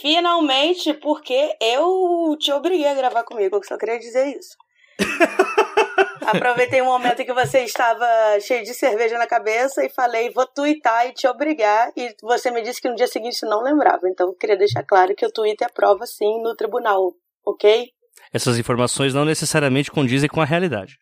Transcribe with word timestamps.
Finalmente, 0.00 0.94
porque 0.94 1.56
eu 1.60 2.36
te 2.38 2.52
obriguei 2.52 2.86
a 2.86 2.94
gravar 2.94 3.24
comigo, 3.24 3.56
eu 3.56 3.64
só 3.64 3.76
queria 3.76 3.98
dizer 3.98 4.26
isso. 4.36 4.56
Aproveitei 6.26 6.82
um 6.82 6.86
momento 6.86 7.22
em 7.22 7.24
que 7.24 7.32
você 7.32 7.60
estava 7.60 8.06
cheio 8.40 8.62
de 8.62 8.74
cerveja 8.74 9.16
na 9.16 9.26
cabeça 9.26 9.82
e 9.84 9.88
falei, 9.88 10.30
vou 10.30 10.46
twittar 10.46 11.06
e 11.06 11.14
te 11.14 11.26
obrigar. 11.26 11.90
E 11.96 12.14
você 12.22 12.50
me 12.50 12.60
disse 12.62 12.82
que 12.82 12.88
no 12.88 12.94
dia 12.94 13.06
seguinte 13.06 13.38
não 13.46 13.62
lembrava. 13.62 14.08
Então, 14.08 14.28
eu 14.28 14.34
queria 14.34 14.56
deixar 14.56 14.84
claro 14.84 15.14
que 15.14 15.24
o 15.24 15.32
tweet 15.32 15.64
é 15.64 15.68
prova, 15.68 16.04
sim, 16.04 16.42
no 16.42 16.54
tribunal, 16.54 17.14
ok? 17.46 17.88
Essas 18.32 18.58
informações 18.58 19.14
não 19.14 19.24
necessariamente 19.24 19.90
condizem 19.90 20.28
com 20.28 20.40
a 20.40 20.44
realidade. 20.44 20.98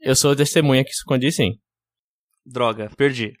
Eu 0.00 0.16
sou 0.16 0.34
testemunha 0.34 0.82
que 0.82 0.90
isso 0.90 1.04
condiz 1.06 1.36
sim. 1.36 1.58
Droga, 2.46 2.90
perdi. 2.96 3.34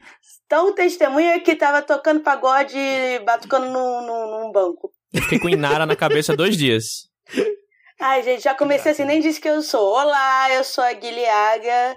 Então, 0.44 0.74
testemunha 0.74 1.40
que 1.40 1.56
tava 1.56 1.80
tocando 1.80 2.20
pagode 2.20 2.76
batucando 3.24 3.66
num, 3.66 4.06
num, 4.06 4.30
num 4.30 4.52
banco. 4.52 4.90
Eu 5.12 5.22
fiquei 5.22 5.40
com 5.40 5.48
Inara 5.48 5.86
na 5.86 5.96
cabeça 5.96 6.36
dois 6.36 6.56
dias. 6.56 7.08
Ai, 8.00 8.22
gente, 8.22 8.42
já 8.42 8.54
comecei 8.54 8.92
assim, 8.92 9.04
nem 9.04 9.20
disse 9.20 9.40
que 9.40 9.48
eu 9.48 9.60
sou. 9.60 9.92
Olá, 9.92 10.52
eu 10.54 10.64
sou 10.64 10.82
a 10.82 10.92
Guilhaga. 10.92 11.96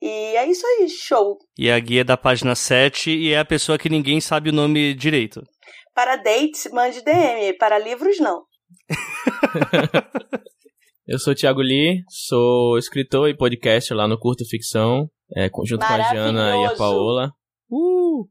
E 0.00 0.36
é 0.36 0.46
isso 0.48 0.66
aí, 0.66 0.88
show. 0.88 1.38
E 1.56 1.70
a 1.70 1.78
guia 1.78 2.04
da 2.04 2.16
página 2.16 2.54
7 2.54 3.10
e 3.10 3.32
é 3.32 3.38
a 3.38 3.44
pessoa 3.44 3.78
que 3.78 3.88
ninguém 3.88 4.20
sabe 4.20 4.50
o 4.50 4.52
nome 4.52 4.94
direito. 4.94 5.42
Para 5.94 6.16
dates, 6.16 6.68
mande 6.72 7.02
DM. 7.02 7.56
Para 7.56 7.78
livros, 7.78 8.18
não. 8.18 8.42
Eu 11.06 11.18
sou 11.18 11.34
o 11.34 11.36
Thiago 11.36 11.60
Lee, 11.60 12.02
sou 12.08 12.78
escritor 12.78 13.28
e 13.28 13.36
podcast 13.36 13.92
lá 13.92 14.08
no 14.08 14.18
Curta 14.18 14.42
Ficção, 14.48 15.06
é, 15.36 15.50
junto 15.66 15.86
com 15.86 15.92
a 15.92 16.14
Jana 16.14 16.56
e 16.56 16.64
a 16.64 16.74
Paola. 16.74 17.30
Uh! 17.70 18.26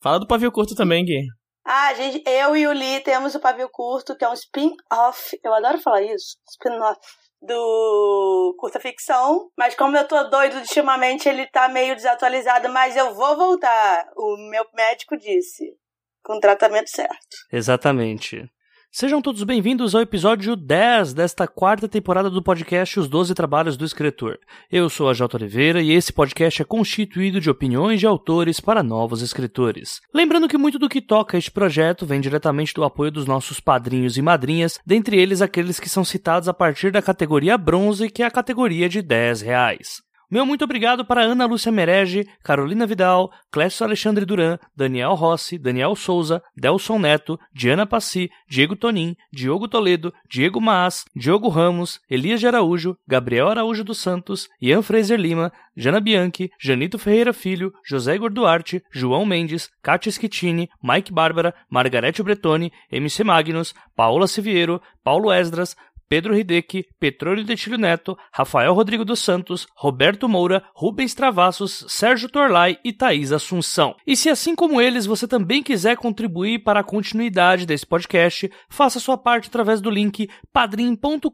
Fala 0.00 0.20
do 0.20 0.26
Pavio 0.26 0.52
Curto 0.52 0.76
também, 0.76 1.04
Gui. 1.04 1.26
Ah, 1.64 1.94
gente, 1.94 2.22
eu 2.26 2.56
e 2.56 2.66
o 2.66 2.72
Lee 2.72 3.00
temos 3.00 3.34
o 3.34 3.40
Pavio 3.40 3.68
Curto, 3.70 4.16
que 4.16 4.24
é 4.24 4.28
um 4.28 4.34
spin-off. 4.34 5.38
Eu 5.42 5.54
adoro 5.54 5.80
falar 5.80 6.02
isso. 6.02 6.36
Spin-off 6.50 7.00
do 7.40 8.54
curta 8.58 8.80
ficção, 8.80 9.50
mas 9.56 9.74
como 9.74 9.96
eu 9.96 10.06
tô 10.08 10.24
doido 10.24 10.56
ultimamente, 10.56 11.28
ele 11.28 11.46
tá 11.46 11.68
meio 11.68 11.94
desatualizado, 11.94 12.68
mas 12.70 12.96
eu 12.96 13.14
vou 13.14 13.36
voltar. 13.36 14.06
O 14.16 14.36
meu 14.50 14.64
médico 14.74 15.16
disse, 15.16 15.74
com 16.22 16.36
o 16.36 16.40
tratamento 16.40 16.88
certo. 16.88 17.36
Exatamente. 17.52 18.50
Sejam 18.96 19.20
todos 19.20 19.42
bem-vindos 19.42 19.92
ao 19.92 20.02
episódio 20.02 20.54
10 20.54 21.14
desta 21.14 21.48
quarta 21.48 21.88
temporada 21.88 22.30
do 22.30 22.40
podcast 22.40 23.00
Os 23.00 23.08
Doze 23.08 23.34
Trabalhos 23.34 23.76
do 23.76 23.84
Escritor. 23.84 24.38
Eu 24.70 24.88
sou 24.88 25.08
a 25.08 25.12
J. 25.12 25.36
Oliveira 25.36 25.82
e 25.82 25.90
esse 25.90 26.12
podcast 26.12 26.62
é 26.62 26.64
constituído 26.64 27.40
de 27.40 27.50
opiniões 27.50 27.98
de 27.98 28.06
autores 28.06 28.60
para 28.60 28.84
novos 28.84 29.20
escritores. 29.20 30.00
Lembrando 30.14 30.46
que 30.46 30.56
muito 30.56 30.78
do 30.78 30.88
que 30.88 31.00
toca 31.00 31.36
este 31.36 31.50
projeto 31.50 32.06
vem 32.06 32.20
diretamente 32.20 32.72
do 32.72 32.84
apoio 32.84 33.10
dos 33.10 33.26
nossos 33.26 33.58
padrinhos 33.58 34.16
e 34.16 34.22
madrinhas, 34.22 34.78
dentre 34.86 35.20
eles 35.20 35.42
aqueles 35.42 35.80
que 35.80 35.88
são 35.88 36.04
citados 36.04 36.48
a 36.48 36.54
partir 36.54 36.92
da 36.92 37.02
categoria 37.02 37.58
bronze, 37.58 38.08
que 38.08 38.22
é 38.22 38.26
a 38.26 38.30
categoria 38.30 38.88
de 38.88 39.02
10 39.02 39.40
reais. 39.40 40.04
Meu 40.30 40.46
muito 40.46 40.64
obrigado 40.64 41.04
para 41.04 41.22
Ana 41.22 41.44
Lúcia 41.46 41.70
Merege, 41.70 42.26
Carolina 42.42 42.86
Vidal, 42.86 43.30
Clécio 43.52 43.84
Alexandre 43.84 44.24
Duran, 44.24 44.58
Daniel 44.74 45.14
Rossi, 45.14 45.58
Daniel 45.58 45.94
Souza, 45.94 46.42
Delson 46.56 46.98
Neto, 46.98 47.38
Diana 47.52 47.86
Passi, 47.86 48.30
Diego 48.48 48.74
Tonin, 48.74 49.14
Diogo 49.32 49.68
Toledo, 49.68 50.12
Diego 50.28 50.60
Maas, 50.60 51.04
Diogo 51.14 51.48
Ramos, 51.48 52.00
Elias 52.10 52.40
de 52.40 52.46
Araújo, 52.46 52.96
Gabriel 53.06 53.48
Araújo 53.48 53.84
dos 53.84 53.98
Santos, 53.98 54.48
Ian 54.60 54.82
Fraser 54.82 55.20
Lima, 55.20 55.52
Jana 55.76 56.00
Bianchi, 56.00 56.50
Janito 56.58 56.98
Ferreira 56.98 57.32
Filho, 57.32 57.72
José 57.88 58.14
Igor 58.14 58.32
Duarte, 58.32 58.82
João 58.92 59.26
Mendes, 59.26 59.68
Kátia 59.82 60.10
Schittini, 60.10 60.68
Mike 60.82 61.12
Bárbara, 61.12 61.54
Margarete 61.68 62.22
Bretoni, 62.22 62.72
MC 62.90 63.24
Magnus, 63.24 63.74
Paola 63.94 64.26
Siviero, 64.26 64.80
Paulo 65.02 65.32
Esdras, 65.32 65.76
Pedro 66.08 66.36
Hideki, 66.36 66.84
Petróleo 66.98 67.44
Detilho 67.44 67.78
Neto, 67.78 68.16
Rafael 68.32 68.72
Rodrigo 68.74 69.04
dos 69.04 69.20
Santos, 69.20 69.66
Roberto 69.76 70.28
Moura, 70.28 70.62
Rubens 70.74 71.14
Travassos, 71.14 71.84
Sérgio 71.88 72.28
Torlai 72.28 72.78
e 72.84 72.92
Thaís 72.92 73.32
Assunção. 73.32 73.94
E 74.06 74.16
se 74.16 74.28
assim 74.28 74.54
como 74.54 74.80
eles 74.80 75.06
você 75.06 75.26
também 75.26 75.62
quiser 75.62 75.96
contribuir 75.96 76.62
para 76.62 76.80
a 76.80 76.84
continuidade 76.84 77.66
desse 77.66 77.86
podcast, 77.86 78.50
faça 78.68 79.00
sua 79.00 79.18
parte 79.18 79.48
através 79.48 79.80
do 79.80 79.90
link 79.90 80.28
padrim.com.br 80.52 81.30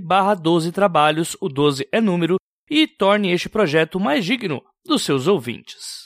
barra 0.00 0.34
12 0.34 0.72
trabalhos, 0.72 1.36
o 1.40 1.48
12 1.48 1.88
é 1.92 2.00
número, 2.00 2.36
e 2.70 2.86
torne 2.86 3.30
este 3.30 3.48
projeto 3.48 4.00
mais 4.00 4.24
digno 4.24 4.62
dos 4.84 5.02
seus 5.02 5.26
ouvintes. 5.26 6.05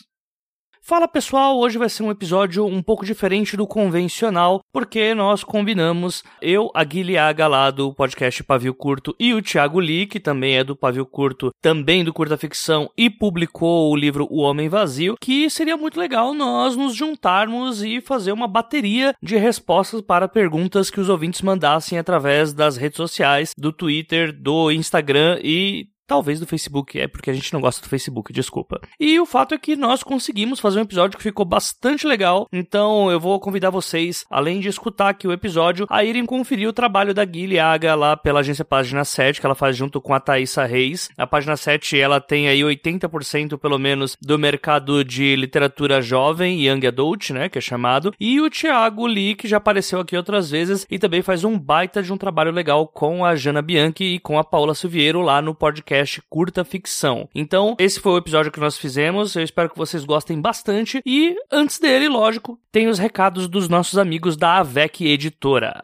Fala 0.90 1.06
pessoal, 1.06 1.56
hoje 1.56 1.78
vai 1.78 1.88
ser 1.88 2.02
um 2.02 2.10
episódio 2.10 2.66
um 2.66 2.82
pouco 2.82 3.06
diferente 3.06 3.56
do 3.56 3.64
convencional, 3.64 4.60
porque 4.72 5.14
nós 5.14 5.44
combinamos, 5.44 6.24
eu, 6.42 6.68
a 6.74 6.82
Guilhaga 6.82 7.46
lá 7.46 7.70
do 7.70 7.94
podcast 7.94 8.42
Pavio 8.42 8.74
Curto 8.74 9.14
e 9.16 9.32
o 9.32 9.40
Thiago 9.40 9.78
Lee, 9.78 10.08
que 10.08 10.18
também 10.18 10.56
é 10.56 10.64
do 10.64 10.74
Pavio 10.74 11.06
Curto, 11.06 11.52
também 11.62 12.02
do 12.02 12.12
Curta 12.12 12.36
Ficção 12.36 12.90
e 12.98 13.08
publicou 13.08 13.92
o 13.92 13.94
livro 13.94 14.26
O 14.28 14.40
Homem 14.40 14.68
Vazio, 14.68 15.14
que 15.20 15.48
seria 15.48 15.76
muito 15.76 15.96
legal 15.96 16.34
nós 16.34 16.74
nos 16.74 16.92
juntarmos 16.92 17.84
e 17.84 18.00
fazer 18.00 18.32
uma 18.32 18.48
bateria 18.48 19.14
de 19.22 19.36
respostas 19.36 20.00
para 20.00 20.26
perguntas 20.26 20.90
que 20.90 20.98
os 20.98 21.08
ouvintes 21.08 21.40
mandassem 21.40 22.00
através 22.00 22.52
das 22.52 22.76
redes 22.76 22.96
sociais, 22.96 23.52
do 23.56 23.72
Twitter, 23.72 24.32
do 24.32 24.72
Instagram 24.72 25.38
e 25.40 25.86
Talvez 26.10 26.40
do 26.40 26.46
Facebook, 26.46 26.98
é 26.98 27.06
porque 27.06 27.30
a 27.30 27.32
gente 27.32 27.52
não 27.52 27.60
gosta 27.60 27.80
do 27.80 27.88
Facebook, 27.88 28.32
desculpa. 28.32 28.80
E 28.98 29.20
o 29.20 29.24
fato 29.24 29.54
é 29.54 29.58
que 29.58 29.76
nós 29.76 30.02
conseguimos 30.02 30.58
fazer 30.58 30.80
um 30.80 30.82
episódio 30.82 31.16
que 31.16 31.22
ficou 31.22 31.44
bastante 31.44 32.04
legal, 32.04 32.48
então 32.52 33.08
eu 33.12 33.20
vou 33.20 33.38
convidar 33.38 33.70
vocês, 33.70 34.26
além 34.28 34.58
de 34.58 34.66
escutar 34.66 35.10
aqui 35.10 35.28
o 35.28 35.32
episódio, 35.32 35.86
a 35.88 36.02
irem 36.02 36.26
conferir 36.26 36.68
o 36.68 36.72
trabalho 36.72 37.14
da 37.14 37.24
Guilhaga 37.24 37.94
lá 37.94 38.16
pela 38.16 38.40
agência 38.40 38.64
Página 38.64 39.04
7, 39.04 39.38
que 39.38 39.46
ela 39.46 39.54
faz 39.54 39.76
junto 39.76 40.00
com 40.00 40.12
a 40.12 40.18
Thaisa 40.18 40.64
Reis. 40.64 41.10
A 41.16 41.28
Página 41.28 41.56
7, 41.56 42.00
ela 42.00 42.20
tem 42.20 42.48
aí 42.48 42.62
80% 42.62 43.56
pelo 43.56 43.78
menos 43.78 44.16
do 44.20 44.36
mercado 44.36 45.04
de 45.04 45.36
literatura 45.36 46.02
jovem, 46.02 46.66
Young 46.66 46.88
Adult, 46.88 47.30
né, 47.30 47.48
que 47.48 47.58
é 47.58 47.60
chamado, 47.60 48.12
e 48.18 48.40
o 48.40 48.50
Thiago 48.50 49.06
Lee, 49.06 49.36
que 49.36 49.46
já 49.46 49.58
apareceu 49.58 50.00
aqui 50.00 50.16
outras 50.16 50.50
vezes 50.50 50.84
e 50.90 50.98
também 50.98 51.22
faz 51.22 51.44
um 51.44 51.56
baita 51.56 52.02
de 52.02 52.12
um 52.12 52.16
trabalho 52.16 52.50
legal 52.50 52.88
com 52.88 53.24
a 53.24 53.36
Jana 53.36 53.62
Bianchi 53.62 54.16
e 54.16 54.18
com 54.18 54.40
a 54.40 54.42
Paula 54.42 54.74
Silveiro 54.74 55.20
lá 55.20 55.40
no 55.40 55.54
podcast 55.54 55.99
podcast 56.00 56.22
Curta 56.28 56.64
Ficção. 56.64 57.28
Então, 57.34 57.76
esse 57.78 58.00
foi 58.00 58.12
o 58.12 58.16
episódio 58.16 58.50
que 58.50 58.60
nós 58.60 58.78
fizemos. 58.78 59.36
Eu 59.36 59.42
espero 59.42 59.68
que 59.68 59.76
vocês 59.76 60.04
gostem 60.04 60.40
bastante. 60.40 61.02
E 61.04 61.36
antes 61.50 61.78
dele, 61.78 62.08
lógico, 62.08 62.58
tem 62.72 62.88
os 62.88 62.98
recados 62.98 63.46
dos 63.46 63.68
nossos 63.68 63.98
amigos 63.98 64.36
da 64.36 64.58
AVEC 64.58 65.06
Editora. 65.06 65.82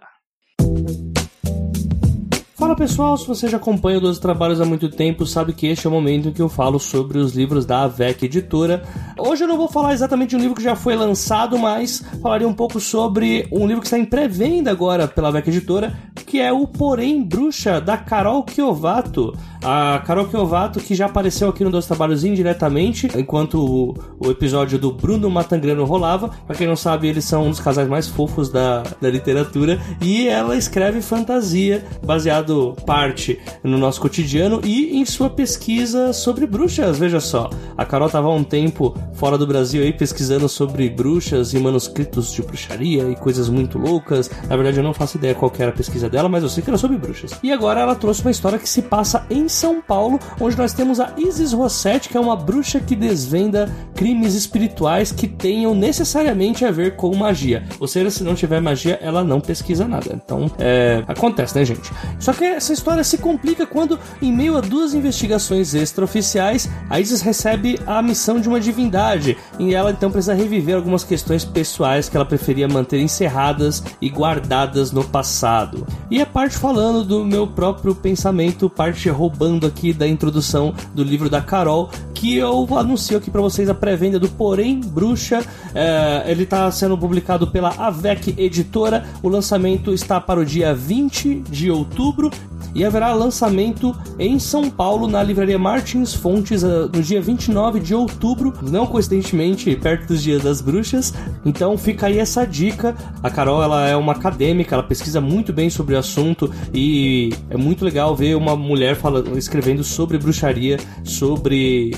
Pessoal, 2.77 3.17
se 3.17 3.27
você 3.27 3.49
já 3.49 3.57
acompanha 3.57 3.99
os 3.99 4.19
trabalhos 4.19 4.61
há 4.61 4.65
muito 4.67 4.91
tempo, 4.91 5.25
sabe 5.25 5.55
que 5.55 5.67
este 5.67 5.87
é 5.87 5.89
o 5.89 5.93
momento 5.93 6.29
em 6.29 6.33
que 6.33 6.43
eu 6.43 6.49
falo 6.49 6.79
sobre 6.79 7.17
os 7.17 7.35
livros 7.35 7.65
da 7.65 7.85
AVEC 7.85 8.27
Editora. 8.27 8.83
Hoje 9.17 9.45
eu 9.45 9.49
não 9.49 9.57
vou 9.57 9.67
falar 9.67 9.95
exatamente 9.95 10.31
de 10.31 10.37
um 10.37 10.41
livro 10.41 10.55
que 10.55 10.63
já 10.63 10.77
foi 10.77 10.95
lançado, 10.95 11.59
mas 11.59 12.05
falarei 12.21 12.47
um 12.47 12.53
pouco 12.53 12.79
sobre 12.79 13.49
um 13.51 13.67
livro 13.67 13.81
que 13.81 13.87
está 13.87 13.99
em 13.99 14.05
pré-venda 14.05 14.71
agora 14.71 15.09
pela 15.09 15.29
AVEC 15.29 15.49
Editora, 15.49 15.97
que 16.27 16.39
é 16.39 16.53
o 16.53 16.67
Porém 16.67 17.23
Bruxa, 17.23 17.81
da 17.81 17.97
Carol 17.97 18.43
Kiovato. 18.43 19.35
A 19.65 20.01
Carol 20.07 20.27
Kiovato, 20.27 20.79
que 20.79 20.95
já 20.95 21.07
apareceu 21.07 21.49
aqui 21.49 21.65
no 21.65 21.71
Dois 21.71 21.87
Trabalhos 21.87 22.25
indiretamente, 22.25 23.09
enquanto 23.17 23.59
o, 23.59 23.95
o 24.21 24.31
episódio 24.31 24.79
do 24.79 24.93
Bruno 24.93 25.31
Matangrano 25.31 25.85
rolava. 25.85 26.29
Pra 26.47 26.55
quem 26.55 26.67
não 26.67 26.77
sabe, 26.77 27.09
eles 27.09 27.25
são 27.25 27.47
um 27.47 27.51
dos 27.51 27.61
casais 27.61 27.89
mais 27.89 28.07
fofos 28.07 28.51
da, 28.51 28.83
da 29.01 29.09
literatura. 29.09 29.81
E 30.01 30.29
ela 30.29 30.57
escreve 30.57 31.01
fantasia, 31.01 31.85
baseado 32.05 32.66
parte 32.75 33.39
no 33.63 33.79
nosso 33.79 34.01
cotidiano 34.01 34.61
e 34.65 34.97
em 34.97 35.05
sua 35.05 35.31
pesquisa 35.31 36.13
sobre 36.13 36.47
bruxas. 36.47 36.99
Veja 36.99 37.21
só, 37.21 37.51
a 37.77 37.85
Carol 37.85 38.07
estava 38.07 38.29
há 38.29 38.35
um 38.35 38.45
tempo 38.45 38.97
fora 39.15 39.39
do 39.39 39.47
Brasil 39.47 39.83
aí 39.83 39.93
pesquisando 39.93 40.49
sobre 40.49 40.89
bruxas 40.89 41.53
e 41.53 41.59
manuscritos 41.59 42.33
de 42.33 42.43
bruxaria 42.43 43.09
e 43.11 43.17
coisas 43.17 43.49
muito 43.49 43.79
loucas. 43.79 44.31
Na 44.49 44.57
verdade, 44.57 44.79
eu 44.79 44.85
não 44.85 44.95
faço 44.95 45.17
ideia 45.17 45.35
qual 45.35 45.53
era 45.59 45.71
a 45.71 45.75
pesquisa 45.75 46.09
dela, 46.09 46.29
mas 46.29 46.43
eu 46.43 46.49
sei 46.49 46.63
que 46.63 46.71
era 46.71 46.79
sobre 46.79 46.97
bruxas. 46.97 47.33
E 47.43 47.53
agora 47.53 47.81
ela 47.81 47.95
trouxe 47.95 48.23
uma 48.23 48.31
história 48.31 48.59
que 48.59 48.69
se 48.69 48.83
passa 48.83 49.27
em 49.31 49.49
são 49.49 49.81
Paulo, 49.81 50.19
onde 50.41 50.57
nós 50.57 50.73
temos 50.73 51.01
a 51.01 51.13
Isis 51.17 51.53
Rossetti, 51.53 52.09
que 52.09 52.17
é 52.17 52.21
uma 52.21 52.37
bruxa 52.37 52.81
que 52.81 52.97
desvenda 52.97 53.71
crimes 53.95 54.35
espirituais 54.35 55.13
que 55.13 55.27
tenham 55.27 55.75
necessariamente 55.75 56.65
a 56.65 56.71
ver 56.71 56.97
com 56.97 57.15
magia. 57.15 57.65
Ou 57.81 57.89
seja, 57.89 58.11
se 58.11 58.23
não 58.23 58.35
tiver 58.35 58.61
magia, 58.61 58.99
ela 59.03 59.25
não 59.25 59.41
pesquisa 59.41 59.87
nada. 59.87 60.13
Então, 60.13 60.51
é, 60.59 61.03
acontece, 61.07 61.57
né, 61.57 61.65
gente? 61.65 61.91
Só 62.19 62.33
que 62.33 62.56
essa 62.57 62.73
história 62.73 63.05
se 63.05 63.19
complica 63.19 63.67
quando, 63.67 63.99
em 64.21 64.33
meio 64.33 64.57
a 64.57 64.61
duas 64.61 64.95
investigações 64.95 65.75
extraoficiais, 65.75 66.69
a 66.89 66.99
Isis 66.99 67.21
recebe 67.21 67.79
a 67.87 68.01
missão 68.01 68.41
de 68.41 68.49
uma 68.49 68.59
divindade 68.59 69.37
e 69.59 69.75
ela 69.75 69.91
então 69.91 70.11
precisa 70.11 70.35
reviver 70.35 70.75
algumas 70.75 71.05
questões 71.05 71.45
pessoais 71.45 72.09
que 72.09 72.17
ela 72.17 72.25
preferia 72.25 72.67
manter 72.67 73.01
encerradas 73.01 73.83
e 74.01 74.09
guardadas 74.09 74.91
no 74.91 75.05
passado. 75.05 75.87
E 76.11 76.21
a 76.21 76.27
parte 76.27 76.57
falando 76.57 77.05
do 77.05 77.25
meu 77.25 77.47
próprio 77.47 77.95
pensamento, 77.95 78.71
parte 78.71 79.09
roubando 79.09 79.67
aqui 79.67 79.93
da 79.93 80.09
introdução 80.09 80.75
do 80.95 81.05
livro 81.05 81.29
da 81.29 81.43
Carol, 81.43 81.91
que 82.15 82.37
eu 82.37 82.67
anuncio 82.77 83.19
aqui 83.19 83.31
para 83.31 83.43
vocês 83.43 83.69
a 83.69 83.75
pré-venda 83.75 84.19
do 84.19 84.29
Porém 84.29 84.81
Bruxa. 84.81 85.45
É, 85.75 86.25
ele 86.27 86.45
está 86.45 86.71
sendo 86.71 86.97
publicado 86.97 87.47
pela 87.47 87.75
Avec 87.77 88.35
Editora. 88.39 89.05
O 89.23 89.29
lançamento 89.29 89.93
está 89.93 90.19
para 90.19 90.41
o 90.41 90.45
dia 90.45 90.75
20 90.75 91.43
de 91.51 91.71
outubro 91.71 92.31
e 92.75 92.85
haverá 92.85 93.13
lançamento 93.15 93.97
em 94.19 94.39
São 94.39 94.69
Paulo 94.69 95.09
na 95.09 95.23
livraria 95.23 95.59
Martins 95.59 96.13
Fontes 96.13 96.63
eh, 96.63 96.69
no 96.93 97.03
dia 97.03 97.23
29 97.23 97.81
de 97.81 97.95
outubro, 97.95 98.53
não 98.63 98.87
coincidentemente 98.87 99.75
perto 99.77 100.09
dos 100.09 100.23
Dias 100.23 100.43
das 100.43 100.61
Bruxas. 100.61 101.15
Então 101.45 101.79
fica 101.79 102.07
aí 102.07 102.19
essa 102.19 102.47
dica. 102.47 102.95
A 103.23 103.31
Carol 103.31 103.63
ela 103.63 103.89
é 103.89 103.97
uma 103.97 104.13
acadêmica, 104.13 104.75
ela 104.75 104.83
pesquisa 104.83 105.21
muito 105.23 105.53
bem 105.53 105.71
sobre 105.71 105.95
o 105.95 105.99
assunto 105.99 106.53
e 106.73 107.33
é 107.49 107.57
muito 107.57 107.85
legal 107.85 108.15
ver 108.15 108.37
uma 108.37 108.55
mulher 108.55 108.95
falando, 108.95 109.39
escrevendo 109.39 109.83
sobre 109.83 110.19
bruxaria, 110.19 110.79
sobre 111.03 111.95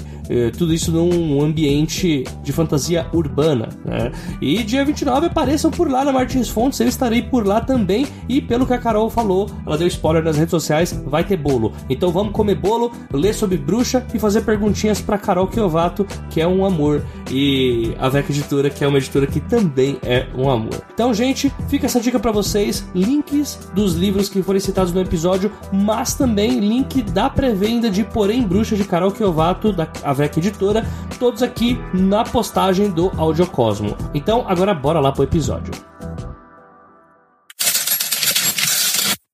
tudo 0.56 0.74
isso 0.74 0.92
num 0.92 1.42
ambiente 1.42 2.24
de 2.42 2.52
fantasia 2.52 3.06
urbana. 3.12 3.68
Né? 3.84 4.12
E 4.40 4.62
dia 4.62 4.84
29 4.84 5.26
apareçam 5.26 5.70
por 5.70 5.90
lá 5.90 6.04
na 6.04 6.12
Martins 6.12 6.48
Fontes, 6.48 6.80
eu 6.80 6.88
estarei 6.88 7.22
por 7.22 7.46
lá 7.46 7.60
também. 7.60 8.06
E 8.28 8.40
pelo 8.40 8.66
que 8.66 8.72
a 8.72 8.78
Carol 8.78 9.10
falou, 9.10 9.48
ela 9.66 9.78
deu 9.78 9.86
spoiler 9.86 10.22
nas 10.22 10.36
redes 10.36 10.50
sociais 10.50 10.92
vai 11.06 11.24
ter 11.24 11.36
bolo. 11.36 11.72
Então 11.88 12.10
vamos 12.10 12.32
comer 12.32 12.54
bolo, 12.54 12.92
ler 13.12 13.34
sobre 13.34 13.56
bruxa 13.56 14.04
e 14.12 14.18
fazer 14.18 14.42
perguntinhas 14.42 15.00
para 15.00 15.18
Carol 15.18 15.46
Kiovato, 15.46 16.06
que 16.30 16.40
é 16.40 16.46
um 16.46 16.64
amor, 16.64 17.04
e 17.30 17.94
a 17.98 18.08
Vec 18.08 18.30
Editora, 18.30 18.70
que 18.70 18.84
é 18.84 18.88
uma 18.88 18.98
editora 18.98 19.26
que 19.26 19.40
também 19.40 19.98
é 20.02 20.26
um 20.36 20.50
amor. 20.50 20.82
Então, 20.92 21.12
gente, 21.12 21.52
fica 21.68 21.86
essa 21.86 22.00
dica 22.00 22.18
para 22.18 22.32
vocês, 22.32 22.86
links 22.94 23.58
dos 23.74 23.94
livros 23.94 24.28
que 24.28 24.42
foram 24.42 24.60
citados 24.60 24.92
no 24.92 25.00
episódio, 25.00 25.50
mas 25.72 26.14
também 26.14 26.60
link 26.60 27.02
da 27.02 27.28
pré-venda 27.30 27.90
de 27.90 28.04
Porém 28.04 28.42
Bruxa 28.42 28.76
de 28.76 28.84
Carol 28.84 29.10
Kiovato, 29.10 29.72
da 29.72 29.86
Avec 30.18 30.38
Editora, 30.38 30.84
todos 31.18 31.42
aqui 31.42 31.78
na 31.94 32.24
postagem 32.24 32.90
do 32.90 33.10
Audiocosmo. 33.16 33.96
Então, 34.12 34.44
agora 34.48 34.74
bora 34.74 35.00
lá 35.00 35.12
pro 35.12 35.24
episódio. 35.24 35.72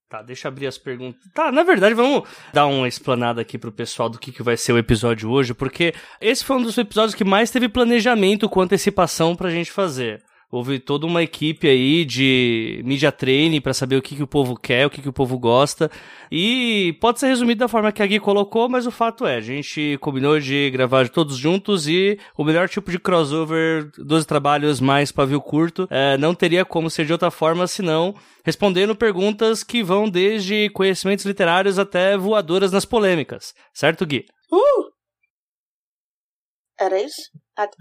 Tá, 0.07 0.21
deixa 0.21 0.47
eu 0.47 0.51
abrir 0.51 0.67
as 0.67 0.77
perguntas. 0.77 1.19
Tá, 1.33 1.51
na 1.51 1.63
verdade, 1.63 1.93
vamos 1.93 2.23
dar 2.53 2.67
uma 2.67 2.87
explanada 2.87 3.41
aqui 3.41 3.57
pro 3.57 3.71
pessoal 3.71 4.07
do 4.09 4.17
que, 4.17 4.31
que 4.31 4.43
vai 4.43 4.55
ser 4.55 4.71
o 4.71 4.77
episódio 4.77 5.29
hoje, 5.29 5.53
porque 5.53 5.93
esse 6.21 6.45
foi 6.45 6.55
um 6.55 6.61
dos 6.61 6.77
episódios 6.77 7.15
que 7.15 7.25
mais 7.25 7.51
teve 7.51 7.67
planejamento 7.67 8.47
com 8.47 8.61
antecipação 8.61 9.35
pra 9.35 9.49
gente 9.49 9.71
fazer. 9.71 10.23
Houve 10.55 10.79
toda 10.79 11.05
uma 11.05 11.21
equipe 11.21 11.67
aí 11.67 12.05
de 12.05 12.81
media 12.85 13.11
training 13.11 13.59
para 13.59 13.73
saber 13.73 13.97
o 13.97 14.01
que, 14.01 14.15
que 14.15 14.23
o 14.23 14.27
povo 14.27 14.55
quer, 14.55 14.85
o 14.85 14.89
que, 14.89 15.01
que 15.01 15.09
o 15.09 15.13
povo 15.13 15.37
gosta. 15.37 15.91
E 16.31 16.97
pode 17.01 17.19
ser 17.19 17.27
resumido 17.27 17.59
da 17.59 17.67
forma 17.67 17.91
que 17.91 18.01
a 18.01 18.05
Gui 18.05 18.21
colocou, 18.21 18.69
mas 18.69 18.87
o 18.87 18.91
fato 18.91 19.25
é, 19.25 19.35
a 19.35 19.41
gente 19.41 19.97
combinou 19.99 20.39
de 20.39 20.69
gravar 20.69 21.09
todos 21.09 21.35
juntos 21.35 21.89
e 21.89 22.17
o 22.37 22.43
melhor 22.45 22.69
tipo 22.69 22.89
de 22.89 22.97
crossover 22.97 23.91
dos 23.97 24.25
trabalhos 24.25 24.79
mais 24.79 25.11
pavio 25.11 25.41
curto 25.41 25.89
é, 25.91 26.17
não 26.17 26.33
teria 26.33 26.63
como 26.63 26.89
ser 26.89 27.05
de 27.05 27.11
outra 27.11 27.29
forma 27.29 27.67
senão 27.67 28.15
respondendo 28.45 28.95
perguntas 28.95 29.61
que 29.61 29.83
vão 29.83 30.09
desde 30.09 30.69
conhecimentos 30.69 31.25
literários 31.25 31.77
até 31.77 32.15
voadoras 32.15 32.71
nas 32.71 32.85
polêmicas. 32.85 33.53
Certo, 33.73 34.05
Gui? 34.05 34.25
Uh! 34.49 34.89
Era 36.79 37.01
isso? 37.01 37.29
Ah, 37.57 37.67
tá. 37.67 37.75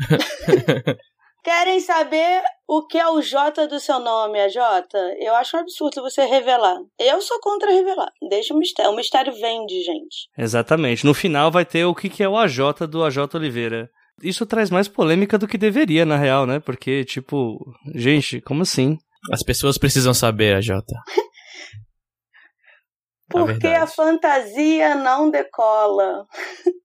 Querem 1.45 1.79
saber 1.79 2.43
o 2.67 2.87
que 2.87 2.99
é 2.99 3.09
o 3.09 3.21
J 3.21 3.67
do 3.67 3.79
seu 3.79 4.01
nome, 4.01 4.41
a 4.41 4.49
J? 4.49 4.87
Eu 5.19 5.35
acho 5.35 5.57
um 5.57 5.61
absurdo 5.61 6.03
você 6.03 6.25
revelar. 6.25 6.79
Eu 6.99 7.21
sou 7.21 7.39
contra 7.41 7.71
revelar. 7.71 8.11
Deixa 8.29 8.55
o 8.55 8.59
mistério. 8.59 8.91
O 8.91 8.97
mistério 8.97 9.33
vende, 9.35 9.83
gente. 9.83 10.29
Exatamente. 10.37 11.05
No 11.05 11.13
final 11.13 11.51
vai 11.51 11.65
ter 11.65 11.85
o 11.85 11.95
que 11.95 12.23
é 12.23 12.29
o 12.29 12.37
AJ 12.37 12.87
do 12.89 13.05
AJ 13.05 13.35
Oliveira. 13.35 13.91
Isso 14.23 14.47
traz 14.47 14.71
mais 14.71 14.89
polêmica 14.89 15.37
do 15.37 15.49
que 15.49 15.59
deveria, 15.59 16.07
na 16.07 16.17
real, 16.17 16.47
né? 16.47 16.61
Porque, 16.61 17.05
tipo, 17.05 17.59
gente, 17.95 18.41
como 18.41 18.63
assim? 18.63 18.97
As 19.33 19.43
pessoas 19.43 19.77
precisam 19.77 20.15
saber, 20.15 20.57
AJ. 20.57 20.71
Porque 23.29 23.67
a 23.67 23.87
fantasia 23.89 24.95
não 24.95 25.31
decola. 25.31 26.25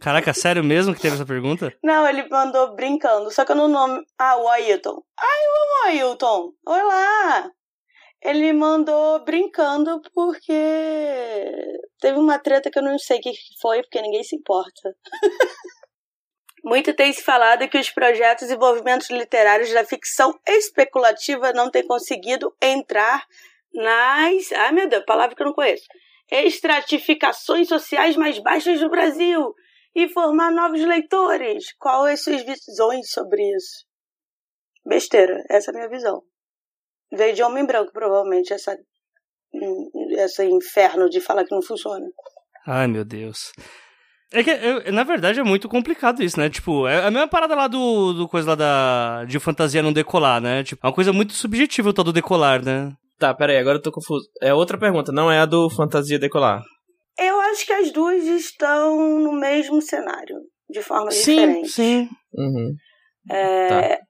Caraca, 0.00 0.34
sério 0.34 0.64
mesmo 0.64 0.92
que 0.92 1.00
teve 1.00 1.14
essa 1.14 1.24
pergunta? 1.24 1.72
Não, 1.82 2.08
ele 2.08 2.28
mandou 2.28 2.74
brincando, 2.74 3.30
só 3.30 3.44
que 3.44 3.52
eu 3.52 3.56
não 3.56 3.68
nome. 3.68 4.04
Ah, 4.18 4.36
o 4.36 4.48
Ailton. 4.48 5.00
Ai, 5.16 5.40
o 5.46 5.86
Ailton! 5.86 6.52
Olá! 6.66 7.50
Ele 8.20 8.52
mandou 8.52 9.24
brincando 9.24 10.02
porque 10.12 10.52
teve 12.00 12.18
uma 12.18 12.36
treta 12.38 12.68
que 12.68 12.78
eu 12.78 12.82
não 12.82 12.98
sei 12.98 13.18
o 13.18 13.20
que 13.20 13.32
foi, 13.60 13.80
porque 13.82 14.02
ninguém 14.02 14.24
se 14.24 14.34
importa. 14.34 14.96
Muito 16.64 16.92
tem 16.92 17.12
se 17.12 17.22
falado 17.22 17.68
que 17.68 17.78
os 17.78 17.90
projetos 17.90 18.50
e 18.50 18.56
movimentos 18.56 19.08
literários 19.08 19.72
da 19.72 19.84
ficção 19.84 20.36
especulativa 20.48 21.52
não 21.52 21.70
têm 21.70 21.86
conseguido 21.86 22.52
entrar 22.60 23.24
nas. 23.72 24.50
Ai 24.50 24.72
meu 24.72 24.88
Deus, 24.88 25.04
palavra 25.04 25.36
que 25.36 25.42
eu 25.42 25.46
não 25.46 25.54
conheço. 25.54 25.86
Estratificações 26.28 27.68
sociais 27.68 28.16
mais 28.16 28.40
baixas 28.40 28.80
do 28.80 28.90
Brasil 28.90 29.54
e 29.96 30.10
formar 30.10 30.52
novos 30.52 30.84
leitores. 30.84 31.72
Quais 31.78 32.22
suas 32.22 32.42
visões 32.44 33.10
sobre 33.10 33.42
isso? 33.56 33.86
Besteira, 34.84 35.42
essa 35.48 35.70
é 35.70 35.74
a 35.74 35.76
minha 35.78 35.88
visão. 35.88 36.22
Veio 37.10 37.34
de 37.34 37.42
homem 37.42 37.64
branco, 37.64 37.90
provavelmente, 37.92 38.52
essa, 38.52 38.76
esse 40.18 40.44
inferno 40.44 41.08
de 41.08 41.20
falar 41.20 41.44
que 41.44 41.54
não 41.54 41.62
funciona. 41.62 42.06
Ai, 42.66 42.86
meu 42.86 43.04
Deus. 43.04 43.52
É 44.32 44.44
que, 44.44 44.50
eu, 44.50 44.92
na 44.92 45.02
verdade, 45.02 45.40
é 45.40 45.42
muito 45.42 45.68
complicado 45.68 46.22
isso, 46.22 46.38
né? 46.38 46.50
Tipo, 46.50 46.86
é 46.86 47.06
a 47.06 47.10
mesma 47.10 47.28
parada 47.28 47.54
lá 47.54 47.66
do, 47.66 48.12
do 48.12 48.28
coisa 48.28 48.50
lá 48.50 48.54
da, 48.54 49.24
de 49.24 49.38
fantasia 49.38 49.82
não 49.82 49.92
decolar, 49.92 50.42
né? 50.42 50.62
Tipo, 50.62 50.84
é 50.84 50.88
uma 50.88 50.94
coisa 50.94 51.12
muito 51.12 51.32
subjetiva 51.32 51.88
o 51.88 51.92
tal 51.92 52.04
do 52.04 52.12
decolar, 52.12 52.62
né? 52.62 52.92
Tá, 53.18 53.32
peraí, 53.32 53.56
agora 53.56 53.78
eu 53.78 53.82
tô 53.82 53.90
confuso. 53.90 54.28
É 54.42 54.52
outra 54.52 54.76
pergunta, 54.76 55.10
não 55.10 55.32
é 55.32 55.40
a 55.40 55.46
do 55.46 55.70
fantasia 55.70 56.18
decolar. 56.18 56.62
Eu 57.18 57.40
acho 57.40 57.64
que 57.64 57.72
as 57.72 57.90
duas 57.90 58.24
estão 58.24 59.20
no 59.20 59.32
mesmo 59.32 59.80
cenário, 59.80 60.36
de 60.68 60.82
forma 60.82 61.10
sim, 61.10 61.34
diferente. 61.34 61.68
Sim, 61.70 62.08
uhum. 62.34 62.74
É, 63.30 63.68
tá. 63.96 64.00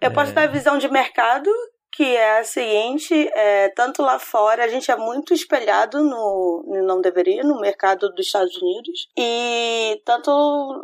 Eu 0.00 0.12
posso 0.12 0.30
é... 0.30 0.34
dar 0.34 0.42
a 0.44 0.52
visão 0.52 0.78
de 0.78 0.88
mercado, 0.88 1.50
que 1.98 2.16
é 2.16 2.38
a 2.38 2.44
seguinte, 2.44 3.28
é, 3.34 3.70
tanto 3.70 4.02
lá 4.02 4.20
fora, 4.20 4.64
a 4.64 4.68
gente 4.68 4.88
é 4.88 4.94
muito 4.94 5.34
espelhado 5.34 6.00
no, 6.00 6.62
não 6.86 7.00
deveria, 7.00 7.42
no 7.42 7.60
mercado 7.60 8.08
dos 8.10 8.24
Estados 8.24 8.56
Unidos, 8.56 9.08
e 9.18 10.00
tanto 10.04 10.30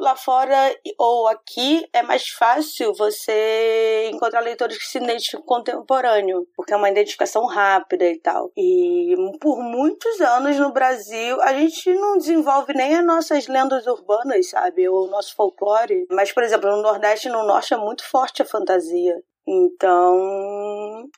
lá 0.00 0.16
fora 0.16 0.76
ou 0.98 1.28
aqui 1.28 1.88
é 1.92 2.02
mais 2.02 2.26
fácil 2.30 2.92
você 2.94 4.10
encontrar 4.12 4.40
leitores 4.40 4.76
que 4.76 4.86
se 4.86 4.98
identificam 4.98 5.42
com 5.42 5.54
contemporâneo, 5.54 6.48
porque 6.56 6.74
é 6.74 6.76
uma 6.76 6.90
identificação 6.90 7.46
rápida 7.46 8.06
e 8.06 8.18
tal. 8.18 8.50
E 8.56 9.14
por 9.40 9.62
muitos 9.62 10.20
anos 10.20 10.58
no 10.58 10.72
Brasil, 10.72 11.40
a 11.42 11.52
gente 11.52 11.94
não 11.94 12.18
desenvolve 12.18 12.74
nem 12.74 12.96
as 12.96 13.06
nossas 13.06 13.46
lendas 13.46 13.86
urbanas, 13.86 14.50
sabe, 14.50 14.88
ou 14.88 15.06
o 15.06 15.10
nosso 15.10 15.32
folclore, 15.36 16.08
mas, 16.10 16.32
por 16.32 16.42
exemplo, 16.42 16.68
no 16.68 16.82
Nordeste 16.82 17.28
e 17.28 17.30
no 17.30 17.46
Norte 17.46 17.72
é 17.72 17.76
muito 17.76 18.04
forte 18.04 18.42
a 18.42 18.44
fantasia. 18.44 19.22
Então, 19.46 20.16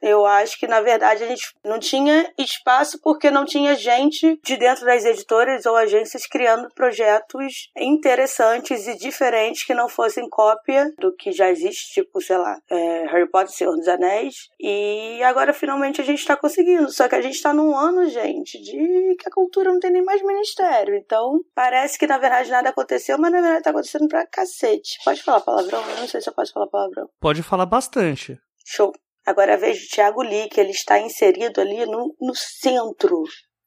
eu 0.00 0.25
acho 0.26 0.59
que 0.59 0.66
na 0.66 0.80
verdade 0.80 1.25
a 1.25 1.28
gente 1.28 1.54
não 1.64 1.78
tinha 1.78 2.33
espaço 2.38 3.00
porque 3.02 3.30
não 3.30 3.45
tinha 3.45 3.75
gente 3.75 4.38
de 4.42 4.56
dentro 4.56 4.85
das 4.85 5.04
editoras 5.04 5.66
ou 5.66 5.76
agências 5.76 6.26
criando 6.26 6.68
projetos 6.75 7.71
interessantes 7.76 8.87
e 8.87 8.97
diferentes 8.97 9.64
que 9.64 9.75
não 9.75 9.88
fossem 9.88 10.28
cópia 10.28 10.92
do 10.99 11.14
que 11.14 11.33
já 11.33 11.50
existe, 11.50 11.92
tipo, 11.92 12.21
sei 12.21 12.38
lá, 12.38 12.59
é, 12.71 13.06
Harry 13.06 13.28
Potter, 13.30 13.52
Senhor 13.52 13.75
dos 13.76 13.88
Anéis. 13.88 14.49
E 14.61 15.23
agora 15.23 15.52
finalmente 15.52 16.00
a 16.00 16.04
gente 16.04 16.21
está 16.21 16.37
conseguindo. 16.37 16.90
Só 16.90 17.09
que 17.09 17.14
a 17.14 17.21
gente 17.21 17.35
está 17.35 17.52
num 17.52 17.76
ano, 17.76 18.09
gente, 18.09 18.61
de 18.61 19.16
que 19.18 19.28
a 19.28 19.33
cultura 19.33 19.73
não 19.73 19.80
tem 19.80 19.90
nem 19.90 20.04
mais 20.04 20.23
ministério. 20.23 20.95
Então, 20.95 21.40
parece 21.54 21.99
que 21.99 22.06
na 22.06 22.18
verdade 22.18 22.50
nada 22.50 22.71
aconteceu, 22.71 23.18
mas 23.18 23.33
na 23.33 23.40
verdade 23.40 23.64
tá 23.64 23.71
acontecendo 23.71 24.09
pra 24.09 24.26
cacete. 24.26 24.99
Pode 25.04 25.23
falar 25.23 25.40
palavrão? 25.40 25.83
Eu 25.90 25.97
não 25.97 26.09
sei 26.09 26.21
se 26.21 26.28
eu 26.28 26.35
posso 26.35 26.52
falar 26.52 26.66
palavrão. 26.68 27.09
Pode 27.21 27.42
falar 27.42 27.66
bastante. 27.66 28.38
Show. 28.64 28.92
Agora 29.26 29.54
a 29.54 29.56
vez 29.56 29.78
de 29.78 29.88
Thiago 29.88 30.23
Lee, 30.23 30.49
que 30.49 30.61
ele 30.61 30.71
está 30.71 31.00
inserido 31.00 31.61
ali 31.61 31.85
no, 31.85 32.14
no 32.21 32.35
centro 32.35 33.25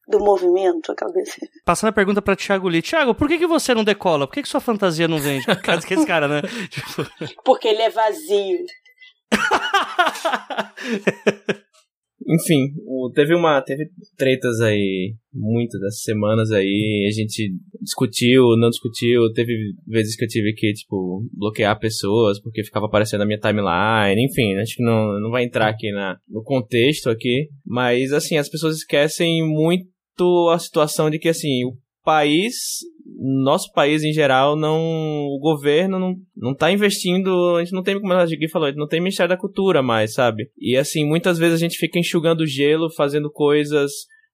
do 0.08 0.18
movimento, 0.18 0.92
aquela 0.92 1.12
vez. 1.12 1.36
Passando 1.64 1.90
a 1.90 1.92
pergunta 1.92 2.22
para 2.22 2.34
Thiago 2.34 2.68
Lee. 2.68 2.82
Thiago, 2.82 3.14
por 3.14 3.28
que, 3.28 3.38
que 3.38 3.46
você 3.46 3.74
não 3.74 3.84
decola? 3.84 4.26
Por 4.26 4.34
que, 4.34 4.42
que 4.42 4.48
sua 4.48 4.60
fantasia 4.60 5.06
não 5.06 5.18
vende? 5.18 5.46
Por 5.46 5.62
causa 5.62 5.86
que 5.86 5.94
esse 5.94 6.06
cara, 6.06 6.26
né? 6.26 6.42
Porque 7.44 7.68
ele 7.68 7.82
é 7.82 7.90
vazio. 7.90 8.64
enfim, 12.26 12.74
teve 13.14 13.34
uma. 13.34 13.62
Teve 13.62 13.90
tretas 14.16 14.60
aí, 14.60 15.14
muitas 15.32 15.80
das 15.80 16.02
semanas 16.02 16.50
aí, 16.52 17.06
a 17.08 17.12
gente 17.12 17.52
discutiu, 17.80 18.56
não 18.58 18.68
discutiu, 18.68 19.32
teve 19.32 19.54
vezes 19.86 20.16
que 20.16 20.24
eu 20.24 20.28
tive 20.28 20.52
que, 20.52 20.72
tipo, 20.72 21.24
bloquear 21.32 21.78
pessoas 21.78 22.40
porque 22.40 22.64
ficava 22.64 22.86
aparecendo 22.86 23.20
na 23.20 23.26
minha 23.26 23.38
timeline, 23.38 24.24
enfim, 24.24 24.54
acho 24.56 24.76
que 24.76 24.82
não, 24.82 25.18
não 25.20 25.30
vai 25.30 25.44
entrar 25.44 25.68
aqui 25.68 25.90
na, 25.92 26.18
no 26.28 26.42
contexto 26.42 27.08
aqui, 27.08 27.48
mas 27.64 28.12
assim, 28.12 28.36
as 28.36 28.48
pessoas 28.48 28.76
esquecem 28.76 29.46
muito 29.46 30.50
a 30.52 30.58
situação 30.58 31.08
de 31.08 31.18
que 31.18 31.28
assim, 31.28 31.64
o 31.64 31.72
país 32.04 32.54
nosso 33.42 33.70
país 33.72 34.02
em 34.02 34.12
geral 34.12 34.56
não 34.56 34.78
o 34.78 35.38
governo 35.40 35.98
não, 35.98 36.14
não 36.36 36.54
tá 36.54 36.70
investindo 36.70 37.56
a 37.56 37.64
gente 37.64 37.74
não 37.74 37.82
tem 37.82 38.00
como 38.00 38.12
a 38.12 38.24
Gui 38.24 38.48
falou 38.48 38.66
a 38.66 38.70
gente 38.70 38.78
não 38.78 38.88
tem 38.88 39.00
Ministério 39.00 39.28
da 39.28 39.36
Cultura 39.36 39.82
mais 39.82 40.14
sabe 40.14 40.50
e 40.58 40.76
assim 40.76 41.06
muitas 41.06 41.38
vezes 41.38 41.54
a 41.54 41.58
gente 41.58 41.76
fica 41.76 41.98
enxugando 41.98 42.46
gelo 42.46 42.90
fazendo 42.92 43.30
coisas 43.30 43.90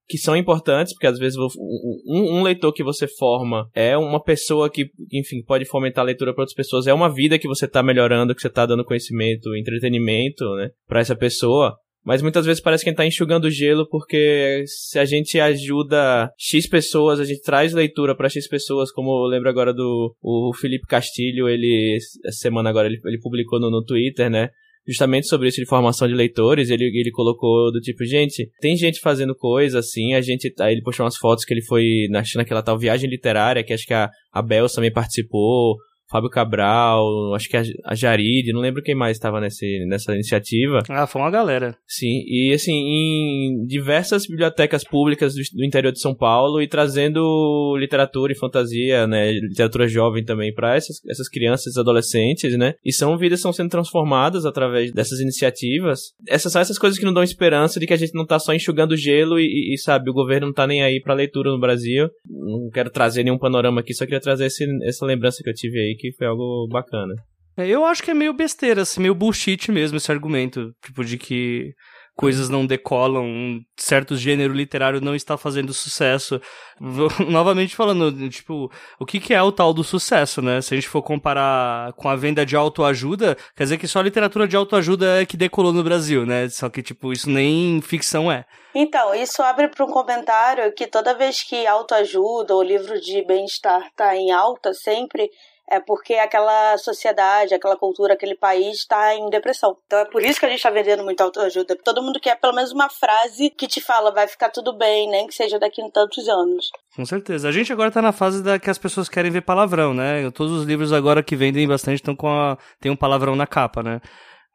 que 0.08 0.18
são 0.18 0.36
importantes, 0.36 0.92
porque 0.92 1.06
às 1.06 1.18
vezes 1.18 1.36
um, 1.36 2.38
um, 2.38 2.42
leitor 2.42 2.72
que 2.72 2.84
você 2.84 3.08
forma 3.08 3.68
é 3.74 3.96
uma 3.96 4.22
pessoa 4.22 4.70
que, 4.70 4.88
enfim, 5.12 5.42
pode 5.42 5.64
fomentar 5.64 6.02
a 6.02 6.06
leitura 6.06 6.32
para 6.32 6.42
outras 6.42 6.54
pessoas, 6.54 6.86
é 6.86 6.94
uma 6.94 7.12
vida 7.12 7.38
que 7.38 7.48
você 7.48 7.64
está 7.64 7.82
melhorando, 7.82 8.34
que 8.34 8.40
você 8.40 8.46
está 8.46 8.64
dando 8.64 8.84
conhecimento, 8.84 9.54
entretenimento, 9.56 10.44
né, 10.54 10.70
para 10.86 11.00
essa 11.00 11.16
pessoa. 11.16 11.76
Mas 12.06 12.22
muitas 12.22 12.46
vezes 12.46 12.62
parece 12.62 12.84
que 12.84 12.88
a 12.88 12.92
gente 12.92 12.98
tá 12.98 13.04
enxugando 13.04 13.50
gelo 13.50 13.84
porque 13.88 14.62
se 14.64 14.96
a 14.96 15.04
gente 15.04 15.40
ajuda 15.40 16.30
X 16.38 16.68
pessoas, 16.68 17.18
a 17.18 17.24
gente 17.24 17.42
traz 17.42 17.72
leitura 17.72 18.14
para 18.14 18.28
X 18.28 18.48
pessoas, 18.48 18.92
como 18.92 19.10
eu 19.10 19.26
lembro 19.26 19.48
agora 19.48 19.74
do 19.74 20.14
o 20.22 20.54
Felipe 20.54 20.86
Castilho, 20.86 21.48
ele, 21.48 21.98
essa 22.24 22.38
semana 22.38 22.70
agora, 22.70 22.86
ele, 22.86 23.00
ele 23.04 23.18
publicou 23.18 23.58
no, 23.58 23.68
no 23.72 23.84
Twitter, 23.84 24.30
né? 24.30 24.50
justamente 24.86 25.26
sobre 25.26 25.48
isso 25.48 25.60
de 25.60 25.66
formação 25.66 26.06
de 26.06 26.14
leitores, 26.14 26.70
ele, 26.70 26.84
ele 26.84 27.10
colocou 27.10 27.72
do 27.72 27.80
tipo, 27.80 28.04
gente, 28.04 28.48
tem 28.60 28.76
gente 28.76 29.00
fazendo 29.00 29.34
coisa 29.34 29.80
assim, 29.80 30.14
a 30.14 30.20
gente, 30.20 30.54
aí 30.60 30.74
ele 30.74 30.82
postou 30.82 31.04
umas 31.04 31.16
fotos 31.16 31.44
que 31.44 31.52
ele 31.52 31.64
foi 31.64 32.06
na, 32.08 32.22
naquela 32.36 32.62
tal 32.62 32.78
viagem 32.78 33.10
literária, 33.10 33.64
que 33.64 33.72
acho 33.72 33.84
que 33.84 33.92
a, 33.92 34.08
a 34.32 34.40
Bel 34.40 34.68
também 34.68 34.92
participou, 34.92 35.76
Fábio 36.10 36.30
Cabral, 36.30 37.34
acho 37.34 37.48
que 37.48 37.56
a 37.56 37.94
Jaride, 37.94 38.52
não 38.52 38.60
lembro 38.60 38.82
quem 38.82 38.94
mais 38.94 39.16
estava 39.16 39.40
nessa 39.40 40.14
iniciativa. 40.14 40.78
Ah, 40.88 41.06
foi 41.06 41.20
uma 41.20 41.30
galera. 41.30 41.76
Sim, 41.86 42.22
e 42.26 42.52
assim, 42.54 42.72
em 42.72 43.66
diversas 43.66 44.26
bibliotecas 44.26 44.84
públicas 44.84 45.34
do, 45.34 45.40
do 45.54 45.64
interior 45.64 45.92
de 45.92 46.00
São 46.00 46.14
Paulo 46.14 46.62
e 46.62 46.68
trazendo 46.68 47.76
literatura 47.78 48.32
e 48.32 48.38
fantasia, 48.38 49.06
né, 49.06 49.32
literatura 49.32 49.88
jovem 49.88 50.24
também 50.24 50.54
para 50.54 50.76
essas, 50.76 50.96
essas 51.08 51.28
crianças 51.28 51.74
e 51.74 51.80
adolescentes, 51.80 52.56
né, 52.56 52.74
e 52.84 52.92
são 52.92 53.18
vidas 53.18 53.40
estão 53.40 53.52
sendo 53.52 53.70
transformadas 53.70 54.46
através 54.46 54.92
dessas 54.92 55.20
iniciativas. 55.20 56.00
Essas 56.28 56.52
são 56.52 56.60
essas 56.60 56.78
coisas 56.78 56.98
que 56.98 57.04
não 57.04 57.12
dão 57.12 57.22
esperança 57.22 57.80
de 57.80 57.86
que 57.86 57.92
a 57.92 57.96
gente 57.96 58.14
não 58.14 58.26
tá 58.26 58.38
só 58.38 58.54
enxugando 58.54 58.96
gelo 58.96 59.38
e, 59.38 59.74
e 59.74 59.78
sabe, 59.78 60.10
o 60.10 60.14
governo 60.14 60.46
não 60.46 60.54
tá 60.54 60.66
nem 60.66 60.82
aí 60.82 61.00
para 61.00 61.14
leitura 61.14 61.50
no 61.50 61.58
Brasil. 61.58 62.08
Não 62.28 62.70
quero 62.72 62.90
trazer 62.90 63.24
nenhum 63.24 63.38
panorama 63.38 63.80
aqui, 63.80 63.94
só 63.94 64.04
queria 64.04 64.20
trazer 64.20 64.46
esse, 64.46 64.64
essa 64.84 65.04
lembrança 65.04 65.42
que 65.42 65.50
eu 65.50 65.54
tive 65.54 65.80
aí 65.80 65.95
que 65.96 66.12
foi 66.12 66.26
algo 66.26 66.68
bacana. 66.68 67.14
É, 67.56 67.66
eu 67.66 67.84
acho 67.84 68.02
que 68.02 68.10
é 68.10 68.14
meio 68.14 68.34
besteira, 68.34 68.82
assim, 68.82 69.00
meio 69.00 69.14
bullshit 69.14 69.70
mesmo 69.72 69.96
esse 69.96 70.12
argumento, 70.12 70.72
tipo, 70.84 71.04
de 71.04 71.16
que 71.16 71.72
coisas 72.16 72.48
não 72.48 72.66
decolam, 72.66 73.24
um 73.24 73.60
certo 73.78 74.16
gênero 74.16 74.54
literário 74.54 75.02
não 75.02 75.14
está 75.14 75.36
fazendo 75.36 75.72
sucesso. 75.72 76.40
Novamente 77.28 77.76
falando, 77.76 78.28
tipo, 78.30 78.70
o 78.98 79.04
que, 79.04 79.20
que 79.20 79.34
é 79.34 79.42
o 79.42 79.52
tal 79.52 79.74
do 79.74 79.84
sucesso, 79.84 80.40
né? 80.40 80.62
Se 80.62 80.72
a 80.72 80.76
gente 80.76 80.88
for 80.88 81.02
comparar 81.02 81.92
com 81.92 82.08
a 82.08 82.16
venda 82.16 82.44
de 82.44 82.56
autoajuda, 82.56 83.36
quer 83.54 83.64
dizer 83.64 83.78
que 83.78 83.86
só 83.86 84.00
a 84.00 84.02
literatura 84.02 84.48
de 84.48 84.56
autoajuda 84.56 85.20
é 85.20 85.26
que 85.26 85.36
decolou 85.36 85.72
no 85.72 85.84
Brasil, 85.84 86.24
né? 86.24 86.48
Só 86.48 86.70
que, 86.70 86.82
tipo, 86.82 87.12
isso 87.12 87.28
nem 87.28 87.80
ficção 87.82 88.32
é. 88.32 88.44
Então, 88.74 89.14
isso 89.14 89.42
abre 89.42 89.68
para 89.68 89.84
um 89.84 89.90
comentário 89.90 90.72
que 90.72 90.86
toda 90.86 91.14
vez 91.14 91.42
que 91.42 91.66
autoajuda 91.66 92.54
ou 92.54 92.62
livro 92.62 92.98
de 93.00 93.22
bem-estar 93.24 93.90
tá 93.94 94.16
em 94.16 94.30
alta 94.30 94.72
sempre, 94.72 95.30
é 95.68 95.80
porque 95.80 96.14
aquela 96.14 96.78
sociedade, 96.78 97.54
aquela 97.54 97.76
cultura, 97.76 98.14
aquele 98.14 98.36
país 98.36 98.78
está 98.78 99.14
em 99.14 99.28
depressão. 99.28 99.76
Então 99.86 99.98
é 99.98 100.04
por 100.04 100.22
isso 100.22 100.38
que 100.38 100.46
a 100.46 100.48
gente 100.48 100.58
está 100.58 100.70
vendendo 100.70 101.02
muito 101.02 101.20
autoajuda. 101.20 101.76
Todo 101.84 102.02
mundo 102.02 102.20
quer 102.20 102.38
pelo 102.40 102.54
menos 102.54 102.72
uma 102.72 102.88
frase 102.88 103.50
que 103.50 103.66
te 103.66 103.80
fala 103.80 104.12
vai 104.12 104.28
ficar 104.28 104.50
tudo 104.50 104.72
bem, 104.72 105.08
nem 105.08 105.26
que 105.26 105.34
seja 105.34 105.58
daqui 105.58 105.82
a 105.82 105.90
tantos 105.90 106.28
anos. 106.28 106.70
Com 106.94 107.04
certeza. 107.04 107.48
A 107.48 107.52
gente 107.52 107.72
agora 107.72 107.88
está 107.88 108.00
na 108.00 108.12
fase 108.12 108.42
da 108.42 108.58
que 108.58 108.70
as 108.70 108.78
pessoas 108.78 109.08
querem 109.08 109.30
ver 109.30 109.42
palavrão, 109.42 109.92
né? 109.92 110.30
Todos 110.30 110.52
os 110.52 110.64
livros 110.64 110.92
agora 110.92 111.22
que 111.22 111.34
vendem 111.34 111.66
bastante 111.66 111.96
estão 111.96 112.14
com 112.14 112.28
a... 112.28 112.56
tem 112.80 112.90
um 112.90 112.96
palavrão 112.96 113.34
na 113.34 113.46
capa, 113.46 113.82
né? 113.82 114.00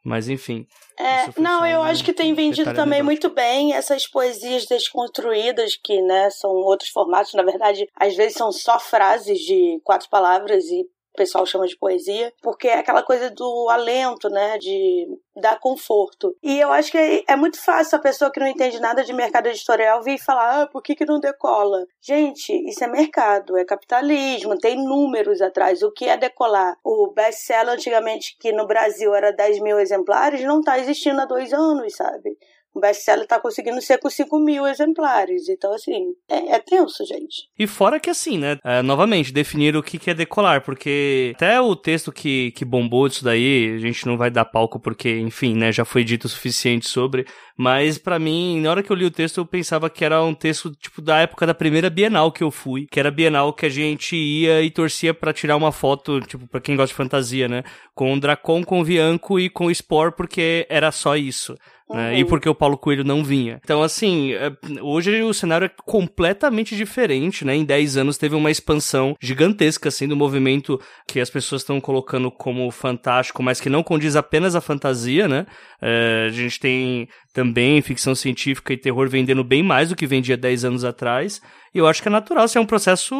Mas 0.04 0.30
enfim. 0.30 0.66
É, 1.00 1.40
não, 1.40 1.66
eu 1.66 1.82
acho 1.84 2.04
que 2.04 2.14
tem 2.14 2.34
vendido 2.34 2.74
também 2.74 3.04
muito 3.04 3.30
bem 3.30 3.74
essas 3.74 4.08
poesias 4.08 4.66
desconstruídas, 4.66 5.76
que 5.76 6.02
né, 6.02 6.30
são 6.32 6.50
outros 6.52 6.90
formatos. 6.90 7.34
Na 7.34 7.44
verdade, 7.44 7.88
às 7.96 8.16
vezes 8.16 8.34
são 8.34 8.52
só 8.52 8.80
frases 8.80 9.40
de 9.40 9.80
quatro 9.84 10.10
palavras 10.10 10.66
e 10.66 10.86
o 11.14 11.18
pessoal 11.18 11.46
chama 11.46 11.68
de 11.68 11.78
poesia, 11.78 12.34
porque 12.42 12.68
é 12.68 12.80
aquela 12.80 13.04
coisa 13.04 13.30
do 13.30 13.70
alento, 13.70 14.30
né, 14.30 14.58
de 14.58 15.08
dar 15.36 15.60
conforto. 15.60 16.36
E 16.42 16.60
eu 16.60 16.72
acho 16.72 16.92
que 16.92 17.24
é 17.28 17.36
muito 17.36 17.62
fácil 17.62 17.98
a 17.98 18.02
pessoa 18.02 18.32
que 18.32 18.40
não 18.40 18.48
entende 18.48 18.80
nada 18.80 19.04
de 19.04 19.14
mercado 19.14 19.48
editorial 19.48 20.02
vir 20.04 20.18
falar, 20.18 20.64
ah, 20.64 20.68
por 20.68 20.82
que, 20.82 20.96
que 20.96 21.06
não 21.06 21.20
decola? 21.20 21.86
Gente, 22.02 22.52
isso 22.68 22.84
é 22.84 22.88
mercado, 22.88 23.58
é 23.58 23.66
capitalismo, 23.66 24.58
tem 24.58 24.76
números 24.76 25.42
atrás. 25.42 25.84
O 25.84 25.92
que 25.92 26.06
é 26.06 26.18
decolar? 26.18 26.78
O 26.84 27.12
best-seller 27.14 27.74
antigamente, 27.74 28.38
que 28.40 28.52
no 28.52 28.66
Brasil 28.66 29.14
era 29.14 29.32
10 29.32 29.62
mil 29.62 29.80
exemplares, 29.80 30.44
não 30.44 30.60
está 30.60 30.80
existindo 30.80 31.22
há 31.22 31.26
dois 31.26 31.54
anos, 31.54 31.96
sabe? 31.96 32.38
O 32.74 32.80
best-seller 32.80 33.28
tá 33.28 33.40
conseguindo 33.40 33.82
ser 33.82 33.98
com 33.98 34.10
5 34.10 34.40
mil 34.40 34.66
exemplares. 34.66 35.50
Então, 35.50 35.74
assim, 35.74 36.14
é, 36.30 36.56
é, 36.56 36.60
tenso, 36.60 37.06
gente. 37.06 37.50
E 37.60 37.68
fora 37.68 38.00
que, 38.00 38.10
assim, 38.10 38.38
né? 38.38 38.58
É, 38.64 38.82
novamente, 38.82 39.34
definir 39.34 39.76
o 39.76 39.84
que, 39.84 40.10
é 40.10 40.14
decolar, 40.14 40.64
porque 40.64 41.34
até 41.36 41.60
o 41.60 41.76
texto 41.76 42.12
que, 42.12 42.52
que 42.52 42.64
bombou 42.64 43.10
disso 43.10 43.26
daí, 43.26 43.74
a 43.76 43.78
gente 43.78 44.06
não 44.06 44.18
vai 44.18 44.32
dar 44.32 44.46
palco 44.46 44.80
porque, 44.80 45.20
enfim, 45.20 45.54
né? 45.54 45.72
Já 45.72 45.84
foi 45.84 46.04
dito 46.04 46.26
o 46.26 46.30
suficiente 46.30 46.88
sobre. 46.88 47.26
Mas, 47.58 47.98
para 47.98 48.18
mim, 48.18 48.62
na 48.62 48.72
hora 48.72 48.82
que 48.82 48.92
eu 48.92 48.96
li 48.96 49.06
o 49.06 49.12
texto, 49.12 49.40
eu 49.40 49.46
pensava 49.46 49.90
que 49.90 50.06
era 50.06 50.24
um 50.24 50.34
texto, 50.34 50.72
tipo, 50.72 51.02
da 51.02 51.20
época 51.20 51.46
da 51.46 51.54
primeira 51.54 51.90
Bienal 51.90 52.32
que 52.32 52.44
eu 52.44 52.50
fui, 52.50 52.88
que 52.90 53.00
era 53.00 53.10
a 53.10 53.12
Bienal 53.12 53.54
que 53.54 53.66
a 53.66 53.70
gente 53.70 54.16
ia 54.16 54.62
e 54.62 54.72
torcia 54.72 55.14
para 55.14 55.34
tirar 55.34 55.58
uma 55.58 55.72
foto, 55.72 56.22
tipo, 56.22 56.48
pra 56.48 56.62
quem 56.62 56.76
gosta 56.76 56.94
de 56.94 56.98
fantasia, 56.98 57.48
né? 57.48 57.64
Com 57.94 58.14
o 58.14 58.20
Dracon, 58.20 58.64
com 58.64 58.80
o 58.80 58.84
Vianco 58.84 59.40
e 59.40 59.50
com 59.50 59.66
o 59.66 59.76
Spore, 59.76 60.16
porque 60.16 60.66
era 60.70 60.92
só 60.92 61.16
isso. 61.18 61.56
Né? 61.94 62.20
E 62.20 62.26
porque 62.26 62.48
o 62.48 62.56
Paulo 62.56 62.78
Coelho 62.78 63.04
não 63.04 63.24
vinha. 63.24 63.60
Então, 63.64 63.82
assim, 63.82 64.34
é, 64.34 64.52
hoje 64.82 65.22
o 65.22 65.34
cenário 65.34 65.66
é 65.66 65.72
completamente 65.86 66.76
diferente, 66.76 67.46
né? 67.46 67.56
Em 67.56 67.66
10 67.66 67.98
anos 67.98 68.18
teve 68.18 68.36
uma 68.36 68.52
expansão 68.52 69.16
gigantesca, 69.22 69.90
assim, 69.90 70.08
do 70.08 70.16
movimento 70.16 70.80
que 71.08 71.20
as 71.20 71.30
pessoas 71.30 71.62
estão 71.62 71.82
colocando 71.82 72.32
como 72.32 72.70
fantástico, 72.72 73.44
mas 73.44 73.60
que 73.60 73.70
não 73.70 73.84
condiz 73.84 74.16
apenas 74.16 74.56
a 74.56 74.62
fantasia, 74.62 75.28
né? 75.28 75.46
É, 75.82 76.26
a 76.28 76.30
gente 76.30 76.60
tem 76.60 77.08
também 77.34 77.82
ficção 77.82 78.14
científica 78.14 78.74
e 78.74 78.78
terror 78.78 79.10
vendendo 79.10 79.44
bem 79.44 79.64
mais 79.64 79.90
do 79.90 79.96
que 79.96 80.06
vendia 80.06 80.38
10 80.38 80.66
anos 80.66 80.84
atrás. 80.84 81.42
E 81.74 81.78
eu 81.78 81.88
acho 81.88 82.02
que 82.02 82.10
é 82.10 82.12
natural, 82.12 82.44
assim, 82.44 82.60
é 82.60 82.62
um 82.62 82.66
processo 82.66 83.16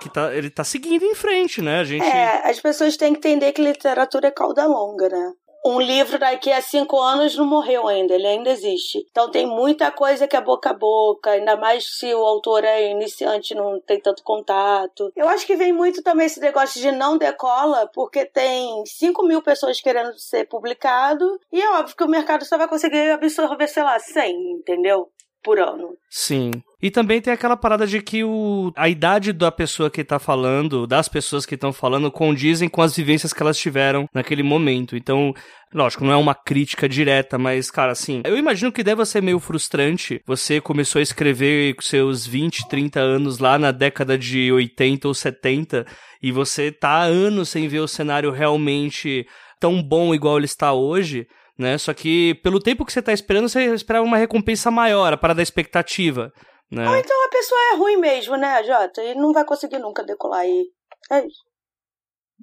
que 0.00 0.12
tá, 0.12 0.34
ele 0.34 0.50
tá 0.50 0.64
seguindo 0.64 1.04
em 1.04 1.14
frente, 1.14 1.62
né? 1.62 1.80
A 1.80 1.84
gente... 1.84 2.04
É, 2.04 2.50
as 2.50 2.60
pessoas 2.60 2.96
têm 2.96 3.12
que 3.12 3.18
entender 3.18 3.52
que 3.52 3.62
literatura 3.62 4.28
é 4.28 4.30
cauda 4.32 4.66
longa, 4.66 5.08
né? 5.08 5.32
Um 5.64 5.80
livro 5.80 6.18
daqui 6.18 6.50
a 6.50 6.62
cinco 6.62 6.98
anos 7.00 7.36
não 7.36 7.46
morreu 7.46 7.86
ainda, 7.86 8.14
ele 8.14 8.26
ainda 8.26 8.50
existe. 8.50 9.06
Então 9.10 9.30
tem 9.30 9.46
muita 9.46 9.90
coisa 9.90 10.26
que 10.26 10.36
é 10.36 10.40
boca 10.40 10.70
a 10.70 10.74
boca, 10.74 11.30
ainda 11.30 11.56
mais 11.56 11.98
se 11.98 12.14
o 12.14 12.24
autor 12.24 12.64
é 12.64 12.90
iniciante, 12.90 13.54
não 13.54 13.78
tem 13.80 14.00
tanto 14.00 14.22
contato. 14.22 15.12
Eu 15.14 15.28
acho 15.28 15.46
que 15.46 15.56
vem 15.56 15.72
muito 15.72 16.02
também 16.02 16.26
esse 16.26 16.40
negócio 16.40 16.80
de 16.80 16.90
não 16.90 17.18
decola, 17.18 17.86
porque 17.94 18.24
tem 18.24 18.84
5 18.86 19.22
mil 19.24 19.42
pessoas 19.42 19.80
querendo 19.80 20.18
ser 20.18 20.46
publicado, 20.48 21.38
e 21.52 21.60
é 21.60 21.70
óbvio 21.72 21.96
que 21.96 22.04
o 22.04 22.08
mercado 22.08 22.44
só 22.44 22.56
vai 22.56 22.68
conseguir 22.68 23.10
absorver, 23.10 23.68
sei 23.68 23.82
lá, 23.82 23.98
100, 23.98 24.52
entendeu? 24.52 25.10
Por 25.42 25.58
ano. 25.58 25.94
Sim. 26.10 26.50
E 26.82 26.90
também 26.90 27.20
tem 27.20 27.32
aquela 27.32 27.56
parada 27.56 27.86
de 27.86 28.00
que 28.02 28.24
o, 28.24 28.72
a 28.76 28.88
idade 28.88 29.32
da 29.32 29.50
pessoa 29.52 29.90
que 29.90 30.02
tá 30.02 30.18
falando, 30.18 30.86
das 30.86 31.08
pessoas 31.08 31.46
que 31.46 31.54
estão 31.54 31.72
falando, 31.72 32.10
condizem 32.10 32.68
com 32.68 32.82
as 32.82 32.96
vivências 32.96 33.32
que 33.32 33.42
elas 33.42 33.58
tiveram 33.58 34.08
naquele 34.12 34.42
momento. 34.42 34.96
Então, 34.96 35.32
lógico, 35.72 36.04
não 36.04 36.12
é 36.12 36.16
uma 36.16 36.34
crítica 36.34 36.88
direta, 36.88 37.38
mas, 37.38 37.70
cara, 37.70 37.92
assim, 37.92 38.22
eu 38.24 38.36
imagino 38.36 38.72
que 38.72 38.82
deve 38.82 39.04
ser 39.04 39.22
meio 39.22 39.38
frustrante. 39.38 40.20
Você 40.26 40.60
começou 40.60 40.98
a 40.98 41.02
escrever 41.02 41.74
com 41.74 41.82
seus 41.82 42.26
20, 42.26 42.68
30 42.68 43.00
anos 43.00 43.38
lá 43.38 43.58
na 43.58 43.70
década 43.70 44.18
de 44.18 44.50
80 44.50 45.08
ou 45.08 45.14
70 45.14 45.86
e 46.22 46.32
você 46.32 46.72
tá 46.72 46.88
há 46.88 47.04
anos 47.04 47.48
sem 47.48 47.68
ver 47.68 47.80
o 47.80 47.88
cenário 47.88 48.30
realmente 48.30 49.26
tão 49.58 49.82
bom 49.82 50.14
igual 50.14 50.38
ele 50.38 50.46
está 50.46 50.72
hoje 50.72 51.26
né? 51.60 51.76
Só 51.76 51.92
que 51.92 52.34
pelo 52.36 52.58
tempo 52.58 52.84
que 52.86 52.92
você 52.92 53.02
tá 53.02 53.12
esperando, 53.12 53.48
você 53.48 53.74
esperava 53.74 54.04
uma 54.04 54.16
recompensa 54.16 54.70
maior, 54.70 55.16
para 55.18 55.34
dar 55.34 55.42
expectativa. 55.42 56.32
Né? 56.70 56.88
Ou 56.88 56.96
então 56.96 57.26
a 57.26 57.28
pessoa 57.28 57.60
é 57.72 57.76
ruim 57.76 57.96
mesmo, 57.98 58.36
né, 58.36 58.64
Jota? 58.64 59.02
E 59.02 59.14
não 59.14 59.32
vai 59.32 59.44
conseguir 59.44 59.78
nunca 59.78 60.02
decolar 60.02 60.40
aí. 60.40 60.64
É 61.10 61.26
isso. 61.26 61.44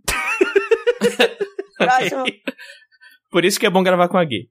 Próximo. 1.78 2.26
Por 3.32 3.44
isso 3.44 3.60
que 3.60 3.66
é 3.66 3.70
bom 3.70 3.82
gravar 3.82 4.08
com 4.08 4.18
a 4.18 4.24
Gui. 4.24 4.50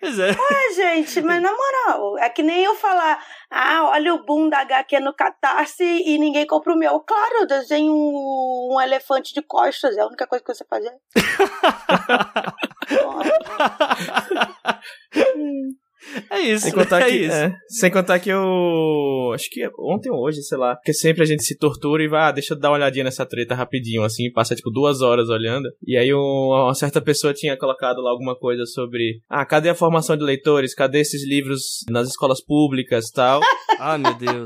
Pois 0.00 0.18
é. 0.18 0.34
Gente, 0.74 1.22
mas 1.22 1.40
na 1.40 1.52
moral, 1.52 2.18
é 2.18 2.28
que 2.28 2.42
nem 2.42 2.64
eu 2.64 2.74
falar, 2.74 3.24
ah, 3.50 3.88
olha 3.90 4.14
o 4.14 4.24
boom 4.24 4.48
da 4.48 4.60
HQ 4.60 4.98
no 5.00 5.14
Catarse 5.14 5.84
e 5.84 6.18
ninguém 6.18 6.46
compra 6.46 6.72
o 6.72 6.78
meu. 6.78 6.98
Claro, 7.00 7.40
eu 7.40 7.46
desenho 7.46 7.92
um, 7.92 8.74
um 8.74 8.80
elefante 8.80 9.32
de 9.32 9.42
costas, 9.42 9.96
é 9.96 10.00
a 10.00 10.06
única 10.06 10.26
coisa 10.26 10.44
que 10.44 10.52
você 10.52 10.64
fazer. 10.64 10.92
É 16.30 16.40
isso. 16.40 16.64
Sem 16.64 16.72
contar, 16.72 17.00
é 17.02 17.04
que, 17.10 17.16
isso. 17.16 17.32
é, 17.34 17.56
sem 17.68 17.90
contar 17.90 18.18
que 18.18 18.30
eu. 18.30 19.30
Acho 19.34 19.48
que 19.50 19.68
ontem 19.78 20.10
ou 20.10 20.18
hoje, 20.24 20.42
sei 20.42 20.58
lá. 20.58 20.74
Porque 20.76 20.92
sempre 20.92 21.22
a 21.22 21.26
gente 21.26 21.42
se 21.44 21.56
tortura 21.56 22.02
e 22.02 22.08
vai, 22.08 22.22
ah, 22.28 22.32
deixa 22.32 22.54
eu 22.54 22.58
dar 22.58 22.70
uma 22.70 22.76
olhadinha 22.76 23.04
nessa 23.04 23.24
treta 23.26 23.54
rapidinho, 23.54 24.02
assim, 24.02 24.30
passa 24.32 24.54
tipo 24.54 24.70
duas 24.70 25.00
horas 25.02 25.28
olhando. 25.28 25.68
E 25.86 25.96
aí 25.96 26.12
um- 26.12 26.18
uma 26.64 26.74
certa 26.74 27.00
pessoa 27.00 27.32
tinha 27.34 27.56
colocado 27.56 28.00
lá 28.00 28.10
alguma 28.10 28.36
coisa 28.36 28.64
sobre. 28.66 29.20
Ah, 29.28 29.44
cadê 29.46 29.68
a 29.68 29.74
formação 29.74 30.16
de 30.16 30.24
leitores? 30.24 30.74
Cadê 30.74 31.00
esses 31.00 31.26
livros 31.26 31.84
nas 31.88 32.08
escolas 32.08 32.42
públicas 32.44 33.08
e 33.08 33.12
tal? 33.12 33.40
Ah, 33.82 33.96
meu 33.96 34.12
Deus. 34.14 34.44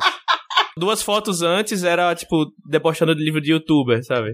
Duas 0.76 1.02
fotos 1.02 1.42
antes 1.42 1.83
era, 1.83 2.14
tipo, 2.14 2.47
debochando 2.68 3.14
de 3.16 3.25
livro 3.25 3.40
de 3.40 3.50
youtuber, 3.50 4.04
sabe? 4.04 4.33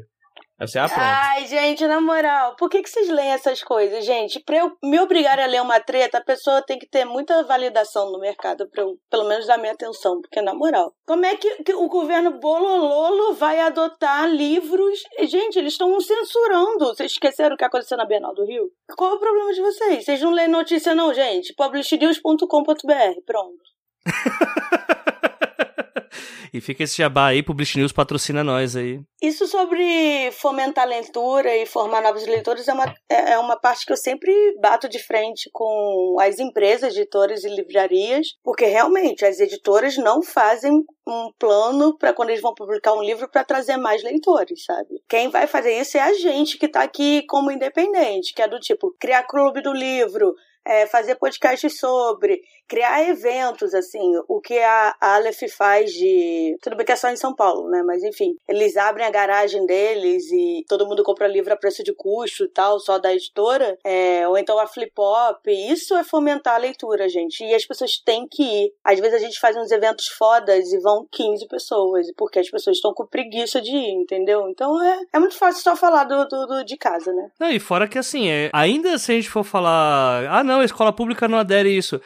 Aí 0.61 0.69
você, 0.69 0.79
ah, 0.79 0.87
pronto. 0.87 1.01
Ai, 1.03 1.47
gente, 1.47 1.87
na 1.87 2.03
moral, 2.03 2.55
por 2.57 2.69
que, 2.69 2.83
que 2.83 2.91
vocês 2.91 3.09
leem 3.09 3.31
essas 3.31 3.63
coisas, 3.63 4.05
gente? 4.05 4.39
Pra 4.41 4.59
eu 4.59 4.77
me 4.85 5.01
obrigar 5.01 5.41
a 5.41 5.47
ler 5.47 5.63
uma 5.63 5.81
treta, 5.81 6.19
a 6.19 6.23
pessoa 6.23 6.61
tem 6.61 6.79
que 6.79 6.87
ter 6.87 7.07
muita 7.07 7.43
validação 7.45 8.13
no 8.13 8.19
mercado 8.21 8.69
pra 8.69 8.83
eu, 8.83 8.99
pelo 9.11 9.27
menos, 9.27 9.47
dar 9.47 9.57
minha 9.57 9.73
atenção. 9.73 10.21
Porque, 10.21 10.43
na 10.43 10.53
moral, 10.53 10.93
como 11.07 11.25
é 11.25 11.35
que, 11.35 11.63
que 11.63 11.73
o 11.73 11.89
governo 11.89 12.39
Bolololo 12.39 13.33
vai 13.33 13.59
adotar 13.59 14.29
livros? 14.29 15.01
Gente, 15.21 15.59
eles 15.59 15.73
estão 15.73 15.99
censurando. 15.99 16.89
Vocês 16.89 17.13
esqueceram 17.13 17.55
o 17.55 17.59
que 17.59 17.65
aconteceu 17.65 17.97
na 17.97 18.05
Bienal 18.05 18.35
do 18.35 18.45
Rio? 18.45 18.71
Qual 18.99 19.13
é 19.13 19.15
o 19.15 19.19
problema 19.19 19.55
de 19.55 19.63
vocês? 19.63 20.05
Vocês 20.05 20.21
não 20.21 20.31
leem 20.31 20.49
notícia, 20.49 20.95
não, 20.95 21.15
gente? 21.15 21.55
publishnews.com.br, 21.55 23.23
pronto. 23.25 23.57
E 26.53 26.61
fica 26.61 26.83
esse 26.83 26.99
jabá 26.99 27.29
aí, 27.29 27.43
Publish 27.43 27.79
News 27.79 27.93
patrocina 27.93 28.45
nós 28.45 28.77
aí. 28.77 29.01
Isso 29.23 29.47
sobre 29.47 30.31
fomentar 30.33 30.85
a 30.85 30.89
leitura 30.89 31.55
e 31.57 31.67
formar 31.67 32.03
novos 32.03 32.27
leitores 32.27 32.67
é 32.69 32.73
uma, 32.73 32.95
é 33.09 33.31
é 33.31 33.39
uma 33.39 33.57
parte 33.57 33.87
que 33.87 33.93
eu 33.93 33.97
sempre 33.97 34.33
bato 34.61 34.89
de 34.89 34.99
frente 34.99 35.49
com 35.53 36.17
as 36.21 36.39
empresas, 36.39 36.97
editoras 36.97 37.45
e 37.45 37.49
livrarias, 37.49 38.29
porque 38.43 38.65
realmente 38.65 39.25
as 39.25 39.39
editoras 39.39 39.97
não 39.97 40.23
fazem 40.23 40.85
um 41.07 41.33
plano 41.39 41.97
para 41.97 42.13
quando 42.13 42.31
eles 42.31 42.43
vão 42.43 42.55
publicar 42.55 42.93
um 42.93 43.03
livro 43.03 43.29
para 43.29 43.45
trazer 43.45 43.77
mais 43.77 44.03
leitores, 44.03 44.65
sabe? 44.65 45.03
Quem 45.09 45.29
vai 45.29 45.47
fazer 45.47 45.81
isso 45.81 45.97
é 45.97 46.01
a 46.01 46.13
gente 46.13 46.59
que 46.59 46.69
tá 46.69 46.83
aqui 46.83 47.23
como 47.27 47.51
independente, 47.51 48.35
que 48.35 48.43
é 48.43 48.49
do 48.49 48.59
tipo 48.59 48.95
criar 48.99 49.25
clube 49.25 49.63
do 49.63 49.73
livro, 49.73 50.35
é, 50.65 50.87
fazer 50.87 51.17
podcasts 51.17 51.79
sobre, 51.79 52.43
criar 52.71 53.03
eventos, 53.09 53.75
assim, 53.75 54.01
o 54.29 54.41
que 54.41 54.57
a 54.61 54.95
Aleph 55.01 55.41
faz 55.59 55.91
de. 55.93 56.57
Tudo 56.63 56.77
bem 56.77 56.87
que 56.87 56.93
é 56.93 56.97
só 56.97 57.09
em 57.11 57.17
São 57.17 57.35
Paulo, 57.35 57.69
né? 57.69 57.83
Mas 57.85 58.05
enfim, 58.05 58.37
eles 58.49 58.77
abrem 58.77 59.05
a 59.05 59.11
garagem 59.11 59.67
deles 59.67 60.31
e 60.31 60.65
todo 60.69 60.87
mundo 60.87 61.03
compra 61.03 61.27
livro 61.27 61.53
a 61.53 61.57
preço 61.57 61.83
de 61.83 61.93
custo 61.93 62.45
e 62.45 62.49
tal, 62.49 62.79
só 62.79 62.97
da 62.99 63.13
editora. 63.13 63.77
É, 63.85 64.27
ou 64.29 64.39
então 64.39 64.57
a 64.61 64.69
Flip 64.69 64.93
Hop. 64.97 65.45
Isso 65.49 65.97
é 65.97 66.05
fomentar 66.05 66.55
a 66.55 66.59
leitura, 66.59 67.09
gente. 67.09 67.43
E 67.45 67.53
as 67.55 67.67
pessoas 67.67 67.99
têm 67.99 68.25
que 68.31 68.43
ir. 68.43 68.73
Às 68.85 69.01
vezes 69.01 69.15
a 69.15 69.19
gente 69.27 69.41
faz 69.41 69.57
uns 69.57 69.73
eventos 69.73 70.07
fodas 70.07 70.73
e 70.73 70.79
vão 70.79 71.05
15 71.11 71.49
pessoas, 71.49 72.07
porque 72.17 72.39
as 72.39 72.49
pessoas 72.49 72.77
estão 72.77 72.95
com 72.95 73.05
preguiça 73.05 73.61
de 73.61 73.75
ir, 73.75 73.95
entendeu? 73.95 74.49
Então 74.49 74.81
é, 74.81 75.01
é 75.13 75.19
muito 75.19 75.37
fácil 75.37 75.61
só 75.65 75.75
falar 75.75 76.05
do, 76.05 76.25
do, 76.29 76.47
do- 76.47 76.65
de 76.65 76.77
casa, 76.77 77.13
né? 77.13 77.31
Não, 77.41 77.51
e 77.51 77.59
fora 77.59 77.89
que 77.89 77.99
assim, 77.99 78.29
é, 78.31 78.49
ainda 78.53 78.97
se 78.97 79.11
a 79.11 79.15
gente 79.17 79.29
for 79.29 79.43
falar, 79.43 80.25
ah 80.31 80.45
não, 80.45 80.61
a 80.61 80.65
escola 80.65 80.93
pública 80.93 81.27
não 81.27 81.39
adere 81.39 81.69
a 81.69 81.73
isso. 81.73 82.01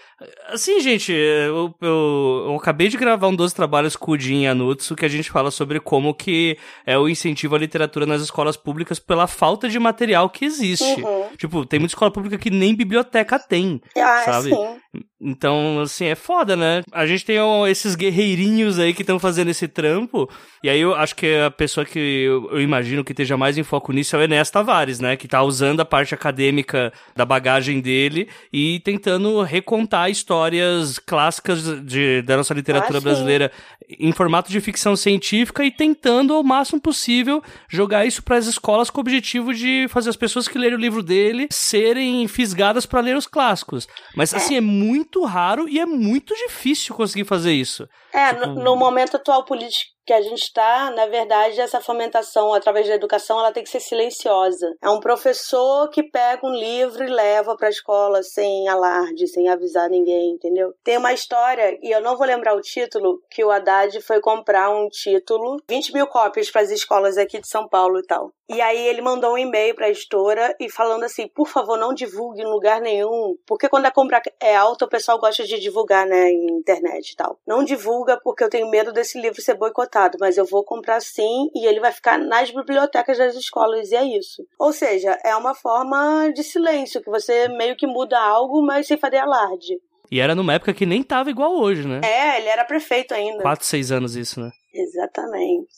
Assim, 0.54 0.78
gente, 0.78 1.12
eu, 1.12 1.74
eu, 1.80 2.44
eu 2.46 2.54
acabei 2.54 2.86
de 2.86 2.96
gravar 2.96 3.26
um 3.26 3.34
12 3.34 3.52
trabalhos 3.52 3.96
com 3.96 4.12
o 4.12 4.18
Jin 4.18 4.46
Anutsu 4.46 4.94
que 4.94 5.04
a 5.04 5.08
gente 5.08 5.28
fala 5.28 5.50
sobre 5.50 5.80
como 5.80 6.14
que 6.14 6.56
é 6.86 6.96
o 6.96 7.08
incentivo 7.08 7.56
à 7.56 7.58
literatura 7.58 8.06
nas 8.06 8.22
escolas 8.22 8.56
públicas 8.56 9.00
pela 9.00 9.26
falta 9.26 9.68
de 9.68 9.80
material 9.80 10.30
que 10.30 10.44
existe. 10.44 11.02
Uhum. 11.02 11.26
Tipo, 11.36 11.66
tem 11.66 11.80
muita 11.80 11.90
escola 11.92 12.12
pública 12.12 12.38
que 12.38 12.50
nem 12.50 12.72
biblioteca 12.72 13.36
tem. 13.36 13.82
Ah, 13.96 14.22
Sabe? 14.24 14.50
sim. 14.50 14.78
Então, 15.26 15.80
assim, 15.80 16.04
é 16.04 16.14
foda, 16.14 16.54
né? 16.54 16.82
A 16.92 17.06
gente 17.06 17.24
tem 17.24 17.36
esses 17.66 17.94
guerreirinhos 17.94 18.78
aí 18.78 18.92
que 18.92 19.00
estão 19.00 19.18
fazendo 19.18 19.48
esse 19.48 19.66
trampo. 19.66 20.28
E 20.62 20.68
aí 20.68 20.78
eu 20.78 20.94
acho 20.94 21.16
que 21.16 21.34
a 21.36 21.50
pessoa 21.50 21.86
que 21.86 21.98
eu, 21.98 22.50
eu 22.50 22.60
imagino 22.60 23.02
que 23.02 23.12
esteja 23.12 23.34
mais 23.34 23.56
em 23.56 23.62
foco 23.62 23.90
nisso 23.90 24.14
é 24.14 24.18
o 24.18 24.22
Enéas 24.22 24.50
Tavares, 24.50 25.00
né? 25.00 25.16
Que 25.16 25.26
tá 25.26 25.42
usando 25.42 25.80
a 25.80 25.84
parte 25.84 26.14
acadêmica 26.14 26.92
da 27.16 27.24
bagagem 27.24 27.80
dele 27.80 28.28
e 28.52 28.80
tentando 28.80 29.40
recontar 29.42 30.10
histórias 30.10 30.98
clássicas 30.98 31.82
de, 31.84 32.20
da 32.20 32.36
nossa 32.36 32.52
literatura 32.52 33.00
brasileira 33.00 33.50
em 33.98 34.12
formato 34.12 34.50
de 34.50 34.60
ficção 34.60 34.96
científica 34.96 35.64
e 35.64 35.70
tentando 35.70 36.34
ao 36.34 36.42
máximo 36.42 36.80
possível 36.80 37.42
jogar 37.68 38.06
isso 38.06 38.22
para 38.22 38.36
as 38.36 38.46
escolas 38.46 38.90
com 38.90 38.98
o 38.98 39.00
objetivo 39.00 39.54
de 39.54 39.86
fazer 39.88 40.10
as 40.10 40.16
pessoas 40.16 40.48
que 40.48 40.58
lerem 40.58 40.76
o 40.76 40.80
livro 40.80 41.02
dele 41.02 41.48
serem 41.50 42.26
fisgadas 42.28 42.86
para 42.86 43.00
ler 43.00 43.16
os 43.16 43.26
clássicos. 43.26 43.86
Mas 44.14 44.34
assim, 44.34 44.56
é 44.56 44.60
muito 44.60 45.13
raro 45.22 45.68
e 45.68 45.78
é 45.78 45.86
muito 45.86 46.34
difícil 46.34 46.94
conseguir 46.94 47.24
fazer 47.24 47.52
isso. 47.52 47.88
É, 48.12 48.34
Tipo- 48.34 48.46
no, 48.46 48.54
no 48.64 48.76
momento 48.76 49.16
atual 49.16 49.44
político 49.44 49.93
que 50.06 50.12
a 50.12 50.20
gente 50.20 50.42
está, 50.42 50.90
na 50.90 51.06
verdade, 51.06 51.60
essa 51.60 51.80
fomentação 51.80 52.52
através 52.52 52.86
da 52.86 52.94
educação 52.94 53.38
ela 53.38 53.52
tem 53.52 53.62
que 53.62 53.70
ser 53.70 53.80
silenciosa. 53.80 54.74
É 54.82 54.88
um 54.90 55.00
professor 55.00 55.88
que 55.88 56.02
pega 56.02 56.46
um 56.46 56.52
livro 56.52 57.04
e 57.04 57.10
leva 57.10 57.56
para 57.56 57.68
a 57.68 57.70
escola 57.70 58.22
sem 58.22 58.68
alarde, 58.68 59.28
sem 59.28 59.48
avisar 59.48 59.88
ninguém, 59.88 60.32
entendeu? 60.32 60.74
Tem 60.82 60.98
uma 60.98 61.12
história, 61.12 61.78
e 61.82 61.90
eu 61.90 62.00
não 62.00 62.16
vou 62.16 62.26
lembrar 62.26 62.54
o 62.54 62.60
título, 62.60 63.22
que 63.30 63.44
o 63.44 63.50
Haddad 63.50 64.00
foi 64.02 64.20
comprar 64.20 64.70
um 64.70 64.88
título, 64.88 65.56
20 65.68 65.92
mil 65.92 66.06
cópias 66.06 66.50
para 66.50 66.62
as 66.62 66.70
escolas 66.70 67.16
aqui 67.16 67.40
de 67.40 67.48
São 67.48 67.68
Paulo 67.68 67.98
e 67.98 68.06
tal. 68.06 68.32
E 68.46 68.60
aí 68.60 68.86
ele 68.86 69.00
mandou 69.00 69.32
um 69.32 69.38
e-mail 69.38 69.74
para 69.74 69.86
a 69.86 69.88
editora 69.88 70.54
e 70.60 70.70
falando 70.70 71.04
assim, 71.04 71.26
por 71.26 71.48
favor, 71.48 71.78
não 71.78 71.94
divulgue 71.94 72.42
em 72.42 72.46
lugar 72.46 72.78
nenhum, 72.78 73.36
porque 73.46 73.70
quando 73.70 73.86
a 73.86 73.90
compra 73.90 74.20
é 74.40 74.54
alta, 74.54 74.84
o 74.84 74.88
pessoal 74.88 75.18
gosta 75.18 75.44
de 75.44 75.58
divulgar, 75.58 76.06
né, 76.06 76.28
em 76.28 76.46
internet 76.58 77.12
e 77.12 77.16
tal. 77.16 77.38
Não 77.46 77.64
divulga 77.64 78.20
porque 78.22 78.44
eu 78.44 78.50
tenho 78.50 78.68
medo 78.68 78.92
desse 78.92 79.18
livro 79.18 79.40
ser 79.40 79.54
boicotado, 79.54 79.93
mas 80.20 80.36
eu 80.36 80.44
vou 80.44 80.64
comprar 80.64 81.00
sim 81.00 81.48
e 81.54 81.66
ele 81.66 81.80
vai 81.80 81.92
ficar 81.92 82.18
nas 82.18 82.50
bibliotecas 82.50 83.18
das 83.18 83.34
escolas 83.34 83.90
e 83.90 83.96
é 83.96 84.18
isso. 84.18 84.42
Ou 84.58 84.72
seja, 84.72 85.18
é 85.24 85.34
uma 85.36 85.54
forma 85.54 86.30
de 86.34 86.42
silêncio 86.42 87.02
que 87.02 87.10
você 87.10 87.48
meio 87.48 87.76
que 87.76 87.86
muda 87.86 88.18
algo, 88.18 88.64
mas 88.64 88.86
sem 88.86 88.96
fazer 88.96 89.18
alarde. 89.18 89.74
E 90.10 90.20
era 90.20 90.34
numa 90.34 90.54
época 90.54 90.74
que 90.74 90.86
nem 90.86 91.02
tava 91.02 91.30
igual 91.30 91.56
hoje, 91.56 91.86
né? 91.86 92.00
É, 92.04 92.38
ele 92.38 92.48
era 92.48 92.64
prefeito 92.64 93.14
ainda. 93.14 93.42
Quatro, 93.42 93.64
seis 93.64 93.90
anos 93.90 94.16
isso, 94.16 94.40
né? 94.40 94.50
Exatamente. 94.72 95.68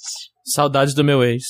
Saudades 0.44 0.94
do 0.94 1.04
meu 1.04 1.22
ex. 1.22 1.44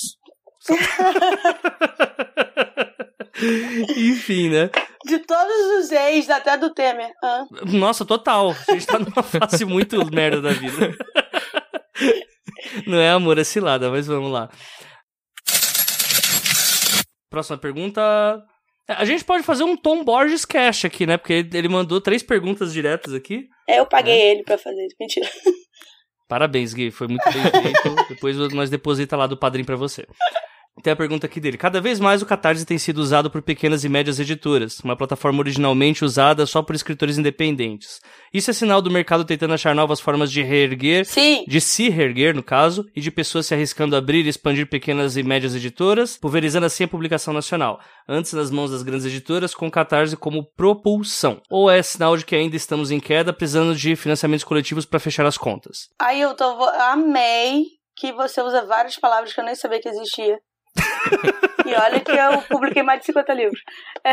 Enfim, 3.96 4.50
né? 4.50 4.70
De 5.04 5.18
todos 5.20 5.56
os 5.78 5.92
ex, 5.92 6.28
até 6.30 6.56
do 6.56 6.72
Temer. 6.72 7.12
Hã? 7.22 7.46
Nossa, 7.66 8.04
total. 8.04 8.54
A 8.68 8.72
gente 8.72 8.86
tá 8.86 8.98
numa 8.98 9.22
fase 9.22 9.64
muito 9.64 10.04
merda 10.10 10.40
da 10.40 10.50
vida. 10.50 10.92
Não 12.86 12.98
é 12.98 13.10
amor, 13.10 13.38
é 13.38 13.44
cilada, 13.44 13.90
mas 13.90 14.06
vamos 14.06 14.30
lá. 14.30 14.50
Próxima 17.30 17.58
pergunta. 17.58 18.00
É, 18.88 18.94
A 18.94 19.04
gente 19.04 19.24
pode 19.24 19.42
fazer 19.42 19.64
um 19.64 19.76
Tom 19.76 20.04
Borges 20.04 20.44
Cash 20.44 20.84
aqui, 20.84 21.06
né? 21.06 21.16
Porque 21.16 21.48
ele 21.52 21.68
mandou 21.68 22.00
três 22.00 22.22
perguntas 22.22 22.72
diretas 22.72 23.12
aqui. 23.12 23.48
É, 23.68 23.80
eu 23.80 23.86
paguei 23.86 24.30
ele 24.30 24.42
pra 24.42 24.56
fazer 24.56 24.86
isso. 24.86 24.96
Mentira. 24.98 25.28
Parabéns, 26.28 26.72
Gui. 26.74 26.90
Foi 26.90 27.08
muito 27.08 27.24
bem 27.24 27.42
feito. 27.62 27.94
Depois 28.08 28.36
nós 28.52 28.70
deposita 28.70 29.16
lá 29.16 29.26
do 29.26 29.36
padrinho 29.36 29.66
pra 29.66 29.76
você. 29.76 30.06
Tem 30.82 30.92
a 30.92 30.96
pergunta 30.96 31.26
aqui 31.26 31.40
dele. 31.40 31.56
Cada 31.56 31.80
vez 31.80 31.98
mais 31.98 32.20
o 32.20 32.26
Catarse 32.26 32.66
tem 32.66 32.76
sido 32.76 32.98
usado 32.98 33.30
por 33.30 33.40
pequenas 33.40 33.82
e 33.82 33.88
médias 33.88 34.20
editoras, 34.20 34.78
uma 34.80 34.96
plataforma 34.96 35.38
originalmente 35.38 36.04
usada 36.04 36.44
só 36.44 36.62
por 36.62 36.76
escritores 36.76 37.16
independentes. 37.16 38.00
Isso 38.32 38.50
é 38.50 38.54
sinal 38.54 38.82
do 38.82 38.90
mercado 38.90 39.24
tentando 39.24 39.54
achar 39.54 39.74
novas 39.74 40.00
formas 40.00 40.30
de 40.30 40.42
reerguer, 40.42 41.06
Sim. 41.06 41.44
de 41.48 41.60
se 41.60 41.88
reerguer, 41.88 42.34
no 42.34 42.42
caso, 42.42 42.84
e 42.94 43.00
de 43.00 43.10
pessoas 43.10 43.46
se 43.46 43.54
arriscando 43.54 43.96
a 43.96 43.98
abrir 43.98 44.26
e 44.26 44.28
expandir 44.28 44.68
pequenas 44.68 45.16
e 45.16 45.22
médias 45.22 45.54
editoras, 45.54 46.18
pulverizando 46.18 46.66
assim 46.66 46.84
a 46.84 46.88
publicação 46.88 47.32
nacional, 47.32 47.80
antes 48.06 48.34
nas 48.34 48.50
mãos 48.50 48.70
das 48.70 48.82
grandes 48.82 49.06
editoras, 49.06 49.54
com 49.54 49.66
o 49.66 49.70
Catarse 49.70 50.16
como 50.16 50.44
propulsão. 50.44 51.40
Ou 51.50 51.70
é 51.70 51.82
sinal 51.82 52.16
de 52.16 52.24
que 52.24 52.36
ainda 52.36 52.54
estamos 52.54 52.90
em 52.90 53.00
queda, 53.00 53.32
precisando 53.32 53.74
de 53.74 53.96
financiamentos 53.96 54.44
coletivos 54.44 54.84
para 54.84 55.00
fechar 55.00 55.24
as 55.24 55.38
contas? 55.38 55.88
Aí 55.98 56.20
eu 56.20 56.34
tô, 56.34 56.44
amei 56.90 57.64
que 57.96 58.12
você 58.12 58.42
usa 58.42 58.66
várias 58.66 58.96
palavras 58.96 59.32
que 59.32 59.40
eu 59.40 59.44
nem 59.44 59.54
sabia 59.54 59.80
que 59.80 59.88
existia. 59.88 60.38
E 61.64 61.74
olha 61.74 62.00
que 62.00 62.12
eu 62.12 62.42
publiquei 62.42 62.82
mais 62.82 63.00
de 63.00 63.06
50 63.06 63.34
livros. 63.34 63.60
É. 64.04 64.12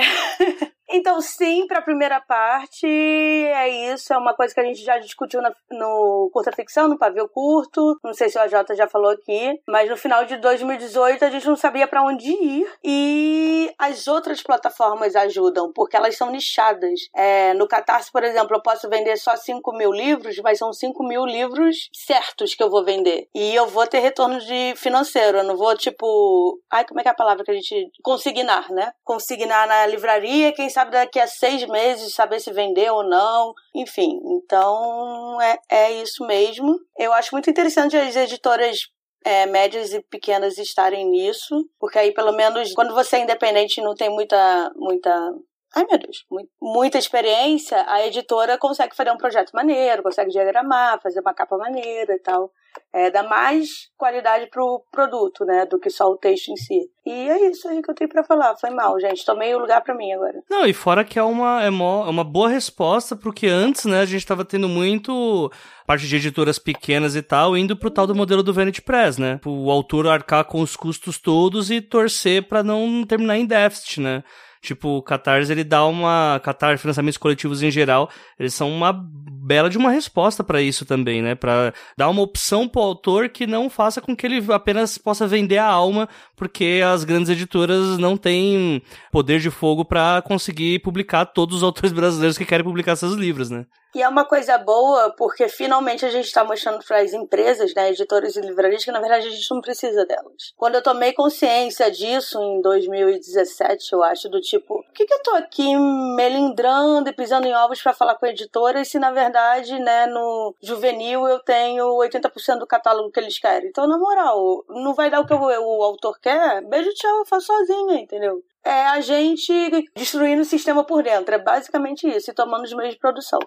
Então, 0.89 1.21
sim, 1.21 1.65
para 1.67 1.79
a 1.79 1.83
primeira 1.83 2.19
parte, 2.21 2.85
é 2.85 3.93
isso. 3.93 4.13
É 4.13 4.17
uma 4.17 4.33
coisa 4.33 4.53
que 4.53 4.59
a 4.59 4.63
gente 4.63 4.83
já 4.83 4.97
discutiu 4.97 5.41
na, 5.41 5.51
no 5.71 6.29
Curta 6.33 6.51
Ficção, 6.51 6.87
no 6.87 6.97
Pavio 6.97 7.27
Curto. 7.29 7.97
Não 8.03 8.13
sei 8.13 8.29
se 8.29 8.37
o 8.37 8.41
AJ 8.41 8.75
já 8.75 8.87
falou 8.87 9.11
aqui. 9.11 9.59
Mas 9.67 9.89
no 9.89 9.97
final 9.97 10.25
de 10.25 10.37
2018, 10.37 11.25
a 11.25 11.29
gente 11.29 11.47
não 11.47 11.55
sabia 11.55 11.87
para 11.87 12.03
onde 12.03 12.29
ir. 12.29 12.67
E 12.83 13.73
as 13.79 14.07
outras 14.07 14.41
plataformas 14.41 15.15
ajudam, 15.15 15.71
porque 15.73 15.95
elas 15.95 16.17
são 16.17 16.29
nichadas. 16.29 16.99
É, 17.15 17.53
no 17.53 17.67
Catarse, 17.67 18.11
por 18.11 18.23
exemplo, 18.23 18.55
eu 18.55 18.61
posso 18.61 18.89
vender 18.89 19.17
só 19.17 19.35
5 19.35 19.73
mil 19.73 19.91
livros, 19.91 20.37
mas 20.43 20.59
são 20.59 20.73
5 20.73 21.03
mil 21.03 21.25
livros 21.25 21.89
certos 21.93 22.53
que 22.53 22.63
eu 22.63 22.69
vou 22.69 22.83
vender. 22.83 23.27
E 23.33 23.55
eu 23.55 23.67
vou 23.67 23.87
ter 23.87 23.99
retorno 23.99 24.39
de 24.39 24.73
financeiro. 24.75 25.39
Eu 25.39 25.43
não 25.43 25.55
vou, 25.55 25.75
tipo. 25.75 26.59
Ai, 26.71 26.85
como 26.85 26.99
é 26.99 27.03
que 27.03 27.09
é 27.09 27.11
a 27.11 27.15
palavra 27.15 27.43
que 27.43 27.51
a 27.51 27.55
gente. 27.55 27.89
Consignar, 28.01 28.69
né? 28.69 28.91
Consignar 29.03 29.67
na 29.67 29.85
livraria, 29.87 30.51
quem 30.51 30.69
sabe 30.73 30.91
daqui 30.91 31.19
a 31.19 31.27
seis 31.27 31.65
meses 31.67 32.13
saber 32.13 32.39
se 32.39 32.51
vender 32.51 32.91
ou 32.91 33.03
não. 33.03 33.53
Enfim, 33.75 34.19
então 34.25 35.39
é, 35.41 35.57
é 35.69 35.91
isso 36.01 36.25
mesmo. 36.25 36.77
Eu 36.97 37.13
acho 37.13 37.33
muito 37.33 37.49
interessante 37.49 37.95
as 37.95 38.15
editoras 38.15 38.89
é, 39.23 39.45
médias 39.45 39.93
e 39.93 40.01
pequenas 40.01 40.57
estarem 40.57 41.09
nisso, 41.09 41.65
porque 41.79 41.97
aí 41.97 42.13
pelo 42.13 42.33
menos 42.33 42.73
quando 42.73 42.93
você 42.93 43.17
é 43.17 43.21
independente 43.21 43.81
não 43.81 43.95
tem 43.95 44.09
muita 44.09 44.71
muita 44.75 45.33
Ai, 45.75 45.85
meu 45.89 45.97
Deus, 45.97 46.23
muita 46.61 46.99
experiência, 46.99 47.83
a 47.87 48.05
editora 48.05 48.59
consegue 48.59 48.95
fazer 48.95 49.11
um 49.11 49.17
projeto 49.17 49.51
maneiro, 49.53 50.03
consegue 50.03 50.29
diagramar, 50.29 51.01
fazer 51.01 51.19
uma 51.19 51.33
capa 51.33 51.57
maneira 51.57 52.13
e 52.13 52.19
tal. 52.19 52.51
É, 52.93 53.09
dá 53.09 53.23
mais 53.23 53.89
qualidade 53.97 54.47
pro 54.51 54.83
produto, 54.91 55.43
né, 55.45 55.65
do 55.65 55.79
que 55.79 55.89
só 55.89 56.05
o 56.05 56.17
texto 56.17 56.49
em 56.49 56.55
si. 56.55 56.79
E 57.05 57.11
é 57.11 57.49
isso 57.49 57.67
aí 57.67 57.81
que 57.81 57.89
eu 57.89 57.95
tenho 57.95 58.09
para 58.09 58.23
falar. 58.23 58.55
Foi 58.57 58.69
mal, 58.69 58.99
gente. 58.99 59.25
Tomei 59.25 59.53
o 59.53 59.59
lugar 59.59 59.81
para 59.81 59.95
mim 59.95 60.11
agora. 60.11 60.41
Não, 60.49 60.65
e 60.65 60.73
fora 60.73 61.03
que 61.03 61.17
é 61.17 61.23
uma, 61.23 61.63
é 61.63 61.67
é 61.67 61.69
uma 61.69 62.23
boa 62.23 62.49
resposta, 62.49 63.15
porque 63.15 63.47
antes, 63.47 63.85
né, 63.85 64.01
a 64.01 64.05
gente 64.05 64.25
tava 64.25 64.45
tendo 64.45 64.69
muito 64.69 65.51
parte 65.87 66.07
de 66.07 66.15
editoras 66.15 66.59
pequenas 66.59 67.15
e 67.15 67.21
tal, 67.21 67.57
indo 67.57 67.75
pro 67.75 67.91
tal 67.91 68.07
do 68.07 68.15
modelo 68.15 68.43
do 68.43 68.53
Vanity 68.53 68.81
Press, 68.81 69.17
né? 69.17 69.39
O 69.45 69.69
autor 69.71 70.07
arcar 70.07 70.45
com 70.45 70.61
os 70.61 70.75
custos 70.75 71.17
todos 71.17 71.71
e 71.71 71.81
torcer 71.81 72.47
para 72.47 72.63
não 72.63 73.03
terminar 73.05 73.37
em 73.37 73.45
déficit, 73.45 74.01
né? 74.01 74.23
Tipo, 74.63 74.97
o 74.99 75.03
Catarse, 75.03 75.51
ele 75.51 75.65
dá 75.65 75.85
uma. 75.85 76.39
Catarse, 76.41 76.81
financiamentos 76.81 77.17
coletivos 77.17 77.61
em 77.61 77.69
geral, 77.69 78.09
eles 78.39 78.53
são 78.53 78.71
uma 78.71 78.93
bela 78.93 79.69
de 79.69 79.77
uma 79.77 79.91
resposta 79.91 80.41
para 80.41 80.61
isso 80.61 80.85
também, 80.85 81.21
né? 81.21 81.35
Para 81.35 81.73
dar 81.97 82.07
uma 82.07 82.21
opção 82.21 82.65
pro 82.65 82.81
autor 82.81 83.27
que 83.27 83.45
não 83.45 83.69
faça 83.69 83.99
com 83.99 84.15
que 84.15 84.25
ele 84.25 84.41
apenas 84.53 84.97
possa 84.97 85.27
vender 85.27 85.57
a 85.57 85.65
alma, 85.65 86.07
porque 86.33 86.81
as 86.81 87.03
grandes 87.03 87.29
editoras 87.29 87.97
não 87.97 88.15
têm 88.15 88.81
poder 89.11 89.41
de 89.41 89.51
fogo 89.51 89.83
para 89.83 90.21
conseguir 90.21 90.79
publicar 90.79 91.25
todos 91.25 91.57
os 91.57 91.63
autores 91.63 91.91
brasileiros 91.91 92.37
que 92.37 92.45
querem 92.45 92.63
publicar 92.63 92.95
seus 92.95 93.15
livros, 93.15 93.49
né? 93.49 93.65
E 93.95 94.01
é 94.01 94.09
uma 94.09 94.25
coisa 94.25 94.57
boa, 94.57 95.11
porque 95.15 95.47
finalmente 95.47 96.03
a 96.03 96.09
gente 96.09 96.25
está 96.25 96.43
mostrando 96.43 96.83
para 96.83 96.99
as 96.99 97.13
empresas, 97.13 97.75
né, 97.75 97.89
editoras 97.91 98.35
e 98.35 98.41
livrarias, 98.41 98.83
que 98.83 98.91
na 98.91 98.99
verdade 98.99 99.27
a 99.27 99.29
gente 99.29 99.51
não 99.51 99.61
precisa 99.61 100.03
delas. 100.03 100.51
Quando 100.57 100.75
eu 100.75 100.81
tomei 100.81 101.13
consciência 101.13 101.91
disso, 101.91 102.41
em 102.41 102.59
2017, 102.61 103.93
eu 103.93 104.01
acho, 104.01 104.29
do 104.29 104.41
tipo, 104.41 104.83
por 104.83 104.93
que, 104.93 105.05
que 105.05 105.13
eu 105.13 105.21
tô 105.21 105.35
aqui 105.35 105.75
melindrando 106.15 107.07
e 107.07 107.13
pisando 107.13 107.45
em 107.45 107.53
ovos 107.53 107.81
para 107.83 107.93
falar 107.93 108.15
com 108.15 108.25
editoras, 108.25 108.87
se 108.87 108.97
na 108.97 109.11
verdade, 109.11 109.77
né, 109.77 110.07
no 110.07 110.55
juvenil 110.59 111.27
eu 111.27 111.39
tenho 111.39 111.85
80% 111.85 112.57
do 112.57 112.65
catálogo 112.65 113.11
que 113.11 113.19
eles 113.19 113.37
querem? 113.37 113.69
Então, 113.69 113.85
na 113.85 113.99
moral, 113.99 114.65
não 114.69 114.95
vai 114.95 115.11
dar 115.11 115.19
o 115.19 115.25
que 115.27 115.33
o 115.33 115.83
autor 115.83 116.19
quer? 116.19 116.63
Beijo, 116.63 116.89
tchau, 116.95 117.19
eu 117.19 117.25
faço 117.25 117.45
sozinha, 117.45 117.99
entendeu? 117.99 118.43
É 118.63 118.87
a 118.87 119.01
gente 119.01 119.53
destruindo 119.95 120.41
o 120.41 120.45
sistema 120.45 120.83
por 120.83 121.03
dentro. 121.03 121.35
É 121.35 121.37
basicamente 121.37 122.07
isso, 122.07 122.31
e 122.31 122.33
tomando 122.33 122.63
os 122.63 122.73
meios 122.73 122.93
de 122.93 122.99
produção. 122.99 123.39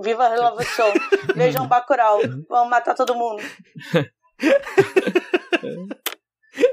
Viva 0.00 0.26
a 0.26 0.50
Love 0.50 0.64
Show. 0.64 0.92
Vejam 1.34 1.66
Bacurau. 1.66 2.20
Vamos 2.48 2.70
matar 2.70 2.94
todo 2.94 3.14
mundo. 3.14 3.42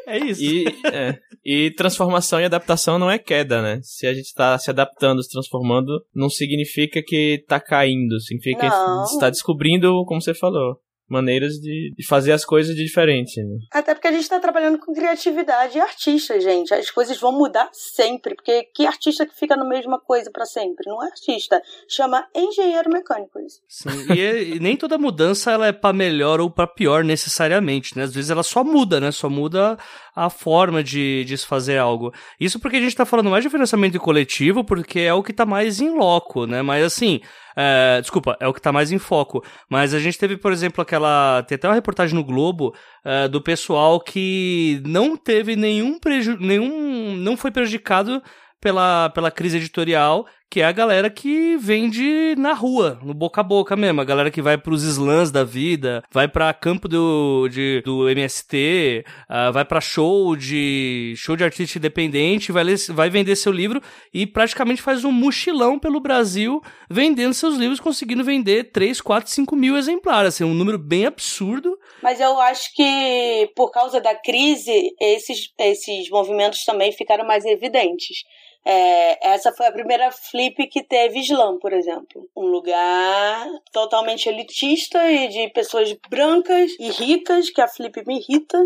É 0.06 0.18
isso. 0.18 0.44
E, 0.44 0.66
é, 0.86 1.18
e 1.44 1.72
transformação 1.72 2.40
e 2.40 2.46
adaptação 2.46 3.00
não 3.00 3.10
é 3.10 3.18
queda, 3.18 3.62
né? 3.62 3.80
Se 3.82 4.06
a 4.06 4.14
gente 4.14 4.26
está 4.26 4.58
se 4.58 4.70
adaptando, 4.70 5.24
se 5.24 5.32
transformando, 5.32 6.06
não 6.14 6.30
significa 6.30 7.02
que 7.02 7.40
está 7.42 7.60
caindo. 7.60 8.20
Significa 8.20 8.68
não. 8.68 9.04
que 9.04 9.14
está 9.14 9.30
descobrindo, 9.30 10.04
como 10.06 10.22
você 10.22 10.34
falou 10.34 10.80
maneiras 11.12 11.56
de, 11.56 11.94
de 11.96 12.08
fazer 12.08 12.32
as 12.32 12.46
coisas 12.46 12.76
de 12.76 12.84
diferente. 12.84 13.42
Né? 13.42 13.60
Até 13.72 13.94
porque 13.94 14.08
a 14.08 14.12
gente 14.12 14.22
está 14.22 14.40
trabalhando 14.40 14.80
com 14.80 14.94
criatividade 14.94 15.78
e 15.78 15.82
artista, 15.82 16.40
gente. 16.40 16.74
As 16.74 16.90
coisas 16.90 17.20
vão 17.20 17.32
mudar 17.32 17.70
sempre, 17.74 18.36
porque 18.36 18.64
que 18.74 18.86
artista 18.86 19.26
que 19.26 19.38
fica 19.38 19.56
na 19.56 19.66
mesma 19.66 20.00
coisa 20.00 20.32
para 20.32 20.46
sempre? 20.46 20.90
Não 20.90 21.04
é 21.04 21.08
artista, 21.08 21.62
chama 21.88 22.26
engenheiro 22.36 22.90
mecânico 22.90 23.40
isso. 23.40 23.62
Sim, 23.68 24.14
e, 24.14 24.20
é, 24.22 24.44
e, 24.44 24.60
nem 24.60 24.76
toda 24.76 24.98
mudança 24.98 25.52
ela 25.52 25.68
é 25.68 25.72
para 25.72 25.94
melhor 25.94 26.40
ou 26.40 26.50
para 26.50 26.68
pior 26.68 27.04
necessariamente, 27.04 27.98
né? 27.98 28.04
Às 28.04 28.14
vezes 28.14 28.30
ela 28.30 28.44
só 28.44 28.64
muda, 28.64 29.00
né? 29.00 29.12
Só 29.12 29.30
muda 29.30 29.78
a 30.16 30.30
forma 30.30 30.84
de, 30.84 31.24
de 31.26 31.38
se 31.38 31.46
fazer 31.46 31.78
algo. 31.78 32.14
Isso 32.40 32.60
porque 32.60 32.78
a 32.78 32.80
gente 32.80 32.90
está 32.90 33.06
falando 33.06 33.30
mais 33.30 33.44
de 33.44 33.50
financiamento 33.50 34.00
coletivo, 34.00 34.64
porque 34.64 35.00
é 35.00 35.14
o 35.14 35.24
que 35.24 35.32
está 35.32 35.46
mais 35.46 35.80
em 35.80 35.90
loco, 35.90 36.46
né? 36.46 36.62
Mas 36.62 36.84
assim, 36.84 37.22
é, 37.56 38.00
desculpa, 38.02 38.38
é 38.40 38.48
o 38.48 38.54
que 38.54 38.62
tá 38.62 38.72
mais 38.72 38.92
em 38.92 39.00
foco. 39.00 39.44
Mas 39.70 39.94
a 39.94 40.00
gente 40.00 40.18
teve, 40.18 40.38
por 40.38 40.52
exemplo, 40.52 40.82
aquela. 40.82 41.44
Tem 41.44 41.56
até 41.56 41.68
uma 41.68 41.76
reportagem 41.76 42.16
no 42.16 42.24
Globo 42.24 42.74
é, 43.04 43.28
do 43.28 43.42
pessoal 43.42 44.00
que 44.00 44.82
não 44.86 45.16
teve 45.16 45.56
nenhum 45.56 46.00
prejuízo. 46.00 46.40
nenhum. 46.40 47.16
não 47.16 47.36
foi 47.36 47.52
prejudicado 47.52 48.22
pela, 48.60 49.10
pela 49.10 49.32
crise 49.32 49.58
editorial, 49.58 50.26
que 50.52 50.60
é 50.60 50.66
a 50.66 50.72
galera 50.74 51.10
que 51.10 51.56
vende 51.56 52.36
na 52.38 52.52
rua, 52.52 53.00
no 53.02 53.14
boca 53.14 53.40
a 53.40 53.44
boca 53.44 53.74
mesmo. 53.78 54.02
A 54.02 54.04
galera 54.04 54.30
que 54.30 54.42
vai 54.42 54.58
pros 54.58 54.84
slams 54.84 55.32
da 55.32 55.46
vida, 55.46 56.04
vai 56.12 56.28
pra 56.28 56.54
campo 56.54 56.90
do, 56.90 57.48
de, 57.48 57.82
do 57.86 58.10
MST, 58.10 59.06
uh, 59.08 59.12
ah, 59.30 59.52
vai 59.52 59.64
pra 59.64 59.80
show 59.80 60.36
de 60.36 61.14
show 61.16 61.38
de 61.38 61.46
artista 61.46 61.78
independente, 61.78 62.52
vai, 62.52 62.66
ler, 62.66 62.76
vai 62.90 63.10
vender 63.10 63.38
seu 63.38 63.54
livro 63.54 63.82
e 64.14 64.28
praticamente 64.28 64.82
faz 64.82 65.06
um 65.06 65.12
mochilão 65.12 65.80
pelo 65.80 66.02
Brasil 66.02 66.62
vendendo 66.90 67.34
seus 67.34 67.56
livros, 67.56 67.80
conseguindo 67.80 68.22
vender 68.22 68.74
3, 68.74 69.00
4, 69.00 69.32
5 69.32 69.56
mil 69.56 69.78
exemplares. 69.78 70.36
Assim, 70.36 70.44
um 70.44 70.54
número 70.54 70.78
bem 70.78 71.06
absurdo. 71.06 71.80
Mas 72.04 72.20
eu 72.20 72.38
acho 72.42 72.76
que 72.76 73.50
por 73.56 73.72
causa 73.72 74.02
da 74.02 74.14
crise, 74.16 74.94
esses, 75.00 75.50
esses 75.58 76.10
movimentos 76.10 76.66
também 76.66 76.92
ficaram 76.92 77.26
mais 77.26 77.46
evidentes. 77.46 78.18
É, 78.64 79.34
essa 79.34 79.52
foi 79.52 79.66
a 79.66 79.72
primeira 79.72 80.12
flip 80.12 80.68
que 80.68 80.84
teve 80.84 81.20
slam, 81.22 81.58
por 81.58 81.74
exemplo. 81.74 82.30
Um 82.36 82.46
lugar 82.46 83.48
totalmente 83.72 84.30
elitista 84.30 85.12
e 85.12 85.28
de 85.28 85.50
pessoas 85.50 85.92
brancas 86.10 86.72
e 86.80 86.90
ricas, 86.90 87.50
que 87.50 87.62
a 87.62 87.68
flip 87.68 88.04
me 88.06 88.20
irrita. 88.20 88.58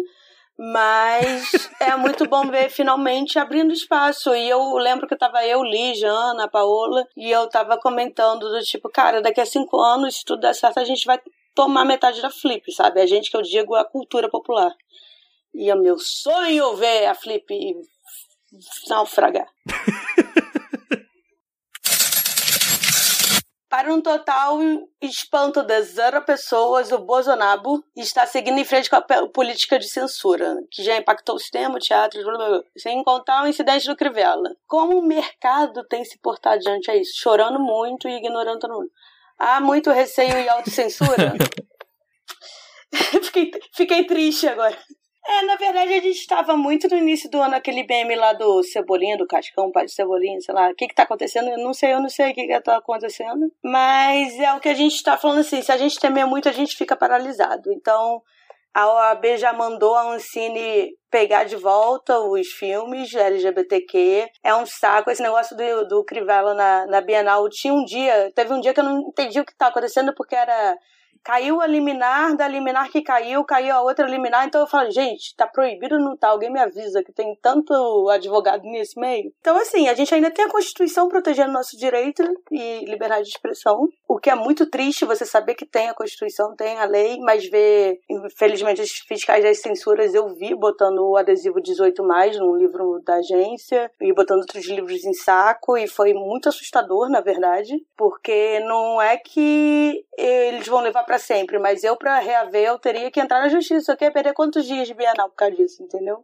Mas 0.57 1.69
é 1.81 1.95
muito 1.97 2.27
bom 2.27 2.49
ver 2.49 2.69
finalmente 2.69 3.37
abrindo 3.39 3.73
espaço. 3.73 4.33
E 4.35 4.49
eu 4.49 4.75
lembro 4.77 5.07
que 5.07 5.15
tava 5.15 5.45
eu, 5.45 5.63
Lígia, 5.63 6.09
Ana, 6.09 6.47
Paola, 6.47 7.05
e 7.15 7.31
eu 7.31 7.47
tava 7.49 7.77
comentando 7.77 8.49
do 8.49 8.61
tipo, 8.61 8.89
cara, 8.89 9.21
daqui 9.21 9.41
a 9.41 9.45
cinco 9.45 9.79
anos, 9.79 10.17
se 10.17 10.25
tudo 10.25 10.41
der 10.41 10.55
certo, 10.55 10.79
a 10.79 10.85
gente 10.85 11.05
vai 11.05 11.19
tomar 11.53 11.85
metade 11.85 12.21
da 12.21 12.29
Flip, 12.29 12.69
sabe? 12.71 13.01
A 13.01 13.07
gente 13.07 13.31
que 13.31 13.37
eu 13.37 13.41
digo 13.41 13.75
a 13.75 13.85
cultura 13.85 14.29
popular. 14.29 14.73
E 15.53 15.69
é 15.69 15.75
meu 15.75 15.97
sonho 15.97 16.75
ver 16.75 17.05
a 17.05 17.15
Flip 17.15 17.47
naufragar. 18.89 19.47
Para 23.69 23.93
um 23.93 24.01
total 24.01 24.57
espanto 25.01 25.61
de 25.61 25.81
zero 25.81 26.23
pessoas, 26.23 26.93
o 26.93 26.99
Bolsonaro 26.99 27.83
está 27.93 28.25
seguindo 28.25 28.57
em 28.57 28.63
frente 28.63 28.89
com 28.89 28.95
a 28.95 29.01
política 29.27 29.77
de 29.77 29.89
censura, 29.89 30.55
que 30.71 30.81
já 30.81 30.95
impactou 30.95 31.35
o 31.35 31.39
cinema, 31.39 31.75
o 31.75 31.79
teatro, 31.79 32.23
blá, 32.23 32.37
blá, 32.37 32.47
blá, 32.47 32.63
sem 32.77 33.03
contar 33.03 33.43
o 33.43 33.47
incidente 33.47 33.85
do 33.85 33.95
Crivella. 33.95 34.55
Como 34.65 34.97
o 34.97 35.05
mercado 35.05 35.85
tem 35.89 36.05
se 36.05 36.17
portado 36.19 36.61
diante 36.61 36.89
a 36.89 36.95
isso? 36.95 37.19
Chorando 37.21 37.59
muito 37.59 38.07
e 38.07 38.15
ignorando 38.15 38.59
todo 38.59 38.75
mundo. 38.75 38.89
Há 39.37 39.59
muito 39.59 39.91
receio 39.91 40.37
e 40.39 40.47
autocensura? 40.47 41.33
fiquei, 43.23 43.51
fiquei 43.73 44.05
triste 44.05 44.47
agora. 44.47 44.77
É, 45.27 45.41
na 45.43 45.55
verdade, 45.55 45.91
a 45.93 46.01
gente 46.01 46.19
estava 46.19 46.55
muito 46.55 46.87
no 46.87 46.97
início 46.97 47.29
do 47.31 47.41
ano, 47.41 47.55
aquele 47.55 47.83
BM 47.83 48.15
lá 48.15 48.33
do 48.33 48.61
Cebolinha, 48.61 49.17
do 49.17 49.25
Cascão, 49.25 49.71
pai 49.71 49.85
de 49.85 49.91
Cebolinha, 49.91 50.39
sei 50.39 50.53
lá. 50.53 50.69
O 50.69 50.75
que 50.75 50.87
que 50.87 50.93
tá 50.93 51.03
acontecendo? 51.03 51.49
Eu 51.49 51.57
não 51.57 51.73
sei, 51.73 51.93
eu 51.93 51.99
não 51.99 52.09
sei 52.09 52.31
o 52.31 52.33
que 52.35 52.45
que 52.45 52.61
tá 52.61 52.77
acontecendo. 52.77 53.51
Mas 53.63 54.39
é 54.39 54.53
o 54.53 54.59
que 54.59 54.69
a 54.69 54.73
gente 54.75 54.93
está 54.93 55.17
falando 55.17 55.39
assim, 55.39 55.61
se 55.63 55.71
a 55.71 55.77
gente 55.77 55.99
temer 55.99 56.27
muito, 56.27 56.47
a 56.47 56.51
gente 56.51 56.77
fica 56.77 56.95
paralisado. 56.95 57.71
Então, 57.71 58.21
a 58.71 58.87
OAB 58.87 59.37
já 59.37 59.51
mandou 59.51 59.95
a 59.95 60.13
Ancine 60.13 60.95
pegar 61.09 61.45
de 61.45 61.55
volta 61.55 62.19
os 62.19 62.47
filmes 62.47 63.15
LGBTQ. 63.15 64.27
É 64.43 64.53
um 64.53 64.65
saco 64.65 65.09
esse 65.09 65.23
negócio 65.23 65.57
do, 65.57 65.87
do 65.87 66.03
Crivella 66.03 66.53
na, 66.53 66.85
na 66.85 67.01
Bienal. 67.01 67.49
Tinha 67.49 67.73
um 67.73 67.83
dia, 67.83 68.31
teve 68.35 68.53
um 68.53 68.59
dia 68.59 68.73
que 68.73 68.79
eu 68.79 68.83
não 68.83 68.99
entendi 68.99 69.39
o 69.39 69.45
que 69.45 69.53
estava 69.53 69.71
acontecendo, 69.71 70.13
porque 70.13 70.35
era 70.35 70.77
caiu 71.25 71.59
a 71.59 71.65
liminar, 71.65 72.37
da 72.37 72.47
liminar 72.47 72.89
que 72.91 73.01
caiu, 73.01 73.43
caiu 73.43 73.75
a 73.75 73.81
outra 73.81 74.07
liminar. 74.07 74.45
Então 74.45 74.61
eu 74.61 74.67
falo, 74.67 74.91
gente, 74.91 75.35
tá 75.35 75.47
proibido 75.47 75.99
não 75.99 76.15
tá? 76.15 76.29
Alguém 76.29 76.51
me 76.51 76.59
avisa 76.59 77.03
que 77.03 77.11
tem 77.11 77.35
tanto 77.41 77.73
advogado 78.09 78.61
nesse 78.63 78.99
meio. 78.99 79.33
Então, 79.41 79.57
assim, 79.57 79.89
a 79.89 79.95
gente 79.95 80.13
ainda 80.13 80.29
tem 80.29 80.45
a 80.45 80.51
Constituição 80.51 81.09
protegendo 81.09 81.51
nosso 81.51 81.75
direito 81.77 82.23
e 82.51 82.85
liberdade 82.85 83.23
de 83.23 83.29
expressão. 83.29 83.89
O 84.07 84.19
que 84.19 84.29
é 84.29 84.35
muito 84.35 84.69
triste 84.69 85.03
você 85.03 85.25
saber 85.25 85.55
que 85.55 85.65
tem 85.65 85.89
a 85.89 85.95
Constituição, 85.95 86.55
tem 86.55 86.77
a 86.77 86.85
lei, 86.85 87.17
mas 87.19 87.49
ver, 87.49 87.99
infelizmente, 88.07 88.81
os 88.81 88.91
fiscais 88.91 89.43
das 89.43 89.59
censuras 89.61 90.13
eu 90.13 90.27
vi 90.35 90.53
botando 90.53 90.99
o 90.99 91.17
adesivo 91.17 91.59
18 91.59 92.03
mais 92.03 92.37
num 92.37 92.55
livro 92.55 93.01
da 93.03 93.15
agência 93.15 93.89
e 93.99 94.13
botando 94.13 94.41
outros 94.41 94.67
livros 94.67 95.03
em 95.03 95.13
saco 95.13 95.75
e 95.75 95.87
foi 95.87 96.13
muito 96.13 96.49
assustador, 96.49 97.09
na 97.09 97.21
verdade, 97.21 97.73
porque 97.97 98.59
não 98.59 99.01
é 99.01 99.17
que 99.17 100.05
eles 100.17 100.67
vão 100.67 100.81
levar 100.81 101.03
para 101.03 101.14
sempre, 101.17 101.59
mas 101.59 101.83
eu 101.83 101.95
para 101.97 102.19
reaver 102.19 102.63
eu 102.63 102.79
teria 102.79 103.11
que 103.11 103.19
entrar 103.19 103.39
na 103.39 103.49
justiça, 103.49 103.91
eu 103.91 103.97
queria 103.97 104.13
perder 104.13 104.33
quantos 104.33 104.65
dias 104.65 104.87
de 104.87 104.93
Bienal 104.93 105.29
por 105.29 105.35
causa 105.35 105.55
disso, 105.55 105.83
entendeu? 105.83 106.23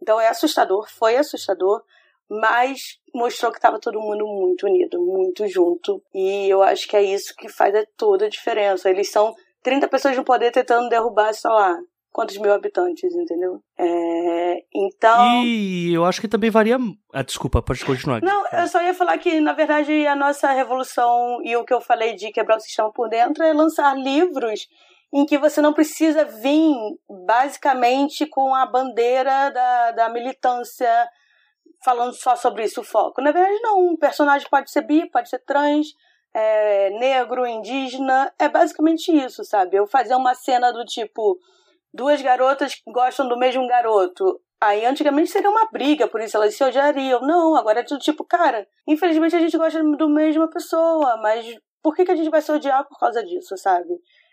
Então 0.00 0.20
é 0.20 0.28
assustador, 0.28 0.88
foi 0.90 1.16
assustador, 1.16 1.82
mas 2.28 2.98
mostrou 3.14 3.52
que 3.52 3.58
estava 3.58 3.78
todo 3.78 4.00
mundo 4.00 4.26
muito 4.26 4.66
unido, 4.66 5.00
muito 5.00 5.46
junto. 5.46 6.02
E 6.14 6.48
eu 6.48 6.62
acho 6.62 6.88
que 6.88 6.96
é 6.96 7.02
isso 7.02 7.34
que 7.36 7.48
faz 7.48 7.72
toda 7.96 8.26
a 8.26 8.28
diferença. 8.28 8.90
Eles 8.90 9.10
são 9.10 9.34
30 9.62 9.88
pessoas 9.88 10.16
no 10.16 10.24
poder 10.24 10.50
tentando 10.50 10.88
derrubar, 10.88 11.32
sei 11.32 11.50
lá, 11.50 11.78
quantos 12.16 12.38
mil 12.38 12.50
habitantes, 12.50 13.14
entendeu? 13.14 13.60
É, 13.78 14.64
então. 14.74 15.44
E 15.44 15.92
eu 15.92 16.02
acho 16.06 16.18
que 16.18 16.26
também 16.26 16.48
varia. 16.48 16.78
Ah, 17.12 17.22
desculpa, 17.22 17.60
pode 17.60 17.84
continuar. 17.84 18.22
Não, 18.22 18.42
eu 18.54 18.66
só 18.66 18.82
ia 18.82 18.94
falar 18.94 19.18
que, 19.18 19.38
na 19.38 19.52
verdade, 19.52 20.06
a 20.06 20.16
nossa 20.16 20.50
revolução 20.50 21.42
e 21.44 21.54
o 21.54 21.62
que 21.62 21.74
eu 21.74 21.80
falei 21.82 22.14
de 22.14 22.32
quebrar 22.32 22.56
o 22.56 22.60
sistema 22.60 22.90
por 22.90 23.10
dentro 23.10 23.44
é 23.44 23.52
lançar 23.52 23.94
livros 23.94 24.66
em 25.12 25.26
que 25.26 25.36
você 25.36 25.60
não 25.60 25.74
precisa 25.74 26.24
vir 26.24 26.74
basicamente 27.26 28.24
com 28.24 28.54
a 28.54 28.64
bandeira 28.64 29.50
da, 29.50 29.90
da 29.90 30.08
militância 30.08 30.88
falando 31.84 32.14
só 32.14 32.34
sobre 32.34 32.64
isso, 32.64 32.80
o 32.80 32.84
foco. 32.84 33.20
Na 33.20 33.30
verdade, 33.30 33.60
não. 33.60 33.88
Um 33.88 33.94
personagem 33.94 34.48
pode 34.48 34.70
ser 34.70 34.80
bi, 34.80 35.06
pode 35.10 35.28
ser 35.28 35.40
trans, 35.40 35.88
é, 36.32 36.88
negro, 36.98 37.46
indígena. 37.46 38.32
É 38.38 38.48
basicamente 38.48 39.14
isso, 39.14 39.44
sabe? 39.44 39.76
Eu 39.76 39.86
fazer 39.86 40.14
uma 40.14 40.34
cena 40.34 40.72
do 40.72 40.82
tipo 40.86 41.38
duas 41.96 42.22
garotas 42.22 42.80
gostam 42.86 43.26
do 43.26 43.38
mesmo 43.38 43.66
garoto. 43.66 44.40
Aí 44.60 44.84
antigamente 44.86 45.30
seria 45.30 45.50
uma 45.50 45.68
briga, 45.70 46.06
por 46.06 46.20
isso 46.20 46.36
elas 46.36 46.54
se 46.54 46.62
odiariam. 46.62 47.20
Não, 47.22 47.56
agora 47.56 47.80
é 47.80 47.82
tudo 47.82 48.00
tipo, 48.00 48.24
cara, 48.24 48.66
infelizmente 48.86 49.34
a 49.34 49.40
gente 49.40 49.56
gosta 49.56 49.82
do 49.82 50.08
mesma 50.08 50.48
pessoa, 50.48 51.16
mas 51.18 51.58
por 51.82 51.94
que, 51.94 52.04
que 52.04 52.12
a 52.12 52.16
gente 52.16 52.30
vai 52.30 52.40
se 52.40 52.52
odiar 52.52 52.86
por 52.86 52.98
causa 52.98 53.22
disso, 53.24 53.56
sabe? 53.56 53.88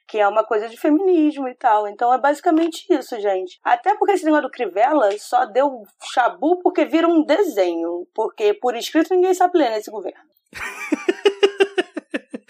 Que 0.08 0.20
é 0.20 0.28
uma 0.28 0.44
coisa 0.44 0.68
de 0.68 0.78
feminismo 0.78 1.48
e 1.48 1.56
tal. 1.56 1.88
Então 1.88 2.14
é 2.14 2.18
basicamente 2.18 2.86
isso, 2.90 3.20
gente. 3.20 3.60
Até 3.64 3.96
porque 3.96 4.14
esse 4.14 4.26
negócio 4.26 4.48
do 4.48 4.52
Crivella 4.52 5.10
só 5.18 5.46
deu 5.46 5.84
chabu 6.14 6.60
porque 6.62 6.86
vira 6.86 7.08
um 7.08 7.24
desenho. 7.24 8.06
Porque 8.14 8.54
por 8.54 8.76
escrito 8.76 9.14
ninguém 9.14 9.34
sabe 9.34 9.58
ler 9.58 9.72
nesse 9.72 9.90
governo. 9.90 10.20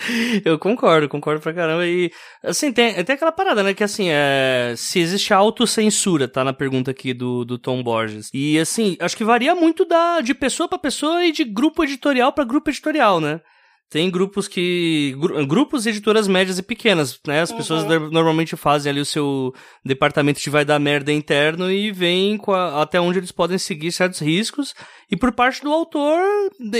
Eu 0.44 0.60
concordo, 0.60 1.08
concordo 1.08 1.42
pra 1.42 1.54
caramba. 1.54 1.86
E, 1.86 2.12
assim, 2.44 2.72
tem, 2.72 2.94
tem 3.04 3.16
aquela 3.16 3.32
parada, 3.32 3.64
né? 3.64 3.74
Que, 3.74 3.84
assim, 3.84 4.08
é, 4.10 4.74
se 4.78 5.00
existe 5.00 5.34
autocensura, 5.34 6.28
tá 6.28 6.44
na 6.44 6.54
pergunta 6.54 6.92
aqui 6.92 7.14
do, 7.14 7.46
do 7.46 7.58
Tom 7.58 7.82
Borges. 7.84 8.30
E, 8.34 8.60
assim, 8.60 8.98
acho 9.00 9.18
que 9.18 9.24
varia 9.24 9.56
muito 9.56 9.86
da, 9.86 10.22
de 10.22 10.34
pessoa 10.34 10.68
para 10.68 10.78
pessoa 10.78 11.26
e 11.26 11.32
de 11.32 11.44
grupo 11.44 11.84
editorial 11.84 12.32
para 12.34 12.44
grupo 12.44 12.70
editorial, 12.70 13.20
né? 13.20 13.42
Tem 13.94 14.10
grupos 14.10 14.48
que. 14.48 15.16
Grupos 15.48 15.86
e 15.86 15.90
editoras 15.90 16.28
médias 16.28 16.58
e 16.58 16.64
pequenas, 16.64 17.20
né? 17.28 17.42
As 17.42 17.52
uhum. 17.52 17.58
pessoas 17.58 17.84
normalmente 17.84 18.56
fazem 18.56 18.90
ali 18.90 19.00
o 19.00 19.06
seu 19.06 19.54
departamento 19.86 20.40
de 20.40 20.50
vai 20.50 20.66
dar 20.66 20.80
merda 20.80 21.12
interno 21.12 21.72
e 21.72 21.92
veem 21.92 22.42
a, 22.48 22.82
até 22.82 23.00
onde 23.00 23.20
eles 23.20 23.32
podem 23.32 23.60
seguir 23.60 23.92
certos 23.92 24.20
riscos. 24.20 24.74
E 25.12 25.16
por 25.16 25.32
parte 25.32 25.62
do 25.62 25.72
autor, 25.72 26.20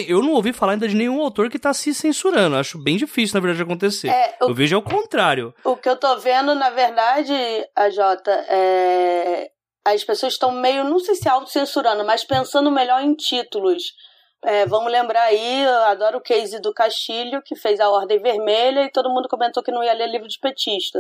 eu 0.08 0.24
não 0.24 0.32
ouvi 0.32 0.52
falar 0.52 0.72
ainda 0.72 0.88
de 0.88 0.96
nenhum 0.96 1.22
autor 1.22 1.52
que 1.52 1.60
tá 1.60 1.72
se 1.72 1.94
censurando. 1.94 2.56
Acho 2.56 2.82
bem 2.82 2.98
difícil, 2.98 3.36
na 3.36 3.42
verdade, 3.42 3.62
acontecer. 3.62 4.08
É, 4.08 4.36
o, 4.42 4.50
eu 4.50 4.56
vejo 4.56 4.76
ao 4.76 4.82
contrário. 4.82 5.54
O 5.64 5.76
que 5.76 5.88
eu 5.88 5.96
tô 5.96 6.18
vendo, 6.18 6.56
na 6.56 6.72
verdade, 6.72 7.32
a 7.76 7.92
Jota, 7.92 8.32
é. 8.50 9.52
As 9.86 10.04
pessoas 10.04 10.34
estão 10.34 10.52
meio, 10.52 10.84
não 10.84 10.98
sei 10.98 11.14
se 11.14 11.30
autocensurando, 11.30 12.04
mas 12.04 12.24
pensando 12.24 12.72
melhor 12.72 13.04
em 13.04 13.14
títulos. 13.14 13.84
É, 14.44 14.66
vamos 14.66 14.92
lembrar 14.92 15.24
aí, 15.24 15.64
eu 15.64 15.84
adoro 15.84 16.18
o 16.18 16.22
case 16.22 16.60
do 16.60 16.74
Castilho, 16.74 17.42
que 17.42 17.56
fez 17.56 17.80
a 17.80 17.90
Ordem 17.90 18.22
Vermelha, 18.22 18.84
e 18.84 18.92
todo 18.92 19.10
mundo 19.10 19.30
comentou 19.30 19.64
que 19.64 19.72
não 19.72 19.84
ia 19.84 19.94
ler 19.94 20.10
livro 20.10 20.28
de 20.28 20.38
petista. 20.38 21.00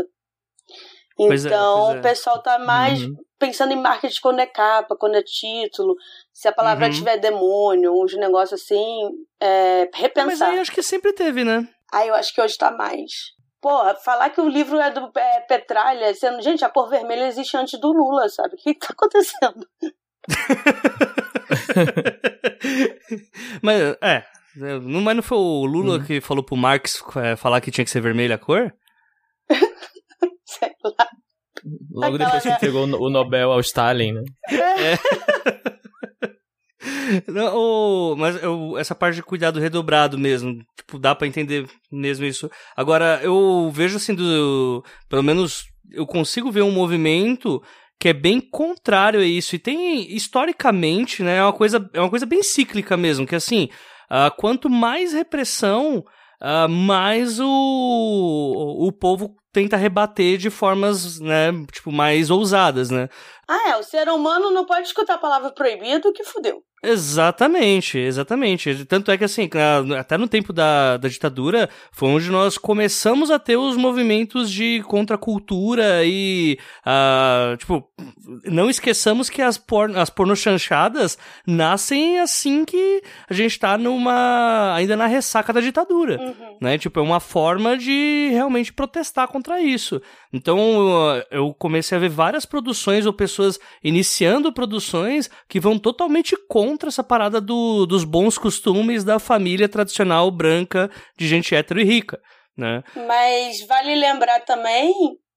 É, 1.19 1.25
então, 1.35 1.91
é, 1.91 1.95
é. 1.95 1.99
o 1.99 2.01
pessoal 2.01 2.41
tá 2.41 2.57
mais 2.57 3.03
uhum. 3.03 3.15
pensando 3.37 3.73
em 3.73 3.81
marketing 3.81 4.21
quando 4.21 4.39
é 4.39 4.45
capa, 4.45 4.95
quando 4.95 5.15
é 5.15 5.21
título, 5.21 5.95
se 6.31 6.47
a 6.47 6.53
palavra 6.53 6.85
uhum. 6.85 6.91
tiver 6.91 7.17
demônio, 7.17 7.93
uns 7.93 8.15
negócios 8.15 8.61
assim, 8.61 9.11
é, 9.39 9.89
repensar. 9.93 10.25
Mas 10.25 10.41
aí 10.41 10.59
acho 10.59 10.71
que 10.71 10.81
sempre 10.81 11.11
teve, 11.13 11.43
né? 11.43 11.67
Aí 11.91 12.07
eu 12.07 12.15
acho 12.15 12.33
que 12.33 12.41
hoje 12.41 12.57
tá 12.57 12.71
mais. 12.71 13.33
Porra, 13.61 13.95
falar 13.95 14.29
que 14.29 14.41
o 14.41 14.47
livro 14.47 14.79
é 14.79 14.89
do 14.89 15.11
é, 15.15 15.41
Petralha, 15.41 16.13
sendo, 16.15 16.41
gente, 16.41 16.65
a 16.65 16.69
cor 16.69 16.89
vermelha 16.89 17.27
existe 17.27 17.55
antes 17.55 17.79
do 17.79 17.91
Lula, 17.91 18.27
sabe? 18.29 18.55
O 18.55 18.57
que, 18.57 18.73
que 18.73 18.87
tá 18.87 18.93
acontecendo? 18.97 19.67
mas, 23.61 23.97
é. 24.01 24.23
Não, 24.55 25.01
mas 25.01 25.15
não 25.15 25.23
foi 25.23 25.37
o 25.37 25.65
Lula 25.65 25.97
hum. 25.97 26.03
que 26.03 26.21
falou 26.21 26.43
pro 26.43 26.55
Marx 26.55 27.03
é, 27.15 27.35
falar 27.35 27.61
que 27.61 27.71
tinha 27.71 27.85
que 27.85 27.91
ser 27.91 28.01
vermelha 28.01 28.35
a 28.35 28.37
cor? 28.37 28.71
Sei 30.45 30.71
lá. 30.83 31.07
Logo 31.91 32.15
Aquela 32.15 32.31
depois 32.31 32.43
que 32.43 32.49
entregou 32.49 32.85
o 32.85 33.09
Nobel 33.09 33.51
ao 33.51 33.59
Stalin, 33.59 34.13
né? 34.13 34.23
É. 34.51 34.97
Não, 37.31 37.55
o, 37.55 38.15
mas 38.15 38.41
eu, 38.41 38.77
essa 38.77 38.95
parte 38.95 39.15
de 39.15 39.23
cuidado 39.23 39.59
redobrado 39.59 40.17
mesmo, 40.17 40.59
tipo, 40.77 40.99
dá 40.99 41.15
para 41.15 41.27
entender 41.27 41.67
mesmo 41.91 42.25
isso. 42.25 42.49
Agora, 42.75 43.19
eu 43.23 43.71
vejo 43.73 43.97
assim, 43.97 44.13
do, 44.13 44.83
pelo 45.09 45.23
menos 45.23 45.65
eu 45.91 46.05
consigo 46.05 46.51
ver 46.51 46.63
um 46.63 46.71
movimento 46.71 47.61
que 48.03 48.09
é 48.09 48.13
bem 48.13 48.41
contrário 48.41 49.21
a 49.21 49.25
isso. 49.25 49.55
E 49.55 49.59
tem, 49.59 50.13
historicamente, 50.13 51.23
né, 51.23 51.37
é 51.37 51.41
uma 51.41 51.53
coisa, 51.53 51.89
é 51.93 52.01
uma 52.01 52.09
coisa 52.09 52.25
bem 52.25 52.43
cíclica 52.43 52.97
mesmo, 52.97 53.25
que 53.25 53.33
assim, 53.33 53.69
uh, 54.11 54.29
quanto 54.35 54.69
mais 54.69 55.13
repressão, 55.13 56.03
uh, 56.41 56.67
mais 56.67 57.39
o, 57.39 57.45
o, 57.45 58.91
povo 58.91 59.37
tenta 59.53 59.77
rebater 59.77 60.37
de 60.37 60.49
formas, 60.49 61.19
né, 61.19 61.51
tipo, 61.71 61.91
mais 61.91 62.29
ousadas, 62.29 62.89
né? 62.89 63.07
Ah, 63.47 63.69
é, 63.69 63.77
o 63.77 63.83
ser 63.83 64.09
humano 64.09 64.51
não 64.51 64.65
pode 64.65 64.87
escutar 64.87 65.15
a 65.15 65.19
palavra 65.19 65.51
proibido 65.51 66.11
que 66.11 66.23
fudeu. 66.23 66.63
Exatamente, 66.85 67.97
exatamente. 67.97 68.83
Tanto 68.83 69.09
é 69.09 69.17
que, 69.17 69.23
assim, 69.23 69.49
até 69.97 70.17
no 70.17 70.27
tempo 70.27 70.51
da, 70.51 70.97
da 70.97 71.07
ditadura, 71.07 71.69
foi 71.93 72.09
onde 72.09 72.29
nós 72.29 72.57
começamos 72.57 73.31
a 73.31 73.39
ter 73.39 73.55
os 73.55 73.77
movimentos 73.77 74.51
de 74.51 74.83
contracultura 74.83 76.03
e, 76.03 76.59
uh, 76.85 77.55
tipo, 77.55 77.89
não 78.43 78.69
esqueçamos 78.69 79.29
que 79.29 79.41
as, 79.41 79.57
por, 79.57 79.95
as 79.97 80.09
pornochanchadas 80.09 81.17
nascem 81.47 82.19
assim 82.19 82.65
que 82.65 83.01
a 83.29 83.33
gente 83.33 83.57
tá 83.57 83.77
numa, 83.77 84.75
ainda 84.75 84.97
na 84.97 85.07
ressaca 85.07 85.53
da 85.53 85.61
ditadura, 85.61 86.19
uhum. 86.19 86.57
né? 86.59 86.77
Tipo, 86.77 86.99
é 86.99 87.03
uma 87.03 87.21
forma 87.21 87.77
de 87.77 88.27
realmente 88.31 88.73
protestar 88.73 89.29
contra 89.29 89.42
isso. 89.59 90.01
Então, 90.31 90.55
eu 91.31 91.53
comecei 91.53 91.97
a 91.97 92.01
ver 92.01 92.09
várias 92.09 92.45
produções 92.45 93.05
ou 93.05 93.13
pessoas 93.13 93.59
iniciando 93.83 94.53
produções 94.53 95.29
que 95.47 95.59
vão 95.59 95.77
totalmente 95.77 96.35
contra 96.47 96.89
essa 96.89 97.03
parada 97.03 97.39
do, 97.39 97.85
dos 97.85 98.03
bons 98.03 98.37
costumes 98.37 99.03
da 99.03 99.19
família 99.19 99.69
tradicional 99.69 100.29
branca 100.31 100.89
de 101.17 101.27
gente 101.27 101.55
hétero 101.55 101.79
e 101.79 101.83
rica, 101.83 102.19
né? 102.57 102.83
Mas 103.07 103.65
vale 103.67 103.95
lembrar 103.95 104.39
também 104.41 104.93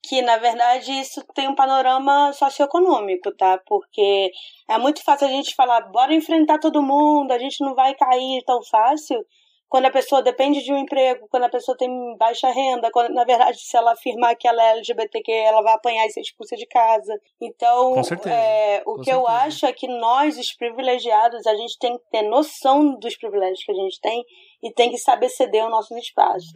que, 0.08 0.22
na 0.22 0.36
verdade, 0.36 0.92
isso 0.92 1.20
tem 1.34 1.48
um 1.48 1.54
panorama 1.54 2.32
socioeconômico, 2.32 3.34
tá? 3.36 3.60
Porque 3.66 4.30
é 4.68 4.78
muito 4.78 5.02
fácil 5.02 5.26
a 5.26 5.30
gente 5.30 5.54
falar, 5.54 5.80
bora 5.90 6.14
enfrentar 6.14 6.58
todo 6.58 6.82
mundo, 6.82 7.32
a 7.32 7.38
gente 7.38 7.64
não 7.64 7.74
vai 7.74 7.94
cair 7.94 8.42
tão 8.46 8.62
fácil, 8.70 9.18
quando 9.68 9.86
a 9.86 9.90
pessoa 9.90 10.22
depende 10.22 10.62
de 10.62 10.72
um 10.72 10.78
emprego, 10.78 11.26
quando 11.28 11.44
a 11.44 11.48
pessoa 11.48 11.76
tem 11.76 11.90
baixa 12.16 12.50
renda, 12.50 12.90
quando, 12.90 13.12
na 13.12 13.24
verdade, 13.24 13.58
se 13.58 13.76
ela 13.76 13.92
afirmar 13.92 14.36
que 14.36 14.46
ela 14.46 14.62
é 14.62 14.70
LGBTQ, 14.72 15.32
ela 15.32 15.62
vai 15.62 15.74
apanhar 15.74 16.06
e 16.06 16.10
ser 16.10 16.20
expulsa 16.20 16.56
de 16.56 16.66
casa. 16.66 17.18
Então, 17.40 17.94
é, 18.26 18.82
o 18.86 18.94
Com 18.94 19.00
que 19.00 19.04
certeza. 19.06 19.16
eu 19.16 19.26
acho 19.26 19.66
é 19.66 19.72
que 19.72 19.88
nós, 19.88 20.38
os 20.38 20.52
privilegiados, 20.52 21.46
a 21.46 21.54
gente 21.56 21.78
tem 21.78 21.98
que 21.98 22.04
ter 22.10 22.22
noção 22.22 22.96
dos 22.98 23.16
privilégios 23.16 23.64
que 23.64 23.72
a 23.72 23.74
gente 23.74 24.00
tem 24.00 24.24
e 24.62 24.72
tem 24.72 24.90
que 24.90 24.98
saber 24.98 25.28
ceder 25.28 25.64
o 25.64 25.70
nosso 25.70 25.96
espaço. 25.96 26.52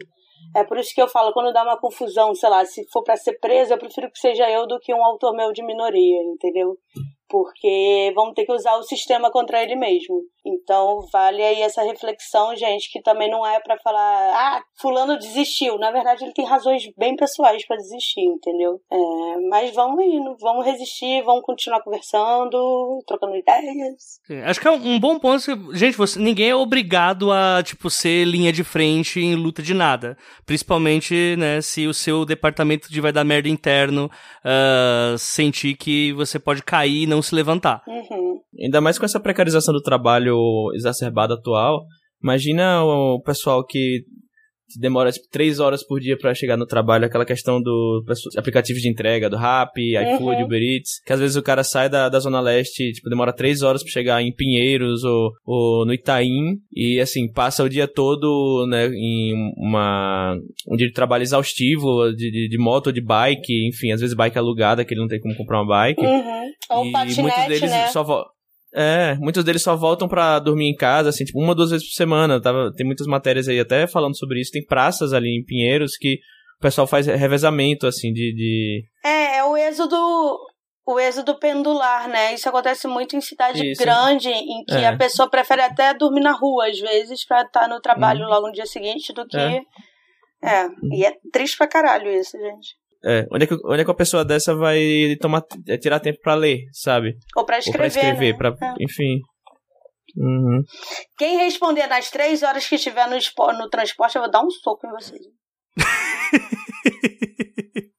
É 0.55 0.63
por 0.63 0.77
isso 0.77 0.93
que 0.93 1.01
eu 1.01 1.07
falo, 1.07 1.33
quando 1.33 1.53
dá 1.53 1.63
uma 1.63 1.79
confusão, 1.79 2.33
sei 2.33 2.49
lá, 2.49 2.65
se 2.65 2.85
for 2.91 3.03
para 3.03 3.15
ser 3.15 3.39
preso, 3.39 3.73
eu 3.73 3.77
prefiro 3.77 4.11
que 4.11 4.19
seja 4.19 4.49
eu 4.49 4.65
do 4.65 4.79
que 4.79 4.93
um 4.93 5.03
autor 5.03 5.35
meu 5.35 5.51
de 5.53 5.63
minoria, 5.63 6.23
entendeu? 6.23 6.77
Porque 7.31 8.11
vamos 8.13 8.33
ter 8.33 8.45
que 8.45 8.51
usar 8.51 8.75
o 8.75 8.83
sistema 8.83 9.31
contra 9.31 9.63
ele 9.63 9.77
mesmo. 9.77 10.21
Então 10.45 11.07
vale 11.13 11.41
aí 11.41 11.61
essa 11.61 11.81
reflexão, 11.81 12.53
gente, 12.55 12.91
que 12.91 13.01
também 13.01 13.29
não 13.29 13.45
é 13.45 13.59
para 13.61 13.77
falar, 13.77 14.01
ah, 14.01 14.61
fulano 14.81 15.17
desistiu. 15.17 15.77
Na 15.77 15.91
verdade, 15.91 16.25
ele 16.25 16.33
tem 16.33 16.45
razões 16.45 16.83
bem 16.97 17.15
pessoais 17.15 17.65
para 17.65 17.77
desistir, 17.77 18.21
entendeu? 18.21 18.81
É, 18.91 19.37
mas 19.49 19.73
vamos 19.73 20.03
indo, 20.03 20.35
vamos 20.41 20.65
resistir, 20.65 21.23
vamos 21.23 21.43
continuar 21.43 21.81
conversando, 21.81 23.01
trocando 23.07 23.37
ideias. 23.37 24.19
Sim, 24.25 24.41
acho 24.41 24.59
que 24.59 24.67
é 24.67 24.71
um 24.71 24.99
bom 24.99 25.17
ponto. 25.17 25.41
Gente, 25.73 25.95
você, 25.95 26.19
ninguém 26.19 26.49
é 26.49 26.55
obrigado 26.55 27.31
a, 27.31 27.61
tipo, 27.63 27.89
ser 27.89 28.25
linha 28.25 28.51
de 28.51 28.63
frente 28.63 29.21
em 29.21 29.35
luta 29.35 29.61
de 29.61 29.73
nada. 29.73 30.17
Principalmente, 30.45 31.35
né, 31.37 31.61
se 31.61 31.87
o 31.87 31.93
seu 31.93 32.25
departamento 32.25 32.91
de 32.91 32.99
vai 32.99 33.13
dar 33.13 33.23
merda 33.23 33.47
interno 33.47 34.11
uh, 34.43 35.17
sentir 35.17 35.75
que 35.75 36.11
você 36.13 36.37
pode 36.39 36.63
cair 36.63 37.03
e 37.03 37.07
não 37.07 37.20
se 37.21 37.35
levantar. 37.35 37.81
Uhum. 37.87 38.39
Ainda 38.61 38.81
mais 38.81 38.97
com 38.97 39.05
essa 39.05 39.19
precarização 39.19 39.73
do 39.73 39.81
trabalho 39.81 40.37
exacerbada 40.73 41.35
atual. 41.35 41.85
Imagina 42.23 42.83
o 42.83 43.21
pessoal 43.21 43.65
que 43.65 44.03
demora 44.79 45.11
tipo, 45.11 45.27
três 45.29 45.59
horas 45.59 45.85
por 45.85 45.99
dia 45.99 46.17
para 46.17 46.33
chegar 46.33 46.57
no 46.57 46.65
trabalho, 46.65 47.05
aquela 47.05 47.25
questão 47.25 47.61
do 47.61 48.03
aplicativos 48.37 48.81
de 48.81 48.89
entrega, 48.89 49.29
do 49.29 49.37
Rappi, 49.37 49.97
iFood, 49.97 50.37
uhum. 50.37 50.45
Uber 50.45 50.61
Eats, 50.61 51.01
que 51.05 51.13
às 51.13 51.19
vezes 51.19 51.35
o 51.35 51.43
cara 51.43 51.63
sai 51.63 51.89
da, 51.89 52.09
da 52.09 52.19
Zona 52.19 52.39
Leste, 52.39 52.91
tipo, 52.93 53.09
demora 53.09 53.33
três 53.33 53.61
horas 53.61 53.83
para 53.83 53.91
chegar 53.91 54.21
em 54.21 54.33
Pinheiros 54.33 55.03
ou, 55.03 55.31
ou 55.45 55.85
no 55.85 55.93
Itaim, 55.93 56.57
e 56.73 56.99
assim, 56.99 57.31
passa 57.31 57.63
o 57.63 57.69
dia 57.69 57.87
todo, 57.87 58.65
né, 58.67 58.87
em 58.87 59.33
uma, 59.57 60.35
um 60.67 60.75
dia 60.75 60.87
de 60.87 60.93
trabalho 60.93 61.23
exaustivo, 61.23 62.11
de, 62.11 62.31
de, 62.31 62.49
de 62.49 62.57
moto 62.57 62.87
ou 62.87 62.93
de 62.93 63.01
bike, 63.01 63.67
enfim, 63.67 63.91
às 63.91 64.01
vezes 64.01 64.15
bike 64.15 64.37
alugada, 64.37 64.83
que 64.85 64.93
ele 64.93 65.01
não 65.01 65.07
tem 65.07 65.19
como 65.19 65.35
comprar 65.35 65.61
uma 65.61 65.67
bike. 65.67 66.01
Uhum. 66.01 66.51
Ou 66.69 66.85
e 66.85 66.91
patinete, 66.91 67.21
muitos 67.21 67.47
deles 67.47 67.71
né? 67.71 67.87
só 67.87 68.03
é, 68.73 69.15
muitos 69.15 69.43
deles 69.43 69.61
só 69.61 69.75
voltam 69.75 70.07
para 70.07 70.39
dormir 70.39 70.69
em 70.69 70.75
casa, 70.75 71.09
assim, 71.09 71.25
tipo, 71.25 71.39
uma, 71.39 71.53
duas 71.53 71.71
vezes 71.71 71.87
por 71.87 71.93
semana. 71.93 72.41
Tava, 72.41 72.71
tem 72.73 72.85
muitas 72.85 73.05
matérias 73.05 73.47
aí 73.47 73.59
até 73.59 73.85
falando 73.85 74.17
sobre 74.17 74.39
isso. 74.39 74.51
Tem 74.51 74.65
praças 74.65 75.13
ali 75.13 75.29
em 75.29 75.43
Pinheiros 75.43 75.97
que 75.97 76.19
o 76.57 76.61
pessoal 76.61 76.87
faz 76.87 77.05
revezamento, 77.05 77.85
assim, 77.85 78.13
de. 78.13 78.33
de... 78.33 78.83
É, 79.03 79.37
é 79.37 79.43
o 79.43 79.57
êxodo. 79.57 79.97
O 80.83 80.99
êxodo 80.99 81.37
pendular, 81.37 82.07
né? 82.07 82.33
Isso 82.33 82.49
acontece 82.49 82.87
muito 82.87 83.15
em 83.15 83.21
cidade 83.21 83.71
isso. 83.71 83.81
grande, 83.81 84.29
em 84.29 84.63
que 84.65 84.73
é. 84.73 84.87
a 84.87 84.97
pessoa 84.97 85.29
prefere 85.29 85.61
até 85.61 85.93
dormir 85.93 86.21
na 86.21 86.31
rua, 86.31 86.67
às 86.67 86.79
vezes, 86.79 87.25
pra 87.25 87.43
estar 87.43 87.67
no 87.67 87.79
trabalho 87.79 88.25
hum. 88.25 88.29
logo 88.29 88.47
no 88.47 88.53
dia 88.53 88.65
seguinte, 88.65 89.13
do 89.13 89.25
que. 89.27 89.37
É. 89.37 89.61
é. 90.43 90.67
E 90.91 91.05
é 91.05 91.13
triste 91.31 91.57
pra 91.57 91.67
caralho 91.67 92.09
isso, 92.09 92.37
gente. 92.37 92.80
É, 93.03 93.25
onde 93.31 93.45
é, 93.45 93.47
que, 93.47 93.55
onde 93.65 93.81
é 93.81 93.83
que 93.83 93.89
uma 93.89 93.95
pessoa 93.95 94.23
dessa 94.23 94.55
vai 94.55 95.17
tomar, 95.19 95.43
é, 95.67 95.77
tirar 95.77 95.99
tempo 95.99 96.19
para 96.21 96.35
ler, 96.35 96.65
sabe? 96.71 97.17
Ou 97.35 97.45
para 97.45 97.57
escrever. 97.57 97.77
Ou 97.77 97.79
pra 97.79 97.87
escrever, 97.87 98.31
né? 98.31 98.37
pra, 98.37 98.49
é. 98.49 98.73
enfim. 98.79 99.19
Uhum. 100.15 100.63
Quem 101.17 101.37
responder 101.37 101.87
nas 101.87 102.11
três 102.11 102.43
horas 102.43 102.67
que 102.67 102.75
estiver 102.75 103.07
no, 103.07 103.17
no 103.57 103.69
transporte, 103.69 104.15
eu 104.15 104.21
vou 104.21 104.31
dar 104.31 104.43
um 104.43 104.49
soco 104.49 104.85
em 104.85 104.91
vocês. 104.91 105.21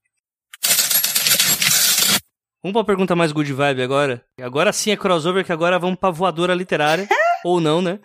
Vamos 2.63 2.75
pra 2.75 2.85
pergunta 2.85 3.17
mais 3.17 3.33
good 3.33 3.53
vibe 3.53 3.83
agora. 3.83 4.25
Agora 4.41 4.73
sim 4.73 4.93
é 4.93 4.97
crossover, 4.97 5.45
que 5.45 5.51
agora 5.51 5.81
vamos 5.81 5.99
pra 5.99 6.13
voadora 6.13 6.55
literária. 6.55 7.09
ou 7.45 7.61
não, 7.61 7.83
né? 7.83 7.99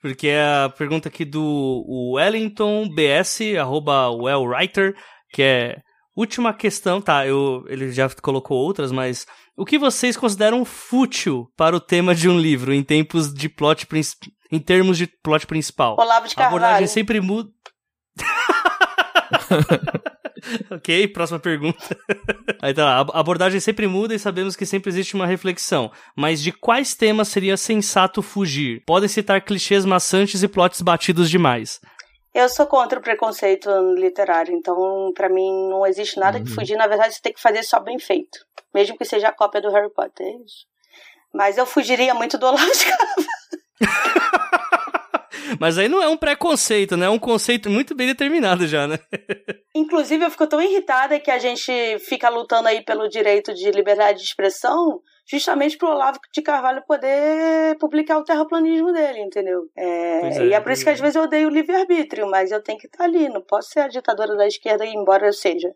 Porque 0.00 0.26
é 0.26 0.42
a 0.42 0.68
pergunta 0.68 1.08
aqui 1.08 1.24
do 1.24 1.84
Wellington 2.16 2.88
BS, 2.88 3.56
arroba 3.56 4.10
wellwriter, 4.10 4.96
que 5.32 5.42
é 5.42 5.76
Última 6.14 6.52
questão, 6.52 7.00
tá, 7.00 7.26
eu, 7.26 7.64
ele 7.68 7.90
já 7.90 8.08
colocou 8.20 8.58
outras, 8.58 8.92
mas 8.92 9.26
o 9.56 9.64
que 9.64 9.78
vocês 9.78 10.16
consideram 10.16 10.64
fútil 10.64 11.50
para 11.56 11.74
o 11.74 11.80
tema 11.80 12.14
de 12.14 12.28
um 12.28 12.38
livro 12.38 12.72
em 12.72 12.82
tempos 12.82 13.32
de 13.32 13.48
plot 13.48 13.88
em 14.50 14.58
termos 14.58 14.98
de 14.98 15.06
plot 15.06 15.46
principal? 15.46 15.96
Olavo 15.98 16.28
de 16.28 16.34
Carvalho. 16.34 16.54
A 16.54 16.66
abordagem 16.66 16.86
sempre 16.86 17.20
muda. 17.20 17.50
ok, 20.70 21.08
próxima 21.08 21.38
pergunta. 21.38 21.78
Aí 22.60 22.74
tá 22.74 22.84
lá, 22.84 23.06
a 23.12 23.20
abordagem 23.20 23.60
sempre 23.60 23.86
muda 23.86 24.14
e 24.14 24.18
sabemos 24.18 24.54
que 24.54 24.66
sempre 24.66 24.90
existe 24.90 25.14
uma 25.14 25.26
reflexão. 25.26 25.90
Mas 26.16 26.42
de 26.42 26.52
quais 26.52 26.94
temas 26.94 27.28
seria 27.28 27.56
sensato 27.56 28.20
fugir? 28.20 28.82
Podem 28.86 29.08
citar 29.08 29.40
clichês 29.40 29.84
maçantes 29.84 30.42
e 30.42 30.48
plots 30.48 30.82
batidos 30.82 31.30
demais. 31.30 31.80
Eu 32.34 32.48
sou 32.48 32.66
contra 32.66 32.98
o 32.98 33.02
preconceito 33.02 33.68
literário, 33.94 34.54
então 34.54 35.12
para 35.14 35.28
mim 35.28 35.68
não 35.68 35.86
existe 35.86 36.18
nada 36.18 36.40
que 36.40 36.48
uhum. 36.48 36.54
fugir. 36.54 36.76
Na 36.76 36.86
verdade, 36.86 37.14
você 37.14 37.20
tem 37.20 37.32
que 37.32 37.40
fazer 37.40 37.62
só 37.62 37.78
bem 37.78 37.98
feito, 37.98 38.46
mesmo 38.74 38.96
que 38.96 39.04
seja 39.04 39.28
a 39.28 39.32
cópia 39.32 39.60
do 39.60 39.70
Harry 39.70 39.90
Potter. 39.90 40.26
É 40.26 40.30
isso. 40.44 40.66
Mas 41.32 41.58
eu 41.58 41.66
fugiria 41.66 42.14
muito 42.14 42.38
do 42.38 42.46
Olavo 42.46 42.70
de 42.72 42.84
Mas 45.60 45.76
aí 45.76 45.88
não 45.88 46.02
é 46.02 46.08
um 46.08 46.16
preconceito, 46.16 46.96
né? 46.96 47.06
É 47.06 47.10
um 47.10 47.18
conceito 47.18 47.68
muito 47.68 47.94
bem 47.94 48.06
determinado 48.06 48.66
já, 48.66 48.86
né? 48.86 48.98
Inclusive, 49.74 50.24
eu 50.24 50.30
fico 50.30 50.46
tão 50.46 50.60
irritada 50.60 51.20
que 51.20 51.30
a 51.30 51.38
gente 51.38 51.98
fica 52.00 52.28
lutando 52.28 52.68
aí 52.68 52.82
pelo 52.82 53.08
direito 53.08 53.52
de 53.54 53.70
liberdade 53.70 54.18
de 54.20 54.24
expressão, 54.24 55.00
justamente 55.26 55.76
para 55.76 55.88
o 55.88 55.92
Olavo 55.92 56.18
de 56.32 56.42
Carvalho 56.42 56.82
poder 56.86 57.76
publicar 57.78 58.18
o 58.18 58.24
terraplanismo 58.24 58.92
dele, 58.92 59.20
entendeu? 59.20 59.68
É, 59.76 60.38
é, 60.38 60.46
e 60.46 60.52
é 60.52 60.60
por 60.60 60.72
isso 60.72 60.84
que 60.84 60.90
às 60.90 61.00
vezes 61.00 61.16
eu 61.16 61.22
odeio 61.22 61.48
o 61.48 61.52
livre-arbítrio, 61.52 62.28
mas 62.28 62.50
eu 62.50 62.62
tenho 62.62 62.78
que 62.78 62.86
estar 62.86 63.04
ali, 63.04 63.28
não 63.28 63.42
posso 63.42 63.70
ser 63.70 63.80
a 63.80 63.88
ditadora 63.88 64.36
da 64.36 64.46
esquerda, 64.46 64.84
embora 64.84 65.26
eu 65.26 65.32
seja 65.32 65.72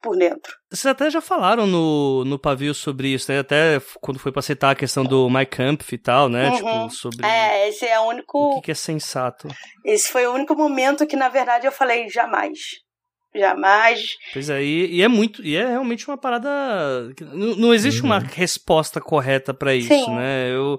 por 0.00 0.16
dentro. 0.16 0.56
Vocês 0.70 0.86
até 0.86 1.10
já 1.10 1.20
falaram 1.20 1.66
no, 1.66 2.24
no 2.24 2.38
pavio 2.38 2.74
sobre 2.74 3.08
isso, 3.08 3.30
né? 3.32 3.40
Até 3.40 3.80
quando 4.00 4.18
foi 4.18 4.30
pra 4.30 4.42
citar 4.42 4.72
a 4.72 4.76
questão 4.76 5.04
do 5.04 5.28
Mike 5.28 5.56
Kampf 5.56 5.92
e 5.92 5.98
tal, 5.98 6.28
né? 6.28 6.50
Uhum. 6.50 6.56
Tipo, 6.56 6.90
sobre. 6.90 7.26
É, 7.26 7.68
esse 7.68 7.86
é 7.86 7.98
o 7.98 8.04
único. 8.04 8.38
O 8.38 8.54
que, 8.56 8.66
que 8.66 8.70
é 8.70 8.74
sensato. 8.74 9.48
Esse 9.84 10.10
foi 10.10 10.26
o 10.26 10.32
único 10.32 10.54
momento 10.54 11.06
que, 11.06 11.16
na 11.16 11.28
verdade, 11.28 11.66
eu 11.66 11.72
falei 11.72 12.08
jamais. 12.08 12.58
Jamais. 13.38 14.16
Pois 14.32 14.50
é, 14.50 14.62
e, 14.62 14.96
e, 14.96 15.02
é 15.02 15.08
muito, 15.08 15.44
e 15.44 15.56
é 15.56 15.66
realmente 15.66 16.08
uma 16.08 16.18
parada. 16.18 16.48
Não, 17.32 17.56
não 17.56 17.74
existe 17.74 18.00
uhum. 18.00 18.06
uma 18.06 18.18
resposta 18.18 19.00
correta 19.00 19.54
para 19.54 19.74
isso, 19.74 19.88
Sim. 19.88 20.14
né? 20.14 20.50
Eu. 20.50 20.78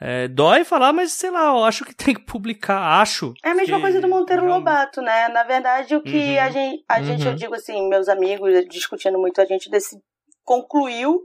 É, 0.00 0.28
dói 0.28 0.62
falar, 0.62 0.92
mas 0.92 1.10
sei 1.12 1.28
lá, 1.28 1.46
eu 1.46 1.64
acho 1.64 1.84
que 1.84 1.92
tem 1.92 2.14
que 2.14 2.24
publicar, 2.24 3.00
acho. 3.00 3.34
É 3.44 3.50
a 3.50 3.54
mesma 3.54 3.76
que... 3.76 3.82
coisa 3.82 4.00
do 4.00 4.08
Monteiro 4.08 4.46
Lobato, 4.46 5.02
né? 5.02 5.28
Na 5.28 5.42
verdade, 5.42 5.96
o 5.96 6.00
que 6.00 6.16
uhum. 6.16 6.40
a, 6.40 6.50
gente, 6.50 6.84
a 6.88 6.98
uhum. 6.98 7.04
gente, 7.04 7.26
eu 7.26 7.34
digo 7.34 7.54
assim, 7.54 7.88
meus 7.88 8.08
amigos 8.08 8.64
discutindo 8.68 9.18
muito, 9.18 9.40
a 9.40 9.44
gente 9.44 9.68
desse, 9.68 9.96
concluiu 10.44 11.20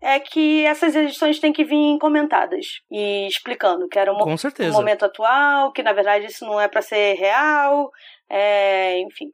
é 0.00 0.20
que 0.20 0.64
essas 0.64 0.94
edições 0.94 1.40
têm 1.40 1.52
que 1.52 1.64
vir 1.64 1.98
comentadas 1.98 2.66
e 2.90 3.26
explicando 3.26 3.88
que 3.88 3.98
era 3.98 4.12
um, 4.12 4.18
um 4.18 4.72
momento 4.72 5.04
atual, 5.04 5.72
que 5.72 5.82
na 5.82 5.92
verdade 5.92 6.26
isso 6.26 6.44
não 6.44 6.60
é 6.60 6.68
para 6.68 6.82
ser 6.82 7.14
real, 7.14 7.90
é, 8.30 9.00
enfim. 9.00 9.26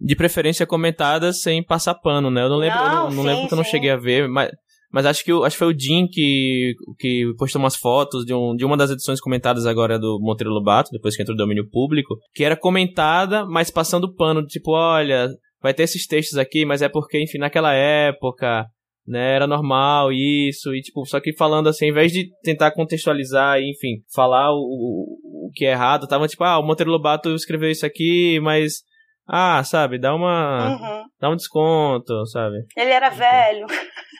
De 0.00 0.16
preferência 0.16 0.66
comentadas 0.66 1.42
sem 1.42 1.64
passar 1.64 1.94
pano, 1.94 2.30
né? 2.30 2.42
Eu 2.42 2.48
não 2.48 2.56
lembro, 2.56 2.78
não, 2.78 2.84
eu 2.84 2.92
não, 2.92 3.04
não 3.04 3.22
sim, 3.22 3.28
lembro 3.28 3.48
que 3.48 3.54
eu 3.54 3.56
não 3.56 3.64
cheguei 3.64 3.90
a 3.90 3.96
ver, 3.96 4.28
mas 4.28 4.50
mas 4.92 5.06
acho 5.06 5.24
que, 5.24 5.32
acho 5.32 5.54
que 5.56 5.58
foi 5.58 5.74
o 5.74 5.78
Jim 5.78 6.06
que, 6.06 6.74
que 6.98 7.32
postou 7.38 7.58
umas 7.58 7.74
fotos 7.74 8.26
de, 8.26 8.34
um, 8.34 8.54
de 8.54 8.62
uma 8.62 8.76
das 8.76 8.90
edições 8.90 9.22
comentadas 9.22 9.64
agora 9.64 9.98
do 9.98 10.18
Monteiro 10.20 10.52
Lobato, 10.52 10.90
depois 10.92 11.16
que 11.16 11.22
entrou 11.22 11.34
no 11.34 11.42
domínio 11.42 11.66
público, 11.70 12.14
que 12.34 12.44
era 12.44 12.54
comentada, 12.54 13.46
mas 13.46 13.70
passando 13.70 14.14
pano, 14.14 14.44
tipo, 14.44 14.72
olha, 14.72 15.28
vai 15.62 15.72
ter 15.72 15.84
esses 15.84 16.06
textos 16.06 16.36
aqui, 16.36 16.66
mas 16.66 16.82
é 16.82 16.90
porque, 16.90 17.18
enfim, 17.22 17.38
naquela 17.38 17.72
época, 17.72 18.66
né, 19.06 19.36
era 19.36 19.46
normal 19.46 20.12
isso, 20.12 20.74
e 20.74 20.82
tipo, 20.82 21.06
só 21.06 21.20
que 21.20 21.34
falando 21.34 21.70
assim, 21.70 21.86
ao 21.86 21.92
invés 21.92 22.12
de 22.12 22.28
tentar 22.42 22.70
contextualizar 22.72 23.58
e, 23.60 23.70
enfim, 23.70 24.02
falar 24.14 24.52
o 24.52 25.11
que 25.54 25.64
é 25.64 25.72
errado, 25.72 26.06
tava 26.06 26.26
tipo, 26.26 26.44
ah, 26.44 26.58
o 26.58 26.62
Monteiro 26.62 26.90
Lobato 26.90 27.34
escreveu 27.34 27.70
isso 27.70 27.86
aqui, 27.86 28.40
mas, 28.40 28.82
ah, 29.28 29.62
sabe, 29.64 29.98
dá 29.98 30.14
uma, 30.14 30.68
uhum. 30.68 31.04
dá 31.20 31.30
um 31.30 31.36
desconto, 31.36 32.26
sabe? 32.26 32.56
Ele 32.76 32.90
era 32.90 33.10
velho. 33.10 33.66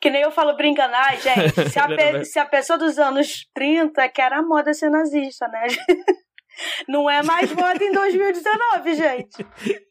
Que 0.00 0.08
nem 0.08 0.22
eu 0.22 0.30
falo 0.30 0.56
brincando, 0.56 0.94
ai, 0.94 1.18
gente, 1.20 1.68
se 1.70 1.78
a, 1.78 1.86
pe 1.86 2.24
se 2.24 2.38
a 2.38 2.46
pessoa 2.46 2.78
dos 2.78 2.98
anos 2.98 3.46
30 3.54 4.08
quer 4.08 4.32
a 4.32 4.42
moda 4.42 4.72
ser 4.72 4.88
nazista, 4.88 5.46
né? 5.48 5.66
Não 6.88 7.08
é 7.08 7.22
mais 7.22 7.52
moda 7.52 7.82
em 7.82 7.92
2019, 7.92 8.94
gente. 8.94 9.46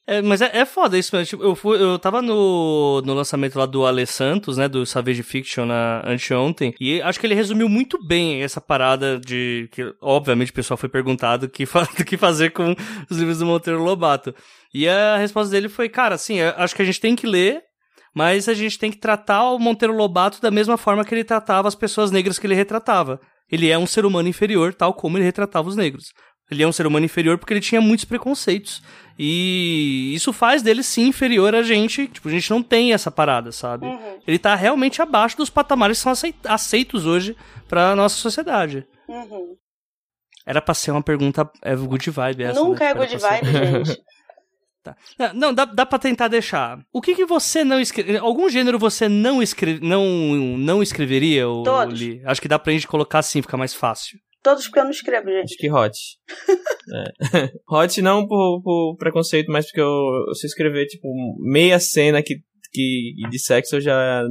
É, 0.08 0.22
mas 0.22 0.42
é, 0.42 0.50
é 0.54 0.66
foda 0.66 0.98
isso, 0.98 1.24
tipo, 1.26 1.44
eu, 1.44 1.56
fui, 1.56 1.82
eu 1.82 1.98
tava 1.98 2.22
no, 2.22 3.02
no 3.04 3.14
lançamento 3.14 3.58
lá 3.58 3.66
do 3.66 3.86
Ale 3.86 4.06
Santos, 4.06 4.58
né, 4.58 4.68
do 4.68 4.86
Savage 4.86 5.24
Fiction 5.24 5.66
na, 5.66 6.04
anteontem, 6.06 6.76
e 6.80 7.02
acho 7.02 7.20
que 7.20 7.26
ele 7.26 7.34
resumiu 7.34 7.68
muito 7.68 7.98
bem 8.06 8.44
essa 8.44 8.62
parada 8.62 9.20
de 9.20 9.68
que, 9.72 9.94
obviamente, 10.02 10.52
o 10.52 10.54
pessoal 10.54 10.78
foi 10.78 10.90
perguntado 10.90 11.48
o 11.48 11.50
que, 11.50 11.66
que 12.06 12.18
fazer 12.18 12.52
com 12.52 12.76
os 13.10 13.18
livros 13.18 13.40
do 13.40 13.46
Monteiro 13.46 13.84
Lobato. 13.84 14.34
E 14.74 14.88
a 14.88 15.18
resposta 15.18 15.52
dele 15.52 15.70
foi, 15.70 15.90
cara, 15.90 16.16
assim, 16.16 16.42
acho 16.42 16.76
que 16.76 16.82
a 16.82 16.86
gente 16.86 17.02
tem 17.02 17.16
que 17.16 17.26
ler, 17.26 17.64
mas 18.14 18.48
a 18.48 18.54
gente 18.54 18.78
tem 18.78 18.92
que 18.92 18.98
tratar 18.98 19.52
o 19.52 19.60
Monteiro 19.60 19.96
Lobato 19.96 20.42
da 20.42 20.52
mesma 20.52 20.78
forma 20.78 21.04
que 21.04 21.14
ele 21.14 21.24
tratava 21.24 21.68
as 21.68 21.76
pessoas 21.76 22.12
negras 22.12 22.38
que 22.38 22.46
ele 22.46 22.56
retratava. 22.56 23.20
Ele 23.52 23.70
é 23.70 23.78
um 23.78 23.86
ser 23.86 24.06
humano 24.06 24.28
inferior, 24.28 24.74
tal 24.74 24.94
como 24.94 25.18
ele 25.18 25.26
retratava 25.26 25.68
os 25.68 25.76
negros. 25.76 26.14
Ele 26.50 26.62
é 26.64 26.68
um 26.68 26.72
ser 26.72 26.86
humano 26.86 27.06
inferior 27.06 27.38
porque 27.38 27.54
ele 27.54 27.62
tinha 27.62 27.82
muitos 27.82 28.06
preconceitos. 28.06 28.82
E 29.18 30.12
isso 30.14 30.32
faz 30.34 30.62
dele 30.62 30.84
sim 30.84 31.08
inferior 31.08 31.56
a 31.56 31.64
gente. 31.64 32.08
Tipo, 32.08 32.28
a 32.28 32.32
gente 32.32 32.50
não 32.52 32.62
tem 32.62 32.94
essa 32.94 33.10
parada, 33.10 33.52
sabe? 33.52 33.86
Uhum. 33.88 34.20
Ele 34.28 34.38
tá 34.38 34.54
realmente 34.56 35.02
abaixo 35.02 35.38
dos 35.38 35.50
patamares 35.50 35.98
que 35.98 36.04
são 36.04 36.14
aceitos 36.48 37.06
hoje 37.06 37.36
pra 37.68 37.96
nossa 37.96 38.16
sociedade. 38.18 38.86
Uhum. 39.08 39.56
Era 40.46 40.62
pra 40.62 40.76
ser 40.76 40.92
uma 40.92 41.02
pergunta 41.02 41.50
é, 41.64 41.76
good 41.76 42.12
vibe 42.12 42.44
essa, 42.44 42.60
Nunca 42.60 42.84
né? 42.86 42.92
é 42.92 42.94
good 42.94 43.10
ser- 43.10 43.20
vibe, 43.20 43.48
gente. 43.88 44.04
Tá. 44.84 44.96
Não, 45.18 45.34
Não, 45.34 45.54
dá, 45.54 45.66
dá 45.66 45.84
pra 45.84 45.98
tentar 45.98 46.28
deixar. 46.28 46.78
O 46.94 47.02
que 47.02 47.16
que 47.16 47.26
você 47.26 47.64
não 47.64 47.80
escreve... 47.80 48.18
Algum 48.18 48.48
gênero 48.48 48.78
você 48.78 49.10
não, 49.10 49.42
escreve... 49.42 49.80
não, 49.84 50.06
não 50.60 50.84
escreveria, 50.84 51.50
ô- 51.50 51.64
Todos. 51.64 52.00
Acho 52.24 52.40
que 52.40 52.48
dá 52.48 52.60
pra 52.60 52.72
gente 52.74 52.88
colocar 52.88 53.18
assim, 53.20 53.42
fica 53.42 53.58
mais 53.58 53.74
fácil. 53.74 54.20
Todos 54.46 54.66
porque 54.66 54.80
eu 54.80 54.84
não 54.84 54.92
escrevo, 54.92 55.28
gente. 55.28 55.46
Acho 55.46 55.58
que 55.58 55.72
hot. 55.72 55.98
É. 56.94 57.50
hot 57.68 58.00
não 58.00 58.28
por, 58.28 58.62
por 58.62 58.96
preconceito, 58.96 59.52
mas 59.52 59.66
porque 59.66 59.82
eu, 59.82 60.24
eu 60.28 60.36
sei 60.36 60.48
escrever, 60.48 60.86
tipo, 60.86 61.08
meia 61.40 61.80
cena 61.80 62.22
que, 62.22 62.36
que 62.72 63.14
de 63.28 63.40
sexo 63.40 63.78
eu 63.78 63.82
já 63.82 64.22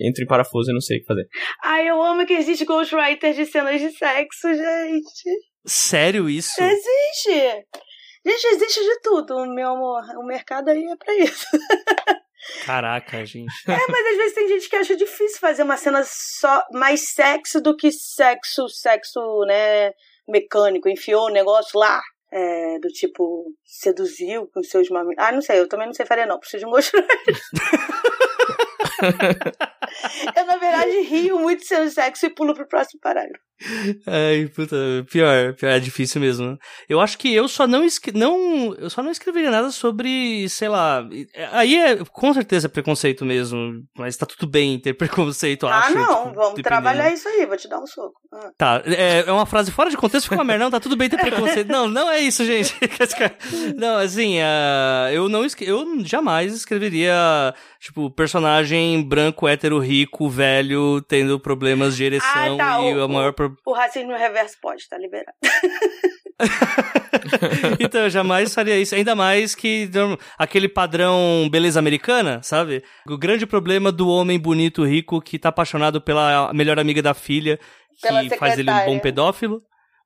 entro 0.00 0.24
em 0.24 0.26
parafuso 0.26 0.72
e 0.72 0.74
não 0.74 0.80
sei 0.80 0.96
o 0.96 1.00
que 1.02 1.06
fazer. 1.06 1.28
Ai, 1.62 1.88
eu 1.88 2.02
amo 2.02 2.26
que 2.26 2.32
existe 2.32 2.64
ghostwriter 2.64 3.34
de 3.34 3.46
cenas 3.46 3.80
de 3.80 3.92
sexo, 3.92 4.52
gente. 4.52 5.30
Sério 5.64 6.28
isso? 6.28 6.60
Existe! 6.60 7.64
Gente, 8.26 8.46
existe 8.54 8.80
de 8.80 9.00
tudo, 9.00 9.46
meu 9.54 9.68
amor. 9.68 10.02
O 10.18 10.26
mercado 10.26 10.70
aí 10.70 10.84
é 10.84 10.96
pra 10.96 11.14
isso. 11.18 11.46
Caraca, 12.64 13.24
gente. 13.24 13.52
É, 13.68 13.76
mas 13.88 14.06
às 14.06 14.16
vezes 14.16 14.34
tem 14.34 14.48
gente 14.48 14.68
que 14.68 14.76
acha 14.76 14.96
difícil 14.96 15.38
fazer 15.38 15.62
uma 15.62 15.76
cena 15.76 16.02
só 16.04 16.64
mais 16.72 17.08
sexo 17.12 17.60
do 17.60 17.76
que 17.76 17.90
sexo, 17.90 18.68
sexo, 18.68 19.20
né, 19.46 19.92
mecânico. 20.28 20.88
Enfiou 20.88 21.26
o 21.26 21.32
negócio 21.32 21.78
lá. 21.78 22.00
É, 22.34 22.78
do 22.78 22.88
tipo, 22.88 23.44
seduziu 23.62 24.50
com 24.54 24.62
seus 24.62 24.88
mamilos. 24.88 25.16
Ah, 25.18 25.30
não 25.30 25.42
sei, 25.42 25.60
eu 25.60 25.68
também 25.68 25.86
não 25.86 25.92
sei 25.92 26.06
fazer, 26.06 26.24
não. 26.24 26.38
Preciso 26.38 26.60
de 26.60 26.66
um 26.66 26.70
ghostwriter. 26.70 27.10
eu, 30.36 30.46
na 30.46 30.56
verdade, 30.56 31.00
rio 31.02 31.38
muito 31.38 31.60
de 31.60 31.90
sexo 31.90 32.26
e 32.26 32.30
pulo 32.30 32.54
pro 32.54 32.68
próximo 32.68 33.00
parágrafo. 33.00 33.42
Ai, 34.06 34.50
puta, 34.54 34.76
pior, 35.10 35.54
pior, 35.54 35.70
é 35.70 35.78
difícil 35.78 36.20
mesmo. 36.20 36.58
Eu 36.88 37.00
acho 37.00 37.16
que 37.16 37.32
eu 37.32 37.46
só 37.46 37.66
não, 37.66 37.84
não 38.14 38.74
eu 38.74 38.90
só 38.90 39.02
não 39.02 39.10
escreveria 39.10 39.50
nada 39.50 39.70
sobre, 39.70 40.48
sei 40.48 40.68
lá, 40.68 41.06
aí 41.52 41.76
é 41.76 42.04
com 42.04 42.34
certeza 42.34 42.68
preconceito 42.68 43.24
mesmo, 43.24 43.82
mas 43.96 44.16
tá 44.16 44.26
tudo 44.26 44.50
bem 44.50 44.78
ter 44.80 44.94
preconceito, 44.98 45.66
ah, 45.66 45.78
acho. 45.78 45.94
não, 45.94 46.22
tipo, 46.24 46.34
vamos 46.34 46.62
trabalhar 46.62 47.12
isso 47.12 47.28
aí, 47.28 47.46
vou 47.46 47.56
te 47.56 47.68
dar 47.68 47.78
um 47.78 47.86
soco. 47.86 48.14
Ah. 48.32 48.50
Tá, 48.56 48.82
é, 48.84 49.20
é 49.20 49.32
uma 49.32 49.46
frase 49.46 49.70
fora 49.70 49.90
de 49.90 49.96
contexto, 49.96 50.24
fica 50.24 50.36
uma 50.36 50.44
merda, 50.44 50.64
não, 50.64 50.70
tá 50.70 50.80
tudo 50.80 50.96
bem 50.96 51.08
ter 51.08 51.18
preconceito. 51.18 51.68
Não, 51.68 51.88
não 51.88 52.10
é 52.10 52.20
isso, 52.20 52.44
gente. 52.44 52.74
não, 53.76 53.98
assim, 53.98 54.40
ah, 54.40 55.08
eu 55.12 55.28
não 55.28 55.42
eu 55.60 56.04
jamais 56.04 56.52
escreveria, 56.54 57.54
tipo, 57.82 58.08
personagem 58.12 59.02
branco, 59.02 59.48
hétero, 59.48 59.80
rico, 59.80 60.28
velho, 60.28 61.02
tendo 61.02 61.40
problemas 61.40 61.96
de 61.96 62.04
ereção 62.04 62.54
Ah, 62.54 62.56
tá, 62.56 62.80
e 62.80 62.94
o- 62.94 63.02
a 63.02 63.08
maior 63.08 63.32
pro- 63.32 63.56
O 63.66 63.72
racismo 63.72 64.12
reverso 64.16 64.56
pode, 64.62 64.88
tá 64.88 64.96
liberado. 64.96 65.32
então, 67.80 68.02
eu 68.02 68.10
jamais 68.10 68.54
faria 68.54 68.78
isso. 68.78 68.94
Ainda 68.94 69.14
mais 69.14 69.54
que 69.54 69.88
aquele 70.38 70.68
padrão 70.68 71.48
beleza 71.50 71.78
americana, 71.78 72.40
sabe? 72.42 72.82
O 73.08 73.16
grande 73.18 73.46
problema 73.46 73.90
do 73.90 74.08
homem 74.08 74.38
bonito, 74.38 74.84
rico, 74.84 75.20
que 75.20 75.38
tá 75.38 75.48
apaixonado 75.48 76.00
pela 76.00 76.52
melhor 76.52 76.78
amiga 76.78 77.02
da 77.02 77.14
filha, 77.14 77.58
que 78.00 78.36
faz 78.36 78.58
ele 78.58 78.70
um 78.70 78.84
bom 78.86 78.98
pedófilo, 78.98 79.62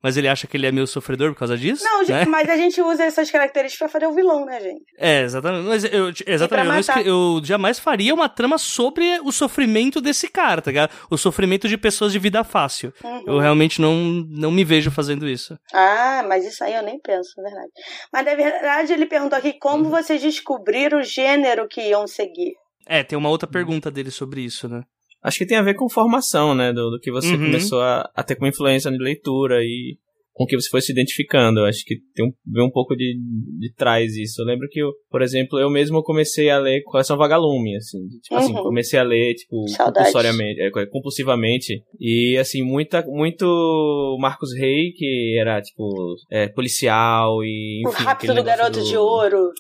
mas 0.07 0.17
ele 0.17 0.29
acha 0.29 0.47
que 0.47 0.57
ele 0.57 0.69
é 0.69 0.71
meio 0.71 0.87
sofredor 0.87 1.33
por 1.33 1.41
causa 1.41 1.59
disso. 1.59 1.83
Não, 1.83 2.07
né? 2.07 2.25
mas 2.27 2.49
a 2.49 2.57
gente 2.57 2.81
usa 2.81 3.03
essas 3.03 3.29
características 3.29 3.91
pra 3.91 4.01
fazer 4.01 4.07
o 4.07 4.15
vilão, 4.15 4.45
né, 4.47 4.61
gente? 4.61 4.85
É, 4.97 5.23
exatamente. 5.23 5.67
Mas 5.67 5.83
eu, 5.83 6.13
exatamente, 6.25 6.91
eu, 6.99 7.37
eu 7.37 7.41
jamais 7.43 7.81
faria 7.81 8.15
uma 8.15 8.29
trama 8.29 8.57
sobre 8.57 9.19
o 9.25 9.33
sofrimento 9.33 10.01
desse 10.01 10.29
cara, 10.29 10.63
tá 10.63 10.71
ligado? 10.71 10.93
O 11.11 11.19
sofrimento 11.19 11.67
de 11.69 11.77
pessoas 11.77 12.13
de 12.13 12.21
vida 12.21 12.45
fácil. 12.45 12.93
Uhum. 13.03 13.25
Eu 13.27 13.39
realmente 13.41 13.81
não, 13.81 13.97
não 14.31 14.53
me 14.53 14.63
vejo 14.63 14.93
fazendo 14.93 15.29
isso. 15.29 15.59
Ah, 15.75 16.25
mas 16.29 16.47
isso 16.47 16.63
aí 16.63 16.75
eu 16.75 16.85
nem 16.85 17.01
penso, 17.01 17.33
na 17.39 17.43
verdade. 17.51 17.73
Mas 18.13 18.25
na 18.25 18.35
verdade 18.37 18.93
ele 18.93 19.07
perguntou 19.07 19.37
aqui 19.37 19.49
Uhum. 19.49 19.59
como 19.61 19.91
vocês 19.91 20.23
descobriram 20.23 21.01
o 21.01 21.03
gênero 21.03 21.67
que 21.67 21.81
iam 21.81 22.07
seguir. 22.07 22.53
É, 22.87 23.03
tem 23.03 23.19
uma 23.19 23.29
outra 23.29 23.49
pergunta 23.49 23.91
dele 23.91 24.13
sobre 24.13 24.43
isso, 24.43 24.69
né? 24.69 24.83
Acho 25.27 25.39
que 25.39 25.47
tem 25.47 25.57
a 25.59 25.63
ver 25.63 25.75
com 25.75 25.89
formação, 25.89 26.55
né? 26.55 26.73
Do, 26.73 26.91
do 26.91 27.01
que 27.01 27.11
você 27.11 27.33
Uhum. 27.35 27.47
começou 27.47 27.81
a, 27.81 28.09
a 28.15 28.23
ter 28.23 28.37
como 28.37 28.47
influência 28.49 28.91
de 28.91 28.97
leitura 28.99 29.57
e 29.63 29.97
com 30.33 30.45
o 30.45 30.47
que 30.47 30.55
você 30.55 30.69
foi 30.69 30.83
se 30.83 30.93
identificando. 30.93 31.65
Acho 31.65 31.83
que 31.85 31.97
tem 32.15 32.27
um, 32.27 32.31
vem 32.47 32.65
um 32.65 32.71
pouco 32.71 32.95
de, 32.95 33.19
de 33.59 33.73
trás 33.75 34.15
isso. 34.17 34.43
Eu 34.43 34.47
lembro 34.47 34.69
que, 34.71 34.79
eu, 34.81 34.93
por 35.11 35.23
exemplo, 35.23 35.59
eu 35.59 35.71
mesmo 35.71 36.03
comecei 36.03 36.51
a 36.51 36.59
ler 36.59 36.83
Coleção 36.85 37.17
Vagalume, 37.17 37.75
assim. 37.77 37.99
Tipo 38.23 38.37
assim, 38.37 38.53
Uhum. 38.55 38.63
comecei 38.63 38.99
a 38.99 39.03
ler, 39.03 39.35
tipo, 39.35 39.65
compulsoriamente, 39.83 40.61
é, 40.61 40.71
compulsivamente. 40.91 41.83
E, 41.99 42.37
assim, 42.39 42.63
muita, 42.63 43.03
muito 43.07 44.17
Marcos 44.21 44.51
Rey, 44.55 44.93
que 44.95 45.39
era, 45.41 45.61
tipo, 45.63 46.15
é, 46.31 46.49
policial 46.49 47.43
e, 47.43 47.83
o 47.87 47.89
enfim... 47.91 48.05
Rápido 48.05 48.31
aquele 48.31 48.43
do 48.43 48.45
Garoto 48.45 48.85
de 48.85 48.97
Ouro, 48.97 49.51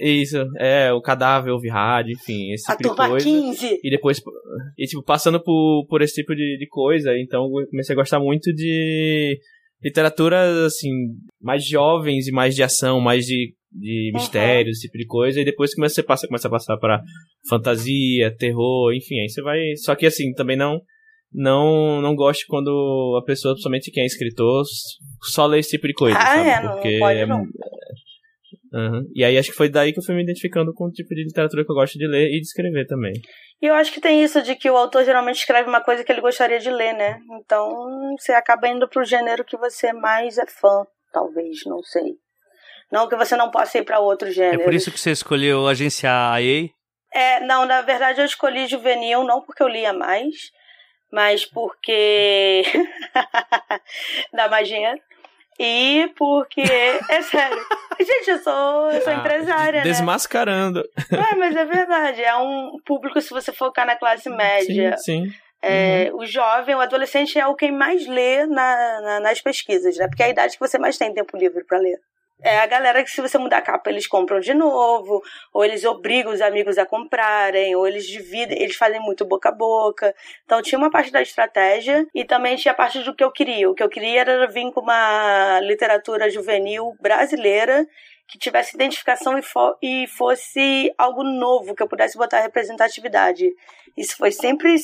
Isso, 0.00 0.36
é, 0.58 0.92
o 0.92 1.00
Cadáver, 1.00 1.52
o 1.52 1.60
Rádio, 1.70 2.12
enfim, 2.12 2.52
esse 2.52 2.70
a 2.70 2.76
tipo 2.76 2.90
de 2.90 2.94
Turma 2.96 3.08
coisa. 3.10 3.24
15. 3.26 3.80
E 3.82 3.90
depois, 3.90 4.20
e 4.78 4.86
tipo, 4.86 5.02
passando 5.02 5.40
por, 5.42 5.84
por 5.88 6.00
esse 6.00 6.14
tipo 6.14 6.34
de, 6.34 6.56
de 6.58 6.66
coisa, 6.68 7.18
então 7.18 7.44
eu 7.44 7.66
comecei 7.68 7.92
a 7.94 7.98
gostar 7.98 8.20
muito 8.20 8.52
de 8.54 9.38
literatura, 9.82 10.66
assim, 10.66 10.90
mais 11.40 11.64
jovens 11.66 12.28
e 12.28 12.32
mais 12.32 12.54
de 12.54 12.62
ação, 12.62 13.00
mais 13.00 13.24
de, 13.24 13.52
de 13.72 14.10
Uhum. 14.14 14.20
mistérios, 14.20 14.78
esse 14.78 14.86
tipo 14.86 14.96
de 14.98 15.06
coisa, 15.06 15.40
e 15.40 15.44
depois 15.44 15.72
você 15.76 16.02
passa, 16.02 16.26
começa 16.28 16.46
a 16.48 16.50
passar 16.50 16.76
pra 16.78 17.00
fantasia, 17.48 18.34
terror, 18.38 18.92
enfim, 18.94 19.20
aí 19.20 19.28
você 19.28 19.42
vai. 19.42 19.58
Só 19.76 19.94
que 19.94 20.06
assim, 20.06 20.32
também 20.34 20.56
não. 20.56 20.80
Não, 21.30 22.00
não 22.00 22.14
gosto 22.14 22.46
quando 22.48 23.14
a 23.20 23.22
pessoa, 23.22 23.52
principalmente 23.52 23.90
quem 23.90 24.02
é 24.02 24.06
escritor, 24.06 24.64
só 25.30 25.44
lê 25.44 25.58
esse 25.58 25.70
tipo 25.72 25.86
de 25.86 25.92
coisa, 25.92 26.16
Ah, 26.18 26.24
sabe? 26.36 26.48
é, 26.48 26.62
não- 26.62 26.74
não 26.76 26.98
pode, 27.00 27.18
é- 27.18 27.26
não. 27.26 27.42
Uhum. 28.72 29.04
E 29.14 29.24
aí 29.24 29.38
acho 29.38 29.50
que 29.50 29.56
foi 29.56 29.68
daí 29.68 29.92
que 29.92 29.98
eu 29.98 30.02
fui 30.04 30.14
me 30.14 30.22
identificando 30.22 30.72
com 30.74 30.84
o 30.86 30.90
tipo 30.90 31.14
de 31.14 31.24
literatura 31.24 31.64
que 31.64 31.70
eu 31.70 31.74
gosto 31.76 31.98
de 31.98 32.06
ler 32.06 32.28
e 32.28 32.40
de 32.40 32.46
escrever 32.46 32.86
também. 32.86 33.12
E 33.60 33.66
eu 33.66 33.74
acho 33.74 33.92
que 33.92 34.00
tem 34.00 34.22
isso 34.22 34.42
de 34.42 34.54
que 34.54 34.70
o 34.70 34.76
autor 34.76 35.04
geralmente 35.04 35.36
escreve 35.36 35.68
uma 35.68 35.80
coisa 35.82 36.04
que 36.04 36.12
ele 36.12 36.20
gostaria 36.20 36.58
de 36.58 36.70
ler, 36.70 36.92
né? 36.92 37.18
Então 37.40 38.14
você 38.18 38.32
acaba 38.32 38.68
indo 38.68 38.88
pro 38.88 39.04
gênero 39.04 39.44
que 39.44 39.56
você 39.56 39.92
mais 39.92 40.38
é 40.38 40.46
fã, 40.46 40.84
talvez, 41.12 41.64
não 41.66 41.82
sei. 41.82 42.14
Não 42.92 43.08
que 43.08 43.16
você 43.16 43.36
não 43.36 43.50
possa 43.50 43.78
ir 43.78 43.84
pra 43.84 44.00
outro 44.00 44.28
É 44.28 44.32
gênero. 44.32 44.64
por 44.64 44.74
isso 44.74 44.90
que 44.90 45.00
você 45.00 45.10
escolheu 45.10 45.66
agenciar 45.66 46.34
a 46.34 46.42
EA? 46.42 46.68
É, 47.12 47.40
não, 47.40 47.64
na 47.66 47.80
verdade 47.82 48.20
eu 48.20 48.26
escolhi 48.26 48.66
juvenil 48.66 49.24
não 49.24 49.40
porque 49.42 49.62
eu 49.62 49.68
lia 49.68 49.92
mais, 49.92 50.34
mas 51.10 51.44
porque 51.44 52.62
dá 54.32 54.48
mais 54.48 54.68
dinheiro. 54.68 55.00
E 55.58 56.08
porque. 56.16 56.62
É 57.08 57.22
sério. 57.22 57.58
Gente, 58.00 58.30
eu 58.30 58.38
sou, 58.38 58.90
eu 58.92 59.00
sou 59.02 59.12
Ah, 59.12 59.16
empresária, 59.16 59.78
né? 59.80 59.90
Desmascarando. 59.90 60.84
É, 61.12 61.34
mas 61.34 61.56
é 61.56 61.64
verdade. 61.64 62.22
É 62.22 62.36
um 62.36 62.78
público, 62.86 63.20
se 63.20 63.30
você 63.30 63.52
focar 63.52 63.84
na 63.84 63.96
classe 63.96 64.28
média. 64.30 64.96
Sim, 64.98 65.24
sim. 65.26 65.32
É, 65.60 66.10
O 66.14 66.24
jovem, 66.24 66.76
o 66.76 66.80
adolescente 66.80 67.36
é 67.36 67.44
o 67.46 67.56
quem 67.56 67.72
mais 67.72 68.06
lê 68.06 68.46
na, 68.46 69.00
na- 69.00 69.20
nas 69.20 69.40
pesquisas, 69.40 69.96
né? 69.96 70.06
Porque 70.06 70.22
é 70.22 70.26
a 70.26 70.30
idade 70.30 70.52
que 70.54 70.60
você 70.60 70.78
mais 70.78 70.96
tem 70.96 71.12
tempo 71.12 71.36
livre 71.36 71.64
pra 71.64 71.78
ler. 71.78 71.98
É 72.40 72.60
a 72.60 72.66
galera 72.66 73.02
que, 73.02 73.10
se 73.10 73.20
você 73.20 73.36
mudar 73.36 73.58
a 73.58 73.62
capa, 73.62 73.90
eles 73.90 74.06
compram 74.06 74.38
de 74.38 74.54
novo, 74.54 75.20
ou 75.52 75.64
eles 75.64 75.84
obrigam 75.84 76.32
os 76.32 76.40
amigos 76.40 76.78
a 76.78 76.86
comprarem, 76.86 77.74
ou 77.74 77.86
eles 77.86 78.06
dividem, 78.06 78.62
eles 78.62 78.76
fazem 78.76 79.00
muito 79.00 79.24
boca 79.24 79.48
a 79.48 79.52
boca. 79.52 80.14
Então 80.44 80.62
tinha 80.62 80.78
uma 80.78 80.90
parte 80.90 81.10
da 81.10 81.20
estratégia 81.20 82.06
e 82.14 82.24
também 82.24 82.54
tinha 82.56 82.70
a 82.72 82.76
parte 82.76 83.00
do 83.00 83.14
que 83.14 83.24
eu 83.24 83.32
queria. 83.32 83.68
O 83.68 83.74
que 83.74 83.82
eu 83.82 83.88
queria 83.88 84.20
era 84.20 84.46
vir 84.46 84.70
com 84.72 84.80
uma 84.80 85.58
literatura 85.62 86.30
juvenil 86.30 86.94
brasileira 87.00 87.84
que 88.28 88.38
tivesse 88.38 88.76
identificação 88.76 89.36
e, 89.38 89.42
fo- 89.42 89.76
e 89.82 90.06
fosse 90.06 90.92
algo 90.96 91.24
novo, 91.24 91.74
que 91.74 91.82
eu 91.82 91.88
pudesse 91.88 92.16
botar 92.16 92.40
representatividade. 92.40 93.48
Isso 93.96 94.16
foi 94.16 94.30
sempre 94.30 94.76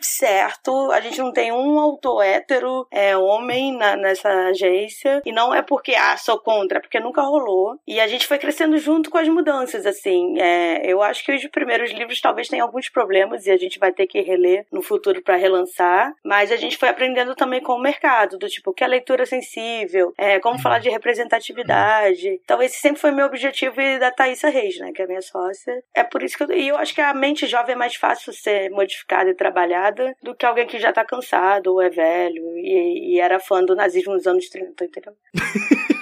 certo. 0.00 0.90
A 0.92 1.00
gente 1.00 1.18
não 1.18 1.32
tem 1.32 1.52
um 1.52 1.78
autor 1.78 2.22
hétero, 2.22 2.86
é 2.90 3.16
homem 3.16 3.76
na, 3.76 3.96
nessa 3.96 4.28
agência. 4.48 5.22
E 5.24 5.32
não 5.32 5.54
é 5.54 5.62
porque, 5.62 5.94
ah, 5.94 6.16
sou 6.16 6.38
contra, 6.38 6.78
é 6.78 6.80
porque 6.80 7.00
nunca 7.00 7.22
rolou. 7.22 7.78
E 7.86 8.00
a 8.00 8.06
gente 8.06 8.26
foi 8.26 8.38
crescendo 8.38 8.78
junto 8.78 9.10
com 9.10 9.18
as 9.18 9.28
mudanças, 9.28 9.86
assim. 9.86 10.38
É, 10.40 10.82
eu 10.84 11.02
acho 11.02 11.24
que 11.24 11.32
os 11.32 11.46
primeiros 11.46 11.90
livros 11.92 12.20
talvez 12.20 12.48
tenham 12.48 12.66
alguns 12.66 12.88
problemas 12.88 13.46
e 13.46 13.50
a 13.50 13.56
gente 13.56 13.78
vai 13.78 13.92
ter 13.92 14.06
que 14.06 14.20
reler 14.20 14.66
no 14.72 14.82
futuro 14.82 15.22
para 15.22 15.36
relançar. 15.36 16.12
Mas 16.24 16.52
a 16.52 16.56
gente 16.56 16.76
foi 16.76 16.88
aprendendo 16.88 17.34
também 17.34 17.60
com 17.60 17.72
o 17.72 17.80
mercado, 17.80 18.38
do 18.38 18.48
tipo, 18.48 18.72
que 18.72 18.84
é 18.84 18.86
leitura 18.86 19.26
sensível, 19.26 20.12
é, 20.18 20.38
como 20.40 20.58
falar 20.58 20.78
de 20.78 20.90
representatividade. 20.90 22.40
Então, 22.44 22.62
esse 22.62 22.78
sempre 22.80 23.00
foi 23.00 23.10
meu 23.10 23.26
objetivo 23.26 23.80
e 23.80 23.98
da 23.98 24.10
Thaisa 24.10 24.48
Reis, 24.48 24.78
né, 24.78 24.92
que 24.92 25.02
é 25.02 25.06
minha 25.06 25.22
sócia. 25.22 25.82
É 25.94 26.02
por 26.02 26.22
isso 26.22 26.36
que 26.36 26.44
eu, 26.44 26.52
e 26.52 26.68
eu 26.68 26.76
acho 26.76 26.94
que 26.94 27.00
a 27.00 27.14
mente 27.14 27.46
jovem 27.46 27.74
é 27.74 27.78
mais 27.78 27.96
fácil 27.96 28.32
ser 28.32 28.70
modificada 28.70 29.30
e 29.30 29.34
trabalhada 29.34 29.85
do 29.90 30.34
que 30.34 30.46
alguém 30.46 30.66
que 30.66 30.78
já 30.78 30.92
tá 30.92 31.04
cansado 31.04 31.72
ou 31.72 31.82
é 31.82 31.90
velho 31.90 32.56
e, 32.56 33.14
e 33.14 33.20
era 33.20 33.38
fã 33.40 33.62
do 33.64 33.74
nazismo 33.74 34.14
nos 34.14 34.26
anos 34.26 34.48
30, 34.48 34.84
entendeu? 34.84 35.12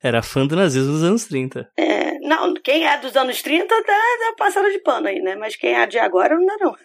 Era 0.00 0.22
fã 0.22 0.46
do 0.46 0.54
nazismo 0.54 0.92
dos 0.92 1.02
anos 1.02 1.24
30. 1.24 1.70
É, 1.76 2.18
não, 2.20 2.54
quem 2.54 2.86
é 2.86 2.96
dos 2.98 3.16
anos 3.16 3.42
30 3.42 3.66
tá, 3.66 3.82
tá 3.84 4.34
passando 4.38 4.70
de 4.70 4.78
pano 4.78 5.08
aí, 5.08 5.20
né? 5.20 5.34
Mas 5.34 5.56
quem 5.56 5.74
é 5.74 5.86
de 5.86 5.98
agora 5.98 6.36
não 6.36 6.46
dá, 6.46 6.56
não. 6.60 6.76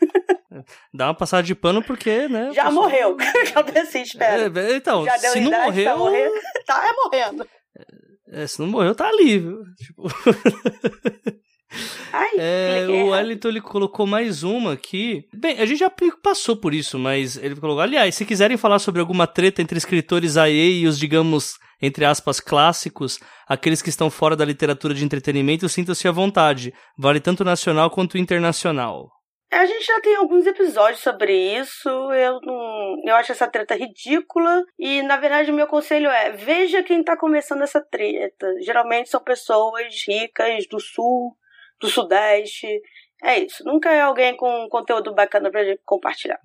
dá 0.92 1.08
uma 1.08 1.14
passada 1.14 1.44
de 1.44 1.54
pano 1.54 1.84
porque, 1.84 2.28
né? 2.28 2.52
Já 2.54 2.66
pessoa... 2.66 2.84
morreu. 2.84 3.16
Já 3.20 3.82
assim, 3.82 4.02
espera. 4.02 4.52
É, 4.60 4.76
então, 4.76 5.06
Já 5.06 5.18
deu 5.18 5.32
se 5.32 5.40
não 5.42 5.48
idade 5.48 5.66
morreu. 5.66 5.98
morrer? 5.98 6.32
Tá 6.66 6.88
é 6.88 6.94
morrendo. 6.94 7.50
É, 8.30 8.48
se 8.48 8.60
não 8.60 8.68
morreu, 8.68 8.96
tá 8.96 9.08
ali, 9.08 9.38
viu? 9.38 9.64
Tipo... 9.78 10.04
Ai, 12.14 12.30
É, 12.38 12.86
o. 12.88 13.08
Wellington 13.08 13.48
ele 13.48 13.62
colocou 13.62 14.06
mais 14.06 14.44
uma 14.44 14.74
aqui. 14.74 15.26
Bem, 15.34 15.60
a 15.60 15.66
gente 15.66 15.80
já 15.80 15.92
passou 16.22 16.56
por 16.56 16.72
isso, 16.72 17.00
mas 17.00 17.38
ele 17.38 17.56
colocou. 17.56 17.82
Aliás, 17.82 18.14
se 18.14 18.24
quiserem 18.24 18.56
falar 18.56 18.78
sobre 18.78 19.02
alguma 19.02 19.26
treta 19.26 19.64
entre 19.64 19.80
escritores 19.80 20.38
aí 20.38 20.82
e 20.82 20.88
os, 20.88 21.00
digamos, 21.00 21.58
entre 21.82 22.06
aspas, 22.06 22.40
clássicos, 22.40 23.20
aqueles 23.48 23.82
que 23.82 23.90
estão 23.90 24.12
fora 24.12 24.36
da 24.36 24.46
literatura 24.46 24.94
de 24.94 25.04
entretenimento, 25.04 25.68
sinta-se 25.68 26.08
à 26.08 26.12
vontade. 26.12 26.72
Vale 26.96 27.20
tanto 27.20 27.44
nacional 27.44 27.90
quanto 27.90 28.16
internacional. 28.16 29.10
A 29.52 29.66
gente 29.66 29.86
já 29.86 30.00
tem 30.02 30.16
alguns 30.16 30.46
episódios 30.46 31.02
sobre 31.02 31.34
isso. 31.34 31.90
Eu 31.90 32.40
não. 32.42 32.96
Eu 33.06 33.16
acho 33.16 33.32
essa 33.32 33.48
treta 33.48 33.76
ridícula. 33.76 34.64
E, 34.78 35.02
na 35.02 35.18
verdade, 35.18 35.52
o 35.52 35.56
meu 35.56 35.68
conselho 35.68 36.10
é: 36.10 36.32
veja 36.32 36.84
quem 36.84 37.04
tá 37.04 37.18
começando 37.18 37.64
essa 37.64 37.82
treta. 37.82 38.48
Geralmente 38.62 39.10
são 39.10 39.24
pessoas 39.24 39.94
ricas 40.08 40.68
do 40.68 40.80
sul, 40.80 41.36
do 41.84 41.90
sudeste. 41.90 42.68
É 43.22 43.40
isso. 43.40 43.64
Nunca 43.66 43.92
é 43.92 44.02
alguém 44.02 44.36
com 44.36 44.68
conteúdo 44.70 45.14
bacana 45.14 45.52
pra 45.52 45.64
gente 45.64 45.82
compartilhar. 45.86 46.40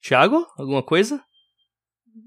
Tiago, 0.00 0.46
alguma 0.58 0.82
coisa? 0.82 1.22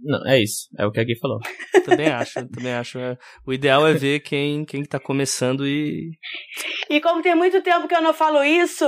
Não, 0.03 0.28
é 0.28 0.41
isso. 0.41 0.68
É 0.78 0.86
o 0.86 0.91
que 0.91 0.99
a 0.99 1.03
Gui 1.03 1.18
falou. 1.18 1.39
Também 1.86 2.07
acho, 2.07 2.45
também 2.49 2.74
acho. 2.74 2.99
É, 2.99 3.18
O 3.45 3.53
ideal 3.53 3.88
é 3.88 3.93
ver 3.93 4.20
quem, 4.20 4.65
quem 4.65 4.84
tá 4.84 4.99
começando 4.99 5.65
e. 5.65 6.11
E 6.89 6.99
como 6.99 7.22
tem 7.22 7.34
muito 7.34 7.61
tempo 7.61 7.88
que 7.88 7.95
eu 7.95 8.01
não 8.01 8.13
falo 8.13 8.43
isso, 8.43 8.86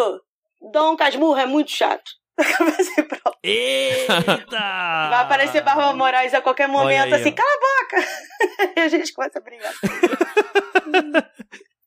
Dom 0.73 0.97
Casmurro 0.97 1.37
é 1.37 1.45
muito 1.45 1.71
chato. 1.71 2.11
Vai 2.37 3.05
pronto. 3.05 3.37
Eita! 3.41 4.19
Vai 4.49 5.21
aparecer 5.21 5.61
Barba 5.63 5.93
Moraes 5.93 6.33
a 6.33 6.41
qualquer 6.41 6.67
momento, 6.67 7.13
aí, 7.13 7.21
assim, 7.21 7.29
ó. 7.29 7.35
cala 7.35 7.49
a 7.49 7.59
boca! 7.59 8.73
e 8.75 8.79
a 8.81 8.87
gente 8.89 9.13
começa 9.13 9.39
a 9.39 9.41
brigar. 9.41 9.73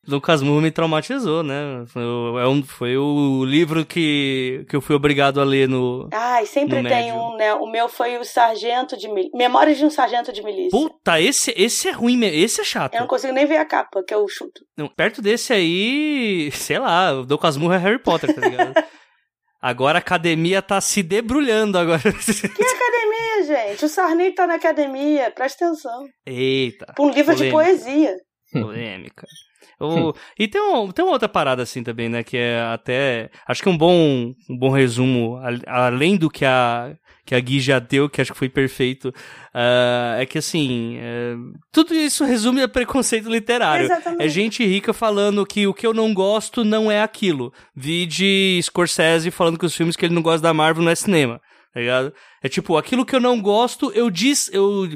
Lucas 0.06 0.42
Moore 0.42 0.62
me 0.64 0.70
traumatizou, 0.72 1.44
né? 1.44 1.84
Foi, 1.86 2.02
o- 2.02 2.38
é 2.38 2.48
um, 2.48 2.60
foi 2.62 2.96
o 2.96 3.44
livro 3.44 3.86
que, 3.86 4.66
que 4.68 4.74
eu 4.74 4.80
fui 4.80 4.96
obrigado 4.96 5.40
a 5.40 5.44
ler 5.44 5.68
no. 5.68 6.08
Ai, 6.12 6.44
sempre 6.44 6.82
No 6.82 6.88
tem 6.88 7.04
médio. 7.06 7.14
um, 7.20 7.36
né? 7.36 7.54
O 7.54 7.70
meu 7.70 7.88
foi 7.88 8.18
o 8.18 8.24
Sargento 8.24 8.96
de 8.96 9.06
Milícia. 9.08 9.30
Memórias 9.38 9.78
de 9.78 9.84
um 9.84 9.90
Sargento 9.90 10.32
de 10.32 10.42
Milícia. 10.42 10.70
Puta, 10.70 11.20
esse, 11.20 11.54
esse 11.56 11.88
é 11.88 11.92
ruim, 11.92 12.16
me- 12.16 12.26
esse 12.26 12.60
é 12.60 12.64
chato. 12.64 12.94
Eu 12.94 13.00
não 13.02 13.06
consigo 13.06 13.32
nem 13.32 13.46
ver 13.46 13.58
a 13.58 13.64
capa, 13.64 14.02
que 14.02 14.12
eu 14.12 14.26
chuto. 14.28 14.60
Não, 14.76 14.88
perto 14.88 15.22
desse 15.22 15.52
aí, 15.52 16.50
sei 16.54 16.80
lá, 16.80 17.12
o 17.12 17.20
Lucas 17.22 17.56
Moore 17.56 17.76
é 17.76 17.78
Harry 17.78 17.98
Potter, 18.02 18.34
tá 18.34 18.40
ligado? 18.40 18.74
agora 19.62 19.98
a 19.98 20.00
academia 20.00 20.60
tá 20.60 20.80
se 20.80 21.00
debrulhando 21.04 21.78
agora. 21.78 22.00
Que 22.02 22.08
academia, 22.64 23.46
gente? 23.46 23.84
O 23.84 23.88
Sarney 23.88 24.32
tá 24.32 24.48
na 24.48 24.54
academia, 24.56 25.30
presta 25.30 25.64
atenção. 25.66 26.06
Eita, 26.26 26.86
Pra 26.92 27.04
um 27.04 27.10
livro 27.10 27.36
de 27.36 27.48
Polêmica. 27.52 27.84
poesia. 27.84 28.16
polêmica. 28.52 29.26
O- 29.86 30.14
e 30.38 30.48
tem, 30.48 30.60
um, 30.60 30.90
tem 30.90 31.04
uma 31.04 31.12
outra 31.12 31.28
parada 31.28 31.62
assim 31.62 31.82
também, 31.82 32.08
né? 32.08 32.22
Que 32.22 32.36
é 32.36 32.60
até. 32.72 33.30
Acho 33.46 33.62
que 33.62 33.68
um 33.68 33.76
bom, 33.76 34.34
um 34.48 34.56
bom 34.56 34.70
resumo, 34.70 35.38
além 35.66 36.16
do 36.16 36.30
que 36.30 36.44
a, 36.44 36.94
que 37.24 37.34
a 37.34 37.40
Gui 37.40 37.60
já 37.60 37.78
deu, 37.78 38.08
que 38.08 38.20
acho 38.20 38.32
que 38.32 38.38
foi 38.38 38.48
perfeito, 38.48 39.12
ah, 39.54 40.16
é 40.18 40.26
que 40.26 40.38
assim. 40.38 40.96
é, 40.98 41.34
tudo 41.70 41.94
isso 41.94 42.24
resume 42.24 42.62
a 42.62 42.68
preconceito 42.68 43.28
literário. 43.30 43.84
Exatamente. 43.86 44.22
É 44.22 44.28
gente 44.28 44.64
rica 44.66 44.92
falando 44.92 45.44
que 45.46 45.66
o 45.66 45.74
que 45.74 45.86
eu 45.86 45.94
não 45.94 46.12
gosto 46.14 46.64
não 46.64 46.90
é 46.90 47.02
aquilo. 47.02 47.52
Vi 47.74 48.06
de 48.06 48.60
Scorsese 48.62 49.30
falando 49.30 49.58
que 49.58 49.66
os 49.66 49.74
filmes 49.76 49.96
que 49.96 50.04
ele 50.04 50.14
não 50.14 50.22
gosta 50.22 50.40
da 50.42 50.54
Marvel 50.54 50.82
não 50.82 50.90
é 50.90 50.94
cinema. 50.94 51.40
Tá 51.72 51.80
ligado? 51.80 52.12
É 52.42 52.50
tipo, 52.50 52.76
aquilo 52.76 53.02
que 53.06 53.16
eu 53.16 53.20
não 53.20 53.40
gosto, 53.40 53.90
eu 53.94 54.10
diz. 54.10 54.50
Eu, 54.52 54.90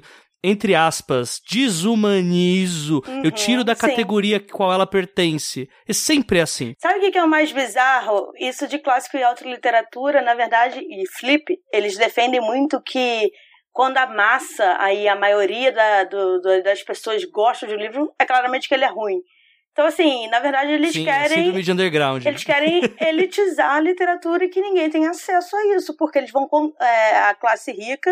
entre 0.49 0.75
aspas, 0.75 1.41
desumanizo. 1.51 3.03
eu 3.07 3.13
Uhum, 3.25 3.31
tiro 3.31 3.65
da 3.65 3.75
sim. 3.75 3.81
categoria 3.81 4.41
qual 4.41 4.73
ela 4.73 4.87
pertence. 4.87 5.69
É 5.89 5.93
sempre 5.93 6.41
assim. 6.41 6.75
Sabe 6.79 7.07
o 7.07 7.11
que 7.13 7.19
é 7.19 7.23
o 7.25 7.29
mais 7.29 7.53
bizarro? 7.53 8.31
Isso 8.39 8.67
de 8.69 8.79
clássico 8.79 9.17
e 9.17 9.23
autoliteratura, 9.23 10.23
na 10.23 10.35
verdade, 10.35 10.81
e 10.81 11.05
Flip, 11.19 11.45
eles 11.73 11.97
defendem 11.97 12.41
muito 12.41 12.81
que 12.83 13.31
quando 13.73 13.99
a 13.99 14.07
massa, 14.07 14.77
aí 14.79 15.07
a 15.07 15.15
maioria 15.17 15.71
da- 15.73 16.05
do- 16.05 16.41
do- 16.41 16.63
das 16.63 16.83
pessoas 16.83 17.25
gosta 17.25 17.67
de 17.67 17.75
um 17.75 17.79
livro, 17.79 18.11
é 18.19 18.25
claramente 18.25 18.69
que 18.69 18.75
ele 18.75 18.85
é 18.85 18.89
ruim. 18.89 19.19
Então, 19.73 19.85
assim, 19.85 20.27
na 20.31 20.41
verdade, 20.41 20.73
eles 20.73 20.93
Sim, 20.95 21.07
é 21.07 21.13
querem. 21.13 21.37
síndrome 21.45 21.63
de 21.63 21.73
underground. 21.73 22.25
Eles 22.25 22.43
querem 22.43 22.81
elitizar 22.99 23.73
a 23.75 23.81
literatura 23.81 24.45
e 24.45 24.49
que 24.49 24.63
ninguém 24.63 24.89
tem 24.89 25.07
acesso 25.07 25.55
a 25.55 25.77
isso, 25.77 25.95
porque 25.99 26.19
eles 26.19 26.31
vão. 26.31 26.49
com- 26.49 26.73
é, 26.81 27.19
a 27.19 27.35
classe 27.35 27.71
rica 27.73 28.11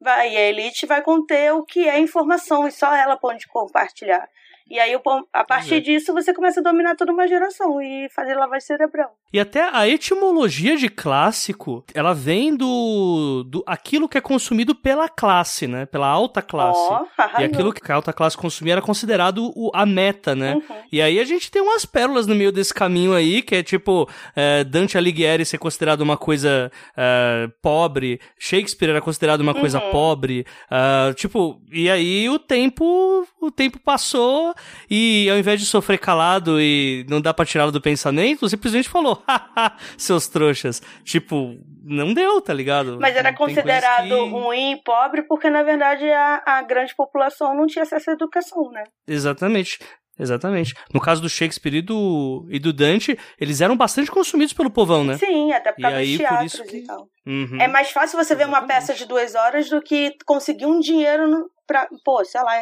vai, 0.00 0.36
a 0.36 0.40
elite 0.48 0.86
vai 0.86 1.02
conter 1.02 1.52
o 1.52 1.64
que 1.64 1.88
é 1.88 1.98
informação 1.98 2.66
e 2.66 2.72
só 2.72 2.94
ela 2.94 3.16
pode 3.16 3.46
compartilhar. 3.46 4.28
E 4.68 4.78
aí, 4.80 4.98
a 5.32 5.44
partir 5.44 5.74
é. 5.76 5.80
disso, 5.80 6.12
você 6.12 6.34
começa 6.34 6.60
a 6.60 6.62
dominar 6.62 6.96
toda 6.96 7.12
uma 7.12 7.26
geração 7.28 7.80
e 7.80 8.08
fazer 8.14 8.34
lavagem 8.34 8.66
cerebral. 8.66 9.12
E 9.32 9.38
até 9.38 9.68
a 9.72 9.88
etimologia 9.88 10.76
de 10.76 10.88
clássico, 10.88 11.84
ela 11.94 12.12
vem 12.14 12.56
do, 12.56 13.44
do 13.44 13.62
aquilo 13.66 14.08
que 14.08 14.18
é 14.18 14.20
consumido 14.20 14.74
pela 14.74 15.08
classe, 15.08 15.66
né? 15.66 15.86
Pela 15.86 16.08
alta 16.08 16.42
classe. 16.42 16.78
Ó, 16.78 17.04
E 17.40 17.44
aquilo 17.44 17.72
que 17.72 17.90
a 17.92 17.94
alta 17.94 18.12
classe 18.12 18.36
consumia 18.36 18.74
era 18.74 18.82
considerado 18.82 19.52
o- 19.54 19.70
a 19.74 19.84
meta, 19.86 20.34
né? 20.34 20.54
Uhum. 20.54 20.62
E 20.90 21.00
aí 21.02 21.18
a 21.20 21.24
gente 21.24 21.50
tem 21.50 21.62
umas 21.62 21.84
pérolas 21.84 22.26
no 22.26 22.34
meio 22.34 22.50
desse 22.50 22.72
caminho 22.74 23.12
aí, 23.14 23.42
que 23.42 23.54
é 23.56 23.62
tipo 23.62 24.08
é, 24.34 24.64
Dante 24.64 24.96
Alighieri 24.98 25.44
ser 25.44 25.58
considerado 25.58 26.00
uma 26.00 26.16
coisa 26.16 26.70
é, 26.96 27.48
pobre, 27.62 28.20
Shakespeare 28.38 28.90
era 28.90 29.00
considerado 29.00 29.40
uma 29.42 29.54
coisa 29.54 29.76
Uhum. 29.80 29.90
pobre, 29.90 30.46
ah, 30.70 31.12
tipo, 31.14 31.60
e 31.70 31.88
aí 31.90 32.28
o 32.28 32.38
tempo, 32.38 33.26
o 33.46 33.50
tempo 33.50 33.78
passou 33.78 34.54
e 34.90 35.28
ao 35.30 35.38
invés 35.38 35.60
de 35.60 35.66
sofrer 35.66 35.98
calado 35.98 36.60
e 36.60 37.04
não 37.08 37.20
dá 37.20 37.32
pra 37.34 37.44
tirá-lo 37.46 37.72
do 37.72 37.80
pensamento, 37.80 38.48
simplesmente 38.48 38.88
falou, 38.88 39.22
haha, 39.28 39.76
seus 39.96 40.28
trouxas. 40.28 40.82
Tipo, 41.04 41.56
não 41.84 42.12
deu, 42.14 42.40
tá 42.40 42.52
ligado? 42.52 42.98
Mas 43.00 43.16
era 43.16 43.32
considerado 43.32 44.08
que- 44.08 44.28
ruim 44.30 44.72
e 44.72 44.82
pobre 44.82 45.22
porque, 45.22 45.48
na 45.50 45.62
verdade, 45.62 46.04
a, 46.10 46.42
a 46.46 46.62
grande 46.62 46.94
população 46.94 47.54
não 47.56 47.66
tinha 47.66 47.82
acesso 47.82 48.10
à 48.10 48.12
educação, 48.14 48.70
né? 48.70 48.84
Exatamente. 49.06 49.78
Exatamente. 50.18 50.72
No 50.94 50.98
caso 50.98 51.20
do 51.20 51.28
Shakespeare 51.28 51.74
e 51.76 51.82
do, 51.82 52.46
e 52.50 52.58
do 52.58 52.72
Dante, 52.72 53.18
eles 53.38 53.60
eram 53.60 53.76
bastante 53.76 54.10
consumidos 54.10 54.54
pelo 54.54 54.70
povão, 54.70 55.04
né? 55.04 55.18
Sim, 55.18 55.52
até 55.52 55.72
por 55.72 55.78
E 55.80 55.82
causa 55.82 55.96
aí, 55.98 56.06
dos 56.16 56.16
por 56.16 56.28
teatros 56.28 56.54
isso 56.54 56.64
que- 56.64 56.76
e 56.78 56.84
tal. 56.86 57.06
Uhum. 57.26 57.58
É 57.60 57.68
mais 57.68 57.90
fácil 57.90 58.16
você 58.16 58.34
ver 58.34 58.46
uma 58.46 58.58
Exatamente. 58.58 58.86
peça 58.86 58.94
de 58.94 59.04
duas 59.06 59.34
horas 59.34 59.68
do 59.68 59.82
que 59.82 60.12
conseguir 60.24 60.64
um 60.64 60.80
dinheiro 60.80 61.28
no- 61.28 61.44
pra. 61.66 61.88
Pô, 62.04 62.24
sei 62.24 62.42
lá, 62.42 62.52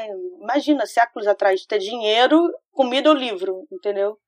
imagina, 0.40 0.86
séculos 0.86 1.26
atrás, 1.26 1.64
ter 1.66 1.78
dinheiro, 1.78 2.52
comida 2.72 3.10
ou 3.10 3.16
livro, 3.16 3.66
entendeu? 3.70 4.18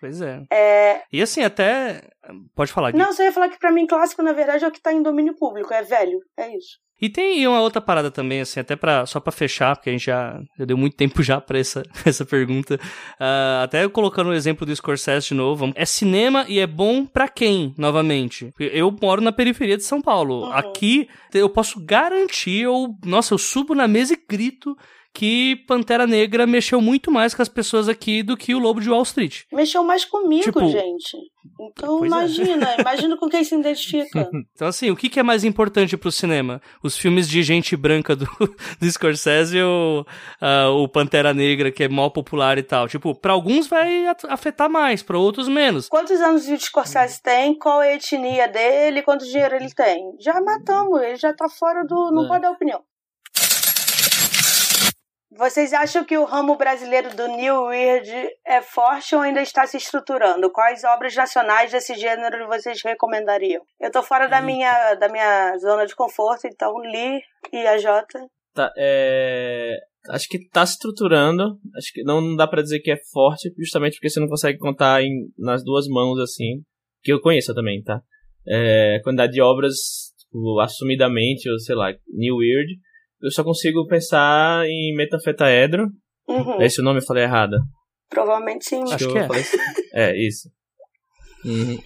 Pois 0.00 0.22
é. 0.22 0.42
É... 0.50 1.02
E 1.12 1.20
assim, 1.20 1.42
até. 1.42 2.08
Pode 2.54 2.72
falar, 2.72 2.90
Gui. 2.90 2.98
Não, 2.98 3.12
só 3.12 3.22
ia 3.22 3.32
falar 3.32 3.48
que 3.48 3.58
pra 3.58 3.70
mim 3.72 3.86
clássico, 3.86 4.22
na 4.22 4.32
verdade, 4.32 4.64
é 4.64 4.68
o 4.68 4.70
que 4.70 4.80
tá 4.80 4.92
em 4.92 5.02
domínio 5.02 5.36
público, 5.36 5.74
é 5.74 5.82
velho, 5.82 6.20
é 6.36 6.56
isso. 6.56 6.78
E 7.00 7.08
tem 7.08 7.46
uma 7.46 7.60
outra 7.60 7.80
parada 7.80 8.10
também, 8.10 8.40
assim, 8.40 8.60
até 8.60 8.76
para 8.76 9.06
só 9.06 9.18
pra 9.18 9.32
fechar, 9.32 9.74
porque 9.74 9.88
a 9.88 9.92
gente 9.92 10.06
já, 10.06 10.40
deu 10.58 10.76
muito 10.76 10.96
tempo 10.96 11.22
já 11.22 11.40
pra 11.40 11.58
essa, 11.58 11.82
essa 12.04 12.24
pergunta. 12.24 12.78
Ah, 13.18 13.62
até 13.64 13.88
colocando 13.88 14.30
o 14.30 14.34
exemplo 14.34 14.66
do 14.66 14.74
Scorsese 14.74 15.28
de 15.28 15.34
novo. 15.34 15.72
É 15.74 15.84
cinema 15.84 16.44
e 16.48 16.58
é 16.58 16.66
bom 16.66 17.06
pra 17.06 17.28
quem, 17.28 17.74
novamente? 17.78 18.52
Eu 18.58 18.94
moro 19.00 19.20
na 19.20 19.32
periferia 19.32 19.76
de 19.76 19.84
São 19.84 20.02
Paulo. 20.02 20.44
Uhum. 20.44 20.52
Aqui 20.52 21.08
eu 21.32 21.48
posso 21.48 21.80
garantir, 21.80 22.62
eu, 22.62 22.94
nossa, 23.04 23.34
eu 23.34 23.38
subo 23.38 23.74
na 23.74 23.88
mesa 23.88 24.14
e 24.14 24.18
grito 24.28 24.76
que 25.12 25.56
Pantera 25.66 26.06
Negra 26.06 26.46
mexeu 26.46 26.80
muito 26.80 27.10
mais 27.10 27.34
com 27.34 27.42
as 27.42 27.48
pessoas 27.48 27.88
aqui 27.88 28.22
do 28.22 28.36
que 28.36 28.54
o 28.54 28.58
Lobo 28.58 28.80
de 28.80 28.88
Wall 28.90 29.02
Street. 29.02 29.42
Mexeu 29.52 29.82
mais 29.82 30.04
comigo, 30.04 30.44
Tipo, 30.44 30.66
gente. 30.68 31.16
Então 31.60 31.98
pois 31.98 32.02
é. 32.02 32.06
imagina, 32.16 32.76
imagina 32.80 33.16
com 33.16 33.28
quem 33.28 33.42
se 33.44 33.54
identifica. 33.54 34.28
Então, 34.54 34.68
assim, 34.68 34.90
o 34.90 34.96
que, 34.96 35.08
que 35.08 35.18
é 35.18 35.22
mais 35.22 35.42
importante 35.42 35.96
pro 35.96 36.12
cinema? 36.12 36.60
Os 36.82 36.96
filmes 36.96 37.28
de 37.28 37.42
gente 37.42 37.74
branca 37.76 38.14
do, 38.14 38.26
do 38.78 38.90
Scorsese 38.90 39.60
ou 39.60 40.06
ah, 40.40 40.68
o 40.70 40.86
Pantera 40.86 41.32
Negra, 41.32 41.70
que 41.72 41.84
é 41.84 41.88
mó 41.88 42.08
popular 42.10 42.58
e 42.58 42.62
tal? 42.62 42.86
Tipo, 42.88 43.14
pra 43.14 43.32
alguns 43.32 43.66
vai 43.66 44.06
afetar 44.28 44.68
mais, 44.68 45.02
pra 45.02 45.18
outros 45.18 45.48
menos. 45.48 45.88
Quantos 45.88 46.20
anos 46.20 46.46
o 46.46 46.58
Scorsese 46.58 47.22
tem? 47.22 47.58
Qual 47.58 47.82
é 47.82 47.92
a 47.92 47.94
etnia 47.96 48.48
dele? 48.48 49.02
Quanto 49.02 49.24
dinheiro 49.24 49.56
ele 49.56 49.72
tem? 49.74 50.12
Já 50.20 50.40
matamos, 50.40 51.00
ele 51.02 51.16
já 51.16 51.32
tá 51.32 51.48
fora 51.48 51.82
do. 51.84 52.10
Não 52.12 52.24
É. 52.26 52.28
pode 52.28 52.42
dar 52.42 52.50
opinião. 52.50 52.82
Vocês 55.32 55.72
acham 55.72 56.04
que 56.04 56.18
o 56.18 56.24
ramo 56.24 56.56
brasileiro 56.56 57.14
do 57.14 57.28
New 57.28 57.66
Weird 57.66 58.10
é 58.44 58.60
forte 58.60 59.14
ou 59.14 59.20
ainda 59.20 59.40
está 59.40 59.64
se 59.64 59.76
estruturando? 59.76 60.50
Quais 60.50 60.82
obras 60.82 61.14
nacionais 61.14 61.70
desse 61.70 61.94
gênero 61.94 62.48
vocês 62.48 62.82
recomendariam? 62.82 63.62
Eu 63.80 63.92
tô 63.92 64.02
fora 64.02 64.26
da 64.26 64.42
minha, 64.42 64.94
da 64.96 65.08
minha 65.08 65.56
zona 65.58 65.86
de 65.86 65.94
conforto, 65.94 66.48
então 66.48 66.72
Li 66.80 67.20
e 67.52 67.66
a 67.66 67.78
Jota. 67.78 68.18
Tá, 68.52 68.72
é... 68.76 69.76
Acho 70.08 70.26
que 70.28 70.48
tá 70.48 70.66
se 70.66 70.72
estruturando. 70.72 71.58
Acho 71.76 71.92
que 71.92 72.02
não, 72.02 72.20
não 72.20 72.34
dá 72.34 72.48
pra 72.48 72.62
dizer 72.62 72.80
que 72.80 72.90
é 72.90 72.98
forte, 73.12 73.52
justamente 73.56 73.94
porque 73.94 74.10
você 74.10 74.18
não 74.18 74.28
consegue 74.28 74.58
contar 74.58 75.00
em, 75.02 75.28
nas 75.38 75.62
duas 75.62 75.86
mãos 75.86 76.18
assim. 76.18 76.62
que 77.04 77.12
eu 77.12 77.20
conheça 77.20 77.54
também, 77.54 77.80
tá? 77.82 78.00
É, 78.48 78.98
quantidade 79.04 79.32
de 79.32 79.40
obras, 79.40 79.76
tipo, 80.18 80.58
assumidamente, 80.58 81.48
ou 81.48 81.58
sei 81.60 81.76
lá, 81.76 81.92
New 82.08 82.36
Weird, 82.36 82.74
eu 83.22 83.30
só 83.30 83.42
consigo 83.44 83.86
pensar 83.86 84.64
em 84.66 84.94
metanfetaedro. 84.96 85.86
Uhum. 86.28 86.60
É 86.62 86.66
esse 86.66 86.80
o 86.80 86.84
nome 86.84 87.00
eu 87.00 87.04
falei 87.04 87.24
errado? 87.24 87.56
Provavelmente 88.08 88.64
sim. 88.64 88.82
Acho 88.92 89.04
eu 89.04 89.12
que 89.12 89.18
é. 89.18 89.26
falei- 89.26 89.44
É, 89.94 90.26
isso. 90.26 90.48
Uhum. 91.44 91.78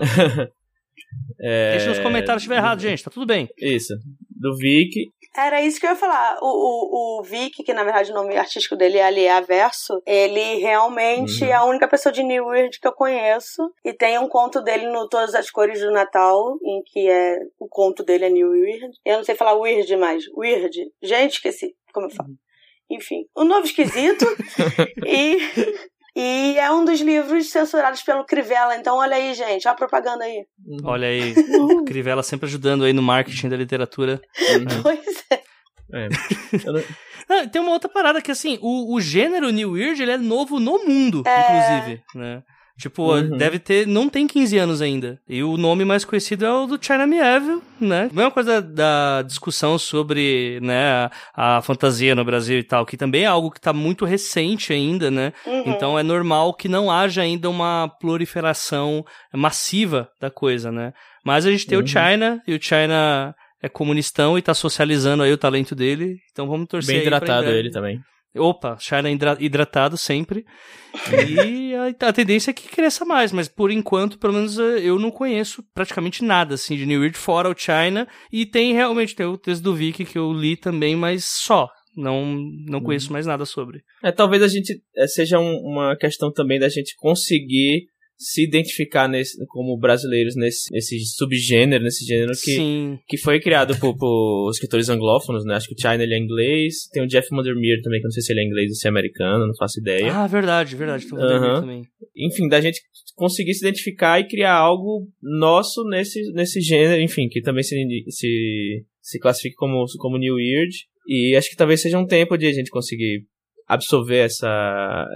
É, 1.41 1.71
Deixa 1.77 1.89
nos 1.91 1.99
comentários 2.01 2.43
se 2.43 2.47
estiver 2.49 2.57
errado, 2.57 2.81
gente. 2.81 3.03
Tá 3.05 3.11
tudo 3.11 3.27
bem. 3.27 3.49
Isso. 3.59 3.95
Do 4.31 4.57
Vic. 4.57 5.13
Era 5.37 5.61
isso 5.61 5.81
que 5.81 5.87
eu 5.87 5.91
ia 5.91 5.97
falar. 5.97 6.39
O, 6.41 6.47
o, 6.47 7.19
o 7.19 7.23
Vic, 7.23 7.63
que 7.65 7.75
na 7.75 7.83
verdade 7.83 8.13
o 8.13 8.15
nome 8.15 8.37
artístico 8.37 8.77
dele 8.77 8.99
é 8.99 9.05
Ali 9.05 9.29
Averso, 9.29 10.01
ele 10.07 10.57
realmente 10.59 11.43
Uhum. 11.43 11.51
é 11.51 11.53
a 11.53 11.65
única 11.65 11.89
pessoa 11.89 12.13
de 12.13 12.23
New 12.23 12.47
Weird 12.47 12.79
que 12.79 12.87
eu 12.87 12.93
conheço. 12.93 13.63
E 13.85 13.93
tem 13.93 14.19
um 14.19 14.29
conto 14.29 14.61
dele 14.63 14.87
no 14.89 15.09
Todas 15.09 15.35
as 15.35 15.51
Cores 15.51 15.81
do 15.81 15.91
Natal, 15.91 16.57
em 16.63 16.83
que 16.87 17.09
é 17.09 17.39
o 17.59 17.67
conto 17.69 18.05
dele 18.05 18.27
é 18.27 18.31
New 18.31 18.51
Weird. 18.51 18.91
Eu 19.05 19.17
não 19.17 19.25
sei 19.25 19.35
falar 19.35 19.55
Weird 19.55 19.97
mais. 19.97 20.25
Weird. 20.37 20.91
Gente, 21.03 21.33
esqueci 21.35 21.75
como 21.93 22.07
eu 22.07 22.11
falo. 22.11 22.31
Enfim, 22.91 23.25
o 23.35 23.45
novo 23.45 23.65
esquisito. 23.65 24.25
e. 25.07 25.39
E 26.17 26.57
é 26.59 26.71
um 26.71 26.85
dos 26.85 27.01
livros 27.01 27.51
censurados 27.51 28.03
pelo 28.03 28.25
Crivella. 28.25 28.77
Então, 28.77 28.97
olha 28.99 29.17
aí, 29.17 29.35
gente. 29.35 29.67
Olha 29.67 29.73
a 29.75 29.77
propaganda 29.77 30.25
aí. 30.25 30.45
Olha 30.85 31.09
aí, 31.09 31.35
Crivella 31.87 32.23
sempre 32.23 32.47
ajudando 32.47 32.85
aí 32.85 32.93
no 32.93 33.03
marketing 33.03 33.49
da 33.49 33.57
literatura. 33.57 34.21
Uhum. 34.51 34.83
Pois 34.83 35.25
é. 35.31 35.43
É. 35.93 36.09
Não- 36.65 36.83
Ah, 37.27 37.47
tem 37.49 37.59
uma 37.63 37.73
outra 37.73 37.89
parada 37.89 38.21
que, 38.21 38.31
assim, 38.31 38.59
o, 38.61 38.95
o 38.95 39.01
gênero 39.01 39.49
New 39.49 39.71
Weird, 39.73 40.03
ele 40.03 40.13
é 40.13 40.19
novo 40.19 40.61
no 40.61 40.85
mundo, 40.87 41.23
É. 41.27 41.41
inclusive, 41.41 42.03
né? 42.15 42.43
Tipo, 42.79 43.15
Uhum. 43.15 43.37
deve 43.37 43.59
ter... 43.61 43.87
Não 43.87 44.09
tem 44.09 44.27
15 44.27 44.59
anos 44.59 44.83
ainda. 44.83 45.19
E 45.29 45.43
o 45.45 45.57
nome 45.57 45.85
mais 45.85 46.05
conhecido 46.05 46.45
é 46.45 46.53
o 46.53 46.67
do 46.67 46.79
China 46.85 47.07
Mieville, 47.07 47.63
né? 47.81 48.11
Mesma 48.13 48.31
coisa 48.33 48.61
da, 48.61 49.21
da 49.21 49.23
discussão 49.23 49.79
sobre, 49.79 50.59
né, 50.61 51.09
a, 51.35 51.59
a 51.59 51.63
fantasia 51.63 52.15
no 52.17 52.25
Brasil 52.25 52.59
e 52.59 52.65
tal, 52.65 52.85
que 52.85 52.97
também 52.97 53.23
é 53.23 53.27
algo 53.27 53.51
que 53.51 53.61
tá 53.61 53.73
muito 53.73 54.05
recente 54.05 54.73
ainda, 54.73 55.09
né? 55.11 55.33
Uhum. 55.47 55.63
Então 55.67 55.97
é 55.99 56.03
normal 56.03 56.53
que 56.53 56.69
não 56.69 56.91
haja 56.91 57.23
ainda 57.23 57.49
uma 57.49 57.89
proliferação 58.01 59.05
massiva 59.33 60.09
da 60.21 60.31
coisa, 60.31 60.73
né? 60.73 60.93
Mas 61.25 61.47
a 61.47 61.51
gente 61.51 61.67
tem 61.67 61.79
Uhum. 61.79 61.85
o 61.85 61.87
China, 61.87 62.43
e 62.47 62.55
o 62.55 62.61
China 62.63 63.35
é 63.63 63.69
comunistão 63.69 64.37
e 64.37 64.43
tá 64.43 64.53
socializando 64.53 65.23
aí 65.23 65.33
o 65.33 65.39
talento 65.39 65.75
dele. 65.75 66.17
Então 66.33 66.47
vamos 66.49 66.67
torcer 66.69 66.95
Bem 66.95 67.03
aí 67.03 67.09
pra 67.09 67.17
hidratado 67.19 67.43
em 67.45 67.47
breve. 67.47 67.59
ele 67.61 67.71
também. 67.71 68.01
Opa, 68.37 68.77
China 68.81 69.11
hidra- 69.11 69.37
hidratado 69.41 69.97
sempre. 69.97 70.45
e 71.29 71.75
a, 71.75 72.09
a 72.09 72.13
tendência 72.13 72.51
é 72.51 72.55
que 72.55 72.69
cresça 72.69 73.05
mais, 73.05 73.33
mas 73.33 73.49
por 73.49 73.71
enquanto, 73.71 74.19
pelo 74.19 74.33
menos 74.35 74.59
eh, 74.59 74.81
eu 74.83 74.99
não 74.99 75.11
conheço 75.11 75.63
praticamente 75.75 76.25
nada 76.25 76.55
assim 76.55 76.77
de 76.77 76.87
New 76.87 77.01
Weird 77.01 77.17
fora 77.19 77.49
o 77.51 77.55
China. 77.57 78.07
E 78.33 78.47
tem 78.47 78.73
realmente 78.73 79.15
tem 79.15 79.27
o 79.27 79.39
texto 79.39 79.63
do 79.63 79.75
Vicky 79.75 80.05
que 80.05 80.19
eu 80.19 80.33
li 80.33 80.57
também, 80.57 80.95
mas 80.97 81.25
só. 81.27 81.69
Não, 81.97 82.37
não 82.67 82.81
conheço 82.83 83.13
mais 83.13 83.25
nada 83.25 83.45
sobre. 83.45 83.81
É, 84.03 84.11
talvez 84.11 84.43
a 84.43 84.49
gente 84.49 84.83
é, 84.97 85.07
seja 85.07 85.39
um- 85.39 85.61
uma 85.61 85.97
questão 85.97 86.33
também 86.33 86.59
da 86.59 86.69
gente 86.69 86.93
conseguir 86.97 87.87
se 88.17 88.45
identificar 88.45 89.09
nesse, 89.09 89.45
como 89.47 89.77
brasileiros 89.77 90.37
nesse, 90.37 90.73
nesse 90.73 90.99
subgênero, 91.17 91.83
nesse 91.83 92.05
gênero 92.05 92.33
que, 92.33 92.57
Sim. 92.57 92.99
que 93.07 93.19
foi 93.19 93.41
criado 93.41 93.79
por, 93.79 93.97
por 93.97 94.51
escritores 94.53 94.89
anglófonos, 94.89 95.45
né? 95.45 95.55
Acho 95.55 95.69
que 95.69 95.75
o 95.75 95.81
China 95.81 96.03
ele 96.03 96.15
é 96.15 96.19
inglês, 96.19 96.87
tem 96.93 97.03
o 97.03 97.07
Jeff 97.07 97.29
Vandermeer 97.31 97.83
também, 97.83 98.01
que 98.01 98.07
eu 98.07 98.09
não 98.09 98.13
sei 98.13 98.23
se 98.23 98.33
ele 98.33 98.41
é 98.41 98.45
inglês 98.45 98.71
ou 98.71 98.77
se 98.77 98.87
é 98.87 98.91
americano, 98.91 99.47
não 99.47 99.55
faço 99.57 99.81
ideia. 99.81 100.13
Ah, 100.13 100.27
verdade, 100.27 100.77
verdade. 100.77 101.07
Tem 101.09 101.19
o 101.19 101.61
também. 101.61 101.83
Enfim, 102.17 102.49
da 102.49 102.61
gente 102.61 102.81
conseguir 103.17 103.55
se 103.55 103.67
identificar 103.67 104.21
e 104.21 104.29
criar 104.29 104.55
algo 104.55 105.09
nosso 105.21 105.85
nesse, 105.89 106.21
nesse 106.33 106.61
gênero, 106.61 107.03
enfim, 107.03 107.29
que 107.29 107.41
também 107.43 107.63
se, 107.63 107.75
se, 108.09 108.85
se 109.01 109.19
classifique 109.19 109.57
como, 109.57 109.85
como 109.99 110.19
New 110.19 110.37
Weird. 110.37 110.75
E 111.07 111.35
acho 111.37 111.51
que 111.51 111.57
talvez 111.57 111.83
seja 111.83 111.99
um 111.99 112.07
tempo 112.07 112.37
de 112.37 112.47
a 112.47 112.53
gente 112.53 112.71
conseguir 112.71 113.25
absorver 113.67 114.19
essa, 114.25 115.07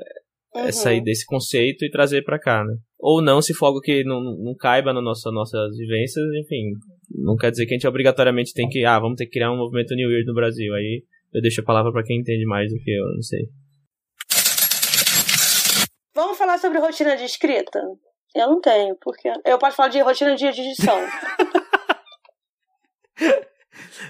essa 0.55 0.91
Uhum. 0.91 0.97
ideia, 0.99 1.13
esse 1.13 1.25
conceito 1.27 1.85
e 1.85 1.91
trazer 1.91 2.23
pra 2.25 2.39
cá, 2.39 2.65
né? 2.65 2.75
Ou 2.99 3.23
não, 3.23 3.41
se 3.41 3.55
for 3.55 3.67
algo 3.67 3.81
que 3.81 4.03
não, 4.03 4.21
não 4.21 4.55
caiba 4.57 4.93
nas 4.93 5.05
nossa, 5.05 5.31
nossas 5.31 5.77
vivências, 5.77 6.25
enfim. 6.41 6.73
Não 7.11 7.37
quer 7.37 7.51
dizer 7.51 7.65
que 7.67 7.75
a 7.75 7.77
gente 7.77 7.87
obrigatoriamente 7.87 8.53
tem 8.53 8.69
que, 8.69 8.85
ah, 8.85 8.99
vamos 8.99 9.17
ter 9.17 9.27
que 9.27 9.33
criar 9.33 9.53
um 9.53 9.57
movimento 9.57 9.95
New 9.95 10.09
Weird 10.09 10.27
no 10.27 10.35
Brasil. 10.35 10.75
Aí 10.75 11.05
eu 11.33 11.41
deixo 11.41 11.61
a 11.61 11.65
palavra 11.65 11.93
pra 11.93 12.03
quem 12.03 12.19
entende 12.19 12.45
mais 12.45 12.73
do 12.73 12.79
que 12.79 12.91
eu, 12.91 13.05
não 13.15 13.23
sei. 13.23 13.49
Vamos 16.15 16.37
falar 16.37 16.59
sobre 16.59 16.81
rotina 16.81 17.17
de 17.17 17.25
escrita? 17.25 17.81
Eu 18.35 18.49
não 18.49 18.61
tenho, 18.61 18.97
porque. 19.01 19.31
Eu 19.45 19.59
posso 19.59 19.77
falar 19.77 19.89
de 19.89 20.01
rotina 20.01 20.35
de 20.35 20.47
edição. 20.47 20.99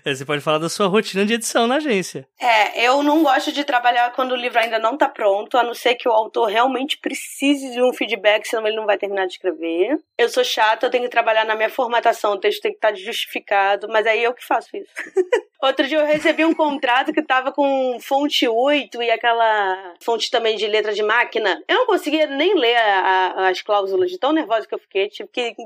É, 0.05 0.15
você 0.15 0.25
pode 0.25 0.41
falar 0.41 0.59
da 0.59 0.69
sua 0.69 0.87
rotina 0.87 1.25
de 1.25 1.35
edição 1.35 1.67
na 1.67 1.77
agência. 1.77 2.27
é, 2.41 2.87
eu 2.87 3.03
não 3.03 3.23
gosto 3.23 3.53
de 3.53 3.65
trabalhar 3.65 4.13
quando 4.13 4.33
o 4.33 4.37
livro 4.37 4.59
ainda 4.59 4.79
não 4.79 4.97
tá 4.97 5.09
pronto, 5.09 5.57
a 5.57 5.63
não 5.63 5.75
ser 5.75 5.95
que 5.95 6.09
o 6.09 6.13
autor 6.13 6.47
realmente 6.47 6.99
precise 6.99 7.73
de 7.73 7.83
um 7.83 7.93
feedback, 7.93 8.47
senão 8.47 8.67
ele 8.67 8.77
não 8.77 8.87
vai 8.87 8.99
terminar 8.99 9.27
de 9.27 9.33
escrever. 9.33 9.99
Eu 10.17 10.29
sou 10.29 10.45
chata, 10.45 10.87
eu 10.87 10.91
tenho 10.91 11.05
que 11.05 11.11
trabalhar 11.11 11.45
na 11.45 11.55
minha 11.55 11.71
formatação, 11.71 12.33
o 12.33 12.41
texto 12.41 12.63
tem 12.63 12.73
que 12.73 12.79
estar 12.79 12.95
justificado, 12.95 13.89
mas 13.89 14.07
aí 14.07 14.23
eu 14.23 14.35
que 14.35 14.45
faço 14.45 14.77
isso. 14.77 14.93
Outro 15.61 15.89
dia 15.89 15.99
eu 15.99 16.07
recebi 16.07 16.45
um 16.45 16.55
contrato 16.55 17.13
que 17.13 17.21
tava 17.21 17.51
com 17.51 17.99
fonte 18.01 18.47
8 18.47 19.03
e 19.03 19.11
aquela 19.11 19.95
fonte 20.01 20.31
também 20.31 20.57
de 20.57 20.69
letra 20.69 20.93
de 20.93 21.03
máquina. 21.03 21.61
Eu 21.67 21.79
não 21.79 21.87
conseguia 21.87 22.29
nem 22.29 22.55
ler 22.55 22.77
a- 22.77 23.01
a- 23.37 23.49
as 23.49 23.61
cláusulas, 23.61 24.09
de 24.09 24.19
tão 24.21 24.33
nervosa 24.33 24.69
que 24.69 24.75
eu 24.75 24.79
fiquei. 24.79 25.09
Tive 25.09 25.29
que 25.29 25.57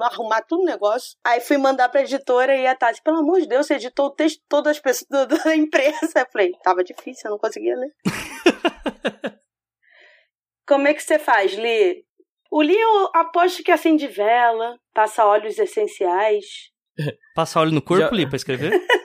arrumar 0.00 0.40
tudo 0.40 0.62
o 0.62 0.64
negócio. 0.64 1.18
Aí 1.22 1.38
fui 1.42 1.58
mandar 1.58 1.90
pra 1.90 2.00
editora 2.00 2.56
e 2.56 2.66
a 2.66 2.74
Tati, 2.74 3.02
pelo 3.02 3.18
amor 3.18 3.40
de 3.42 3.46
Deus, 3.46 3.66
você 3.66 3.74
editou 3.74 4.06
o 4.06 4.10
texto 4.10 4.36
de 4.38 4.44
todas 4.48 4.70
as 4.76 4.80
pessoas 4.80 5.06
da- 5.10 5.24
da 5.26 5.54
empresa. 5.54 6.20
Eu 6.20 6.26
falei, 6.32 6.52
tava 6.62 6.82
difícil, 6.82 7.22
eu 7.26 7.32
não 7.32 7.38
conseguia 7.38 7.76
ler. 7.76 7.92
Como 10.66 10.88
é 10.88 10.94
que 10.94 11.02
você 11.02 11.18
faz, 11.18 11.52
Li? 11.52 12.04
O 12.50 12.62
Li, 12.62 12.74
eu 12.78 13.10
aposto 13.14 13.62
que 13.62 13.70
acende 13.70 14.06
vela, 14.06 14.78
passa 14.94 15.26
óleos 15.26 15.58
essenciais. 15.58 16.70
Passar 17.34 17.60
óleo 17.60 17.72
no 17.72 17.82
corpo 17.82 18.02
Já- 18.04 18.08
ali 18.08 18.26
pra 18.26 18.36
escrever? 18.36 18.70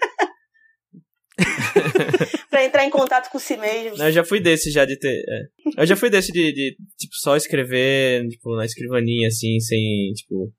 Pra 2.49 2.63
entrar 2.65 2.85
em 2.85 2.89
contato 2.89 3.29
com 3.31 3.39
si 3.39 3.57
mesmo. 3.57 4.01
Eu 4.01 4.11
já 4.11 4.23
fui 4.23 4.39
desse 4.39 4.71
já 4.71 4.85
de 4.85 4.97
ter. 4.97 5.23
é. 5.27 5.81
Eu 5.81 5.85
já 5.85 5.95
fui 5.95 6.09
desse 6.09 6.31
de, 6.31 6.51
de, 6.53 6.75
tipo, 6.97 7.13
só 7.15 7.35
escrever, 7.35 8.27
tipo, 8.29 8.55
na 8.55 8.65
escrivaninha, 8.65 9.27
assim, 9.27 9.59
sem, 9.59 10.11
tipo, 10.15 10.51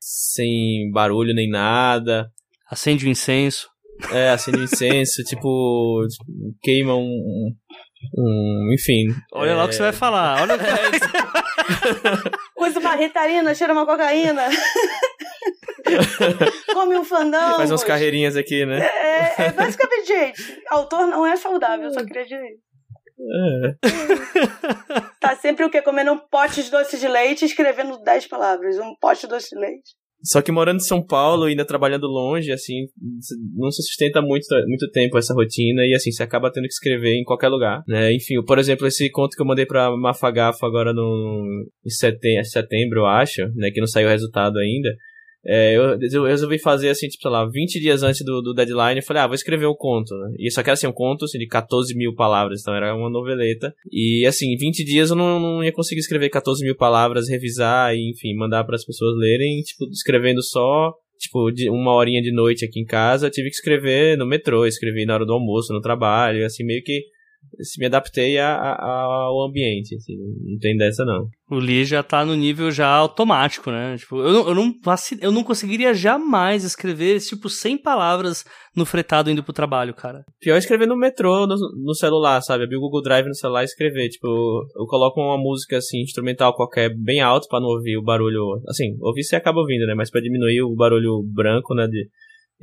sem 0.00 0.90
barulho 0.92 1.34
nem 1.34 1.48
nada. 1.48 2.28
Acende 2.70 3.06
o 3.06 3.08
incenso. 3.08 3.68
É, 4.12 4.30
acende 4.30 4.58
um 4.58 4.64
incenso, 4.64 5.22
tipo, 5.24 6.06
tipo, 6.10 6.24
queima 6.62 6.94
um, 6.94 7.02
um, 7.02 7.54
um- 8.18 8.72
Enfim. 8.74 9.06
Olha 9.32 9.54
lá 9.54 9.64
o 9.64 9.68
que 9.68 9.74
você 9.74 9.82
vai 9.82 9.92
falar. 9.92 10.42
Olha 10.42 10.56
Usa 12.56 12.78
uma 12.80 12.94
ritalina, 12.94 13.54
cheira 13.54 13.72
uma 13.72 13.86
cocaína. 13.86 14.48
Come 16.72 16.96
um 16.96 17.04
fandango. 17.04 17.56
Faz 17.56 17.70
umas 17.70 17.84
carreirinhas 17.84 18.36
aqui, 18.36 18.66
né? 18.66 18.84
É, 18.84 19.42
é 19.44 19.52
basicamente, 19.52 20.06
gente, 20.06 20.62
autor 20.68 21.06
não 21.06 21.26
é 21.26 21.36
saudável, 21.36 21.86
eu 21.86 21.92
só 21.92 22.04
queria 22.04 22.24
dizer 22.24 22.44
isso. 22.44 22.66
É. 23.18 23.76
Tá 25.20 25.34
sempre 25.36 25.64
o 25.64 25.70
quê? 25.70 25.80
Comendo 25.80 26.12
um 26.12 26.18
pote 26.18 26.62
de 26.62 26.70
doce 26.70 26.98
de 26.98 27.08
leite 27.08 27.42
e 27.42 27.46
escrevendo 27.46 27.98
10 28.02 28.26
palavras. 28.26 28.78
Um 28.78 28.94
pote 29.00 29.22
de 29.22 29.28
doce 29.28 29.50
de 29.50 29.58
leite. 29.58 29.96
Só 30.26 30.42
que 30.42 30.50
morando 30.50 30.78
em 30.78 30.84
São 30.84 31.04
Paulo 31.04 31.44
ainda 31.44 31.64
trabalhando 31.64 32.06
longe, 32.06 32.50
assim, 32.50 32.86
não 33.54 33.70
se 33.70 33.82
sustenta 33.82 34.20
muito, 34.20 34.46
muito 34.66 34.90
tempo 34.90 35.16
essa 35.16 35.32
rotina 35.32 35.86
e, 35.86 35.94
assim, 35.94 36.10
você 36.10 36.22
acaba 36.22 36.50
tendo 36.50 36.64
que 36.64 36.72
escrever 36.72 37.14
em 37.14 37.24
qualquer 37.24 37.48
lugar, 37.48 37.82
né? 37.86 38.12
Enfim, 38.12 38.42
por 38.44 38.58
exemplo, 38.58 38.86
esse 38.86 39.08
conto 39.10 39.36
que 39.36 39.42
eu 39.42 39.46
mandei 39.46 39.66
pra 39.66 39.96
Mafagafo 39.96 40.66
agora 40.66 40.92
no, 40.92 41.66
em 41.84 41.90
setembro, 41.90 42.44
setembro, 42.44 43.00
eu 43.00 43.06
acho, 43.06 43.42
né? 43.54 43.70
Que 43.70 43.80
não 43.80 43.86
saiu 43.86 44.08
o 44.08 44.10
resultado 44.10 44.58
ainda. 44.58 44.90
É, 45.46 45.76
eu, 45.76 45.98
eu 46.00 46.24
resolvi 46.24 46.58
fazer, 46.58 46.88
assim, 46.88 47.06
tipo, 47.08 47.22
sei 47.22 47.30
lá, 47.30 47.46
20 47.48 47.78
dias 47.78 48.02
antes 48.02 48.24
do, 48.24 48.42
do 48.42 48.52
deadline, 48.52 48.98
eu 48.98 49.02
falei, 49.02 49.22
ah, 49.22 49.26
vou 49.26 49.34
escrever 49.34 49.66
um 49.66 49.74
conto, 49.74 50.14
né? 50.16 50.34
E 50.38 50.50
só 50.50 50.62
que 50.62 50.68
era, 50.68 50.74
assim, 50.74 50.88
um 50.88 50.92
conto, 50.92 51.24
assim, 51.24 51.38
de 51.38 51.46
14 51.46 51.94
mil 51.96 52.14
palavras, 52.14 52.60
então 52.60 52.74
era 52.74 52.94
uma 52.94 53.08
noveleta. 53.08 53.72
E, 53.90 54.26
assim, 54.26 54.52
em 54.52 54.56
20 54.56 54.84
dias 54.84 55.10
eu 55.10 55.16
não, 55.16 55.38
não 55.38 55.64
ia 55.64 55.72
conseguir 55.72 56.00
escrever 56.00 56.28
14 56.30 56.64
mil 56.64 56.76
palavras, 56.76 57.28
revisar 57.28 57.94
e, 57.94 58.10
enfim, 58.10 58.34
mandar 58.34 58.64
para 58.64 58.74
as 58.74 58.84
pessoas 58.84 59.16
lerem, 59.16 59.60
tipo, 59.62 59.84
escrevendo 59.90 60.42
só, 60.42 60.92
tipo, 61.18 61.50
de 61.52 61.70
uma 61.70 61.94
horinha 61.94 62.20
de 62.20 62.32
noite 62.32 62.64
aqui 62.64 62.80
em 62.80 62.84
casa, 62.84 63.30
tive 63.30 63.48
que 63.48 63.56
escrever 63.56 64.18
no 64.18 64.26
metrô, 64.26 64.66
escrevi 64.66 65.06
na 65.06 65.14
hora 65.14 65.24
do 65.24 65.32
almoço, 65.32 65.72
no 65.72 65.80
trabalho, 65.80 66.44
assim, 66.44 66.64
meio 66.64 66.82
que 66.82 67.04
me 67.78 67.86
adaptei 67.86 68.38
a, 68.38 68.54
a, 68.54 68.92
ao 69.26 69.46
ambiente, 69.48 69.94
assim, 69.96 70.16
não 70.16 70.58
tem 70.58 70.76
dessa 70.76 71.04
não. 71.04 71.28
O 71.50 71.56
Lee 71.56 71.84
já 71.84 72.02
tá 72.02 72.24
no 72.24 72.34
nível 72.34 72.70
já 72.70 72.88
automático, 72.88 73.70
né? 73.70 73.96
Tipo, 73.96 74.16
eu 74.16 74.32
não, 74.32 74.48
eu 74.48 74.54
não, 74.54 74.74
eu 75.20 75.32
não 75.32 75.44
conseguiria 75.44 75.94
jamais 75.94 76.64
escrever, 76.64 77.20
tipo, 77.20 77.48
100 77.48 77.78
palavras 77.78 78.44
no 78.74 78.84
fretado 78.84 79.30
indo 79.30 79.42
pro 79.42 79.52
trabalho, 79.52 79.94
cara. 79.94 80.24
Pior 80.40 80.56
é 80.56 80.58
escrever 80.58 80.86
no 80.86 80.96
metrô, 80.96 81.46
no, 81.46 81.54
no 81.84 81.94
celular, 81.94 82.40
sabe? 82.42 82.64
Abrir 82.64 82.76
o 82.76 82.80
Google 82.80 83.02
Drive 83.02 83.26
no 83.26 83.34
celular 83.34 83.62
e 83.62 83.66
escrever. 83.66 84.08
Tipo, 84.08 84.26
eu 84.28 84.86
coloco 84.86 85.20
uma 85.20 85.38
música, 85.38 85.78
assim, 85.78 86.00
instrumental 86.00 86.54
qualquer, 86.54 86.90
bem 86.96 87.20
alto 87.20 87.46
para 87.48 87.60
não 87.60 87.68
ouvir 87.68 87.96
o 87.96 88.02
barulho. 88.02 88.60
Assim, 88.68 88.96
ouvir 89.00 89.22
você 89.22 89.36
acaba 89.36 89.60
ouvindo, 89.60 89.86
né? 89.86 89.94
Mas 89.94 90.10
para 90.10 90.20
diminuir 90.20 90.62
o 90.62 90.74
barulho 90.74 91.22
branco, 91.22 91.74
né? 91.74 91.86
De, 91.86 92.08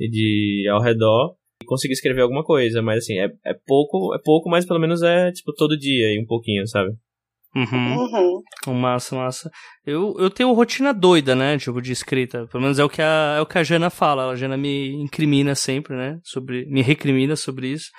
de 0.08 0.68
ao 0.70 0.82
redor 0.82 1.34
conseguir 1.64 1.94
escrever 1.94 2.22
alguma 2.22 2.44
coisa. 2.44 2.82
Mas, 2.82 2.98
assim, 2.98 3.18
é, 3.18 3.28
é 3.44 3.54
pouco, 3.66 4.14
é 4.14 4.18
pouco, 4.22 4.48
mas 4.48 4.66
pelo 4.66 4.80
menos 4.80 5.02
é, 5.02 5.30
tipo, 5.32 5.52
todo 5.52 5.78
dia 5.78 6.12
e 6.12 6.20
um 6.20 6.26
pouquinho, 6.26 6.66
sabe? 6.66 6.90
Uhum. 7.54 8.42
uhum. 8.66 8.74
Massa, 8.74 9.14
massa. 9.14 9.50
Eu, 9.86 10.16
eu 10.18 10.28
tenho 10.28 10.52
rotina 10.52 10.92
doida, 10.92 11.36
né? 11.36 11.56
Tipo, 11.56 11.80
de 11.80 11.92
escrita. 11.92 12.46
Pelo 12.48 12.62
menos 12.62 12.78
é 12.78 12.84
o 12.84 12.88
que 12.88 13.00
a, 13.00 13.36
é 13.38 13.40
o 13.40 13.46
que 13.46 13.58
a 13.58 13.62
Jana 13.62 13.90
fala. 13.90 14.30
A 14.30 14.36
Jana 14.36 14.56
me 14.56 14.90
incrimina 14.94 15.54
sempre, 15.54 15.94
né? 15.94 16.18
Sobre, 16.24 16.66
me 16.66 16.82
recrimina 16.82 17.36
sobre 17.36 17.68
isso. 17.68 17.90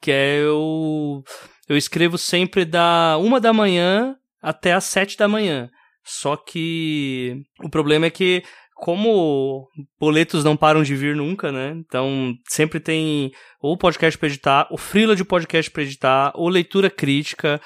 Que 0.00 0.10
é 0.10 0.40
eu. 0.40 1.22
Eu 1.68 1.76
escrevo 1.76 2.18
sempre 2.18 2.64
da 2.64 3.16
uma 3.18 3.40
da 3.40 3.52
manhã 3.52 4.16
até 4.42 4.72
as 4.72 4.84
sete 4.84 5.16
da 5.16 5.28
manhã. 5.28 5.70
Só 6.04 6.36
que 6.36 7.42
o 7.62 7.70
problema 7.70 8.06
é 8.06 8.10
que 8.10 8.42
como 8.74 9.68
boletos 9.98 10.42
não 10.42 10.56
param 10.56 10.82
de 10.82 10.96
vir 10.96 11.14
nunca, 11.14 11.52
né? 11.52 11.74
Então, 11.76 12.34
sempre 12.48 12.80
tem 12.80 13.32
ou 13.60 13.78
podcast 13.78 14.18
pra 14.18 14.28
editar, 14.28 14.66
ou 14.70 14.76
freela 14.76 15.16
de 15.16 15.24
podcast 15.24 15.70
pra 15.70 15.82
editar, 15.82 16.32
ou 16.34 16.50
leitura 16.50 16.90
crítica. 16.90 17.58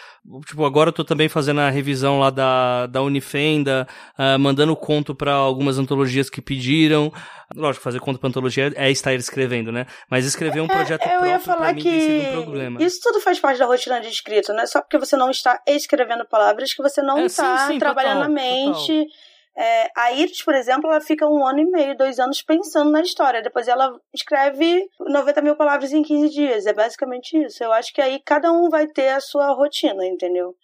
Tipo, 0.46 0.64
agora 0.64 0.90
eu 0.90 0.92
tô 0.92 1.04
também 1.04 1.28
fazendo 1.28 1.60
a 1.60 1.70
revisão 1.70 2.20
lá 2.20 2.30
da, 2.30 2.86
da 2.86 3.02
Unifenda, 3.02 3.88
uh, 4.16 4.38
mandando 4.38 4.76
conto 4.76 5.12
para 5.12 5.32
algumas 5.32 5.76
antologias 5.76 6.30
que 6.30 6.40
pediram. 6.40 7.12
Lógico, 7.56 7.82
fazer 7.82 7.98
conto 7.98 8.20
pra 8.20 8.28
antologia 8.28 8.72
é 8.76 8.90
estar 8.90 9.12
escrevendo, 9.14 9.72
né? 9.72 9.86
Mas 10.08 10.24
escrever 10.24 10.60
um 10.60 10.66
é, 10.66 10.68
projeto 10.68 11.02
é, 11.02 11.06
eu 11.06 11.10
próprio 11.10 11.30
ia 11.32 11.40
falar 11.40 11.74
mim 11.74 11.82
que 11.82 12.28
um 12.36 12.42
problema. 12.42 12.82
Isso 12.82 13.00
tudo 13.02 13.20
faz 13.20 13.40
parte 13.40 13.58
da 13.58 13.66
rotina 13.66 14.00
de 14.00 14.08
escrita, 14.08 14.52
não 14.52 14.62
é 14.62 14.66
só 14.66 14.80
porque 14.80 14.98
você 14.98 15.16
não 15.16 15.30
está 15.30 15.60
escrevendo 15.66 16.24
palavras 16.28 16.72
que 16.72 16.82
você 16.82 17.02
não 17.02 17.18
é, 17.18 17.24
está 17.24 17.66
sim, 17.66 17.72
sim, 17.72 17.78
trabalhando 17.80 18.26
total, 18.26 18.30
a 18.30 18.34
mente... 18.34 18.92
Total 18.92 19.28
é, 19.58 19.90
a 19.96 20.12
Iris, 20.12 20.40
por 20.44 20.54
exemplo, 20.54 20.88
ela 20.88 21.00
fica 21.00 21.26
um 21.26 21.44
ano 21.44 21.58
e 21.58 21.64
meio, 21.64 21.96
dois 21.96 22.20
anos 22.20 22.40
pensando 22.40 22.92
na 22.92 23.02
história. 23.02 23.42
Depois 23.42 23.66
ela 23.66 23.92
escreve 24.14 24.88
90 25.00 25.42
mil 25.42 25.56
palavras 25.56 25.92
em 25.92 26.00
15 26.00 26.30
dias. 26.30 26.66
É 26.66 26.72
basicamente 26.72 27.36
isso. 27.36 27.64
Eu 27.64 27.72
acho 27.72 27.92
que 27.92 28.00
aí 28.00 28.20
cada 28.24 28.52
um 28.52 28.68
vai 28.70 28.86
ter 28.86 29.08
a 29.08 29.20
sua 29.20 29.52
rotina, 29.52 30.06
entendeu? 30.06 30.54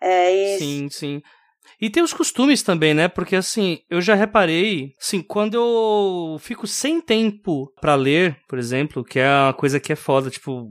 É, 0.00 0.32
e... 0.32 0.58
Sim, 0.58 0.88
sim. 0.88 1.22
E 1.78 1.90
tem 1.90 2.02
os 2.02 2.14
costumes 2.14 2.62
também, 2.62 2.94
né? 2.94 3.08
Porque 3.08 3.36
assim, 3.36 3.80
eu 3.90 4.00
já 4.00 4.14
reparei, 4.14 4.94
assim, 4.98 5.22
quando 5.22 5.54
eu 5.54 6.38
fico 6.38 6.66
sem 6.66 6.98
tempo 6.98 7.70
para 7.78 7.94
ler, 7.94 8.38
por 8.48 8.58
exemplo, 8.58 9.04
que 9.04 9.18
é 9.18 9.28
uma 9.28 9.52
coisa 9.52 9.78
que 9.78 9.92
é 9.92 9.96
foda, 9.96 10.30
tipo, 10.30 10.70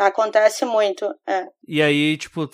Acontece 0.00 0.64
muito, 0.64 1.04
é. 1.28 1.44
E 1.68 1.82
aí, 1.82 2.16
tipo, 2.16 2.48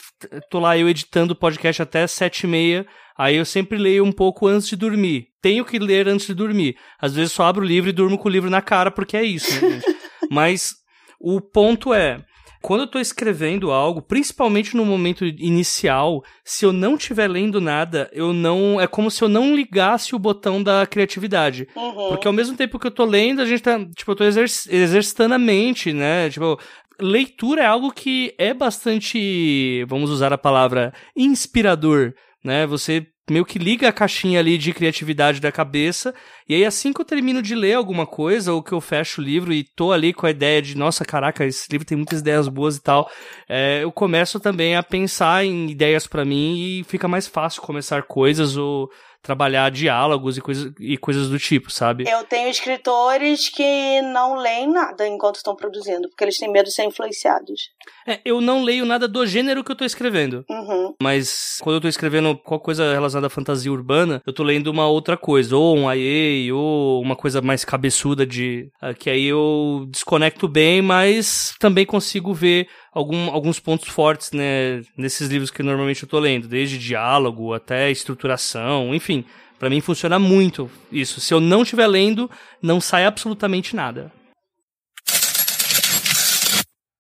tô 0.50 0.58
lá 0.58 0.76
eu 0.76 0.88
editando 0.88 1.32
o 1.32 1.36
podcast 1.36 1.80
até 1.80 2.04
sete 2.06 2.42
e 2.42 2.46
meia, 2.48 2.86
aí 3.16 3.36
eu 3.36 3.44
sempre 3.44 3.78
leio 3.78 4.04
um 4.04 4.10
pouco 4.10 4.48
antes 4.48 4.68
de 4.68 4.74
dormir. 4.74 5.28
Tenho 5.40 5.64
que 5.64 5.78
ler 5.78 6.08
antes 6.08 6.26
de 6.26 6.34
dormir. 6.34 6.76
Às 7.00 7.14
vezes 7.14 7.32
só 7.32 7.44
abro 7.44 7.62
o 7.62 7.66
livro 7.66 7.88
e 7.88 7.92
durmo 7.92 8.18
com 8.18 8.28
o 8.28 8.32
livro 8.32 8.50
na 8.50 8.60
cara, 8.60 8.90
porque 8.90 9.16
é 9.16 9.22
isso, 9.22 9.64
né, 9.64 9.80
Mas 10.28 10.74
o 11.20 11.40
ponto 11.40 11.94
é, 11.94 12.24
quando 12.66 12.80
eu 12.80 12.86
tô 12.88 12.98
escrevendo 12.98 13.70
algo, 13.70 14.02
principalmente 14.02 14.76
no 14.76 14.84
momento 14.84 15.24
inicial, 15.24 16.24
se 16.44 16.64
eu 16.64 16.72
não 16.72 16.96
estiver 16.96 17.28
lendo 17.28 17.60
nada, 17.60 18.10
eu 18.12 18.32
não. 18.32 18.80
É 18.80 18.88
como 18.88 19.08
se 19.08 19.22
eu 19.22 19.28
não 19.28 19.54
ligasse 19.54 20.16
o 20.16 20.18
botão 20.18 20.60
da 20.60 20.84
criatividade. 20.84 21.68
Uhum. 21.76 22.08
Porque 22.08 22.26
ao 22.26 22.32
mesmo 22.32 22.56
tempo 22.56 22.76
que 22.76 22.88
eu 22.88 22.90
tô 22.90 23.04
lendo, 23.04 23.40
a 23.40 23.46
gente 23.46 23.62
tá. 23.62 23.78
Tipo, 23.94 24.10
eu 24.10 24.16
tô 24.16 24.24
exerc 24.24 24.68
exercitando 24.68 25.34
a 25.34 25.38
mente, 25.38 25.92
né? 25.92 26.28
Tipo, 26.28 26.58
leitura 27.00 27.62
é 27.62 27.66
algo 27.66 27.92
que 27.92 28.34
é 28.38 28.52
bastante, 28.54 29.84
vamos 29.88 30.10
usar 30.10 30.32
a 30.32 30.38
palavra, 30.38 30.92
inspirador, 31.16 32.14
né? 32.44 32.66
Você 32.66 33.06
meio 33.28 33.44
que 33.44 33.58
liga 33.58 33.88
a 33.88 33.92
caixinha 33.92 34.38
ali 34.38 34.56
de 34.56 34.72
criatividade 34.72 35.40
da 35.40 35.50
cabeça, 35.50 36.14
e 36.48 36.54
aí 36.54 36.64
assim 36.64 36.92
que 36.92 37.00
eu 37.00 37.04
termino 37.04 37.42
de 37.42 37.54
ler 37.56 37.74
alguma 37.74 38.06
coisa, 38.06 38.52
ou 38.52 38.62
que 38.62 38.72
eu 38.72 38.80
fecho 38.80 39.20
o 39.20 39.24
livro 39.24 39.52
e 39.52 39.64
tô 39.64 39.90
ali 39.90 40.12
com 40.12 40.26
a 40.26 40.30
ideia 40.30 40.62
de, 40.62 40.76
nossa, 40.76 41.04
caraca, 41.04 41.44
esse 41.44 41.66
livro 41.70 41.86
tem 41.86 41.96
muitas 41.96 42.20
ideias 42.20 42.46
boas 42.46 42.76
e 42.76 42.82
tal, 42.82 43.10
é, 43.48 43.82
eu 43.82 43.90
começo 43.90 44.38
também 44.38 44.76
a 44.76 44.82
pensar 44.82 45.44
em 45.44 45.68
ideias 45.68 46.06
para 46.06 46.24
mim 46.24 46.56
e 46.56 46.84
fica 46.84 47.08
mais 47.08 47.26
fácil 47.26 47.62
começar 47.62 48.04
coisas 48.04 48.56
ou 48.56 48.88
trabalhar 49.22 49.70
diálogos 49.70 50.36
e, 50.36 50.40
coisa, 50.40 50.74
e 50.78 50.96
coisas 50.96 51.28
do 51.28 51.38
tipo, 51.38 51.70
sabe? 51.70 52.04
Eu 52.08 52.24
tenho 52.24 52.48
escritores 52.48 53.48
que 53.48 54.02
não 54.02 54.36
leem 54.36 54.68
nada 54.68 55.06
enquanto 55.06 55.36
estão 55.36 55.56
produzindo, 55.56 56.08
porque 56.08 56.24
eles 56.24 56.38
têm 56.38 56.50
medo 56.50 56.66
de 56.66 56.74
ser 56.74 56.84
influenciados. 56.84 57.70
É, 58.06 58.20
eu 58.24 58.40
não 58.40 58.62
leio 58.62 58.84
nada 58.84 59.08
do 59.08 59.26
gênero 59.26 59.64
que 59.64 59.72
eu 59.72 59.76
tô 59.76 59.84
escrevendo. 59.84 60.44
Uhum. 60.48 60.94
Mas 61.02 61.58
quando 61.60 61.76
eu 61.76 61.80
tô 61.80 61.88
escrevendo 61.88 62.36
qualquer 62.36 62.64
coisa 62.64 62.92
relacionada 62.92 63.26
à 63.26 63.30
fantasia 63.30 63.72
urbana, 63.72 64.22
eu 64.26 64.32
tô 64.32 64.42
lendo 64.42 64.68
uma 64.68 64.86
outra 64.86 65.16
coisa, 65.16 65.56
ou 65.56 65.76
um 65.76 65.92
IA, 65.92 66.54
ou 66.54 67.00
uma 67.02 67.16
coisa 67.16 67.40
mais 67.40 67.64
cabeçuda 67.64 68.26
de. 68.26 68.68
Uh, 68.82 68.94
que 68.94 69.10
aí 69.10 69.24
eu 69.24 69.86
desconecto 69.90 70.48
bem, 70.48 70.82
mas 70.82 71.54
também 71.58 71.84
consigo 71.84 72.32
ver 72.32 72.68
algum, 72.92 73.30
alguns 73.30 73.60
pontos 73.60 73.88
fortes 73.88 74.32
né, 74.32 74.80
nesses 74.96 75.28
livros 75.28 75.50
que 75.50 75.62
normalmente 75.62 76.02
eu 76.02 76.08
tô 76.08 76.18
lendo, 76.18 76.48
desde 76.48 76.78
diálogo 76.78 77.52
até 77.52 77.90
estruturação, 77.90 78.94
enfim. 78.94 79.24
para 79.58 79.68
mim 79.68 79.80
funciona 79.80 80.18
muito 80.18 80.70
isso. 80.90 81.20
Se 81.20 81.34
eu 81.34 81.40
não 81.40 81.62
estiver 81.62 81.86
lendo, 81.86 82.30
não 82.62 82.80
sai 82.80 83.04
absolutamente 83.04 83.76
nada. 83.76 84.10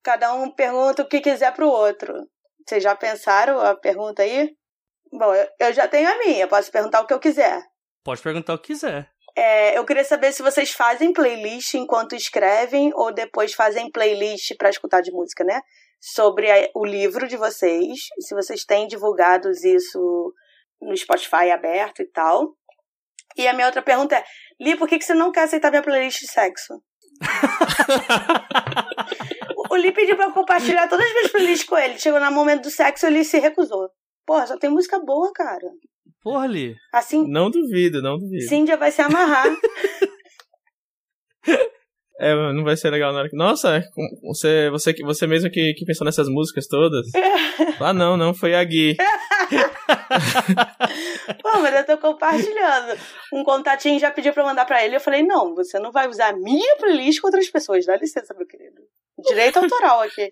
Cada 0.06 0.32
um 0.34 0.48
pergunta 0.52 1.02
o 1.02 1.08
que 1.08 1.20
quiser 1.20 1.52
pro 1.52 1.68
outro. 1.68 2.14
Vocês 2.64 2.80
já 2.80 2.94
pensaram 2.94 3.58
a 3.58 3.74
pergunta 3.74 4.22
aí? 4.22 4.54
Bom, 5.12 5.32
eu 5.58 5.72
já 5.72 5.88
tenho 5.88 6.08
a 6.08 6.18
minha, 6.18 6.46
posso 6.46 6.70
perguntar 6.70 7.00
o 7.00 7.06
que 7.08 7.12
eu 7.12 7.18
quiser. 7.18 7.60
Pode 8.04 8.22
perguntar 8.22 8.54
o 8.54 8.58
que 8.58 8.68
quiser. 8.68 9.10
É, 9.36 9.76
eu 9.76 9.84
queria 9.84 10.04
saber 10.04 10.32
se 10.32 10.44
vocês 10.44 10.70
fazem 10.70 11.12
playlist 11.12 11.74
enquanto 11.74 12.14
escrevem 12.14 12.92
ou 12.94 13.12
depois 13.12 13.52
fazem 13.52 13.90
playlist 13.90 14.56
para 14.56 14.70
escutar 14.70 15.00
de 15.00 15.10
música, 15.10 15.42
né? 15.42 15.60
sobre 16.00 16.48
a, 16.50 16.70
o 16.72 16.84
livro 16.86 17.26
de 17.26 17.36
vocês, 17.36 18.08
se 18.20 18.32
vocês 18.32 18.64
têm 18.64 18.86
divulgado 18.86 19.50
isso 19.50 20.32
no 20.80 20.96
Spotify 20.96 21.50
aberto 21.50 22.00
e 22.00 22.06
tal. 22.06 22.54
E 23.36 23.48
a 23.48 23.52
minha 23.52 23.66
outra 23.66 23.82
pergunta 23.82 24.16
é: 24.16 24.24
Li, 24.60 24.76
por 24.76 24.86
que, 24.88 24.98
que 24.98 25.04
você 25.04 25.14
não 25.14 25.32
quer 25.32 25.42
aceitar 25.42 25.70
minha 25.70 25.82
playlist 25.82 26.20
de 26.20 26.30
sexo? 26.30 26.80
o 29.76 29.80
Li 29.80 29.92
pediu 29.92 30.16
pra 30.16 30.26
eu 30.26 30.32
compartilhar 30.32 30.88
todas 30.88 31.06
as 31.06 31.12
minhas 31.12 31.30
playlists 31.30 31.68
com 31.68 31.78
ele. 31.78 31.98
Chegou 31.98 32.20
no 32.20 32.30
momento 32.32 32.64
do 32.64 32.70
sexo, 32.70 33.06
ele 33.06 33.24
se 33.24 33.38
recusou. 33.38 33.88
Porra, 34.26 34.46
só 34.46 34.58
tem 34.58 34.70
música 34.70 34.98
boa, 34.98 35.30
cara. 35.32 35.68
Porra, 36.22 36.46
Li. 36.46 36.74
Assim. 36.92 37.24
Não 37.28 37.50
duvido, 37.50 38.02
não 38.02 38.18
duvido. 38.18 38.48
Cíndia 38.48 38.76
vai 38.76 38.90
se 38.90 39.00
amarrar. 39.02 39.46
É, 42.18 42.34
não 42.54 42.64
vai 42.64 42.74
ser 42.78 42.88
legal 42.88 43.12
na 43.12 43.18
hora 43.18 43.28
que. 43.28 43.36
Nossa, 43.36 43.82
você, 44.22 44.70
você, 44.70 44.94
você 45.02 45.26
mesmo 45.26 45.50
que, 45.50 45.74
que 45.74 45.84
pensou 45.84 46.02
nessas 46.02 46.28
músicas 46.30 46.66
todas? 46.66 47.06
ah, 47.78 47.92
não, 47.92 48.16
não, 48.16 48.32
foi 48.32 48.54
a 48.54 48.64
Gui. 48.64 48.96
Pô, 51.42 51.58
mas 51.60 51.74
eu 51.74 51.84
tô 51.84 51.98
compartilhando. 51.98 52.98
Um 53.32 53.44
contatinho 53.44 54.00
já 54.00 54.10
pediu 54.10 54.32
pra 54.32 54.44
mandar 54.44 54.64
pra 54.64 54.82
ele. 54.82 54.96
Eu 54.96 55.00
falei: 55.00 55.22
não, 55.22 55.54
você 55.54 55.78
não 55.78 55.92
vai 55.92 56.08
usar 56.08 56.28
a 56.30 56.36
minha 56.36 56.76
playlist 56.78 57.20
com 57.20 57.28
outras 57.28 57.50
pessoas. 57.50 57.84
Dá 57.84 57.98
licença, 57.98 58.32
meu 58.32 58.46
querido. 58.46 58.80
Direito 59.18 59.58
autoral 59.58 60.02
aqui. 60.02 60.28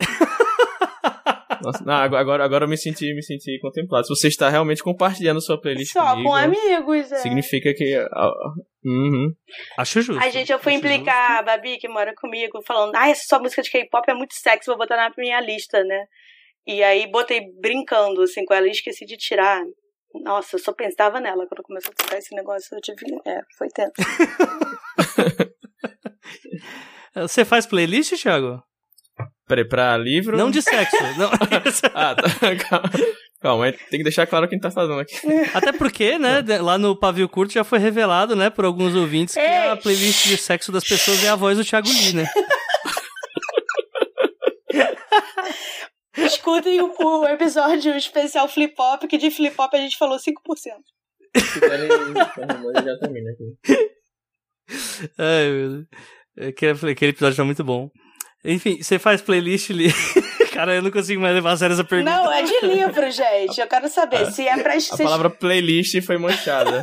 Nossa, 1.62 1.84
não, 1.84 1.94
agora, 1.94 2.42
agora 2.42 2.64
eu 2.64 2.68
me 2.68 2.76
senti, 2.76 3.14
me 3.14 3.22
senti 3.22 3.58
contemplado. 3.60 4.06
Se 4.06 4.14
você 4.14 4.28
está 4.28 4.48
realmente 4.48 4.82
compartilhando 4.82 5.42
sua 5.42 5.60
playlist 5.60 5.92
Só 5.92 6.10
comigo, 6.10 6.28
com 6.28 6.34
amigos, 6.34 7.12
é. 7.12 7.16
Significa 7.16 7.72
que... 7.74 7.98
Uh, 7.98 8.64
uhum. 8.84 9.32
Acho 9.78 10.00
justo. 10.00 10.22
A 10.22 10.30
gente, 10.30 10.50
eu 10.50 10.58
fui 10.58 10.72
implicar 10.72 11.28
justo. 11.28 11.40
a 11.40 11.42
Babi, 11.42 11.76
que 11.76 11.88
mora 11.88 12.14
comigo, 12.16 12.62
falando, 12.66 12.96
ah, 12.96 13.08
essa 13.08 13.24
sua 13.26 13.38
música 13.38 13.62
de 13.62 13.70
K-pop 13.70 14.10
é 14.10 14.14
muito 14.14 14.34
sexy, 14.34 14.68
vou 14.68 14.78
botar 14.78 14.96
na 14.96 15.12
minha 15.18 15.40
lista, 15.40 15.84
né? 15.84 16.06
E 16.66 16.82
aí 16.82 17.10
botei 17.10 17.40
brincando, 17.60 18.22
assim, 18.22 18.44
com 18.44 18.54
ela 18.54 18.66
e 18.66 18.70
esqueci 18.70 19.04
de 19.04 19.16
tirar. 19.16 19.62
Nossa, 20.22 20.56
eu 20.56 20.60
só 20.60 20.72
pensava 20.72 21.20
nela 21.20 21.46
quando 21.46 21.62
começou 21.62 21.92
a 21.92 22.02
tocar 22.02 22.18
esse 22.18 22.34
negócio. 22.34 22.74
Eu 22.74 22.80
tive. 22.80 23.06
É, 23.26 23.40
foi 23.56 23.68
tenso. 23.68 23.92
Você 27.14 27.44
faz 27.44 27.66
playlist, 27.66 28.20
Thiago? 28.20 28.62
Peraí, 29.46 29.66
pra 29.66 29.96
livro? 29.96 30.36
Não 30.36 30.50
de 30.50 30.62
sexo. 30.62 30.96
Não. 31.18 31.30
ah, 31.94 32.14
tá. 32.14 32.22
Calma. 32.68 32.90
Calma, 33.40 33.72
tem 33.72 33.98
que 33.98 34.04
deixar 34.04 34.26
claro 34.26 34.46
quem 34.48 34.60
tá 34.60 34.70
fazendo 34.70 35.00
aqui. 35.00 35.16
Até 35.54 35.72
porque, 35.72 36.18
né, 36.18 36.42
lá 36.60 36.76
no 36.76 36.94
Pavio 36.94 37.26
Curto 37.28 37.54
já 37.54 37.64
foi 37.64 37.78
revelado, 37.78 38.36
né, 38.36 38.50
por 38.50 38.66
alguns 38.66 38.94
ouvintes 38.94 39.34
que 39.34 39.40
a 39.40 39.74
playlist 39.76 40.28
de 40.28 40.36
sexo 40.36 40.70
das 40.70 40.84
pessoas 40.84 41.24
é 41.24 41.30
a 41.30 41.36
voz 41.36 41.56
do 41.56 41.64
Thiago 41.64 41.88
Lee, 41.88 42.12
né? 42.12 42.26
Escutem 46.16 46.82
o, 46.82 46.92
o 46.98 47.26
episódio 47.26 47.96
especial 47.96 48.46
Flip 48.46 48.74
Hop, 48.78 49.04
que 49.08 49.16
de 49.16 49.30
Flip 49.30 49.54
Hop 49.58 49.72
a 49.72 49.78
gente 49.78 49.96
falou 49.96 50.18
5%. 50.18 50.34
já 52.84 52.98
termina 52.98 53.30
aqui. 53.30 53.56
Ai, 55.18 55.50
meu 55.50 55.68
Deus. 55.70 55.86
Aquele, 56.48 56.92
aquele 56.92 57.10
episódio 57.10 57.36
tá 57.36 57.44
muito 57.44 57.62
bom. 57.62 57.90
Enfim, 58.44 58.82
você 58.82 58.98
faz 58.98 59.20
playlist 59.20 59.70
li... 59.70 59.88
Cara, 60.52 60.74
eu 60.74 60.82
não 60.82 60.90
consigo 60.90 61.20
mais 61.20 61.34
levar 61.34 61.52
a 61.52 61.56
sério 61.56 61.74
essa 61.74 61.84
pergunta. 61.84 62.10
Não, 62.10 62.32
é 62.32 62.42
de 62.42 62.66
livro, 62.66 63.08
gente. 63.12 63.60
Eu 63.60 63.66
quero 63.66 63.88
saber 63.88 64.26
se 64.32 64.46
é 64.46 64.62
pra... 64.62 64.74
A 64.74 64.96
palavra 64.96 65.30
playlist 65.30 66.00
foi 66.02 66.18
manchada. 66.18 66.82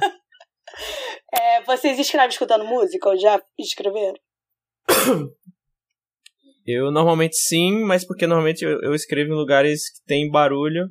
é, 1.33 1.61
vocês 1.63 1.99
escrevem 1.99 2.29
escutando 2.29 2.65
música 2.65 3.09
ou 3.09 3.17
já 3.17 3.41
escreveram? 3.59 4.15
Eu 6.65 6.91
normalmente 6.91 7.37
sim, 7.37 7.85
mas 7.85 8.05
porque 8.05 8.27
normalmente 8.27 8.65
eu, 8.65 8.81
eu 8.81 8.93
escrevo 8.93 9.31
em 9.31 9.37
lugares 9.37 9.89
que 9.89 10.03
tem 10.05 10.29
barulho, 10.29 10.89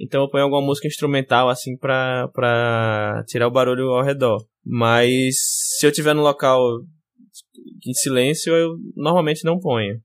então 0.00 0.22
eu 0.22 0.30
ponho 0.30 0.44
alguma 0.44 0.62
música 0.62 0.86
instrumental 0.86 1.48
assim 1.48 1.76
pra, 1.76 2.28
pra 2.32 3.24
tirar 3.26 3.48
o 3.48 3.50
barulho 3.50 3.88
ao 3.88 4.04
redor. 4.04 4.38
Mas 4.64 5.34
se 5.78 5.84
eu 5.84 5.90
tiver 5.90 6.14
no 6.14 6.22
local 6.22 6.60
em 7.86 7.94
silêncio, 7.94 8.54
eu 8.54 8.76
normalmente 8.94 9.44
não 9.44 9.58
ponho. 9.58 9.98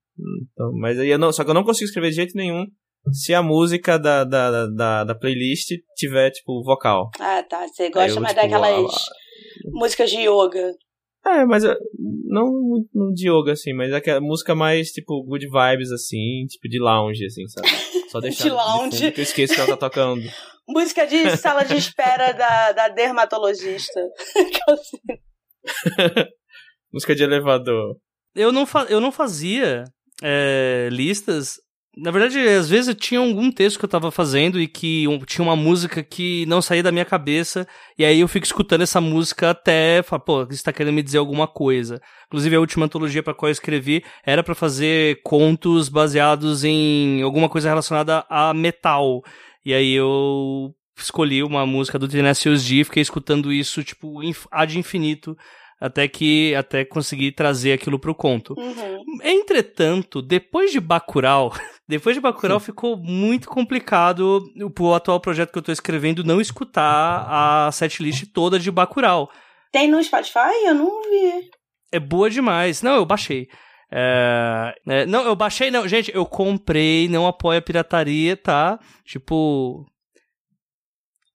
Então, 0.54 0.72
mas 0.80 1.00
aí 1.00 1.10
eu 1.10 1.18
não, 1.18 1.32
só 1.32 1.44
que 1.44 1.50
eu 1.50 1.54
não 1.54 1.64
consigo 1.64 1.86
escrever 1.86 2.10
de 2.10 2.16
jeito 2.16 2.36
nenhum 2.36 2.66
se 3.12 3.34
a 3.34 3.42
música 3.42 3.98
da, 3.98 4.24
da, 4.24 4.68
da, 4.68 5.04
da 5.04 5.16
playlist 5.16 5.72
tiver, 5.96 6.30
tipo, 6.32 6.64
vocal. 6.64 7.10
Ah, 7.20 7.44
tá. 7.44 7.68
Você 7.68 7.90
gosta 7.90 8.20
eu, 8.20 8.22
mais 8.22 8.36
tipo, 8.36 8.48
daquelas 8.48 8.92
músicas 9.72 10.12
de 10.12 10.18
yoga. 10.18 10.72
É, 11.26 11.46
mas 11.46 11.64
não, 11.64 12.52
não 12.94 13.14
de 13.14 13.30
yoga, 13.30 13.54
assim, 13.54 13.74
mas 13.74 13.94
aquela 13.94 14.20
música 14.20 14.56
mais, 14.56 14.90
tipo, 14.90 15.24
good 15.24 15.46
vibes, 15.46 15.92
assim, 15.92 16.46
tipo 16.48 16.68
de 16.68 16.80
lounge, 16.80 17.26
assim, 17.26 17.48
sabe? 17.48 17.70
Só 18.10 18.20
deixar 18.22 18.44
de 18.44 18.50
lounge. 18.50 18.90
De 18.90 19.04
fundo, 19.04 19.14
que 19.14 19.22
eu 19.22 19.24
esqueço 19.24 19.54
que 19.54 19.60
ela 19.60 19.70
tá 19.70 19.78
tocando. 19.78 20.24
música 20.68 21.06
de 21.06 21.38
sala 21.38 21.64
de 21.64 21.76
espera 21.76 22.32
da, 22.32 22.72
da 22.72 22.88
dermatologista. 22.90 24.02
música 26.94 27.16
de 27.16 27.24
elevador. 27.24 27.96
Eu 28.36 28.52
não, 28.52 28.66
fa 28.66 28.86
eu 28.90 29.02
não 29.02 29.12
fazia 29.12 29.84
é, 30.22 30.90
listas 30.92 31.58
na 31.98 32.10
verdade, 32.10 32.40
às 32.40 32.70
vezes 32.70 32.88
eu 32.88 32.96
tinha 32.96 33.20
algum 33.20 33.52
texto 33.52 33.78
que 33.78 33.84
eu 33.84 33.90
tava 33.90 34.12
fazendo 34.12 34.62
e 34.62 34.68
que 34.68 35.06
um, 35.10 35.20
tinha 35.20 35.44
uma 35.44 35.58
música 35.58 36.02
que 36.02 36.46
não 36.46 36.62
saía 36.62 36.82
da 36.82 36.92
minha 36.92 37.04
cabeça, 37.04 37.68
e 37.98 38.06
aí 38.06 38.22
eu 38.22 38.30
fico 38.30 38.46
escutando 38.46 38.82
essa 38.82 39.02
música 39.02 39.50
até 39.50 40.02
falar, 40.02 40.22
pô, 40.22 40.48
isso 40.50 40.64
tá 40.64 40.72
querendo 40.72 40.94
me 40.94 41.04
dizer 41.04 41.18
alguma 41.18 41.48
coisa. 41.48 42.02
Inclusive, 42.28 42.56
a 42.56 42.60
última 42.62 42.86
antologia 42.86 43.22
para 43.22 43.34
qual 43.34 43.50
eu 43.50 43.54
escrevi 43.54 44.04
era 44.26 44.42
para 44.42 44.56
fazer 44.56 45.22
contos 45.22 45.90
baseados 45.90 46.64
em 46.64 47.22
alguma 47.24 47.50
coisa 47.50 47.68
relacionada 47.68 48.26
a 48.30 48.54
metal. 48.54 49.22
E 49.66 49.74
aí 49.74 49.92
eu 49.94 50.74
escolhi 50.98 51.44
uma 51.44 51.66
música 51.66 52.00
do 52.00 52.08
Tenacious 52.08 52.64
D, 52.64 52.86
fiquei 52.86 53.02
escutando 53.02 53.52
isso, 53.52 53.84
tipo, 53.84 54.22
ad 54.50 54.80
infinito, 54.80 55.36
até 55.82 56.08
que 56.08 56.54
até 56.54 56.86
conseguir 56.86 57.32
trazer 57.32 57.74
aquilo 57.74 57.98
pro 57.98 58.14
conto. 58.14 58.54
Uhum. 58.56 59.18
Entretanto, 59.24 60.22
depois 60.22 60.72
de 60.72 60.80
Bacurau, 60.80 61.52
depois 61.90 62.16
de 62.16 62.22
Bacurau 62.22 62.60
Sim. 62.60 62.68
ficou 62.68 62.96
muito 62.96 63.50
complicado 63.50 64.44
pro 64.76 64.94
atual 64.94 65.20
projeto 65.20 65.52
que 65.52 65.58
eu 65.58 65.64
tô 65.64 65.72
escrevendo 65.72 66.24
não 66.24 66.40
escutar 66.40 67.26
a 67.28 67.72
setlist 67.72 68.28
toda 68.32 68.60
de 68.60 68.70
Bacurau. 68.70 69.32
Tem 69.72 69.90
no 69.90 70.04
Spotify? 70.04 70.66
Eu 70.66 70.76
não 70.76 71.02
vi. 71.02 71.50
É 71.92 72.00
boa 72.00 72.30
demais. 72.30 72.84
Não, 72.84 72.96
eu 72.96 73.06
baixei. 73.06 73.48
É, 73.92 74.74
é, 74.88 75.06
não, 75.08 75.24
eu 75.24 75.36
baixei, 75.36 75.72
não. 75.72 75.88
Gente, 75.88 76.14
eu 76.14 76.26
comprei, 76.26 77.10
não 77.10 77.26
apoio 77.26 77.58
a 77.58 77.62
pirataria, 77.62 78.38
tá? 78.38 78.80
Tipo. 79.04 79.86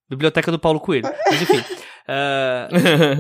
Biblioteca 0.08 0.52
do 0.52 0.58
Paulo 0.58 0.78
Coelho. 0.78 1.08
Mas 1.26 1.42
enfim. 1.42 1.64
é, 2.06 2.68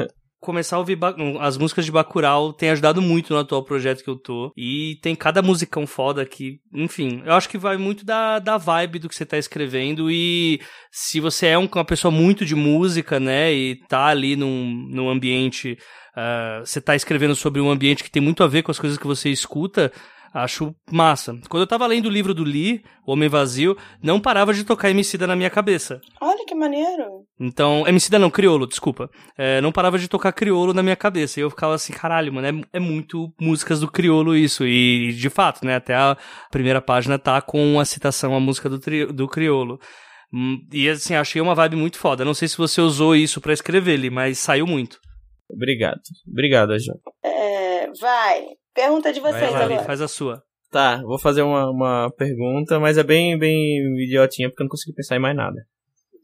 começar 0.46 0.76
a 0.76 0.78
ouvir 0.78 0.96
as 1.40 1.58
músicas 1.58 1.84
de 1.84 1.90
Bacurau 1.90 2.52
tem 2.52 2.70
ajudado 2.70 3.02
muito 3.02 3.34
no 3.34 3.40
atual 3.40 3.64
projeto 3.64 4.04
que 4.04 4.08
eu 4.08 4.16
tô. 4.16 4.52
E 4.56 4.96
tem 5.02 5.16
cada 5.16 5.42
musicão 5.42 5.86
foda 5.86 6.24
que, 6.24 6.60
enfim, 6.72 7.20
eu 7.26 7.32
acho 7.34 7.48
que 7.48 7.58
vai 7.58 7.76
muito 7.76 8.06
da, 8.06 8.38
da 8.38 8.56
vibe 8.56 9.00
do 9.00 9.08
que 9.08 9.16
você 9.16 9.26
tá 9.26 9.36
escrevendo 9.36 10.08
e 10.08 10.60
se 10.92 11.18
você 11.18 11.48
é 11.48 11.58
um, 11.58 11.68
uma 11.74 11.84
pessoa 11.84 12.12
muito 12.12 12.46
de 12.46 12.54
música, 12.54 13.18
né, 13.18 13.52
e 13.52 13.74
tá 13.88 14.06
ali 14.06 14.36
num, 14.36 14.88
num 14.88 15.10
ambiente, 15.10 15.76
uh, 16.16 16.64
você 16.64 16.80
tá 16.80 16.94
escrevendo 16.94 17.34
sobre 17.34 17.60
um 17.60 17.68
ambiente 17.68 18.04
que 18.04 18.10
tem 18.10 18.22
muito 18.22 18.44
a 18.44 18.46
ver 18.46 18.62
com 18.62 18.70
as 18.70 18.78
coisas 18.78 18.96
que 18.96 19.06
você 19.06 19.28
escuta, 19.30 19.92
Acho 20.36 20.74
massa. 20.92 21.34
Quando 21.48 21.62
eu 21.62 21.66
tava 21.66 21.86
lendo 21.86 22.06
o 22.06 22.10
livro 22.10 22.34
do 22.34 22.44
Lee, 22.44 22.82
O 23.06 23.12
Homem 23.12 23.26
Vazio, 23.26 23.74
não 24.02 24.20
parava 24.20 24.52
de 24.52 24.64
tocar 24.64 24.90
Emicida 24.90 25.26
na 25.26 25.34
minha 25.34 25.48
cabeça. 25.48 25.98
Olha 26.20 26.44
que 26.44 26.54
maneiro. 26.54 27.24
Então, 27.40 27.88
Emicida 27.88 28.18
não, 28.18 28.30
Criolo, 28.30 28.66
desculpa. 28.66 29.08
É, 29.38 29.62
não 29.62 29.72
parava 29.72 29.98
de 29.98 30.08
tocar 30.08 30.32
Criolo 30.32 30.74
na 30.74 30.82
minha 30.82 30.94
cabeça. 30.94 31.40
E 31.40 31.42
eu 31.42 31.48
ficava 31.48 31.74
assim, 31.74 31.90
caralho, 31.94 32.34
mano, 32.34 32.46
é, 32.46 32.76
é 32.76 32.78
muito 32.78 33.32
músicas 33.40 33.80
do 33.80 33.90
Criolo 33.90 34.36
isso. 34.36 34.66
E, 34.66 35.14
de 35.14 35.30
fato, 35.30 35.64
né, 35.64 35.76
até 35.76 35.94
a 35.94 36.18
primeira 36.50 36.82
página 36.82 37.18
tá 37.18 37.40
com 37.40 37.80
a 37.80 37.86
citação 37.86 38.36
à 38.36 38.40
música 38.40 38.68
do, 38.68 38.78
tri, 38.78 39.06
do 39.06 39.26
Criolo. 39.26 39.80
Hum, 40.34 40.58
e 40.70 40.86
assim, 40.86 41.14
achei 41.14 41.40
uma 41.40 41.54
vibe 41.54 41.76
muito 41.76 41.98
foda. 41.98 42.26
Não 42.26 42.34
sei 42.34 42.46
se 42.46 42.58
você 42.58 42.82
usou 42.82 43.16
isso 43.16 43.40
para 43.40 43.54
escrever 43.54 43.94
ele, 43.94 44.10
mas 44.10 44.38
saiu 44.38 44.66
muito. 44.66 44.98
Obrigado. 45.50 46.00
Obrigado, 46.28 46.78
João. 46.78 46.98
É, 47.24 47.90
vai. 47.98 48.44
Pergunta 48.76 49.10
de 49.10 49.20
vocês 49.20 49.50
Vai, 49.50 49.64
agora. 49.64 49.84
Faz 49.84 50.02
a 50.02 50.06
sua. 50.06 50.42
Tá, 50.70 51.00
vou 51.02 51.18
fazer 51.18 51.40
uma, 51.40 51.70
uma 51.70 52.10
pergunta, 52.10 52.78
mas 52.78 52.98
é 52.98 53.02
bem, 53.02 53.38
bem 53.38 53.78
idiotinha 54.04 54.50
porque 54.50 54.62
eu 54.62 54.64
não 54.64 54.70
consegui 54.70 54.94
pensar 54.94 55.16
em 55.16 55.20
mais 55.20 55.34
nada. 55.34 55.66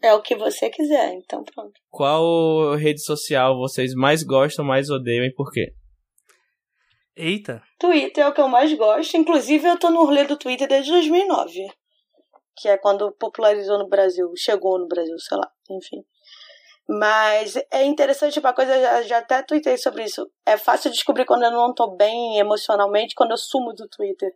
É 0.02 0.12
o 0.12 0.20
que 0.20 0.36
você 0.36 0.68
quiser, 0.68 1.14
então 1.14 1.42
pronto. 1.44 1.72
Qual 1.88 2.74
rede 2.74 3.02
social 3.02 3.56
vocês 3.56 3.94
mais 3.94 4.22
gostam, 4.22 4.64
mais 4.64 4.90
odeiam 4.90 5.24
e 5.24 5.32
por 5.32 5.50
quê? 5.50 5.72
Eita. 7.16 7.62
Twitter 7.78 8.24
é 8.24 8.28
o 8.28 8.34
que 8.34 8.40
eu 8.40 8.48
mais 8.48 8.72
gosto. 8.74 9.16
Inclusive, 9.16 9.66
eu 9.66 9.78
tô 9.78 9.90
no 9.90 10.04
rolê 10.04 10.24
do 10.24 10.36
Twitter 10.36 10.68
desde 10.68 10.90
2009. 10.90 11.66
Que 12.56 12.68
é 12.68 12.76
quando 12.76 13.12
popularizou 13.12 13.78
no 13.78 13.88
Brasil. 13.88 14.30
Chegou 14.36 14.78
no 14.78 14.88
Brasil, 14.88 15.18
sei 15.18 15.38
lá. 15.38 15.50
Enfim. 15.70 16.02
Mas 16.88 17.56
é 17.70 17.84
interessante 17.84 18.38
uma 18.38 18.52
coisa, 18.52 18.80
já, 18.80 19.02
já 19.02 19.18
até 19.18 19.42
tuitei 19.42 19.76
sobre 19.76 20.04
isso. 20.04 20.28
É 20.44 20.56
fácil 20.56 20.90
descobrir 20.90 21.24
quando 21.24 21.44
eu 21.44 21.50
não 21.50 21.72
tô 21.72 21.96
bem 21.96 22.38
emocionalmente, 22.38 23.14
quando 23.14 23.30
eu 23.30 23.36
sumo 23.36 23.72
do 23.72 23.88
Twitter. 23.88 24.32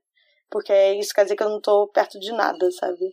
Porque 0.50 0.72
isso 0.94 1.12
quer 1.12 1.24
dizer 1.24 1.36
que 1.36 1.42
eu 1.42 1.50
não 1.50 1.60
tô 1.60 1.88
perto 1.88 2.18
de 2.20 2.32
nada, 2.32 2.70
sabe? 2.70 3.12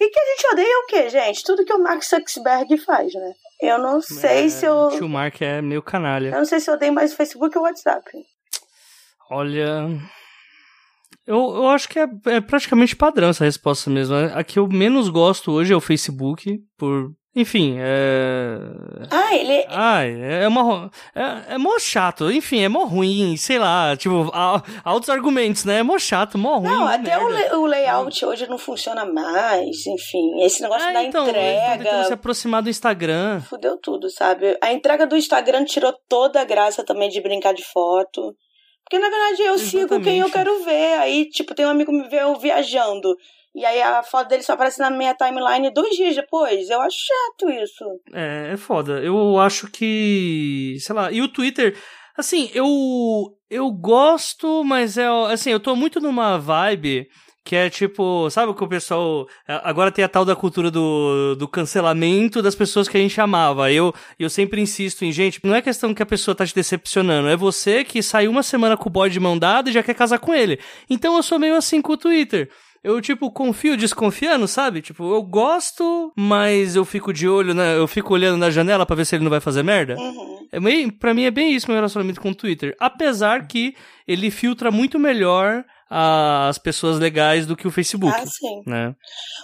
E 0.00 0.10
que 0.10 0.20
a 0.20 0.24
gente 0.24 0.52
odeia 0.52 0.78
o 0.78 0.86
quê, 0.86 1.10
gente? 1.10 1.42
Tudo 1.42 1.64
que 1.64 1.72
o 1.72 1.82
Mark 1.82 2.02
Zuckerberg 2.02 2.78
faz, 2.78 3.12
né? 3.12 3.32
Eu 3.60 3.78
não 3.78 4.00
sei 4.00 4.46
é, 4.46 4.48
se 4.48 4.64
eu. 4.64 4.88
O 4.88 5.08
Mark 5.08 5.42
é 5.42 5.60
meio 5.60 5.82
canalha. 5.82 6.28
Eu 6.28 6.38
não 6.38 6.44
sei 6.44 6.60
se 6.60 6.70
eu 6.70 6.74
odeio 6.74 6.92
mais 6.92 7.12
o 7.12 7.16
Facebook 7.16 7.56
ou 7.58 7.64
o 7.64 7.66
WhatsApp. 7.66 8.08
Olha. 9.30 9.88
Eu, 11.26 11.36
eu 11.56 11.68
acho 11.68 11.88
que 11.88 11.98
é, 11.98 12.06
é 12.26 12.40
praticamente 12.40 12.96
padrão 12.96 13.28
essa 13.28 13.44
resposta 13.44 13.90
mesmo. 13.90 14.14
A 14.16 14.42
que 14.44 14.58
eu 14.58 14.66
menos 14.68 15.08
gosto 15.08 15.50
hoje 15.52 15.72
é 15.72 15.76
o 15.76 15.80
Facebook, 15.80 16.58
por 16.78 17.12
enfim, 17.40 17.76
é. 17.78 18.58
Ah, 19.08 19.36
ele. 19.36 19.64
Ah, 19.68 20.02
é 20.02 20.48
uma. 20.48 20.90
É, 21.14 21.54
é 21.54 21.58
mó 21.58 21.78
chato. 21.78 22.32
Enfim, 22.32 22.62
é 22.62 22.68
mó 22.68 22.82
ruim, 22.82 23.36
sei 23.36 23.60
lá. 23.60 23.96
Tipo, 23.96 24.28
altos 24.82 25.08
argumentos, 25.08 25.64
né? 25.64 25.78
É 25.78 25.82
mó 25.84 25.96
chato, 26.00 26.36
mó 26.36 26.56
ruim. 26.58 26.68
Não, 26.68 26.88
até 26.88 27.16
o, 27.16 27.60
o, 27.60 27.66
layout 27.66 28.26
hoje 28.26 28.48
não 28.48 28.58
funciona 28.58 29.04
mais. 29.04 29.86
Enfim, 29.86 30.42
esse 30.42 30.60
negócio 30.60 30.88
é, 30.88 30.92
da 30.92 31.04
então, 31.04 31.28
entrega. 31.28 32.04
se 32.04 32.12
aproximar 32.12 32.60
do 32.60 32.70
Instagram. 32.70 33.40
Fudeu 33.42 33.78
tudo, 33.80 34.10
sabe? 34.10 34.58
A 34.60 34.72
entrega 34.72 35.06
do 35.06 35.16
Instagram 35.16 35.64
tirou 35.64 35.94
toda 36.08 36.40
a 36.40 36.44
graça 36.44 36.84
também 36.84 37.08
de 37.08 37.20
brincar 37.20 37.54
de 37.54 37.62
foto. 37.62 38.34
Porque, 38.82 38.98
na 38.98 39.10
verdade, 39.10 39.42
eu 39.42 39.54
Exatamente. 39.54 39.70
sigo 39.70 40.02
quem 40.02 40.18
eu 40.18 40.30
quero 40.30 40.64
ver. 40.64 40.98
Aí, 40.98 41.28
tipo, 41.28 41.54
tem 41.54 41.64
um 41.66 41.70
amigo 41.70 41.92
me 41.92 42.08
vê 42.08 42.20
eu 42.20 42.34
viajando. 42.34 43.14
E 43.54 43.64
aí 43.64 43.82
a 43.82 44.02
foto 44.02 44.28
dele 44.28 44.42
só 44.42 44.52
aparece 44.52 44.78
na 44.78 44.90
minha 44.90 45.14
timeline 45.14 45.72
dois 45.72 45.96
dias 45.96 46.14
depois. 46.14 46.68
Eu 46.68 46.80
acho 46.80 46.96
chato 46.96 47.50
isso. 47.50 47.84
É, 48.12 48.52
é 48.52 48.56
foda. 48.56 49.00
Eu 49.00 49.38
acho 49.38 49.70
que. 49.70 50.76
Sei 50.80 50.94
lá. 50.94 51.10
E 51.10 51.20
o 51.22 51.28
Twitter. 51.28 51.76
Assim, 52.16 52.50
eu. 52.54 52.66
Eu 53.50 53.70
gosto, 53.70 54.62
mas 54.62 54.98
é. 54.98 55.06
Assim, 55.32 55.50
eu 55.50 55.60
tô 55.60 55.74
muito 55.74 56.00
numa 56.00 56.38
vibe 56.38 57.08
que 57.48 57.56
é 57.56 57.70
tipo, 57.70 58.28
sabe 58.28 58.52
o 58.52 58.54
que 58.54 58.62
o 58.62 58.68
pessoal. 58.68 59.26
Agora 59.46 59.90
tem 59.90 60.04
a 60.04 60.08
tal 60.08 60.22
da 60.22 60.36
cultura 60.36 60.70
do, 60.70 61.34
do 61.34 61.48
cancelamento 61.48 62.42
das 62.42 62.54
pessoas 62.54 62.86
que 62.86 62.96
a 62.98 63.00
gente 63.00 63.18
amava. 63.18 63.72
Eu, 63.72 63.94
eu 64.18 64.28
sempre 64.28 64.60
insisto 64.60 65.02
em, 65.02 65.10
gente, 65.10 65.40
não 65.42 65.54
é 65.54 65.62
questão 65.62 65.94
que 65.94 66.02
a 66.02 66.06
pessoa 66.06 66.34
tá 66.34 66.44
te 66.44 66.54
decepcionando, 66.54 67.26
é 67.26 67.36
você 67.38 67.84
que 67.84 68.02
saiu 68.02 68.30
uma 68.30 68.42
semana 68.42 68.76
com 68.76 68.90
o 68.90 68.92
boy 68.92 69.08
de 69.08 69.18
mão 69.18 69.38
dada 69.38 69.70
e 69.70 69.72
já 69.72 69.82
quer 69.82 69.94
casar 69.94 70.18
com 70.18 70.34
ele. 70.34 70.60
Então 70.90 71.16
eu 71.16 71.22
sou 71.22 71.38
meio 71.38 71.54
assim 71.56 71.80
com 71.80 71.94
o 71.94 71.96
Twitter 71.96 72.50
eu, 72.88 73.02
tipo, 73.02 73.30
confio 73.30 73.76
desconfiando, 73.76 74.48
sabe? 74.48 74.80
Tipo, 74.80 75.14
eu 75.14 75.22
gosto, 75.22 76.10
mas 76.16 76.74
eu 76.74 76.84
fico 76.86 77.12
de 77.12 77.28
olho, 77.28 77.52
né? 77.52 77.76
Eu 77.76 77.86
fico 77.86 78.14
olhando 78.14 78.38
na 78.38 78.50
janela 78.50 78.86
para 78.86 78.96
ver 78.96 79.04
se 79.04 79.14
ele 79.14 79.24
não 79.24 79.30
vai 79.30 79.40
fazer 79.40 79.62
merda. 79.62 79.94
Uhum. 79.98 80.46
É 80.50 80.58
meio, 80.58 80.90
pra 80.92 81.12
mim 81.12 81.24
é 81.24 81.30
bem 81.30 81.52
isso 81.52 81.66
meu 81.68 81.76
relacionamento 81.76 82.18
com 82.18 82.30
o 82.30 82.34
Twitter. 82.34 82.74
Apesar 82.80 83.46
que 83.46 83.74
ele 84.06 84.30
filtra 84.30 84.70
muito 84.70 84.98
melhor 84.98 85.64
as 85.90 86.56
pessoas 86.56 86.98
legais 86.98 87.46
do 87.46 87.56
que 87.56 87.68
o 87.68 87.70
Facebook. 87.70 88.14
Ah, 88.14 88.26
sim. 88.26 88.62
Né? 88.66 88.94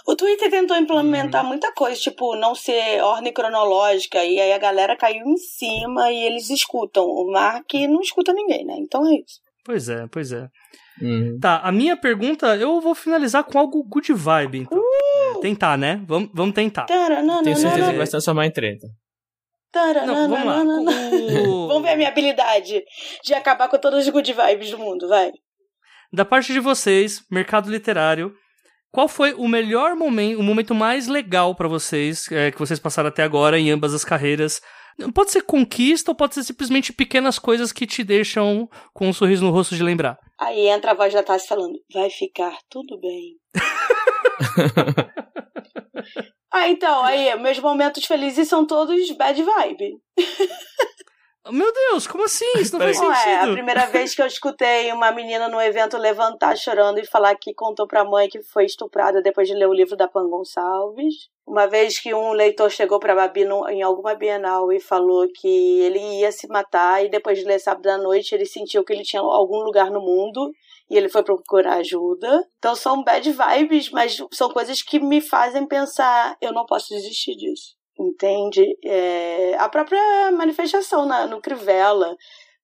O 0.07 0.15
Twitter 0.15 0.49
tentou 0.49 0.75
implementar 0.77 1.45
muita 1.45 1.71
coisa, 1.71 1.99
tipo, 1.99 2.35
não 2.35 2.55
ser 2.55 3.01
ordem 3.01 3.31
cronológica, 3.31 4.23
e 4.23 4.39
aí 4.39 4.53
a 4.53 4.57
galera 4.57 4.97
caiu 4.97 5.25
em 5.25 5.37
cima 5.37 6.11
e 6.11 6.17
eles 6.17 6.49
escutam. 6.49 7.05
O 7.05 7.31
Mark 7.31 7.71
não 7.89 8.01
escuta 8.01 8.33
ninguém, 8.33 8.65
né? 8.65 8.75
Então 8.79 9.05
é 9.07 9.15
isso. 9.15 9.39
Pois 9.63 9.87
é, 9.87 10.07
pois 10.07 10.31
é. 10.31 10.49
Uhum. 11.01 11.37
Tá, 11.39 11.59
a 11.59 11.71
minha 11.71 11.97
pergunta, 11.97 12.55
eu 12.55 12.79
vou 12.79 12.95
finalizar 12.95 13.43
com 13.43 13.59
algo 13.59 13.83
good 13.83 14.13
vibe, 14.13 14.59
então. 14.59 14.79
Uh! 14.79 15.37
É, 15.37 15.41
tentar, 15.41 15.77
né? 15.77 16.01
Vamos, 16.07 16.29
vamos 16.33 16.55
tentar. 16.55 16.85
Tenho 16.85 17.57
certeza 17.57 17.91
que 17.91 17.97
vai 17.97 18.05
se 18.05 18.11
transformar 18.11 18.45
em 18.45 18.51
treta. 18.51 18.87
Não, 20.05 20.29
vamos 20.29 20.45
lá. 20.45 20.63
vamos 21.67 21.83
ver 21.83 21.89
a 21.89 21.95
minha 21.97 22.07
habilidade 22.07 22.81
de 23.23 23.33
acabar 23.33 23.67
com 23.67 23.77
todos 23.77 24.05
os 24.05 24.09
good 24.09 24.31
vibes 24.31 24.71
do 24.71 24.77
mundo, 24.77 25.07
vai. 25.09 25.31
Da 26.13 26.23
parte 26.23 26.53
de 26.53 26.59
vocês, 26.61 27.21
mercado 27.29 27.69
literário, 27.69 28.33
qual 28.89 29.09
foi 29.09 29.33
o 29.33 29.47
melhor 29.47 29.93
momento, 29.95 30.39
o 30.39 30.43
momento 30.43 30.73
mais 30.73 31.07
legal 31.07 31.53
para 31.53 31.67
vocês, 31.67 32.31
é, 32.31 32.51
que 32.51 32.59
vocês 32.59 32.79
passaram 32.79 33.09
até 33.09 33.23
agora 33.23 33.59
em 33.59 33.69
ambas 33.69 33.93
as 33.93 34.05
carreiras? 34.05 34.61
Pode 35.13 35.31
ser 35.31 35.41
conquista 35.41 36.11
ou 36.11 36.15
pode 36.15 36.35
ser 36.35 36.43
simplesmente 36.43 36.93
pequenas 36.93 37.37
coisas 37.37 37.73
que 37.73 37.85
te 37.85 38.03
deixam 38.03 38.69
com 38.93 39.09
um 39.09 39.13
sorriso 39.13 39.43
no 39.43 39.51
rosto 39.51 39.75
de 39.75 39.83
lembrar. 39.83 40.17
Aí 40.39 40.67
entra 40.67 40.91
a 40.91 40.93
voz 40.93 41.13
da 41.13 41.23
Tassi 41.23 41.47
falando: 41.47 41.79
vai 41.93 42.09
ficar 42.09 42.57
tudo 42.69 42.99
bem. 42.99 43.37
ah, 46.51 46.69
então, 46.69 47.03
aí, 47.03 47.35
meus 47.39 47.59
momentos 47.59 48.05
felizes 48.05 48.47
são 48.47 48.65
todos 48.65 49.11
bad 49.11 49.41
vibe. 49.41 49.97
Meu 51.51 51.71
Deus, 51.71 52.07
como 52.07 52.23
assim? 52.23 52.45
Isso 52.57 52.73
não 52.73 52.79
faz 52.79 52.97
sentido. 52.97 53.29
É, 53.29 53.35
a 53.35 53.51
primeira 53.51 53.85
vez 53.91 54.15
que 54.15 54.21
eu 54.21 54.25
escutei 54.25 54.91
uma 54.91 55.11
menina 55.11 55.47
no 55.47 55.61
evento 55.61 55.95
levantar 55.95 56.57
chorando 56.57 56.99
e 56.99 57.05
falar 57.05 57.35
que 57.35 57.53
contou 57.53 57.87
pra 57.87 58.03
mãe 58.03 58.27
que 58.27 58.41
foi 58.41 58.65
estuprada 58.65 59.21
depois 59.21 59.47
de 59.47 59.53
ler 59.53 59.67
o 59.67 59.73
livro 59.73 59.95
da 59.95 60.07
Pan 60.07 60.27
Gonçalves. 60.27 61.29
Uma 61.45 61.67
vez 61.67 61.99
que 61.99 62.11
um 62.15 62.31
leitor 62.31 62.71
chegou 62.71 62.99
pra 62.99 63.13
Babi 63.13 63.45
no, 63.45 63.69
em 63.69 63.83
alguma 63.83 64.15
Bienal 64.15 64.73
e 64.73 64.79
falou 64.79 65.27
que 65.31 65.81
ele 65.81 65.99
ia 66.19 66.31
se 66.31 66.47
matar 66.47 67.05
e 67.05 67.09
depois 67.09 67.37
de 67.37 67.45
ler 67.45 67.59
sábado 67.59 67.87
à 67.87 67.97
noite 67.99 68.33
ele 68.33 68.47
sentiu 68.47 68.83
que 68.83 68.91
ele 68.91 69.03
tinha 69.03 69.21
algum 69.21 69.59
lugar 69.59 69.91
no 69.91 70.01
mundo 70.01 70.51
e 70.89 70.97
ele 70.97 71.09
foi 71.09 71.21
procurar 71.21 71.75
ajuda. 71.75 72.43
Então 72.57 72.75
são 72.75 73.03
bad 73.03 73.31
vibes, 73.31 73.91
mas 73.91 74.17
são 74.33 74.49
coisas 74.49 74.81
que 74.81 74.99
me 74.99 75.21
fazem 75.21 75.67
pensar, 75.67 76.35
eu 76.41 76.51
não 76.51 76.65
posso 76.65 76.89
desistir 76.89 77.35
disso 77.35 77.74
entende? 77.99 78.65
É, 78.83 79.55
a 79.57 79.69
própria 79.69 80.31
manifestação 80.31 81.05
na, 81.05 81.27
no 81.27 81.41
Crivella 81.41 82.15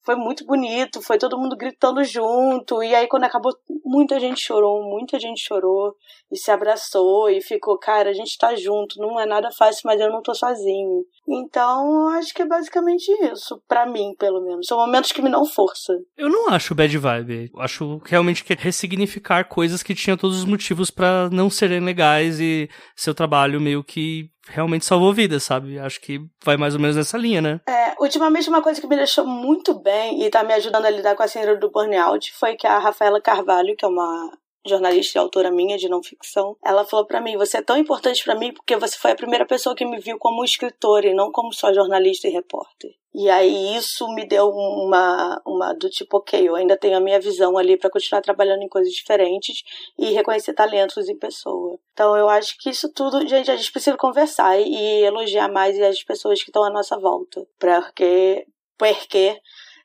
foi 0.03 0.15
muito 0.15 0.45
bonito, 0.45 1.01
foi 1.01 1.17
todo 1.17 1.37
mundo 1.37 1.55
gritando 1.55 2.03
junto, 2.03 2.81
e 2.81 2.93
aí 2.95 3.07
quando 3.07 3.23
acabou, 3.25 3.51
muita 3.85 4.19
gente 4.19 4.41
chorou, 4.41 4.83
muita 4.83 5.19
gente 5.19 5.45
chorou, 5.45 5.95
e 6.31 6.37
se 6.37 6.49
abraçou, 6.49 7.29
e 7.29 7.41
ficou, 7.41 7.77
cara, 7.77 8.09
a 8.09 8.13
gente 8.13 8.37
tá 8.37 8.55
junto, 8.55 8.99
não 8.99 9.19
é 9.19 9.25
nada 9.25 9.51
fácil, 9.51 9.81
mas 9.85 9.99
eu 10.01 10.09
não 10.09 10.21
tô 10.21 10.33
sozinho. 10.33 11.05
Então, 11.27 12.07
acho 12.09 12.33
que 12.33 12.41
é 12.41 12.47
basicamente 12.47 13.11
isso, 13.31 13.61
para 13.67 13.85
mim, 13.85 14.15
pelo 14.17 14.41
menos. 14.41 14.65
São 14.65 14.77
momentos 14.77 15.11
que 15.11 15.21
me 15.21 15.29
dão 15.29 15.45
força. 15.45 15.93
Eu 16.17 16.29
não 16.29 16.49
acho 16.49 16.73
bad 16.73 16.97
vibe, 16.97 17.51
eu 17.53 17.61
acho 17.61 18.01
realmente 18.05 18.43
que 18.43 18.53
é 18.53 18.57
ressignificar 18.59 19.47
coisas 19.47 19.83
que 19.83 19.93
tinham 19.93 20.17
todos 20.17 20.39
os 20.39 20.45
motivos 20.45 20.89
para 20.89 21.29
não 21.29 21.49
serem 21.49 21.79
legais, 21.79 22.39
e 22.39 22.67
seu 22.95 23.13
trabalho 23.13 23.61
meio 23.61 23.83
que 23.83 24.31
realmente 24.47 24.85
salvou 24.85 25.13
vidas, 25.13 25.43
sabe? 25.43 25.79
Acho 25.79 25.99
que 26.01 26.19
vai 26.43 26.57
mais 26.57 26.73
ou 26.73 26.79
menos 26.79 26.95
nessa 26.95 27.17
linha, 27.17 27.41
né? 27.41 27.61
É, 27.67 27.95
ultimamente 27.99 28.49
uma 28.49 28.61
coisa 28.61 28.81
que 28.81 28.87
me 28.87 28.95
deixou 28.95 29.25
muito 29.25 29.73
bem 29.79 30.23
e 30.23 30.29
tá 30.29 30.43
me 30.43 30.53
ajudando 30.53 30.85
a 30.85 30.89
lidar 30.89 31.15
com 31.15 31.23
a 31.23 31.27
síndrome 31.27 31.59
do 31.59 31.71
burnout 31.71 32.33
foi 32.33 32.55
que 32.55 32.67
a 32.67 32.79
Rafaela 32.79 33.21
Carvalho, 33.21 33.75
que 33.77 33.85
é 33.85 33.87
uma 33.87 34.37
jornalista 34.65 35.17
e 35.17 35.19
autora 35.19 35.51
minha 35.51 35.77
de 35.77 35.89
não 35.89 36.03
ficção, 36.03 36.55
ela 36.63 36.85
falou 36.85 37.05
para 37.05 37.21
mim: 37.21 37.37
"Você 37.37 37.57
é 37.57 37.61
tão 37.61 37.77
importante 37.77 38.23
para 38.23 38.35
mim 38.35 38.53
porque 38.53 38.75
você 38.75 38.97
foi 38.97 39.11
a 39.11 39.15
primeira 39.15 39.45
pessoa 39.45 39.75
que 39.75 39.85
me 39.85 39.99
viu 39.99 40.17
como 40.17 40.43
escritora 40.43 41.07
e 41.07 41.13
não 41.13 41.31
como 41.31 41.53
só 41.53 41.73
jornalista 41.73 42.27
e 42.27 42.31
repórter". 42.31 42.91
E 43.13 43.29
aí 43.29 43.75
isso 43.75 44.07
me 44.13 44.25
deu 44.25 44.49
uma 44.49 45.41
uma 45.45 45.73
do 45.73 45.89
tipo, 45.89 46.17
OK, 46.17 46.47
eu 46.47 46.55
ainda 46.55 46.77
tenho 46.77 46.97
a 46.97 47.01
minha 47.01 47.19
visão 47.19 47.57
ali 47.57 47.75
para 47.77 47.89
continuar 47.89 48.21
trabalhando 48.21 48.63
em 48.63 48.69
coisas 48.69 48.93
diferentes 48.93 49.63
e 49.97 50.11
reconhecer 50.11 50.53
talentos 50.53 51.09
em 51.09 51.17
pessoa. 51.17 51.77
Então 51.93 52.15
eu 52.15 52.29
acho 52.29 52.57
que 52.57 52.69
isso 52.69 52.91
tudo, 52.93 53.27
gente, 53.27 53.51
a 53.51 53.55
gente 53.57 53.71
precisa 53.71 53.97
conversar 53.97 54.59
e 54.59 55.03
elogiar 55.03 55.49
mais 55.51 55.79
as 55.81 56.01
pessoas 56.03 56.41
que 56.41 56.49
estão 56.49 56.63
à 56.63 56.69
nossa 56.69 56.97
volta, 56.97 57.45
porque 57.59 58.45
porque 58.77 59.39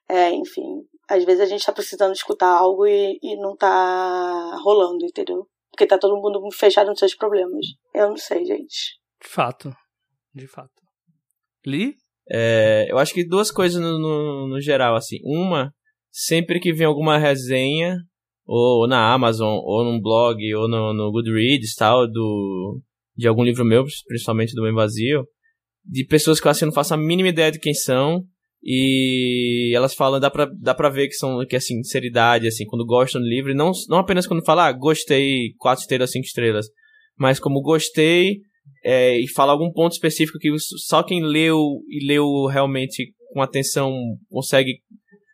é, 0.09 0.31
enfim, 0.31 0.87
às 1.09 1.25
vezes 1.25 1.41
a 1.41 1.47
gente 1.47 1.65
tá 1.65 1.73
precisando 1.73 2.13
escutar 2.13 2.49
algo 2.49 2.87
e, 2.87 3.19
e 3.23 3.37
não 3.37 3.57
tá 3.57 4.57
rolando, 4.63 5.05
entendeu? 5.05 5.47
Porque 5.71 5.87
tá 5.87 5.99
todo 5.99 6.17
mundo 6.17 6.41
fechado 6.53 6.89
nos 6.89 6.99
seus 6.99 7.15
problemas. 7.15 7.67
Eu 7.95 8.09
não 8.09 8.17
sei, 8.17 8.45
gente. 8.45 8.99
De 9.23 9.29
fato. 9.29 9.75
De 10.35 10.47
fato. 10.47 10.71
Li? 11.65 11.95
É, 12.31 12.87
eu 12.91 12.99
acho 12.99 13.15
que 13.15 13.27
duas 13.27 13.51
coisas 13.51 13.81
no, 13.81 13.99
no, 13.99 14.49
no, 14.49 14.61
geral, 14.61 14.97
assim. 14.97 15.19
Uma, 15.23 15.73
sempre 16.11 16.59
que 16.59 16.73
vem 16.73 16.87
alguma 16.87 17.19
resenha, 17.19 17.99
ou 18.45 18.89
na 18.89 19.13
Amazon, 19.13 19.59
ou 19.63 19.85
num 19.85 20.01
blog, 20.01 20.43
ou 20.55 20.69
no, 20.69 20.93
no 20.93 21.13
Goodreads 21.13 21.75
tal, 21.75 22.11
do, 22.11 22.81
de 23.17 23.29
algum 23.29 23.45
livro 23.45 23.65
meu, 23.65 23.85
principalmente 24.07 24.55
do 24.55 24.63
Bem 24.63 24.75
Vazio, 24.75 25.27
de 25.85 26.05
pessoas 26.05 26.41
que 26.41 26.47
eu 26.47 26.51
assim, 26.51 26.65
não 26.65 26.73
faço 26.73 26.95
a 26.95 26.97
mínima 26.97 27.29
ideia 27.29 27.53
de 27.53 27.61
quem 27.61 27.75
são, 27.75 28.25
e 28.69 29.73
elas 29.77 29.95
falam, 29.95 30.19
dá 30.19 30.29
pra, 30.29 30.51
dá 30.61 30.75
pra 30.75 30.89
ver 30.89 31.07
que 31.07 31.15
são, 31.15 31.47
que 31.47 31.55
assim, 31.55 31.77
sinceridade, 31.85 32.49
assim, 32.49 32.65
quando 32.67 32.85
gostam 32.85 33.21
do 33.21 33.29
livro, 33.29 33.55
não, 33.55 33.71
não 33.89 33.99
apenas 33.99 34.27
quando 34.27 34.45
fala, 34.45 34.67
ah, 34.67 34.73
gostei, 34.73 35.53
quatro 35.57 35.83
estrelas, 35.83 36.11
cinco 36.11 36.27
estrelas, 36.27 36.67
mas 37.17 37.39
como 37.39 37.63
gostei, 37.63 38.41
é, 38.85 39.21
e 39.21 39.29
fala 39.29 39.53
algum 39.53 39.71
ponto 39.71 39.93
específico 39.93 40.37
que 40.41 40.53
só 40.59 41.05
quem 41.05 41.23
leu 41.23 41.57
e 41.89 42.05
leu 42.05 42.47
realmente 42.47 43.13
com 43.33 43.41
atenção 43.41 43.95
consegue, 44.29 44.81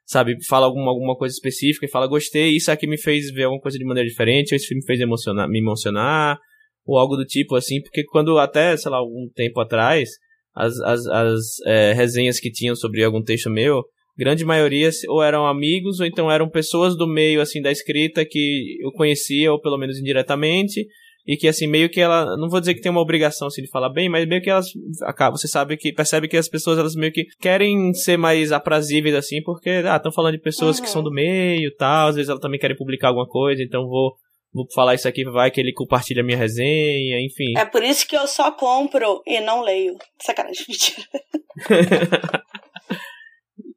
sabe, 0.05 0.37
fala 0.47 0.67
alguma, 0.67 0.91
alguma 0.91 1.17
coisa 1.17 1.33
específica 1.33 1.87
e 1.87 1.91
fala, 1.91 2.07
gostei, 2.07 2.55
isso 2.55 2.71
aqui 2.71 2.87
me 2.87 2.99
fez 2.99 3.33
ver 3.33 3.45
alguma 3.45 3.63
coisa 3.63 3.79
de 3.79 3.85
maneira 3.87 4.07
diferente, 4.07 4.53
ou 4.53 4.57
isso 4.57 4.75
me 4.75 4.85
fez 4.85 5.01
emocionar, 5.01 5.49
me 5.49 5.59
emocionar, 5.59 6.39
ou 6.85 6.99
algo 6.99 7.17
do 7.17 7.25
tipo, 7.25 7.57
assim, 7.57 7.81
porque 7.81 8.05
quando 8.05 8.37
até, 8.37 8.77
sei 8.77 8.91
lá, 8.91 8.99
algum 8.99 9.27
tempo 9.35 9.59
atrás, 9.59 10.11
as, 10.55 10.79
as, 10.81 11.07
as 11.07 11.41
é, 11.67 11.93
resenhas 11.93 12.39
que 12.39 12.51
tinham 12.51 12.75
sobre 12.77 13.03
algum 13.03 13.23
texto 13.23 13.51
meu, 13.51 13.83
grande 14.17 14.45
maioria 14.45 14.91
ou 15.09 15.23
eram 15.23 15.47
amigos 15.47 16.01
ou 16.01 16.07
então 16.07 16.31
eram 16.31 16.49
pessoas 16.49 16.97
do 16.97 17.07
meio 17.07 17.41
assim 17.41 17.63
da 17.63 17.73
escrita 17.73 18.25
que 18.25 18.77
eu 18.81 18.93
conhecia 18.93 19.51
ou 19.51 19.61
pelo 19.61 19.79
menos 19.79 19.99
indiretamente 19.99 20.87
e 21.27 21.37
que 21.37 21.49
assim 21.49 21.67
meio 21.67 21.89
que 21.89 22.01
ela 22.01 22.37
não 22.37 22.49
vou 22.49 22.61
dizer 22.61 22.75
que 22.75 22.81
tem 22.81 22.91
uma 22.91 23.01
obrigação 23.01 23.49
assim 23.49 23.63
de 23.63 23.71
falar 23.71 23.89
bem 23.89 24.09
mas 24.09 24.29
meio 24.29 24.43
que 24.43 24.51
elas 24.51 24.67
acaba 25.03 25.37
você 25.37 25.49
sabe 25.49 25.77
que 25.77 25.93
percebe 25.93 26.29
que 26.29 26.37
as 26.37 26.49
pessoas 26.49 26.79
elas 26.79 26.95
meio 26.95 27.13
que 27.13 27.25
querem 27.41 27.95
ser 27.95 28.17
mais 28.17 28.53
aprazíveis 28.53 29.15
assim 29.15 29.43
porque 29.43 29.71
ah 29.71 29.97
estão 29.97 30.13
falando 30.13 30.35
de 30.35 30.43
pessoas 30.43 30.79
uhum. 30.79 30.85
que 30.85 30.91
são 30.91 31.03
do 31.03 31.11
meio 31.11 31.75
tal 31.77 32.09
às 32.09 32.17
vezes 32.17 32.29
elas 32.29 32.43
também 32.43 32.61
querem 32.61 32.77
publicar 32.77 33.09
alguma 33.09 33.27
coisa 33.27 33.63
então 33.63 33.87
vou 33.87 34.15
vou 34.53 34.67
falar 34.75 34.95
isso 34.95 35.09
aqui, 35.09 35.25
vai 35.25 35.51
que 35.51 35.61
ele 35.61 35.73
compartilha 35.73 36.23
minha 36.23 36.37
resenha, 36.37 37.21
enfim. 37.21 37.57
É 37.57 37.65
por 37.65 37.83
isso 37.83 38.07
que 38.07 38.17
eu 38.17 38.27
só 38.27 38.51
compro 38.53 39.23
e 39.27 39.41
não 39.41 39.63
leio. 39.63 39.97
Sacanagem, 40.21 40.65
mentira. 40.69 41.07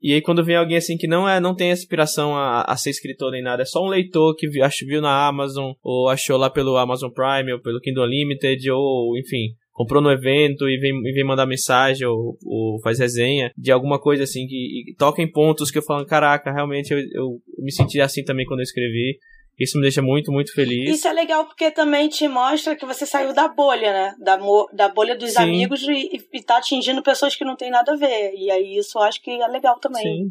e 0.02 0.14
aí 0.14 0.22
quando 0.22 0.44
vem 0.44 0.56
alguém 0.56 0.78
assim 0.78 0.98
que 0.98 1.08
não 1.08 1.28
é, 1.28 1.40
não 1.40 1.56
tem 1.56 1.72
aspiração 1.72 2.36
a, 2.36 2.64
a 2.64 2.78
ser 2.78 2.90
escritor 2.90 3.32
nem 3.32 3.42
nada, 3.42 3.64
é 3.64 3.66
só 3.66 3.84
um 3.84 3.90
leitor 3.90 4.36
que 4.36 4.48
viu, 4.48 4.64
viu 4.88 5.02
na 5.02 5.28
Amazon, 5.28 5.74
ou 5.82 6.10
achou 6.10 6.38
lá 6.38 6.50
pelo 6.50 6.78
Amazon 6.78 7.12
Prime, 7.12 7.54
ou 7.54 7.62
pelo 7.62 7.80
Kindle 7.80 8.06
Unlimited, 8.06 8.70
ou 8.70 9.18
enfim, 9.18 9.56
comprou 9.76 10.02
no 10.02 10.10
evento 10.10 10.70
e 10.70 10.78
vem, 10.78 10.94
e 11.06 11.12
vem 11.12 11.24
mandar 11.24 11.46
mensagem 11.46 12.08
ou, 12.08 12.38
ou, 12.46 12.80
faz 12.82 12.98
resenha 12.98 13.52
de 13.58 13.72
alguma 13.72 14.00
coisa 14.00 14.24
assim 14.24 14.48
que 14.48 14.96
toca 14.98 15.22
em 15.22 15.30
pontos 15.30 15.70
que 15.70 15.78
eu 15.78 15.84
falo, 15.84 16.06
caraca, 16.06 16.52
realmente 16.52 16.92
eu, 16.92 17.00
eu 17.00 17.42
me 17.60 17.72
senti 17.72 18.00
assim 18.00 18.24
também 18.24 18.46
quando 18.46 18.62
eu 18.62 18.64
escrevi. 18.64 19.20
Isso 19.58 19.78
me 19.78 19.84
deixa 19.84 20.02
muito, 20.02 20.32
muito 20.32 20.54
feliz. 20.54 20.90
Isso 20.90 21.08
é 21.08 21.14
legal 21.14 21.46
porque 21.46 21.72
também 21.72 22.10
te 22.10 22.28
mostra 22.28 22.76
que 22.76 22.86
você 22.86 23.06
saiu 23.06 23.34
da 23.34 23.48
bolha, 23.48 23.94
né? 23.94 24.16
Da, 24.20 24.38
da 24.74 24.90
bolha 24.90 25.18
dos 25.18 25.32
Sim. 25.32 25.44
amigos 25.44 25.82
e, 25.84 26.22
e 26.34 26.44
tá 26.44 26.58
atingindo 26.58 27.02
pessoas 27.02 27.36
que 27.36 27.46
não 27.46 27.56
tem 27.56 27.72
nada 27.72 27.94
a 27.94 27.96
ver. 27.96 28.34
E 28.36 28.52
aí 28.52 28.78
isso 28.78 28.98
eu 28.98 29.04
acho 29.04 29.22
que 29.22 29.32
é 29.32 29.48
legal 29.48 29.80
também. 29.80 30.04
Sim. 30.04 30.30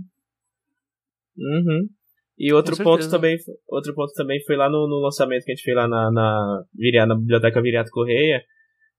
Uhum. 1.39 1.89
E 2.37 2.53
outro 2.53 2.77
ponto 2.77 3.09
também, 3.09 3.37
outro 3.69 3.95
ponto 3.95 4.13
também 4.13 4.43
foi 4.45 4.57
lá 4.57 4.69
no, 4.69 4.89
no, 4.89 5.01
lançamento 5.01 5.45
que 5.45 5.53
a 5.53 5.55
gente 5.55 5.65
fez 5.65 5.77
lá 5.77 5.87
na, 5.87 6.11
na, 6.11 7.07
na 7.07 7.15
Biblioteca 7.15 7.63
Viriato 7.63 7.91
Correia, 7.91 8.43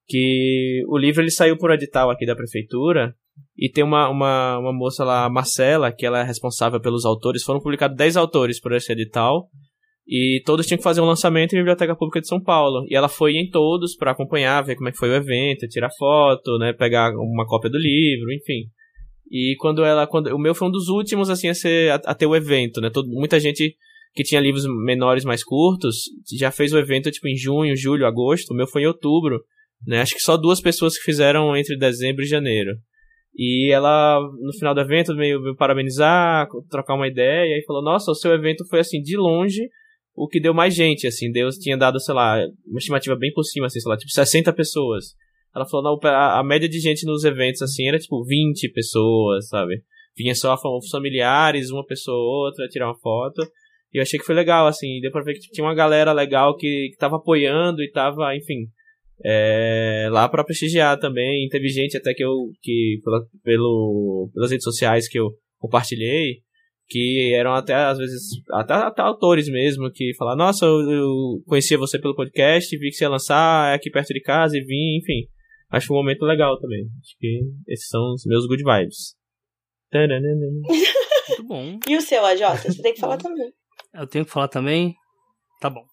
que 0.07 0.83
o 0.87 0.97
livro 0.97 1.21
ele 1.21 1.31
saiu 1.31 1.57
por 1.57 1.71
edital 1.71 2.09
aqui 2.09 2.25
da 2.25 2.35
prefeitura 2.35 3.13
e 3.57 3.69
tem 3.69 3.83
uma, 3.83 4.09
uma, 4.09 4.57
uma 4.57 4.73
moça 4.73 5.03
lá, 5.03 5.29
Marcela, 5.29 5.91
que 5.91 6.05
ela 6.05 6.19
é 6.19 6.23
responsável 6.23 6.79
pelos 6.79 7.05
autores. 7.05 7.43
Foram 7.43 7.59
publicados 7.59 7.97
10 7.97 8.15
autores 8.15 8.59
por 8.59 8.73
esse 8.73 8.91
edital. 8.91 9.49
E 10.07 10.41
todos 10.45 10.67
tinham 10.67 10.77
que 10.77 10.83
fazer 10.83 11.01
um 11.01 11.05
lançamento 11.05 11.53
em 11.53 11.57
Biblioteca 11.57 11.95
Pública 11.95 12.21
de 12.21 12.27
São 12.27 12.41
Paulo. 12.41 12.85
E 12.87 12.95
ela 12.95 13.09
foi 13.09 13.37
em 13.37 13.49
todos 13.49 13.95
para 13.95 14.11
acompanhar, 14.11 14.61
ver 14.61 14.75
como 14.75 14.87
é 14.87 14.91
que 14.91 14.97
foi 14.97 15.09
o 15.09 15.15
evento, 15.15 15.67
tirar 15.67 15.89
foto, 15.97 16.57
né, 16.59 16.73
pegar 16.73 17.11
uma 17.15 17.45
cópia 17.45 17.69
do 17.69 17.77
livro, 17.77 18.31
enfim. 18.31 18.69
E 19.31 19.55
quando 19.59 19.83
ela, 19.83 20.05
quando 20.05 20.27
o 20.27 20.39
meu 20.39 20.53
foi 20.53 20.67
um 20.67 20.71
dos 20.71 20.87
últimos 20.87 21.29
assim 21.29 21.49
a 21.49 21.53
ser 21.55 21.91
a, 21.91 21.95
a 21.95 22.15
ter 22.15 22.27
o 22.27 22.35
evento, 22.35 22.79
né? 22.79 22.91
Todo, 22.91 23.09
muita 23.09 23.39
gente 23.39 23.75
que 24.13 24.23
tinha 24.23 24.39
livros 24.39 24.65
menores 24.85 25.25
mais 25.25 25.43
curtos, 25.43 26.03
já 26.37 26.51
fez 26.51 26.71
o 26.71 26.77
evento 26.77 27.11
tipo 27.11 27.27
em 27.27 27.35
junho, 27.35 27.75
julho, 27.75 28.05
agosto. 28.05 28.51
O 28.51 28.55
meu 28.55 28.67
foi 28.67 28.83
em 28.83 28.87
outubro, 28.87 29.41
né? 29.85 30.01
Acho 30.01 30.13
que 30.13 30.21
só 30.21 30.37
duas 30.37 30.61
pessoas 30.61 30.97
que 30.97 31.03
fizeram 31.03 31.57
entre 31.57 31.77
dezembro 31.77 32.23
e 32.23 32.27
janeiro. 32.27 32.71
E 33.35 33.71
ela, 33.73 34.21
no 34.39 34.53
final 34.53 34.73
do 34.73 34.79
evento, 34.79 35.13
meio 35.13 35.41
me 35.41 35.55
parabenizar, 35.55 36.47
trocar 36.69 36.95
uma 36.95 37.07
ideia, 37.07 37.57
e 37.57 37.65
falou: 37.65 37.83
Nossa, 37.83 38.11
o 38.11 38.15
seu 38.15 38.31
evento 38.31 38.65
foi 38.69 38.79
assim, 38.79 39.01
de 39.01 39.17
longe, 39.17 39.67
o 40.15 40.27
que 40.27 40.39
deu 40.39 40.53
mais 40.53 40.73
gente, 40.73 41.05
assim. 41.05 41.31
Deus 41.31 41.57
tinha 41.57 41.77
dado, 41.77 41.99
sei 41.99 42.15
lá, 42.15 42.37
uma 42.65 42.79
estimativa 42.79 43.15
bem 43.15 43.31
por 43.33 43.43
cima, 43.43 43.67
assim, 43.67 43.79
sei 43.79 43.89
lá, 43.89 43.97
tipo 43.97 44.11
60 44.11 44.53
pessoas. 44.53 45.13
Ela 45.53 45.67
falou: 45.67 45.99
Não, 46.01 46.09
a, 46.09 46.39
a 46.39 46.43
média 46.43 46.69
de 46.69 46.79
gente 46.79 47.05
nos 47.05 47.23
eventos, 47.23 47.61
assim, 47.61 47.87
era 47.87 47.99
tipo 47.99 48.23
20 48.23 48.69
pessoas, 48.69 49.49
sabe? 49.49 49.83
Vinha 50.17 50.33
só 50.33 50.55
os 50.55 50.89
familiares, 50.89 51.69
uma 51.69 51.85
pessoa 51.85 52.17
ou 52.17 52.45
outra, 52.45 52.67
tirar 52.67 52.87
uma 52.87 52.99
foto. 52.99 53.41
E 53.93 53.97
eu 53.97 54.01
achei 54.01 54.17
que 54.17 54.25
foi 54.25 54.35
legal, 54.35 54.67
assim. 54.67 54.99
Deu 55.01 55.11
pra 55.11 55.23
ver 55.23 55.33
que 55.33 55.51
tinha 55.51 55.65
uma 55.65 55.75
galera 55.75 56.13
legal 56.13 56.55
que, 56.55 56.89
que 56.91 56.97
tava 56.97 57.17
apoiando 57.17 57.81
e 57.81 57.91
tava, 57.91 58.35
enfim, 58.35 58.67
é, 59.23 60.07
lá 60.11 60.27
para 60.29 60.43
prestigiar 60.43 60.97
também. 60.99 61.47
Teve 61.49 61.67
gente 61.67 61.97
até 61.97 62.13
que 62.13 62.23
eu, 62.23 62.51
que 62.61 62.99
pela, 63.03 63.25
pelo, 63.43 64.29
pelas 64.33 64.51
redes 64.51 64.63
sociais 64.63 65.07
que 65.09 65.19
eu 65.19 65.31
compartilhei, 65.57 66.44
que 66.87 67.33
eram 67.35 67.53
até, 67.53 67.73
às 67.73 67.97
vezes, 67.97 68.21
até, 68.51 68.73
até 68.73 69.01
autores 69.01 69.47
mesmo, 69.49 69.91
que 69.91 70.13
falaram, 70.17 70.37
nossa, 70.37 70.65
eu, 70.65 70.91
eu, 70.91 71.43
conhecia 71.45 71.77
você 71.77 71.99
pelo 71.99 72.15
podcast, 72.15 72.77
vi 72.77 72.89
que 72.89 72.95
você 72.95 73.05
ia 73.05 73.09
lançar, 73.09 73.71
é 73.71 73.75
aqui 73.75 73.89
perto 73.89 74.13
de 74.13 74.21
casa 74.21 74.57
e 74.57 74.61
vim, 74.61 74.97
enfim. 74.97 75.27
Acho 75.71 75.91
um 75.91 75.97
momento 75.97 76.23
legal 76.23 76.59
também. 76.59 76.85
Acho 77.01 77.17
que 77.19 77.41
esses 77.67 77.87
são 77.87 78.13
os 78.13 78.23
meus 78.25 78.45
good 78.47 78.63
vibes. 78.63 79.15
Muito 81.29 81.43
bom. 81.47 81.79
E 81.87 81.97
o 81.97 82.01
seu, 82.01 82.23
AJ? 82.25 82.41
Você 82.63 82.81
tem 82.81 82.93
que 82.93 82.99
falar 83.01 83.17
também. 83.17 83.51
Eu 83.93 84.07
tenho 84.07 84.25
que 84.25 84.31
falar 84.31 84.47
também? 84.47 84.93
Tá 85.59 85.69
bom. 85.69 85.83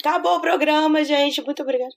Acabou 0.00 0.36
o 0.36 0.40
programa, 0.40 1.04
gente. 1.04 1.42
Muito 1.42 1.62
obrigada. 1.62 1.90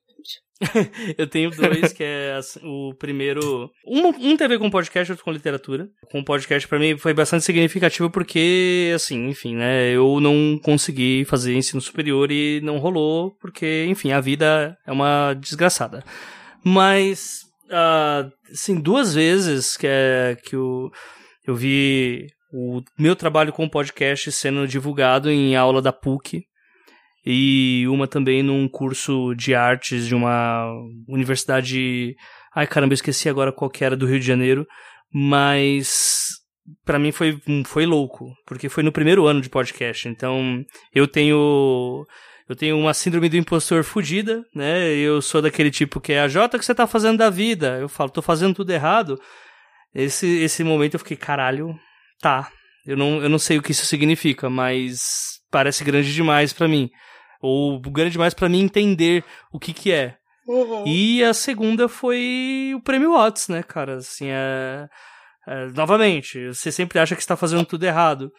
eu 1.18 1.28
tenho 1.28 1.50
dois, 1.52 1.94
que 1.94 2.04
é 2.04 2.40
o 2.64 2.94
primeiro. 2.96 3.72
Um, 3.86 4.08
um 4.08 4.36
ver 4.36 4.60
com 4.60 4.70
podcast, 4.70 5.12
outro 5.12 5.24
com 5.24 5.32
literatura. 5.32 5.88
Com 6.12 6.24
podcast, 6.24 6.68
para 6.68 6.80
mim, 6.80 6.98
foi 6.98 7.14
bastante 7.14 7.46
significativo 7.46 8.10
porque, 8.10 8.92
assim, 8.94 9.30
enfim, 9.30 9.56
né? 9.56 9.90
Eu 9.92 10.20
não 10.20 10.60
consegui 10.64 11.26
fazer 11.26 11.56
ensino 11.56 11.82
superior 11.82 12.32
e 12.32 12.62
não 12.62 12.78
rolou, 12.78 13.36
porque, 13.40 13.86
enfim, 13.88 14.12
a 14.12 14.20
vida 14.20 14.78
é 14.86 14.92
uma 14.92 15.34
desgraçada. 15.34 16.04
Mas, 16.64 17.42
uh, 17.68 18.30
assim, 18.52 18.80
duas 18.80 19.14
vezes 19.14 19.78
que, 19.78 19.88
é, 19.88 20.38
que 20.44 20.56
eu, 20.56 20.90
eu 21.48 21.56
vi 21.56 22.28
o 22.52 22.82
meu 22.98 23.16
trabalho 23.16 23.54
com 23.54 23.70
podcast 23.70 24.32
sendo 24.32 24.68
divulgado 24.68 25.30
em 25.30 25.56
aula 25.56 25.82
da 25.82 25.94
PUC 25.94 26.49
e 27.26 27.86
uma 27.88 28.08
também 28.08 28.42
num 28.42 28.68
curso 28.68 29.34
de 29.36 29.54
artes 29.54 30.08
de 30.08 30.16
uma 30.16 30.72
universidade. 31.08 32.16
Ai 32.56 32.68
caramba, 32.68 32.94
eu 32.94 32.96
esqueci 32.96 33.30
agora 33.30 33.52
qual 33.52 33.70
que 33.70 33.84
era 33.84 33.96
do 33.96 34.06
Rio 34.06 34.20
de 34.20 34.26
Janeiro, 34.26 34.66
mas 35.14 36.40
para 36.86 37.00
mim 37.00 37.12
foi, 37.12 37.40
foi 37.66 37.86
louco, 37.86 38.34
porque 38.46 38.70
foi 38.70 38.84
no 38.84 38.92
primeiro 38.92 39.26
ano 39.26 39.42
de 39.42 39.50
podcast. 39.50 40.08
Então 40.08 40.64
eu 40.94 41.08
tenho. 41.08 42.06
Eu 42.48 42.56
tenho 42.56 42.80
uma 42.80 42.96
síndrome 42.96 43.30
do 43.30 43.38
impostor 43.38 43.84
fodida, 43.84 44.44
né? 44.56 44.90
Eu 44.96 45.22
sou 45.22 45.40
daquele 45.40 45.70
tipo 45.70 46.02
que 46.02 46.14
é 46.14 46.22
a 46.22 46.28
Jota 46.28 46.58
que 46.58 46.66
você 46.66 46.74
tá 46.74 46.88
fazendo 46.88 47.20
da 47.20 47.30
vida. 47.30 47.78
Eu 47.80 47.88
falo, 47.88 48.10
tô 48.10 48.24
fazendo 48.24 48.56
tudo 48.56 48.72
errado. 48.72 49.22
Esse, 49.94 50.26
esse 50.26 50.64
momento 50.64 50.96
eu 50.96 51.00
fiquei, 51.00 51.16
caralho, 51.16 51.76
tá. 52.20 52.52
Eu 52.88 52.98
não, 52.98 53.22
eu 53.22 53.30
não 53.30 53.38
sei 53.38 53.60
o 53.60 53.62
que 53.62 53.72
isso 53.72 53.86
significa, 53.86 54.50
mas 54.50 55.39
parece 55.52 55.84
grande 55.84 56.14
demais 56.14 56.54
para 56.54 56.68
mim 56.68 56.90
ou 57.42 57.80
grande 57.80 58.12
demais 58.12 58.34
para 58.34 58.50
mim 58.50 58.62
entender 58.62 59.24
o 59.52 59.60
que 59.60 59.74
que 59.74 59.92
é. 59.92 60.16
Uhum. 60.48 60.84
E 60.86 61.24
a 61.24 61.34
segunda 61.34 61.88
foi 61.88 62.74
o 62.76 62.82
prêmio 62.82 63.12
Watts, 63.12 63.48
né, 63.48 63.64
cara? 63.64 63.98
Assim, 63.98 64.28
é, 64.30 64.88
é, 65.48 65.68
novamente, 65.68 66.48
você 66.48 66.72
sempre 66.72 67.00
acha 67.00 67.16
que 67.16 67.22
está 67.22 67.36
fazendo 67.38 67.66
tudo 67.66 67.84
errado. 67.84 68.32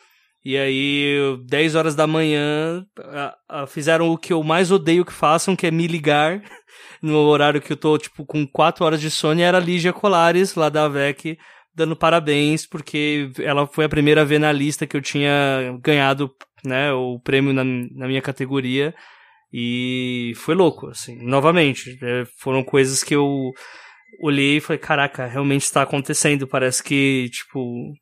E 0.44 0.56
aí, 0.56 1.38
10 1.46 1.74
horas 1.74 1.94
da 1.94 2.06
manhã, 2.06 2.84
a, 2.98 3.62
a, 3.62 3.66
fizeram 3.66 4.11
o 4.11 4.16
que 4.16 4.32
eu 4.32 4.42
mais 4.42 4.70
odeio 4.70 5.04
que 5.04 5.12
façam, 5.12 5.54
que 5.54 5.66
é 5.66 5.70
me 5.70 5.86
ligar 5.86 6.42
no 7.02 7.18
horário 7.18 7.61
que 7.61 7.74
eu 7.74 7.76
tô, 7.76 7.96
tipo, 7.98 8.24
com 8.24 8.46
4 8.46 8.84
horas 8.84 9.00
de 9.00 9.11
sono, 9.11 9.38
e 9.38 9.42
era 9.42 9.58
a 9.58 9.61
Lígia 9.61 9.92
Colares, 9.92 10.54
lá 10.54 10.70
da 10.70 10.88
VEC, 10.88 11.38
dando 11.74 11.94
parabéns, 11.94 12.66
porque 12.66 13.30
ela 13.38 13.66
foi 13.66 13.84
a 13.84 13.88
primeira 13.88 14.22
a 14.22 14.24
ver 14.24 14.40
na 14.40 14.50
lista 14.50 14.86
que 14.86 14.96
eu 14.96 15.02
tinha 15.02 15.78
ganhado 15.82 16.30
né, 16.64 16.92
o 16.92 17.18
prêmio 17.20 17.52
na, 17.52 17.64
na 17.64 18.06
minha 18.06 18.22
categoria 18.22 18.94
e 19.52 20.32
foi 20.36 20.54
louco, 20.54 20.88
assim, 20.88 21.16
novamente, 21.24 21.98
é, 22.02 22.24
foram 22.38 22.62
coisas 22.62 23.02
que 23.02 23.14
eu 23.14 23.52
olhei 24.22 24.56
e 24.56 24.61
falei, 24.61 24.78
caraca, 24.78 25.26
realmente 25.26 25.62
está 25.62 25.82
acontecendo, 25.82 26.46
parece 26.46 26.82
que, 26.82 27.28
tipo, 27.32 27.92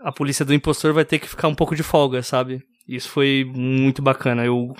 a 0.00 0.12
polícia 0.12 0.44
do 0.44 0.54
impostor 0.54 0.92
vai 0.92 1.04
ter 1.04 1.18
que 1.18 1.28
ficar 1.28 1.48
um 1.48 1.54
pouco 1.54 1.76
de 1.76 1.82
folga, 1.82 2.22
sabe? 2.22 2.62
Isso 2.88 3.10
foi 3.10 3.44
muito 3.54 4.00
bacana. 4.00 4.44
Eu 4.44 4.74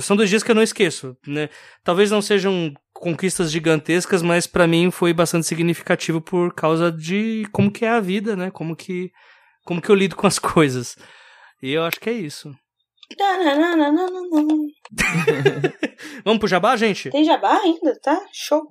são 0.00 0.16
dois 0.16 0.30
dias 0.30 0.42
que 0.42 0.50
eu 0.50 0.54
não 0.54 0.62
esqueço, 0.62 1.14
né? 1.26 1.50
Talvez 1.84 2.10
não 2.10 2.22
sejam 2.22 2.72
conquistas 2.94 3.52
gigantescas, 3.52 4.22
mas 4.22 4.46
para 4.46 4.66
mim 4.66 4.90
foi 4.90 5.12
bastante 5.12 5.46
significativo 5.46 6.20
por 6.20 6.54
causa 6.54 6.90
de 6.90 7.46
como 7.52 7.70
que 7.70 7.84
é 7.84 7.90
a 7.90 8.00
vida, 8.00 8.34
né? 8.34 8.50
Como 8.50 8.74
que 8.74 9.10
como 9.64 9.82
que 9.82 9.90
eu 9.90 9.94
lido 9.94 10.16
com 10.16 10.26
as 10.26 10.38
coisas. 10.40 10.96
E 11.62 11.72
eu 11.72 11.84
acho 11.84 12.00
que 12.00 12.10
é 12.10 12.12
isso. 12.12 12.54
Vamos 16.24 16.38
pro 16.38 16.48
jabá, 16.48 16.76
gente? 16.76 17.10
Tem 17.10 17.24
jabá 17.24 17.58
ainda, 17.58 17.98
tá? 18.02 18.20
Show. 18.32 18.62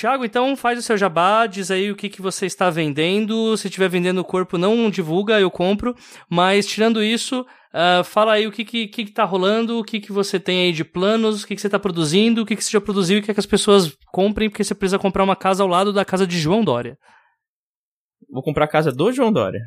Tiago, 0.00 0.24
então 0.24 0.56
faz 0.56 0.78
o 0.78 0.82
seu 0.82 0.96
jabá, 0.96 1.46
diz 1.46 1.70
aí 1.70 1.90
o 1.90 1.96
que, 1.96 2.08
que 2.08 2.22
você 2.22 2.46
está 2.46 2.70
vendendo. 2.70 3.54
Se 3.56 3.66
estiver 3.66 3.88
vendendo 3.88 4.18
o 4.18 4.24
corpo, 4.24 4.56
não 4.56 4.88
divulga, 4.88 5.38
eu 5.38 5.50
compro. 5.50 5.94
Mas 6.26 6.66
tirando 6.66 7.02
isso, 7.02 7.42
uh, 7.42 8.02
fala 8.02 8.32
aí 8.32 8.46
o 8.46 8.52
que, 8.52 8.64
que, 8.64 8.88
que, 8.88 9.12
tá 9.12 9.24
rolando, 9.24 9.78
o 9.78 9.84
que, 9.84 10.00
que 10.00 10.10
você 10.10 10.40
tem 10.40 10.62
aí 10.62 10.72
de 10.72 10.84
planos, 10.84 11.42
o 11.42 11.46
que, 11.46 11.54
que 11.54 11.60
você 11.60 11.66
está 11.66 11.78
produzindo, 11.78 12.40
o 12.40 12.46
que, 12.46 12.56
que 12.56 12.64
você 12.64 12.70
já 12.70 12.80
produziu 12.80 13.18
e 13.18 13.22
quer 13.22 13.34
que 13.34 13.40
as 13.40 13.46
pessoas 13.46 13.94
comprem, 14.06 14.48
porque 14.48 14.64
você 14.64 14.74
precisa 14.74 14.98
comprar 14.98 15.22
uma 15.24 15.36
casa 15.36 15.62
ao 15.62 15.68
lado 15.68 15.92
da 15.92 16.04
casa 16.04 16.26
de 16.26 16.38
João 16.38 16.64
Dória. 16.64 16.96
Vou 18.30 18.42
comprar 18.42 18.64
a 18.66 18.68
casa 18.68 18.90
do 18.92 19.12
João 19.12 19.30
Dória. 19.32 19.60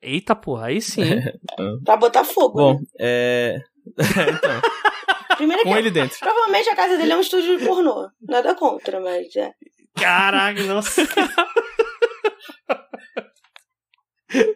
Eita 0.00 0.34
porra, 0.34 0.66
aí 0.66 0.80
sim. 0.80 1.02
pra 1.84 1.96
botar 1.96 2.24
fogo. 2.24 2.56
Bom, 2.56 2.74
né? 2.74 2.86
é. 3.00 3.58
então. 3.98 4.60
Primeiro 5.36 5.62
Com 5.62 5.72
que 5.72 5.78
ele 5.78 5.90
dentro. 5.90 6.18
Provavelmente 6.18 6.68
a 6.68 6.76
casa 6.76 6.96
dele 6.96 7.12
é 7.12 7.16
um 7.16 7.20
estúdio 7.20 7.58
de 7.58 7.64
pornô. 7.64 8.08
Nada 8.20 8.54
contra, 8.54 9.00
mas 9.00 9.34
é. 9.36 9.52
Caraca, 9.94 10.62
nossa. 10.64 11.02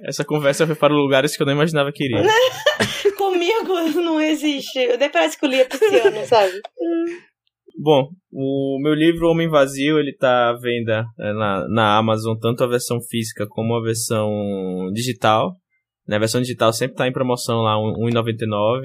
Essa 0.05 0.24
conversa 0.24 0.66
foi 0.66 0.74
para 0.74 0.93
lugares 0.93 1.34
que 1.36 1.43
eu 1.43 1.47
não 1.47 1.55
imaginava 1.55 1.90
que 1.93 2.05
iria. 2.05 2.22
Comigo 3.16 3.80
não 4.03 4.20
existe. 4.20 4.78
Eu 4.78 4.99
nem 4.99 5.09
parece 5.09 5.38
que 5.38 5.47
o 5.47 5.49
Lia 5.49 5.64
pisciano, 5.64 6.26
sabe? 6.26 6.61
Bom, 7.79 8.11
o 8.31 8.79
meu 8.81 8.95
livro 8.95 9.29
Homem 9.29 9.49
Vazio, 9.49 9.99
ele 9.99 10.14
tá 10.14 10.51
à 10.51 10.53
venda 10.55 11.05
é, 11.18 11.33
na, 11.33 11.68
na 11.68 11.97
Amazon, 11.97 12.37
tanto 12.39 12.62
a 12.62 12.66
versão 12.66 13.01
física 13.01 13.47
como 13.49 13.75
a 13.75 13.83
versão 13.83 14.31
digital. 14.93 15.57
Né? 16.07 16.16
A 16.16 16.20
versão 16.20 16.41
digital 16.41 16.73
sempre 16.73 16.97
tá 16.97 17.09
em 17.09 17.12
promoção 17.12 17.61
lá, 17.62 17.77
R$1,99. 17.77 18.83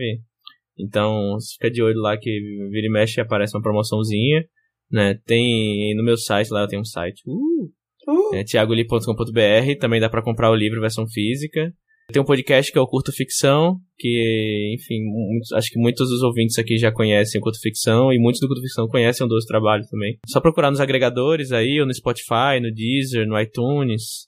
Então, 0.79 1.38
fica 1.53 1.71
de 1.71 1.81
olho 1.81 1.99
lá 1.99 2.17
que 2.17 2.29
vira 2.71 2.88
e 2.88 2.89
mexe 2.89 3.19
aparece 3.19 3.55
uma 3.55 3.63
promoçãozinha. 3.63 4.45
Né? 4.91 5.19
Tem 5.25 5.95
no 5.95 6.03
meu 6.03 6.17
site, 6.17 6.49
lá 6.49 6.61
eu 6.61 6.67
tenho 6.67 6.81
um 6.81 6.85
site, 6.85 7.21
uh, 7.27 7.77
Uh, 8.07 8.35
é 8.35 8.43
tiagoli.com.br, 8.43 9.79
também 9.79 9.99
dá 9.99 10.09
para 10.09 10.23
comprar 10.23 10.49
o 10.49 10.55
livro 10.55 10.79
versão 10.79 11.05
física. 11.05 11.73
Tem 12.09 12.21
um 12.21 12.25
podcast 12.25 12.71
que 12.71 12.77
é 12.77 12.81
o 12.81 12.87
Curto 12.87 13.11
Ficção, 13.11 13.81
que, 13.97 14.75
enfim, 14.75 15.03
muitos, 15.03 15.51
acho 15.51 15.69
que 15.69 15.77
muitos 15.77 16.09
dos 16.09 16.23
ouvintes 16.23 16.57
aqui 16.57 16.77
já 16.77 16.89
conhecem 16.89 17.37
o 17.37 17.43
Curto 17.43 17.59
Ficção, 17.59 18.13
e 18.13 18.17
muitos 18.17 18.39
do 18.39 18.47
Curto 18.47 18.61
Ficção 18.61 18.87
conhecem 18.87 19.25
o 19.25 19.29
Dois 19.29 19.43
Trabalhos 19.43 19.89
também. 19.89 20.17
Só 20.25 20.39
procurar 20.39 20.71
nos 20.71 20.79
agregadores 20.79 21.51
aí, 21.51 21.81
ou 21.81 21.85
no 21.85 21.93
Spotify, 21.93 22.61
no 22.61 22.71
Deezer, 22.73 23.27
no 23.27 23.37
iTunes. 23.37 24.27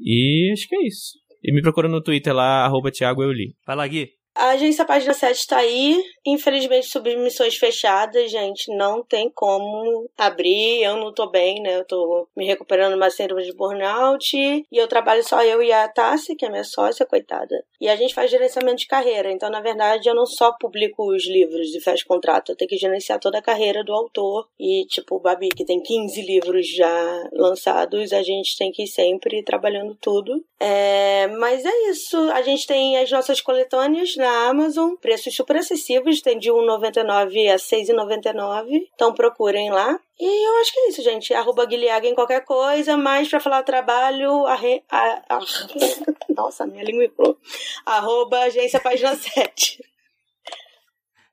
E 0.00 0.50
acho 0.52 0.68
que 0.68 0.74
é 0.74 0.86
isso. 0.86 1.12
E 1.44 1.54
me 1.54 1.62
procura 1.62 1.88
no 1.88 2.02
Twitter 2.02 2.34
lá, 2.34 2.64
arroba 2.64 2.90
Thiago 2.90 3.22
Euli. 3.22 3.54
Vai 3.64 3.76
lá, 3.76 3.86
Gui. 3.86 4.08
A 4.34 4.50
agência 4.50 4.84
Página 4.84 5.12
7 5.12 5.36
está 5.36 5.58
aí. 5.58 6.02
Infelizmente, 6.26 6.86
submissões 6.86 7.56
fechadas, 7.56 8.30
gente. 8.30 8.74
Não 8.74 9.02
tem 9.02 9.30
como 9.30 10.08
abrir. 10.16 10.82
Eu 10.82 10.96
não 10.96 11.12
tô 11.12 11.28
bem, 11.28 11.60
né? 11.60 11.76
Eu 11.76 11.84
tô 11.84 12.26
me 12.36 12.46
recuperando 12.46 12.94
uma 12.94 13.10
síndrome 13.10 13.44
de 13.44 13.52
burnout. 13.52 14.36
E 14.36 14.66
eu 14.72 14.88
trabalho 14.88 15.22
só 15.22 15.42
eu 15.42 15.62
e 15.62 15.70
a 15.70 15.86
Tassi, 15.88 16.34
que 16.34 16.46
é 16.46 16.50
minha 16.50 16.64
sócia, 16.64 17.04
coitada. 17.04 17.62
E 17.80 17.88
a 17.88 17.96
gente 17.96 18.14
faz 18.14 18.30
gerenciamento 18.30 18.78
de 18.78 18.86
carreira. 18.86 19.30
Então, 19.30 19.50
na 19.50 19.60
verdade, 19.60 20.08
eu 20.08 20.14
não 20.14 20.24
só 20.24 20.52
publico 20.58 21.12
os 21.12 21.26
livros 21.26 21.74
e 21.74 21.80
fecho 21.80 22.06
contrato. 22.06 22.52
Eu 22.52 22.56
tenho 22.56 22.68
que 22.68 22.78
gerenciar 22.78 23.20
toda 23.20 23.38
a 23.38 23.42
carreira 23.42 23.84
do 23.84 23.92
autor. 23.92 24.48
E, 24.58 24.86
tipo, 24.86 25.16
o 25.16 25.20
Babi, 25.20 25.50
que 25.50 25.64
tem 25.64 25.80
15 25.80 26.22
livros 26.22 26.66
já 26.74 27.28
lançados, 27.32 28.12
a 28.12 28.22
gente 28.22 28.56
tem 28.56 28.72
que 28.72 28.84
ir 28.84 28.88
sempre 28.88 29.42
trabalhando 29.42 29.94
tudo. 30.00 30.42
É... 30.58 31.26
Mas 31.38 31.64
é 31.64 31.90
isso. 31.90 32.16
A 32.30 32.40
gente 32.40 32.66
tem 32.66 32.96
as 32.96 33.10
nossas 33.10 33.40
coletâneas 33.40 34.16
na 34.22 34.48
Amazon, 34.48 34.94
preços 34.94 35.34
super 35.34 35.56
acessíveis, 35.56 36.22
tem 36.22 36.38
de 36.38 36.50
R$1,99 36.50 37.48
a 37.48 37.52
R$6,99. 37.52 38.88
Então 38.94 39.12
procurem 39.12 39.70
lá. 39.70 39.98
E 40.18 40.48
eu 40.48 40.60
acho 40.60 40.72
que 40.72 40.78
é 40.78 40.88
isso, 40.88 41.02
gente. 41.02 41.34
Arroba 41.34 41.66
Guilhaga 41.66 42.06
em 42.06 42.14
qualquer 42.14 42.44
coisa, 42.44 42.96
mas 42.96 43.28
pra 43.28 43.40
falar 43.40 43.62
trabalho, 43.64 44.46
a, 44.46 44.54
re... 44.54 44.82
a, 44.88 45.22
a... 45.28 45.40
nossa, 46.34 46.66
minha 46.66 46.84
língua 46.84 47.10
falou. 47.16 47.36
Arroba 47.84 48.38
Agência 48.44 48.80
Página 48.80 49.14
7. 49.16 49.82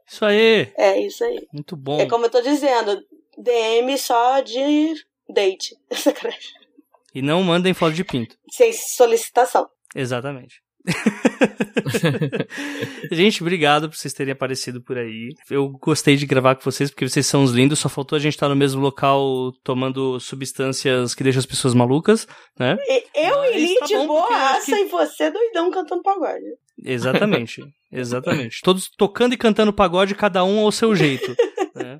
Isso 0.07 0.26
aí. 0.26 0.74
É 0.76 0.99
isso 0.99 1.24
aí. 1.24 1.48
Muito 1.53 1.78
bom. 1.78 1.99
É 1.99 2.07
como 2.07 2.26
eu 2.26 2.30
tô 2.32 2.41
dizendo, 2.41 3.06
DM 3.38 3.95
só 3.98 4.40
de 4.40 4.95
date. 5.30 5.76
e 7.14 7.22
não 7.22 7.44
mandem 7.44 7.76
foto 7.76 7.94
de 7.94 8.03
pinto. 8.03 8.36
Sem 8.52 8.74
solicitação. 8.74 9.70
Exatamente. 9.95 10.61
gente, 13.11 13.41
obrigado 13.41 13.90
por 13.90 13.95
vocês 13.95 14.14
terem 14.14 14.34
aparecido 14.34 14.82
por 14.82 14.98
aí. 14.98 15.30
Eu 15.49 15.70
gostei 15.70 16.16
de 16.16 16.26
gravar 16.26 16.56
com 16.56 16.64
vocês 16.64 16.90
porque 16.90 17.07
vocês 17.07 17.26
são 17.26 17.44
os 17.44 17.52
lindos. 17.52 17.80
Só 17.80 17.90
faltou 17.90 18.16
a 18.16 18.20
gente 18.20 18.34
estar 18.34 18.49
no 18.49 18.56
mesmo 18.56 18.82
local 18.82 19.52
tomando 19.64 20.20
substâncias 20.20 21.16
que 21.16 21.24
deixam 21.24 21.40
as 21.40 21.45
pessoas 21.45 21.74
malucas, 21.74 22.28
né? 22.60 22.78
Eu 23.16 23.38
Mas 23.38 23.56
e 23.56 23.60
Lid 23.60 23.80
tá 23.80 24.06
boaça 24.06 24.66
que... 24.66 24.82
e 24.82 24.86
você 24.86 25.32
doidão 25.32 25.72
cantando 25.72 26.02
pagode. 26.02 26.45
Exatamente, 26.84 27.64
exatamente. 27.91 28.61
Todos 28.64 28.90
tocando 28.90 29.34
e 29.34 29.38
cantando 29.38 29.74
pagode, 29.74 30.16
cada 30.16 30.44
um 30.44 30.60
ao 30.60 30.72
seu 30.72 30.95
jeito. 30.95 31.36
né? 31.76 31.99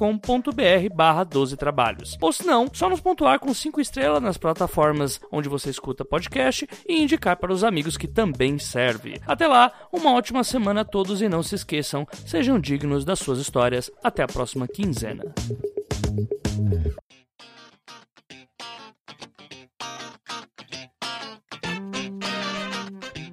barra 0.95 1.25
12 1.25 1.57
trabalhos. 1.57 2.17
Ou 2.21 2.31
se 2.31 2.45
não, 2.45 2.69
só 2.71 2.89
nos 2.89 3.01
pontuar 3.01 3.39
com 3.39 3.56
5 3.57 3.81
estrelas 3.81 4.21
nas 4.21 4.37
plataformas 4.37 5.19
onde 5.31 5.49
você 5.49 5.69
escuta 5.69 6.05
podcast 6.05 6.67
e 6.87 7.01
indicar 7.01 7.37
para 7.37 7.51
os 7.51 7.63
amigos 7.63 7.97
que 7.97 8.07
também 8.07 8.57
serve. 8.57 9.19
Até 9.25 9.47
lá, 9.47 9.71
uma 9.91 10.13
ótima 10.13 10.43
semana 10.43 10.81
a 10.81 10.85
todos 10.85 11.21
e 11.21 11.29
não 11.29 11.43
se 11.43 11.55
esqueçam, 11.55 12.07
sejam 12.25 12.59
dignos 12.59 13.03
das 13.03 13.19
suas 13.19 13.39
histórias. 13.39 13.91
Até 14.03 14.23
a 14.23 14.27
próxima 14.27 14.67
quinzena. 14.67 15.33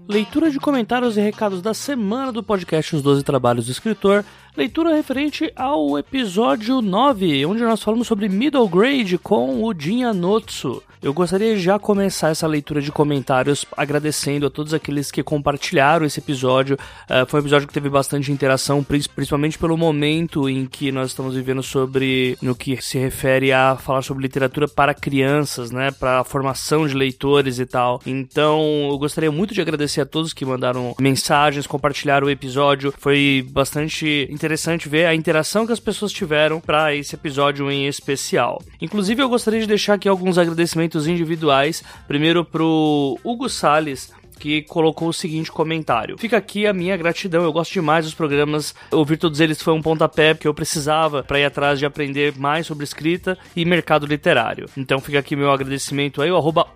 Leitura 0.07 0.51
de 0.51 0.61
comentários 0.61 1.17
e 1.17 1.21
recados 1.21 1.63
da 1.63 1.73
semana 1.73 2.31
do 2.31 2.43
podcast 2.43 2.97
Os 2.97 3.03
Doze 3.03 3.23
Trabalhos 3.23 3.67
do 3.67 3.73
Escritor 3.73 4.25
leitura 4.57 4.95
referente 4.95 5.53
ao 5.57 5.99
episódio 5.99 6.81
9, 6.81 7.45
onde 7.47 7.63
nós 7.63 7.83
falamos 7.83 8.07
sobre 8.07 8.29
Middle 8.29 8.69
Grade 8.69 9.19
com 9.19 9.65
o 9.65 9.75
Jin 9.77 10.05
Anotsu. 10.05 10.83
Eu 11.05 11.13
gostaria 11.13 11.55
de 11.55 11.61
já 11.61 11.79
começar 11.79 12.31
essa 12.31 12.47
leitura 12.47 12.81
de 12.81 12.91
comentários 12.91 13.67
agradecendo 13.77 14.47
a 14.47 14.51
todos 14.51 14.73
aqueles 14.73 15.11
que 15.11 15.23
compartilharam 15.23 16.07
esse 16.07 16.19
episódio. 16.19 16.79
Uh, 17.05 17.27
foi 17.27 17.41
um 17.41 17.43
episódio 17.43 17.69
que 17.69 17.75
teve 17.75 17.91
bastante 17.91 18.33
interação, 18.33 18.83
principalmente 18.83 19.59
pelo 19.59 19.77
momento 19.77 20.49
em 20.49 20.65
que 20.65 20.91
nós 20.91 21.11
estamos 21.11 21.35
vivendo 21.35 21.63
sobre 21.63 22.39
no 22.41 22.55
que 22.55 22.81
se 22.81 22.97
refere 22.97 23.53
a 23.53 23.77
falar 23.77 24.01
sobre 24.01 24.23
literatura 24.23 24.67
para 24.67 24.95
crianças, 24.95 25.71
né, 25.71 25.91
para 25.91 26.21
a 26.21 26.25
formação 26.25 26.89
de 26.89 26.95
leitores 26.95 27.59
e 27.59 27.67
tal. 27.67 28.01
Então, 28.07 28.89
eu 28.91 28.97
gostaria 28.97 29.31
muito 29.31 29.53
de 29.53 29.61
agradecer 29.61 30.01
a 30.01 30.07
todos 30.07 30.33
que 30.33 30.47
mandaram 30.47 30.95
mensagens, 30.99 31.67
compartilharam 31.67 32.29
o 32.29 32.31
episódio. 32.31 32.95
Foi 32.97 33.47
bastante 33.51 34.27
interessante 34.31 34.89
ver 34.89 35.05
a 35.05 35.15
interação 35.15 35.67
que 35.67 35.73
as 35.73 35.81
pessoas 35.81 36.13
tiveram 36.13 36.63
para 36.63 36.95
esse 36.95 37.15
episódio 37.15 37.71
em 37.71 37.87
especial. 37.87 38.63
Inclusive, 38.81 39.23
eu 39.23 39.29
gostaria 39.29 39.61
de 39.61 39.67
deixar 39.67 39.93
aqui 39.93 40.09
alguns 40.09 40.39
agradecimentos 40.39 40.94
individuais. 41.07 41.83
Primeiro 42.07 42.45
pro 42.45 43.19
Hugo 43.25 43.49
Sales, 43.49 44.13
que 44.39 44.63
colocou 44.63 45.09
o 45.09 45.13
seguinte 45.13 45.51
comentário: 45.51 46.19
Fica 46.19 46.37
aqui 46.37 46.67
a 46.67 46.73
minha 46.73 46.97
gratidão. 46.97 47.45
Eu 47.45 47.53
gosto 47.53 47.73
demais 47.73 48.05
dos 48.05 48.15
programas. 48.15 48.75
Ouvir 48.91 49.17
todos 49.17 49.41
eles 49.41 49.63
foi 49.63 49.73
um 49.73 49.83
pontapé 49.83 50.35
que 50.35 50.47
eu 50.47 50.55
precisava 50.55 51.23
para 51.23 51.41
ir 51.41 51.45
atrás 51.45 51.79
de 51.79 51.87
aprender 51.87 52.37
mais 52.37 52.67
sobre 52.67 52.85
escrita 52.85 53.39
e 53.55 53.65
mercado 53.65 54.07
literário. 54.07 54.67
Então 54.77 55.01
fica 55.01 55.19
aqui 55.19 55.37
meu 55.37 55.51
agradecimento 55.51 56.21
aí, 56.21 56.31
o 56.31 56.37
arroba. 56.37 56.67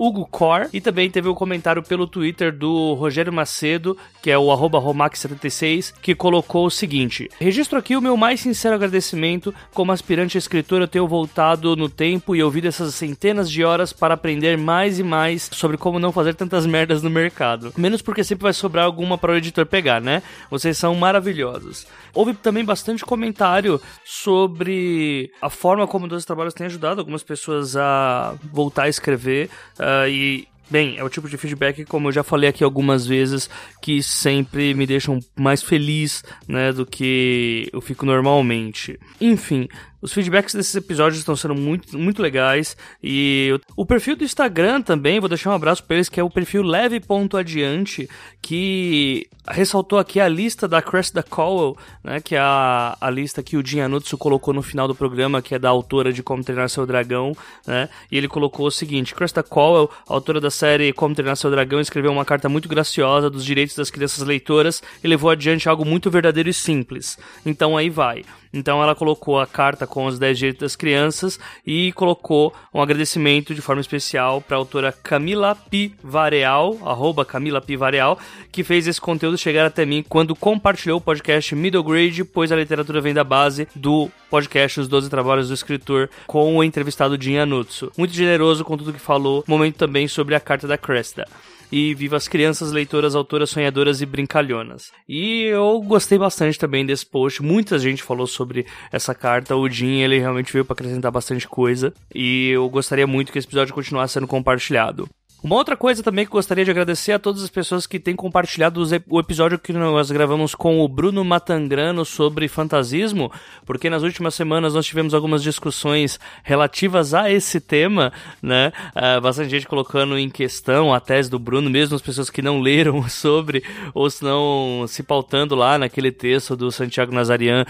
E 0.73 0.81
também 0.81 1.11
teve 1.11 1.29
um 1.29 1.35
comentário 1.35 1.83
pelo 1.83 2.07
Twitter 2.07 2.53
do 2.53 2.95
Rogério 2.95 3.33
Macedo, 3.33 3.97
que 4.23 4.31
é 4.31 4.39
o 4.39 4.51
arroba 4.53 4.81
Romax76, 4.81 5.95
que 6.01 6.15
colocou 6.15 6.67
o 6.67 6.71
seguinte: 6.71 7.29
Registro 7.41 7.79
aqui 7.79 7.97
o 7.97 8.03
meu 8.03 8.17
mais 8.17 8.41
sincero 8.41 8.75
agradecimento. 8.75 9.55
Como 9.75 9.93
aspirante 9.93 10.37
a 10.37 10.41
escritor, 10.41 10.81
eu 10.81 10.89
tenho 10.89 11.09
voltado 11.09 11.77
no 11.77 11.89
tempo 11.89 12.35
e 12.35 12.43
ouvido 12.43 12.69
essas 12.69 12.95
centenas 12.95 13.51
de 13.51 13.65
horas 13.65 13.93
para 13.93 14.15
aprender 14.15 14.57
mais 14.57 14.99
e 14.99 15.03
mais 15.03 15.49
sobre 15.53 15.77
como 15.77 15.99
não 15.99 16.13
fazer 16.13 16.35
tantas 16.35 16.67
merdas 16.67 17.03
no 17.03 17.11
mercado 17.11 17.48
Menos 17.77 18.03
porque 18.03 18.25
sempre 18.25 18.45
vai 18.45 18.53
sobrar 18.53 18.85
alguma 18.85 19.17
para 19.17 19.33
o 19.33 19.37
editor 19.37 19.67
pegar, 19.67 20.01
né? 20.01 20.23
Vocês 20.51 20.77
são 20.77 20.95
maravilhosos. 20.95 21.87
Houve 22.15 22.35
também 22.35 22.65
bastante 22.65 23.05
comentário 23.05 23.81
sobre 24.05 25.31
a 25.41 25.49
forma 25.49 25.87
como 25.87 26.07
os 26.07 26.25
trabalhos 26.25 26.55
têm 26.55 26.67
ajudado 26.67 27.01
algumas 27.01 27.23
pessoas 27.23 27.77
a 27.77 28.35
voltar 28.53 28.85
a 28.85 28.89
escrever 28.89 29.51
uh, 29.79 30.09
e 30.09 30.49
Bem, 30.71 30.99
é 30.99 31.05
o 31.05 31.09
tipo 31.09 31.27
de 31.31 31.39
feedback, 31.39 31.87
como 31.87 32.09
eu 32.09 32.13
já 32.13 32.23
falei 32.23 32.51
aqui 32.51 32.63
algumas 32.63 33.07
vezes, 33.07 33.49
que 33.81 34.03
sempre 34.03 34.75
me 34.75 34.87
deixam 34.87 35.19
mais 35.35 35.63
feliz, 35.63 36.23
né, 36.47 36.75
do 36.75 36.85
que 36.85 37.71
eu 37.73 37.81
fico 37.81 38.05
normalmente. 38.05 39.01
Enfim, 39.19 39.67
os 40.01 40.13
feedbacks 40.13 40.55
desses 40.55 40.75
episódios 40.75 41.19
estão 41.19 41.35
sendo 41.35 41.55
muito, 41.55 41.99
muito 41.99 42.23
legais. 42.23 42.77
E 43.03 43.59
o 43.77 43.85
perfil 43.85 44.17
do 44.17 44.25
Instagram 44.25 44.81
também, 44.83 45.21
vou 45.21 45.29
deixar 45.29 45.51
um 45.51 45.55
abraço 45.55 45.83
para 45.85 45.97
eles, 45.97 46.09
que 46.09 46.21
é 46.21 46.23
o 46.23 46.31
perfil 46.31 46.63
leve.adiante, 46.63 48.09
que 48.41 49.29
ressaltou 49.51 49.99
aqui 49.99 50.21
a 50.21 50.29
lista 50.29 50.69
da 50.69 50.83
Crest 50.83 51.15
Cowell, 51.29 51.77
né, 52.03 52.21
que 52.21 52.35
é 52.35 52.39
a, 52.39 52.97
a 53.01 53.11
lista 53.11 53.43
que 53.43 53.57
o 53.57 53.65
Jin 53.65 53.79
colocou 54.19 54.53
no 54.53 54.63
final 54.63 54.87
do 54.87 54.95
programa, 54.95 55.41
que 55.41 55.55
é 55.55 55.59
da 55.59 55.69
autora 55.69 56.13
de 56.13 56.23
Como 56.23 56.45
Treinar 56.45 56.69
Seu 56.69 56.87
Dragão, 56.87 57.37
né, 57.67 57.89
e 58.11 58.17
ele 58.17 58.29
colocou 58.29 58.67
o 58.67 58.71
seguinte, 58.71 59.15
Cresta 59.15 59.43
Cowell, 59.43 59.91
autora 60.07 60.41
da 60.41 60.51
série 60.51 60.93
Como 60.93 61.15
Treinar 61.15 61.37
Seu 61.37 61.51
Dragão, 61.51 61.81
escreveu 61.81 62.13
uma 62.13 62.25
carta 62.25 62.49
muito 62.49 62.69
graciosa 62.69 63.31
dos 63.31 63.45
direitos 63.45 63.75
das 63.75 63.91
crianças 63.91 64.27
leitoras 64.27 64.83
e 65.03 65.09
levou 65.09 65.31
adiante 65.31 65.69
algo 65.69 65.85
muito 65.85 66.11
verdadeiro 66.11 66.49
e 66.49 66.55
simples. 66.55 67.19
Então 67.45 67.77
aí 67.77 67.89
vai. 67.89 68.25
Então 68.53 68.83
ela 68.83 68.95
colocou 68.95 69.39
a 69.39 69.47
carta 69.47 69.87
com 69.87 70.07
os 70.07 70.19
10 70.19 70.39
direitos 70.39 70.61
das 70.61 70.77
crianças 70.77 71.39
e 71.67 71.93
colocou 71.93 72.53
um 72.73 72.81
agradecimento 72.81 73.55
de 73.55 73.61
forma 73.61 73.81
especial 73.81 74.41
para 74.41 74.57
a 74.57 74.59
autora 74.59 74.93
Camila 74.93 75.55
Pivareal, 75.55 76.79
arroba 76.85 77.25
Camila 77.25 77.61
Pivareal, 77.61 78.19
que 78.51 78.65
fez 78.65 78.87
esse 78.87 79.01
conteúdo 79.01 79.39
chegar 79.39 79.67
até 79.67 79.85
mim 79.85 80.05
quando 80.09 80.35
compartilhou 80.35 80.99
o 80.99 81.03
podcast 81.03 81.55
Middle 81.55 81.85
Grade, 81.85 82.25
pois 82.25 82.53
a 82.53 82.57
literatura 82.57 83.01
vem 83.01 83.15
da 83.15 83.25
base 83.25 83.69
do 83.75 84.11
podcast 84.31 84.81
Os 84.81 84.89
12 84.89 85.11
Trabalhos 85.11 85.49
do 85.49 85.55
Escritor 85.55 86.09
com 86.27 86.57
o 86.57 86.65
entrevistado 86.65 87.21
Jin 87.21 87.39
Anutsu. 87.39 87.93
Muito 87.97 88.15
generoso 88.15 88.65
com 88.65 88.77
tudo 88.77 88.93
que 88.93 88.99
falou, 88.99 89.45
momento 89.47 89.77
também 89.77 90.09
sobre 90.09 90.35
a 90.35 90.41
carta 90.41 90.67
da 90.67 90.79
Cresta 90.79 91.27
e 91.71 91.95
Viva 91.95 92.17
as 92.17 92.29
Crianças, 92.29 92.73
Leitoras, 92.73 93.15
Autoras, 93.15 93.51
Sonhadoras 93.51 94.01
e 94.01 94.07
Brincalhonas. 94.07 94.91
E 95.09 95.45
eu 95.45 95.81
gostei 95.81 96.19
bastante 96.19 96.59
também 96.59 96.85
desse 96.85 97.07
post, 97.07 97.43
muita 97.43 97.79
gente 97.79 98.03
falou 98.03 98.27
sobre 98.27 98.67
essa 98.93 99.15
carta, 99.15 99.57
o 99.57 99.69
Jim, 99.69 100.01
ele 100.01 100.19
realmente 100.19 100.53
veio 100.53 100.65
para 100.65 100.75
acrescentar 100.75 101.11
bastante 101.11 101.49
coisa, 101.49 101.93
e 102.15 102.51
eu 102.51 102.69
gostaria 102.69 103.07
muito 103.07 103.33
que 103.33 103.39
esse 103.39 103.49
episódio 103.49 103.75
continuasse 103.75 104.15
sendo 104.15 104.27
compartilhado. 104.27 105.09
Uma 105.41 105.55
outra 105.55 105.77
coisa 105.77 106.03
também 106.03 106.25
que 106.25 106.33
gostaria 106.33 106.65
de 106.65 106.71
agradecer 106.73 107.13
a 107.13 107.19
todas 107.19 107.45
as 107.45 107.49
pessoas 107.49 107.87
que 107.87 108.01
têm 108.01 108.17
compartilhado 108.17 108.83
o 109.09 109.21
episódio 109.21 109.57
que 109.57 109.73
nós 109.73 110.11
gravamos 110.11 110.53
com 110.53 110.81
o 110.81 110.89
Bruno 110.89 111.25
Matangrano 111.25 112.05
sobre 112.05 112.49
fantasismo, 112.49 113.31
porque 113.65 113.89
nas 113.89 114.03
últimas 114.03 114.35
semanas 114.35 114.75
nós 114.75 114.85
tivemos 114.85 115.15
algumas 115.15 115.41
discussões 115.41 116.19
relativas 116.43 117.15
a 117.15 117.31
esse 117.31 117.61
tema, 117.61 118.13
né? 118.43 118.73
Uh, 118.97 119.21
bastante 119.21 119.49
gente 119.49 119.69
colocando 119.69 120.19
em 120.19 120.29
questão 120.29 120.93
a 120.93 120.99
tese 120.99 121.31
do 121.31 121.39
Bruno, 121.39 121.71
mesmo 121.71 121.95
as 121.95 122.03
pessoas 122.03 122.31
que 122.31 122.43
não 122.43 122.59
leram 122.61 123.09
sobre, 123.09 123.63
ou 123.95 124.11
se 124.11 124.25
não 124.25 124.87
se 124.89 125.05
pautando 125.05 125.55
lá 125.55 125.79
naquele 125.79 126.11
texto 126.11 126.57
do 126.57 126.73
Santiago 126.73 127.15
Nazarian 127.15 127.65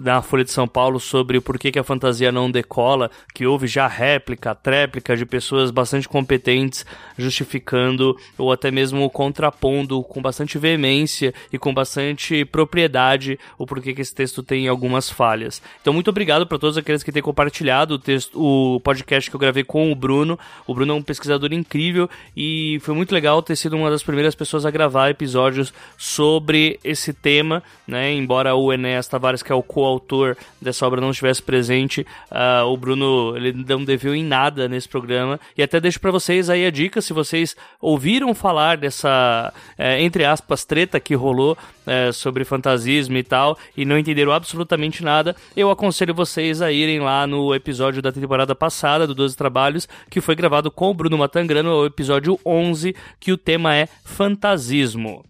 na 0.00 0.22
Folha 0.22 0.42
de 0.42 0.52
São 0.52 0.66
Paulo 0.66 0.98
sobre 0.98 1.36
o 1.36 1.42
porquê 1.42 1.70
que 1.70 1.78
a 1.78 1.84
fantasia 1.84 2.32
não 2.32 2.50
decola, 2.50 3.10
que 3.34 3.46
houve 3.46 3.66
já 3.66 3.86
réplica, 3.86 4.54
tréplica 4.54 5.14
de 5.14 5.26
pessoas 5.26 5.70
bastante 5.70 6.08
competentes 6.08 6.86
justificando 7.18 8.16
ou 8.36 8.52
até 8.52 8.70
mesmo 8.70 9.08
contrapondo 9.10 10.02
com 10.02 10.20
bastante 10.20 10.58
veemência 10.58 11.34
e 11.52 11.58
com 11.58 11.72
bastante 11.72 12.44
propriedade 12.44 13.38
o 13.58 13.66
porquê 13.66 13.94
que 13.94 14.02
esse 14.02 14.14
texto 14.14 14.42
tem 14.42 14.68
algumas 14.68 15.10
falhas. 15.10 15.62
Então, 15.80 15.92
muito 15.92 16.08
obrigado 16.08 16.46
para 16.46 16.58
todos 16.58 16.76
aqueles 16.76 17.02
que 17.02 17.12
têm 17.12 17.22
compartilhado 17.22 17.94
o, 17.94 17.98
texto, 17.98 18.40
o 18.40 18.80
podcast 18.80 19.30
que 19.30 19.36
eu 19.36 19.40
gravei 19.40 19.64
com 19.64 19.90
o 19.90 19.94
Bruno. 19.94 20.38
O 20.66 20.74
Bruno 20.74 20.92
é 20.92 20.96
um 20.96 21.02
pesquisador 21.02 21.52
incrível 21.52 22.08
e 22.36 22.78
foi 22.82 22.94
muito 22.94 23.12
legal 23.12 23.42
ter 23.42 23.56
sido 23.56 23.76
uma 23.76 23.90
das 23.90 24.02
primeiras 24.02 24.34
pessoas 24.34 24.64
a 24.64 24.70
gravar 24.70 25.10
episódios 25.10 25.72
sobre 25.96 26.78
esse 26.84 27.12
tema, 27.12 27.62
né? 27.86 28.12
Embora 28.12 28.54
o 28.54 28.72
Enéas 28.72 29.08
Tavares, 29.08 29.42
que 29.42 29.52
é 29.52 29.54
o 29.54 29.62
coautor 29.62 30.36
dessa 30.60 30.86
obra, 30.86 31.00
não 31.00 31.10
estivesse 31.10 31.42
presente, 31.42 32.06
uh, 32.30 32.64
o 32.66 32.76
Bruno 32.76 33.36
ele 33.36 33.52
não 33.52 33.84
deveu 33.84 34.14
em 34.14 34.24
nada 34.24 34.68
nesse 34.68 34.88
programa. 34.88 35.38
E 35.56 35.62
até 35.62 35.80
deixo 35.80 36.00
para 36.00 36.10
vocês 36.10 36.50
aí 36.50 36.66
a 36.66 36.70
dica, 36.70 36.99
se 37.00 37.12
vocês 37.12 37.56
ouviram 37.80 38.34
falar 38.34 38.76
dessa, 38.76 39.52
é, 39.78 40.02
entre 40.02 40.24
aspas, 40.24 40.64
treta 40.64 41.00
que 41.00 41.14
rolou 41.14 41.56
é, 41.86 42.12
sobre 42.12 42.44
fantasismo 42.44 43.16
e 43.16 43.22
tal, 43.22 43.58
e 43.76 43.84
não 43.84 43.98
entenderam 43.98 44.32
absolutamente 44.32 45.02
nada, 45.02 45.34
eu 45.56 45.70
aconselho 45.70 46.14
vocês 46.14 46.62
a 46.62 46.70
irem 46.70 47.00
lá 47.00 47.26
no 47.26 47.54
episódio 47.54 48.02
da 48.02 48.12
temporada 48.12 48.54
passada, 48.54 49.06
do 49.06 49.14
12 49.14 49.36
Trabalhos, 49.36 49.88
que 50.08 50.20
foi 50.20 50.34
gravado 50.34 50.70
com 50.70 50.90
o 50.90 50.94
Bruno 50.94 51.18
Matangrano, 51.18 51.70
o 51.70 51.86
episódio 51.86 52.38
11, 52.44 52.94
que 53.18 53.32
o 53.32 53.36
tema 53.36 53.74
é 53.74 53.88
fantasismo. 54.04 55.24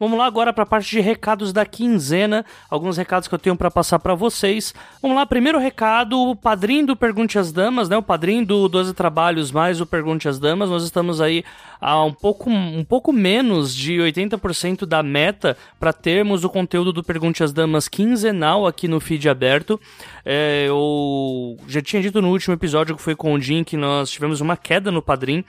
Vamos 0.00 0.16
lá 0.16 0.26
agora 0.26 0.52
para 0.52 0.62
a 0.62 0.66
parte 0.66 0.90
de 0.90 1.00
recados 1.00 1.52
da 1.52 1.66
quinzena, 1.66 2.44
alguns 2.70 2.96
recados 2.96 3.26
que 3.26 3.34
eu 3.34 3.38
tenho 3.38 3.56
para 3.56 3.68
passar 3.68 3.98
para 3.98 4.14
vocês. 4.14 4.72
Vamos 5.02 5.16
lá, 5.16 5.26
primeiro 5.26 5.58
recado, 5.58 6.16
o 6.16 6.36
padrinho 6.36 6.86
do 6.86 6.96
Pergunte 6.96 7.36
às 7.36 7.50
Damas, 7.50 7.88
né? 7.88 7.96
O 7.96 8.02
padrinho 8.02 8.46
do 8.46 8.68
12 8.68 8.94
Trabalhos 8.94 9.50
mais 9.50 9.80
o 9.80 9.86
Pergunte 9.86 10.28
às 10.28 10.38
Damas. 10.38 10.70
Nós 10.70 10.84
estamos 10.84 11.20
aí 11.20 11.44
a 11.80 12.04
um 12.04 12.12
pouco, 12.12 12.48
um 12.48 12.84
pouco 12.84 13.12
menos 13.12 13.74
de 13.74 13.94
80% 13.94 14.86
da 14.86 15.02
meta 15.02 15.56
para 15.80 15.92
termos 15.92 16.44
o 16.44 16.48
conteúdo 16.48 16.92
do 16.92 17.02
Pergunte 17.02 17.42
às 17.42 17.52
Damas 17.52 17.88
quinzenal 17.88 18.68
aqui 18.68 18.86
no 18.86 19.00
feed 19.00 19.28
aberto. 19.28 19.80
É, 20.24 20.66
eu 20.68 21.56
já 21.66 21.82
tinha 21.82 22.00
dito 22.00 22.22
no 22.22 22.30
último 22.30 22.54
episódio 22.54 22.94
que 22.94 23.02
foi 23.02 23.16
com 23.16 23.32
o 23.32 23.40
Jim 23.40 23.64
que 23.64 23.76
nós 23.76 24.10
tivemos 24.10 24.40
uma 24.40 24.56
queda 24.56 24.92
no 24.92 25.02
padrinho. 25.02 25.44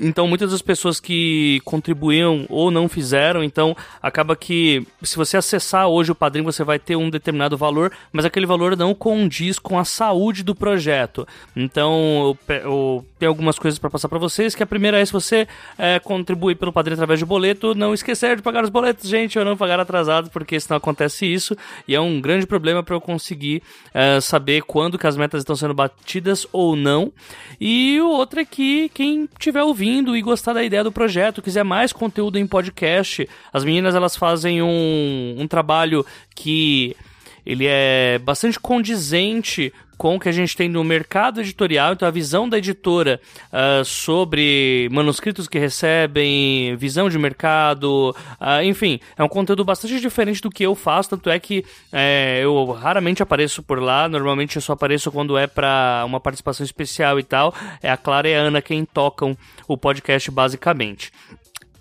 Então, 0.00 0.26
muitas 0.26 0.50
das 0.50 0.62
pessoas 0.62 0.98
que 0.98 1.60
contribuíam 1.64 2.46
ou 2.48 2.70
não 2.70 2.88
fizeram, 2.88 3.44
então 3.44 3.76
acaba 4.00 4.34
que 4.34 4.86
se 5.02 5.16
você 5.16 5.36
acessar 5.36 5.86
hoje 5.86 6.12
o 6.12 6.14
padrinho, 6.14 6.44
você 6.44 6.64
vai 6.64 6.78
ter 6.78 6.96
um 6.96 7.10
determinado 7.10 7.56
valor, 7.58 7.92
mas 8.10 8.24
aquele 8.24 8.46
valor 8.46 8.76
não 8.76 8.94
condiz 8.94 9.58
com 9.58 9.78
a 9.78 9.84
saúde 9.84 10.42
do 10.42 10.54
projeto. 10.54 11.26
Então, 11.54 12.36
eu, 12.48 12.58
eu 12.62 13.06
tenho 13.18 13.30
algumas 13.30 13.58
coisas 13.58 13.78
para 13.78 13.90
passar 13.90 14.08
para 14.08 14.18
vocês, 14.18 14.54
que 14.54 14.62
a 14.62 14.66
primeira 14.66 14.98
é 14.98 15.04
se 15.04 15.12
você 15.12 15.46
é, 15.76 15.98
contribuir 15.98 16.54
pelo 16.54 16.72
padrinho 16.72 16.94
através 16.94 17.18
de 17.18 17.26
boleto, 17.26 17.74
não 17.74 17.92
esquecer 17.92 18.36
de 18.36 18.42
pagar 18.42 18.64
os 18.64 18.70
boletos, 18.70 19.08
gente, 19.08 19.38
ou 19.38 19.44
não 19.44 19.56
pagar 19.56 19.78
atrasado, 19.78 20.30
porque 20.30 20.58
senão 20.58 20.78
acontece 20.78 21.26
isso, 21.26 21.54
e 21.86 21.94
é 21.94 22.00
um 22.00 22.20
grande 22.20 22.46
problema 22.46 22.82
para 22.82 22.94
eu 22.94 23.00
conseguir 23.00 23.62
é, 23.92 24.20
saber 24.20 24.62
quando 24.62 24.98
que 24.98 25.06
as 25.06 25.16
metas 25.16 25.42
estão 25.42 25.54
sendo 25.54 25.74
batidas 25.74 26.46
ou 26.50 26.74
não. 26.74 27.12
E 27.60 28.00
o 28.00 28.08
outro 28.08 28.40
é 28.40 28.44
que 28.44 28.88
quem 28.94 29.28
tiver 29.38 29.62
ouvindo 29.62 29.81
ouvindo 29.82 30.16
e 30.16 30.22
gostar 30.22 30.52
da 30.52 30.62
ideia 30.62 30.84
do 30.84 30.92
projeto, 30.92 31.42
quiser 31.42 31.64
mais 31.64 31.92
conteúdo 31.92 32.38
em 32.38 32.46
podcast, 32.46 33.28
as 33.52 33.64
meninas 33.64 33.96
elas 33.96 34.14
fazem 34.14 34.62
um, 34.62 35.34
um 35.36 35.48
trabalho 35.48 36.06
que 36.36 36.96
ele 37.44 37.66
é 37.66 38.20
bastante 38.20 38.60
condizente 38.60 39.72
com 40.02 40.16
o 40.16 40.18
que 40.18 40.28
a 40.28 40.32
gente 40.32 40.56
tem 40.56 40.68
no 40.68 40.82
mercado 40.82 41.40
editorial, 41.40 41.92
então 41.92 42.08
a 42.08 42.10
visão 42.10 42.48
da 42.48 42.58
editora 42.58 43.20
uh, 43.52 43.84
sobre 43.84 44.88
manuscritos 44.90 45.46
que 45.46 45.60
recebem, 45.60 46.74
visão 46.74 47.08
de 47.08 47.16
mercado, 47.16 48.10
uh, 48.10 48.64
enfim, 48.64 48.98
é 49.16 49.22
um 49.22 49.28
conteúdo 49.28 49.64
bastante 49.64 50.00
diferente 50.00 50.42
do 50.42 50.50
que 50.50 50.64
eu 50.64 50.74
faço, 50.74 51.10
tanto 51.10 51.30
é 51.30 51.38
que 51.38 51.64
é, 51.92 52.40
eu 52.42 52.72
raramente 52.72 53.22
apareço 53.22 53.62
por 53.62 53.80
lá, 53.80 54.08
normalmente 54.08 54.56
eu 54.56 54.62
só 54.62 54.72
apareço 54.72 55.12
quando 55.12 55.38
é 55.38 55.46
para 55.46 56.02
uma 56.04 56.18
participação 56.18 56.66
especial 56.66 57.20
e 57.20 57.22
tal, 57.22 57.54
é 57.80 57.88
a 57.88 57.96
Clara 57.96 58.28
e 58.28 58.34
a 58.34 58.40
Ana 58.40 58.60
quem 58.60 58.84
tocam 58.84 59.38
o 59.68 59.78
podcast 59.78 60.28
basicamente. 60.32 61.12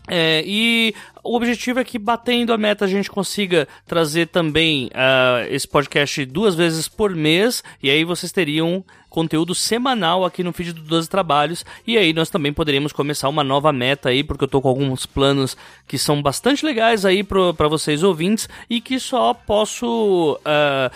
É, 0.08 0.44
e 0.46 0.94
o 1.24 1.36
objetivo 1.36 1.80
é 1.80 1.84
que, 1.84 2.00
batendo 2.00 2.54
a 2.54 2.58
meta, 2.58 2.86
a 2.86 2.88
gente 2.88 3.10
consiga 3.10 3.68
trazer 3.86 4.28
também 4.28 4.88
uh, 4.88 5.48
esse 5.50 5.68
podcast 5.68 6.26
duas 6.26 6.56
vezes 6.56 6.88
por 6.88 7.16
mês. 7.16 7.64
E 7.82 7.90
aí 7.90 8.04
vocês 8.04 8.32
teriam 8.32 8.84
conteúdo 9.12 9.54
semanal 9.54 10.24
aqui 10.24 10.42
no 10.42 10.54
feed 10.54 10.72
do 10.72 10.82
12 10.82 11.08
Trabalhos. 11.10 11.66
E 11.86 11.98
aí 11.98 12.14
nós 12.14 12.30
também 12.30 12.54
poderíamos 12.54 12.94
começar 12.94 13.28
uma 13.28 13.44
nova 13.44 13.72
meta 13.74 14.08
aí, 14.08 14.24
porque 14.24 14.46
eu 14.46 14.48
tô 14.48 14.62
com 14.62 14.70
alguns 14.70 15.06
planos 15.06 15.58
que 15.86 15.98
são 15.98 16.22
bastante 16.22 16.66
legais 16.66 17.06
aí 17.06 17.22
para 17.22 17.68
vocês 17.68 18.02
ouvintes 18.02 18.48
e 18.70 18.80
que 18.80 18.98
só 19.00 19.34
posso 19.34 20.40
uh, 20.40 20.92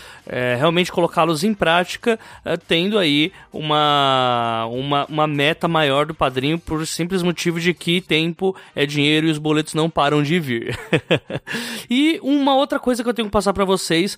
realmente 0.58 0.94
colocá-los 0.94 1.44
em 1.44 1.54
prática 1.54 2.18
uh, 2.46 2.58
tendo 2.66 2.98
aí 2.98 3.34
uma, 3.52 4.66
uma, 4.68 5.06
uma 5.08 5.28
meta 5.28 5.68
maior 5.68 6.06
do 6.06 6.16
padrinho 6.16 6.58
por 6.58 6.88
simples 6.88 7.22
motivo 7.22 7.60
de 7.60 7.74
que 7.74 8.00
tempo 8.00 8.56
é 8.74 8.86
dinheiro 8.86 9.28
e 9.28 9.32
os 9.32 9.38
boletos 9.38 9.74
não 9.74 9.90
param 9.90 10.15
de 10.24 10.40
vir. 10.40 10.78
e 11.90 12.20
uma 12.22 12.56
outra 12.56 12.80
coisa 12.80 13.04
que 13.04 13.10
eu 13.10 13.14
tenho 13.14 13.28
que 13.28 13.32
passar 13.32 13.54
para 13.54 13.66
vocês, 13.66 14.18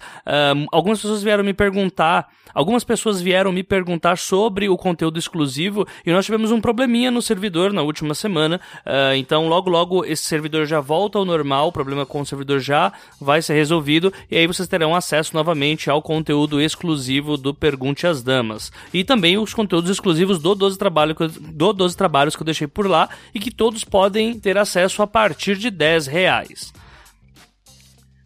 algumas 0.72 1.02
pessoas 1.02 1.24
vieram 1.24 1.44
me 1.44 1.54
perguntar, 1.54 2.28
algumas 2.54 2.84
pessoas 2.84 3.22
vieram 3.22 3.52
me 3.52 3.64
perguntar 3.64 4.18
sobre 4.18 4.70
o 4.70 4.78
conteúdo 4.78 5.20
exclusivo 5.20 5.88
e 6.06 6.12
nós 6.12 6.26
tivemos 6.26 6.52
um 6.52 6.62
probleminha 6.62 7.12
no 7.12 7.22
servidor 7.22 7.72
na 7.74 7.82
última 7.82 8.14
semana. 8.14 8.60
Uh, 8.86 9.16
então, 9.16 9.48
logo, 9.48 9.70
logo, 9.70 10.06
esse 10.06 10.24
servidor 10.24 10.66
já 10.66 10.80
volta 10.80 11.18
ao 11.18 11.26
normal, 11.26 11.68
o 11.68 11.72
problema 11.72 12.06
com 12.06 12.22
o 12.22 12.26
servidor 12.26 12.60
já 12.60 12.92
vai 13.20 13.42
ser 13.42 13.54
resolvido 13.54 14.12
e 14.30 14.38
aí 14.38 14.48
vocês 14.48 14.68
terão 14.68 14.96
acesso 14.96 15.36
novamente 15.36 15.90
ao 15.90 16.02
conteúdo 16.02 16.62
exclusivo 16.62 17.38
do 17.38 17.54
Pergunte 17.54 18.08
às 18.08 18.24
Damas. 18.24 18.72
E 18.94 19.04
também 19.04 19.38
os 19.38 19.54
conteúdos 19.54 19.90
exclusivos 19.90 20.40
do 20.40 20.56
12, 20.56 20.78
trabalho, 20.78 21.16
do 21.40 21.74
12 21.74 21.98
Trabalhos 21.98 22.36
que 22.36 22.42
eu 22.42 22.46
deixei 22.46 22.68
por 22.68 22.88
lá 22.88 23.10
e 23.34 23.40
que 23.40 23.52
todos 23.52 23.84
podem 23.84 24.40
ter 24.40 24.58
acesso 24.58 25.02
a 25.02 25.08
partir 25.08 25.58
de 25.58 25.70
10 25.70 25.87
reais. 26.08 26.74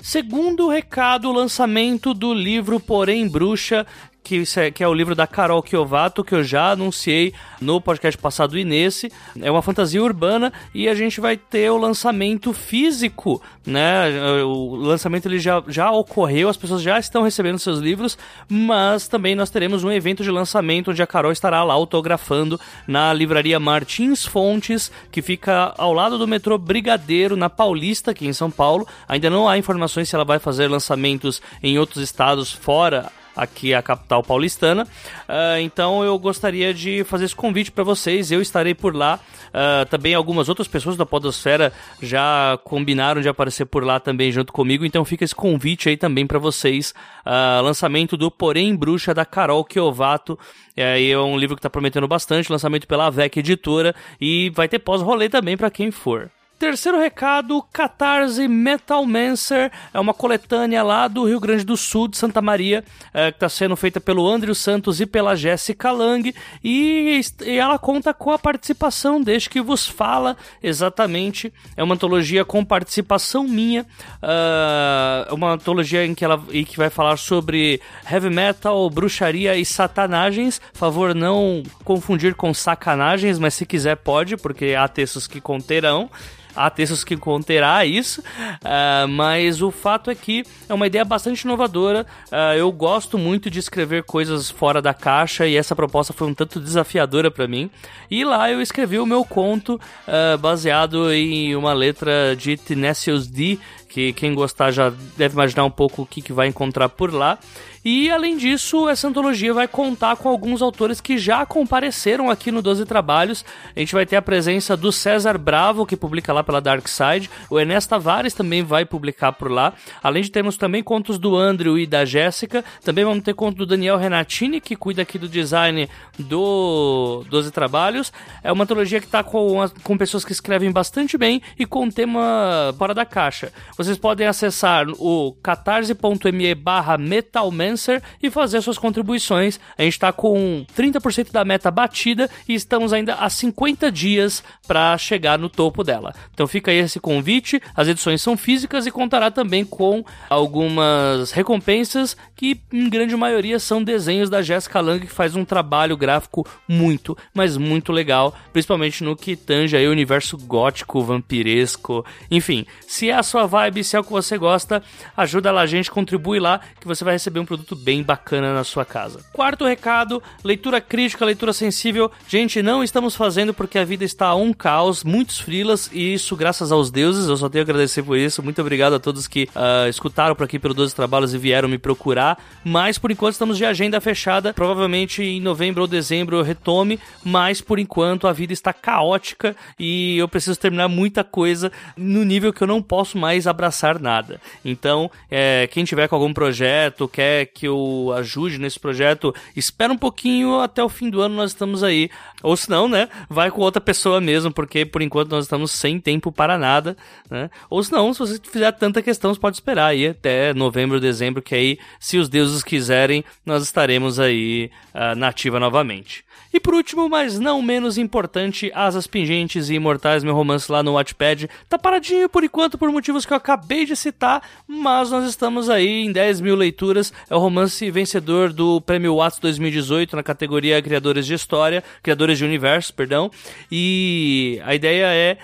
Segundo 0.02 0.68
recado, 0.68 1.30
o 1.30 1.32
lançamento 1.32 2.12
do 2.14 2.34
livro 2.34 2.80
Porém 2.80 3.28
Bruxa, 3.28 3.86
que, 4.24 4.44
é, 4.58 4.72
que 4.72 4.84
é 4.84 4.88
o 4.88 4.94
livro 4.94 5.16
da 5.16 5.26
Carol 5.26 5.62
Kiovato, 5.62 6.24
que 6.24 6.34
eu 6.34 6.44
já 6.44 6.72
anunciei 6.72 7.34
no 7.60 7.82
podcast 7.82 8.20
passado 8.20 8.58
e 8.58 8.64
nesse. 8.64 9.12
É 9.40 9.50
uma 9.50 9.62
fantasia 9.62 10.02
urbana 10.02 10.54
e 10.74 10.88
a 10.88 10.96
gente 10.96 11.20
vai 11.20 11.36
ter 11.36 11.70
o 11.72 11.78
lançamento 11.78 12.54
físico, 12.54 13.42
né? 13.66 14.44
O 14.44 14.76
lançamento 14.76 15.28
ele 15.28 15.40
já, 15.40 15.64
já 15.68 15.92
ocorreu, 15.92 16.50
as 16.50 16.58
pessoas 16.58 16.82
já 16.82 17.00
estão 17.00 17.24
recebendo 17.24 17.60
seus 17.60 17.80
livros, 17.80 18.18
mas 18.48 19.08
também 19.08 19.36
nós 19.36 19.50
teremos 19.50 19.84
um 19.84 19.92
evento 19.92 20.24
de 20.24 20.32
lançamento 20.32 20.92
onde 20.92 21.02
a 21.02 21.08
Carol 21.08 21.32
estará 21.32 21.64
lá 21.64 21.74
autografando 21.74 22.60
na 22.88 23.12
livraria 23.14 23.60
Martins 23.60 24.26
Fontes, 24.26 24.92
que 25.12 25.22
fica 25.22 25.74
ao 25.78 25.94
lado 25.94 26.18
do 26.18 26.28
metrô 26.28 26.58
Brigadeiro, 26.58 27.36
na 27.36 27.50
Paulista, 27.50 28.12
aqui 28.12 28.28
em 28.28 28.34
São 28.34 28.52
Paulo. 28.52 28.88
Ainda 29.08 29.30
não 29.30 29.50
há 29.50 29.58
informações 29.58 30.10
se 30.10 30.16
ela 30.16 30.26
vai 30.26 30.40
fazer 30.40 30.68
lançamentos 30.68 31.42
em 31.62 31.78
outros 31.80 32.04
estados 32.04 32.52
fora 32.52 33.12
aqui 33.42 33.74
a 33.74 33.82
capital 33.82 34.22
paulistana. 34.22 34.84
Uh, 34.84 35.60
então 35.62 36.04
eu 36.04 36.18
gostaria 36.20 36.72
de 36.74 37.04
fazer 37.04 37.26
esse 37.26 37.36
convite 37.36 37.72
para 37.72 37.84
vocês. 37.84 38.32
Eu 38.32 38.40
estarei 38.40 38.76
por 38.76 38.96
lá. 38.96 39.20
Uh, 39.48 39.86
também 39.90 40.14
algumas 40.14 40.48
outras 40.48 40.68
pessoas 40.68 40.96
da 40.96 41.06
Podosfera 41.06 41.74
já 42.02 42.60
combinaram 42.64 43.20
de 43.20 43.28
aparecer 43.28 43.66
por 43.66 43.84
lá 43.84 44.00
também 44.00 44.32
junto 44.32 44.54
comigo. 44.54 44.86
Então 44.86 45.04
fica 45.04 45.24
esse 45.24 45.34
convite 45.34 45.90
aí 45.90 45.98
também 45.98 46.28
para 46.28 46.38
vocês. 46.38 46.94
Uh, 47.26 47.64
lançamento 47.64 48.16
do 48.16 48.30
Porém 48.30 48.76
Bruxa 48.76 49.14
da 49.14 49.26
Carol 49.26 49.66
Kiovato. 49.66 50.38
É, 50.78 51.10
é 51.10 51.18
um 51.18 51.38
livro 51.38 51.56
que 51.56 51.60
está 51.60 51.70
prometendo 51.70 52.08
bastante. 52.08 52.52
Lançamento 52.52 52.88
pela 52.88 53.10
VEC 53.10 53.38
Editora. 53.38 53.96
E 54.20 54.52
vai 54.52 54.68
ter 54.68 54.78
pós-rolê 54.78 55.28
também 55.30 55.58
para 55.58 55.72
quem 55.72 55.90
for. 55.90 56.30
Terceiro 56.62 57.00
recado, 57.00 57.60
Catarse 57.74 58.48
Metal 58.48 59.04
Mancer, 59.04 59.72
é 59.92 60.00
uma 60.00 60.14
coletânea 60.14 60.84
lá 60.84 61.08
do 61.08 61.26
Rio 61.26 61.40
Grande 61.40 61.64
do 61.64 61.76
Sul, 61.76 62.08
de 62.08 62.18
Santa 62.18 62.40
Maria, 62.40 62.84
é, 63.12 63.32
que 63.32 63.38
está 63.38 63.50
sendo 63.50 63.76
feita 63.76 64.00
pelo 64.00 64.30
Andrew 64.30 64.54
Santos 64.54 65.02
e 65.02 65.08
pela 65.08 65.36
Jéssica 65.36 65.92
Lang, 65.92 66.32
e, 66.64 67.20
e, 67.44 67.58
ela 67.58 67.80
conta 67.80 68.14
com 68.14 68.30
a 68.30 68.38
participação 68.38 69.20
deste 69.20 69.50
que 69.50 69.60
vos 69.60 69.88
fala 69.88 70.38
exatamente. 70.62 71.52
É 71.76 71.84
uma 71.84 71.96
antologia 71.96 72.46
com 72.46 72.64
participação 72.64 73.48
minha, 73.48 73.84
uh, 74.22 75.34
uma 75.34 75.54
antologia 75.54 76.06
em 76.06 76.14
que 76.14 76.24
ela 76.24 76.40
em 76.52 76.64
que 76.64 76.78
vai 76.78 76.92
falar 76.92 77.18
sobre 77.18 77.82
heavy 78.08 78.30
metal, 78.30 78.88
bruxaria 78.92 79.56
e 79.56 79.66
satanagens. 79.66 80.62
Favor 80.74 81.16
não 81.16 81.64
confundir 81.84 82.36
com 82.36 82.54
sacanagens, 82.54 83.40
mas 83.40 83.56
se 83.56 83.66
quiser 83.66 83.96
pode, 83.96 84.38
porque 84.38 84.76
há 84.78 84.88
textos 84.88 85.26
que 85.26 85.42
conterão 85.42 86.08
há 86.56 86.70
textos 86.70 87.04
que 87.04 87.18
conterá 87.18 87.86
isso, 87.86 88.22
uh, 88.22 89.08
mas 89.08 89.62
o 89.62 89.72
fato 89.72 90.10
é 90.10 90.16
que 90.16 90.44
é 90.68 90.74
uma 90.74 90.88
ideia 90.88 91.06
bastante 91.06 91.42
inovadora. 91.42 92.06
Uh, 92.28 92.58
eu 92.58 92.72
gosto 92.72 93.18
muito 93.18 93.50
de 93.50 93.60
escrever 93.60 94.04
coisas 94.04 94.50
fora 94.50 94.82
da 94.82 94.94
caixa 94.94 95.48
e 95.48 95.56
essa 95.56 95.76
proposta 95.76 96.14
foi 96.14 96.28
um 96.28 96.34
tanto 96.34 96.60
desafiadora 96.60 97.30
para 97.30 97.48
mim. 97.48 97.70
E 98.10 98.24
lá 98.24 98.52
eu 98.52 98.62
escrevi 98.62 99.00
o 99.00 99.06
meu 99.06 99.24
conto 99.24 99.76
uh, 99.76 100.38
baseado 100.38 101.12
em 101.14 101.56
uma 101.56 101.74
letra 101.74 102.36
de 102.36 102.58
Tinesius 102.58 103.28
D, 103.28 103.60
que 103.92 104.14
quem 104.14 104.34
gostar 104.34 104.72
já 104.72 104.90
deve 105.18 105.34
imaginar 105.34 105.66
um 105.66 105.70
pouco 105.70 106.04
o 106.04 106.06
que, 106.06 106.22
que 106.22 106.32
vai 106.32 106.48
encontrar 106.48 106.88
por 106.88 107.14
lá. 107.14 107.38
E 107.84 108.12
além 108.12 108.38
disso, 108.38 108.88
essa 108.88 109.08
antologia 109.08 109.56
vai 109.56 109.68
contar 109.68 110.16
com 110.16 110.30
alguns 110.30 110.62
autores 110.62 111.02
que 111.02 111.18
já 111.18 111.44
compareceram 111.48 112.30
aqui 112.30 112.52
no 112.52 112.62
12 112.62 112.86
Trabalhos. 112.86 113.44
A 113.76 113.80
gente 113.80 113.96
vai 113.96 114.06
ter 114.06 114.16
a 114.16 114.22
presença 114.22 114.78
do 114.78 114.92
César 114.92 115.36
Bravo, 115.38 115.86
que 115.86 115.98
publica 115.98 116.32
lá 116.32 116.44
pela 116.44 116.62
Dark 116.62 116.88
Side. 116.88 117.30
O 117.50 117.60
Enes 117.60 117.88
Tavares 117.88 118.36
também 118.36 118.64
vai 118.64 118.86
publicar 118.86 119.32
por 119.32 119.50
lá. 119.50 119.74
Além 120.04 120.22
de 120.22 120.30
termos 120.30 120.58
também 120.58 120.84
contos 120.84 121.18
do 121.18 121.36
Andrew 121.36 121.78
e 121.78 121.88
da 121.88 122.06
Jéssica. 122.06 122.64
Também 122.84 123.04
vamos 123.04 123.24
ter 123.24 123.34
conto 123.34 123.58
do 123.58 123.66
Daniel 123.66 123.98
Renatini, 123.98 124.62
que 124.62 124.76
cuida 124.76 125.02
aqui 125.02 125.18
do 125.18 125.28
design 125.28 125.90
do 126.20 127.26
12 127.32 127.52
Trabalhos. 127.52 128.14
É 128.44 128.52
uma 128.52 128.64
antologia 128.64 129.00
que 129.00 129.08
está 129.08 129.24
com, 129.24 129.58
com 129.84 129.98
pessoas 129.98 130.24
que 130.24 130.32
escrevem 130.32 130.72
bastante 130.72 131.18
bem 131.18 131.42
e 131.58 131.66
com 131.66 131.90
tema 131.90 132.76
fora 132.78 132.94
da 132.94 133.06
caixa. 133.06 133.52
Vocês 133.84 133.98
podem 133.98 134.28
acessar 134.28 134.86
o 135.00 135.36
catarse.me 135.42 136.54
barra 136.54 137.00
metalman 137.00 137.74
e 138.22 138.30
fazer 138.30 138.62
suas 138.62 138.78
contribuições. 138.78 139.60
A 139.76 139.82
gente 139.82 139.94
está 139.94 140.12
com 140.12 140.64
30% 140.78 141.32
da 141.32 141.44
meta 141.44 141.72
batida 141.72 142.30
e 142.48 142.54
estamos 142.54 142.94
ainda 142.94 143.16
a 143.16 143.28
50 143.28 143.92
dias 143.92 144.44
para 144.68 144.96
chegar 144.98 145.40
no 145.40 145.50
topo 145.50 145.84
dela. 145.84 146.14
Então 146.32 146.48
fica 146.48 146.70
aí 146.70 146.78
esse 146.78 147.00
convite. 147.00 147.62
As 147.76 147.88
edições 147.88 148.22
são 148.22 148.38
físicas 148.38 148.86
e 148.86 148.92
contará 148.92 149.32
também 149.32 149.66
com 149.66 150.04
algumas 150.30 151.32
recompensas 151.32 152.16
que 152.36 152.62
em 152.72 152.90
grande 152.90 153.16
maioria 153.16 153.58
são 153.58 153.84
desenhos 153.84 154.30
da 154.30 154.42
Jessica 154.42 154.82
Lang 154.82 155.06
que 155.06 155.12
faz 155.12 155.36
um 155.36 155.46
trabalho 155.46 155.96
gráfico 155.96 156.46
muito, 156.68 157.18
mas 157.34 157.58
muito 157.58 157.92
legal, 157.92 158.36
principalmente 158.52 159.04
no 159.04 159.16
que 159.16 159.36
tange 159.36 159.78
aí 159.78 159.88
o 159.88 159.92
universo 159.92 160.38
gótico, 160.38 161.02
vampiresco, 161.02 162.06
enfim. 162.30 162.66
Se 162.88 163.10
é 163.10 163.16
a 163.16 163.24
sua 163.24 163.46
vibe, 163.46 163.71
se 163.84 163.96
é 163.96 164.00
o 164.00 164.04
que 164.04 164.12
você 164.12 164.38
gosta, 164.38 164.84
ajuda 165.16 165.52
lá 165.52 165.62
a 165.62 165.66
gente, 165.66 165.90
contribui 165.90 166.40
lá 166.40 166.60
que 166.80 166.88
você 166.88 167.04
vai 167.04 167.14
receber 167.14 167.40
um 167.40 167.46
produto 167.46 167.62
produto 167.62 167.76
bem 167.76 168.04
bacana 168.04 168.54
na 168.54 168.64
sua 168.64 168.84
casa. 168.84 169.24
Quarto 169.32 169.66
recado: 169.66 170.22
leitura 170.44 170.82
crítica, 170.82 171.26
leitura 171.26 171.54
sensível. 171.54 172.12
Gente, 172.28 172.62
não 172.62 172.84
estamos 172.84 173.16
fazendo 173.16 173.54
porque 173.54 173.78
a 173.78 173.86
vida 173.86 174.04
está 174.04 174.34
um 174.36 174.54
caos, 174.54 175.04
muitos 175.04 175.40
frilas, 175.40 175.90
e 175.94 176.14
isso 176.14 176.36
graças 176.36 176.72
aos 176.72 176.92
deuses. 176.92 177.28
Eu 177.28 177.38
só 177.38 177.50
tenho 177.50 177.64
a 177.64 177.66
agradecer 177.66 178.04
por 178.04 178.18
isso. 178.18 178.44
Muito 178.44 178.62
obrigado 178.62 178.96
a 178.96 179.00
todos 179.00 179.28
que 179.28 179.48
uh, 179.56 179.88
escutaram 179.88 180.36
por 180.36 180.44
aqui 180.44 180.60
pelo 180.60 180.74
12 180.74 180.96
Trabalhos 180.96 181.34
e 181.34 181.38
vieram 181.38 181.70
me 181.70 181.78
procurar. 181.78 182.38
Mas 182.64 182.98
por 182.98 183.12
enquanto 183.12 183.34
estamos 183.34 183.58
de 183.58 183.66
agenda 183.66 184.02
fechada. 184.02 184.54
Provavelmente 184.54 185.24
em 185.24 185.40
novembro 185.40 185.82
ou 185.82 185.88
dezembro 185.88 186.38
eu 186.38 186.44
retome, 186.44 187.00
mas 187.24 187.62
por 187.62 187.80
enquanto 187.80 188.28
a 188.28 188.34
vida 188.34 188.54
está 188.54 188.74
caótica 188.74 189.56
e 189.80 190.18
eu 190.18 190.28
preciso 190.28 190.60
terminar 190.60 190.88
muita 190.88 191.24
coisa 191.24 191.72
no 191.96 192.24
nível 192.24 192.52
que 192.52 192.62
eu 192.62 192.68
não 192.68 192.82
posso 192.82 193.18
mais 193.18 193.48
abraçar 193.48 193.61
nada. 194.00 194.40
Então, 194.64 195.12
é, 195.30 195.68
quem 195.68 195.84
tiver 195.84 196.08
com 196.08 196.16
algum 196.16 196.34
projeto, 196.34 197.08
quer 197.08 197.46
que 197.48 197.68
eu 197.68 198.14
ajude 198.18 198.58
nesse 198.58 198.80
projeto, 198.80 199.36
espera 199.56 199.92
um 199.94 199.98
pouquinho 199.98 200.60
até 200.60 200.84
o 200.84 200.90
fim 200.90 201.10
do 201.10 201.22
ano 201.22 201.36
nós 201.36 201.52
estamos 201.52 201.84
aí. 201.84 202.10
Ou 202.42 202.58
se 202.58 202.70
não, 202.70 202.88
né, 202.88 203.10
vai 203.30 203.52
com 203.52 203.62
outra 203.62 203.82
pessoa 203.82 204.20
mesmo, 204.20 204.52
porque 204.52 204.86
por 204.86 205.02
enquanto 205.02 205.32
nós 205.32 205.46
estamos 205.46 205.72
sem 205.72 206.00
tempo 206.00 206.32
para 206.32 206.58
nada, 206.58 206.98
né? 207.30 207.50
Ou 207.70 207.84
se 207.84 207.92
não, 207.92 208.14
se 208.14 208.20
você 208.20 208.40
fizer 208.42 208.72
tanta 208.72 209.02
questão, 209.02 209.34
você 209.34 209.40
pode 209.40 209.58
esperar 209.58 209.88
aí 209.88 210.08
até 210.08 210.54
novembro, 210.54 211.00
dezembro, 211.00 211.42
que 211.42 211.54
aí, 211.54 211.80
se 212.00 212.18
os 212.18 212.30
deuses 212.30 212.64
quiserem, 212.64 213.24
nós 213.46 213.64
estaremos 213.64 214.20
aí 214.20 214.72
uh, 214.94 215.16
na 215.16 215.28
ativa 215.28 215.60
novamente. 215.60 216.24
E 216.54 216.60
por 216.60 216.74
último, 216.74 217.08
mas 217.08 217.40
não 217.40 217.62
menos 217.62 217.98
importante, 217.98 218.72
Asas 218.76 219.08
Pingentes 219.08 219.70
e 219.70 219.76
Imortais, 219.76 220.22
meu 220.24 220.34
romance 220.34 220.70
lá 220.70 220.84
no 220.84 220.94
Watchpad, 220.94 221.50
tá 221.70 221.80
paradinho 221.80 222.28
por 222.28 222.44
enquanto 222.44 222.78
por 222.78 222.92
motivos 222.92 223.26
que 223.26 223.32
eu 223.32 223.38
acabei 223.52 223.86
de 223.86 223.96
citar, 223.96 224.42
mas 224.66 225.12
nós 225.12 225.28
estamos 225.28 225.70
aí 225.70 226.06
em 226.06 226.12
10 226.12 226.40
mil 226.40 226.56
leituras. 226.56 227.12
É 227.30 227.36
o 227.36 227.40
romance 227.40 227.92
vencedor 227.92 228.54
do 228.54 228.80
Prêmio 228.80 229.18
Watts 229.18 229.40
2018 229.40 230.16
na 230.16 230.24
categoria 230.24 230.82
Criadores 230.82 231.26
de 231.26 231.34
História, 231.34 231.84
Criadores 232.02 232.38
de 232.38 232.46
Universo, 232.46 232.94
perdão. 232.94 233.30
E 233.70 234.62
a 234.64 234.74
ideia 234.74 235.08
é 235.14 235.38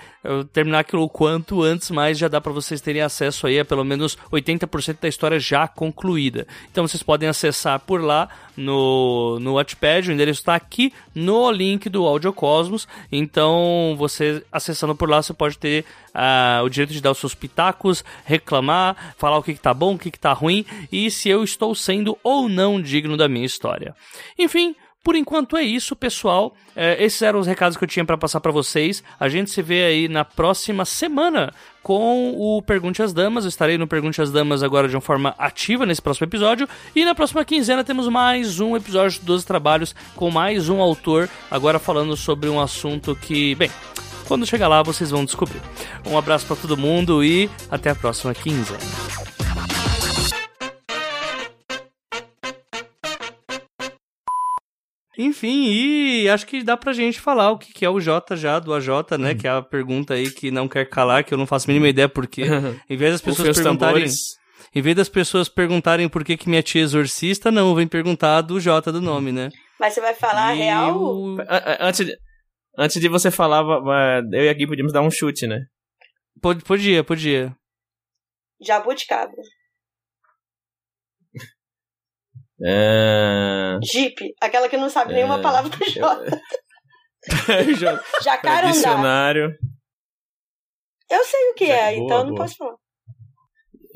terminar 0.52 0.80
aquilo 0.80 1.02
o 1.02 1.08
quanto 1.08 1.62
antes, 1.62 1.90
mas 1.90 2.18
já 2.18 2.28
dá 2.28 2.40
para 2.40 2.52
vocês 2.52 2.80
terem 2.80 3.02
acesso 3.02 3.46
aí 3.46 3.58
a 3.58 3.64
pelo 3.64 3.84
menos 3.84 4.16
80% 4.30 4.98
da 5.00 5.08
história 5.08 5.38
já 5.38 5.66
concluída. 5.66 6.46
Então 6.70 6.86
vocês 6.86 7.02
podem 7.02 7.28
acessar 7.28 7.80
por 7.80 8.02
lá 8.02 8.28
no, 8.56 9.38
no 9.40 9.54
Watchpad, 9.54 10.10
o 10.10 10.12
endereço 10.12 10.40
está 10.40 10.54
aqui 10.54 10.92
no 11.14 11.50
link 11.50 11.88
do 11.88 12.04
Audiocosmos. 12.04 12.88
Então 13.10 13.94
você 13.96 14.44
acessando 14.50 14.94
por 14.94 15.08
lá, 15.08 15.22
você 15.22 15.32
pode 15.32 15.58
ter 15.58 15.84
uh, 16.14 16.64
o 16.64 16.68
direito 16.68 16.92
de 16.92 17.00
dar 17.00 17.12
os 17.12 17.18
seus 17.18 17.34
pitacos, 17.34 18.04
reclamar, 18.24 19.14
falar 19.16 19.38
o 19.38 19.42
que, 19.42 19.54
que 19.54 19.60
tá 19.60 19.72
bom, 19.72 19.94
o 19.94 19.98
que, 19.98 20.10
que 20.10 20.18
tá 20.18 20.32
ruim 20.32 20.64
e 20.90 21.10
se 21.10 21.28
eu 21.28 21.44
estou 21.44 21.74
sendo 21.74 22.18
ou 22.22 22.48
não 22.48 22.80
digno 22.80 23.16
da 23.16 23.28
minha 23.28 23.46
história. 23.46 23.94
Enfim, 24.38 24.74
por 25.08 25.16
enquanto 25.16 25.56
é 25.56 25.62
isso, 25.62 25.96
pessoal. 25.96 26.54
É, 26.76 27.02
esses 27.02 27.22
eram 27.22 27.40
os 27.40 27.46
recados 27.46 27.78
que 27.78 27.82
eu 27.82 27.88
tinha 27.88 28.04
para 28.04 28.18
passar 28.18 28.40
para 28.40 28.52
vocês. 28.52 29.02
A 29.18 29.26
gente 29.26 29.50
se 29.50 29.62
vê 29.62 29.84
aí 29.84 30.06
na 30.06 30.22
próxima 30.22 30.84
semana 30.84 31.50
com 31.82 32.34
o 32.36 32.60
Pergunte 32.60 33.02
às 33.02 33.14
Damas. 33.14 33.44
Eu 33.44 33.48
estarei 33.48 33.78
no 33.78 33.86
Pergunte 33.86 34.20
às 34.20 34.30
Damas 34.30 34.62
agora 34.62 34.86
de 34.86 34.94
uma 34.94 35.00
forma 35.00 35.34
ativa 35.38 35.86
nesse 35.86 36.02
próximo 36.02 36.26
episódio. 36.26 36.68
E 36.94 37.06
na 37.06 37.14
próxima 37.14 37.42
quinzena 37.42 37.82
temos 37.82 38.06
mais 38.06 38.60
um 38.60 38.76
episódio 38.76 39.18
de 39.18 39.24
12 39.24 39.46
Trabalhos 39.46 39.94
com 40.14 40.30
mais 40.30 40.68
um 40.68 40.78
autor, 40.78 41.26
agora 41.50 41.78
falando 41.78 42.14
sobre 42.14 42.50
um 42.50 42.60
assunto 42.60 43.16
que, 43.16 43.54
bem, 43.54 43.70
quando 44.26 44.44
chegar 44.44 44.68
lá 44.68 44.82
vocês 44.82 45.10
vão 45.10 45.24
descobrir. 45.24 45.62
Um 46.06 46.18
abraço 46.18 46.44
para 46.44 46.56
todo 46.56 46.76
mundo 46.76 47.24
e 47.24 47.48
até 47.70 47.88
a 47.88 47.94
próxima 47.94 48.34
quinzena. 48.34 48.78
Enfim, 55.20 55.66
e 55.66 56.28
acho 56.28 56.46
que 56.46 56.62
dá 56.62 56.76
pra 56.76 56.92
gente 56.92 57.20
falar 57.20 57.50
o 57.50 57.58
que, 57.58 57.84
é 57.84 57.90
o 57.90 57.98
J 58.00 58.36
já, 58.36 58.60
do 58.60 58.72
AJ, 58.72 58.88
né? 59.18 59.32
Hum. 59.32 59.36
Que 59.36 59.48
é 59.48 59.50
a 59.50 59.60
pergunta 59.60 60.14
aí 60.14 60.30
que 60.30 60.48
não 60.52 60.68
quer 60.68 60.88
calar, 60.88 61.24
que 61.24 61.34
eu 61.34 61.38
não 61.38 61.44
faço 61.46 61.66
a 61.68 61.72
mínima 61.72 61.88
ideia 61.88 62.08
porque, 62.08 62.42
em 62.88 62.96
vez 62.96 63.12
das 63.14 63.20
pessoas 63.20 63.56
perguntarem... 63.60 64.06
Em 64.74 64.82
vez 64.82 64.94
das 64.94 65.08
pessoas 65.08 65.48
perguntarem 65.48 66.08
por 66.08 66.22
que, 66.22 66.36
que 66.36 66.48
minha 66.48 66.62
tia 66.62 66.82
é 66.82 66.84
exorcista, 66.84 67.50
não, 67.50 67.74
vem 67.74 67.88
perguntar 67.88 68.42
do 68.42 68.60
J 68.60 68.92
do 68.92 69.00
nome, 69.00 69.32
né? 69.32 69.48
Mas 69.80 69.94
você 69.94 70.00
vai 70.00 70.14
falar 70.14 70.48
a 70.48 70.54
E 70.54 70.58
real? 70.58 71.36
a- 71.48 71.88
Antes 71.88 72.06
de, 72.06 72.16
antes 72.78 73.00
de 73.00 73.08
você 73.08 73.30
falar, 73.30 73.62
eu 74.32 74.44
e 74.44 74.48
a 74.48 74.52
Gui 74.52 74.66
podíamos 74.66 74.92
dar 74.92 75.00
um 75.00 75.10
chute, 75.10 75.46
né? 75.46 75.58
Pod- 76.40 76.62
Podia, 76.64 77.02
podia. 77.02 77.52
Jabuticaba. 78.60 79.32
É... 82.64 83.78
Jeep. 83.82 84.34
Aquela 84.40 84.68
que 84.68 84.76
não 84.76 84.90
sabe 84.90 85.12
nenhuma 85.14 85.38
É, 85.38 85.42
palavra 85.42 85.70
do 85.70 85.84
J. 85.84 86.00
Já- 87.78 88.00
Jacarandá. 88.22 88.70
Dicionário. 88.72 89.54
Eu 91.10 91.24
sei 91.24 91.50
o 91.50 91.54
que 91.54 91.64
é, 91.64 91.94
Boa, 91.94 92.04
então 92.04 92.18
eu 92.18 92.24
não 92.24 92.30
boa. 92.34 92.42
posso 92.42 92.56
falar. 92.56 92.74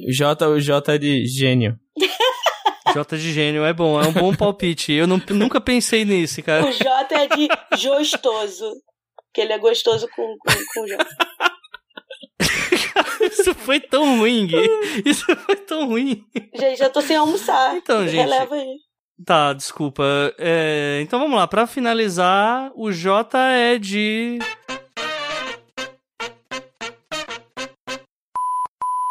O 0.09 0.13
J, 0.13 0.47
o 0.49 0.61
J 0.61 0.95
é 0.95 0.99
de 0.99 1.27
gênio. 1.27 1.77
J 2.95 3.17
de 3.17 3.33
gênio 3.33 3.65
é 3.65 3.73
bom, 3.73 4.01
é 4.01 4.07
um 4.07 4.13
bom 4.13 4.35
palpite. 4.35 4.93
Eu 4.93 5.07
não- 5.07 5.21
nunca 5.31 5.61
pensei 5.61 6.05
nisso, 6.05 6.43
cara. 6.43 6.65
O 6.67 6.73
J 6.73 7.15
é 7.15 7.27
de 7.29 7.49
gostoso. 7.87 8.71
Que 9.35 9.41
ele 9.43 9.53
é 9.55 9.59
gostoso 9.59 10.07
com, 10.15 10.37
com, 10.39 10.53
com 10.75 10.87
J. 10.87 11.07
Isso 13.33 13.55
foi 13.55 13.81
tão 13.81 14.19
ruim, 14.19 14.47
Gui. 14.47 14.69
Isso 15.05 15.25
foi 15.37 15.57
tão 15.57 15.87
ruim. 15.87 16.25
Gente, 16.55 16.83
eu 16.83 16.91
tô 16.91 17.01
sem 17.01 17.17
almoçar. 17.17 17.77
Então, 17.77 18.07
gente. 18.07 18.17
Releva 18.17 18.55
aí. 18.55 18.77
Tá, 19.25 19.53
desculpa. 19.53 20.05
É, 20.39 21.01
então 21.03 21.19
vamos 21.19 21.37
lá. 21.37 21.47
Pra 21.47 21.67
finalizar, 21.67 22.73
o 22.75 22.91
J 22.91 23.39
é 23.39 23.79
de 23.79 24.39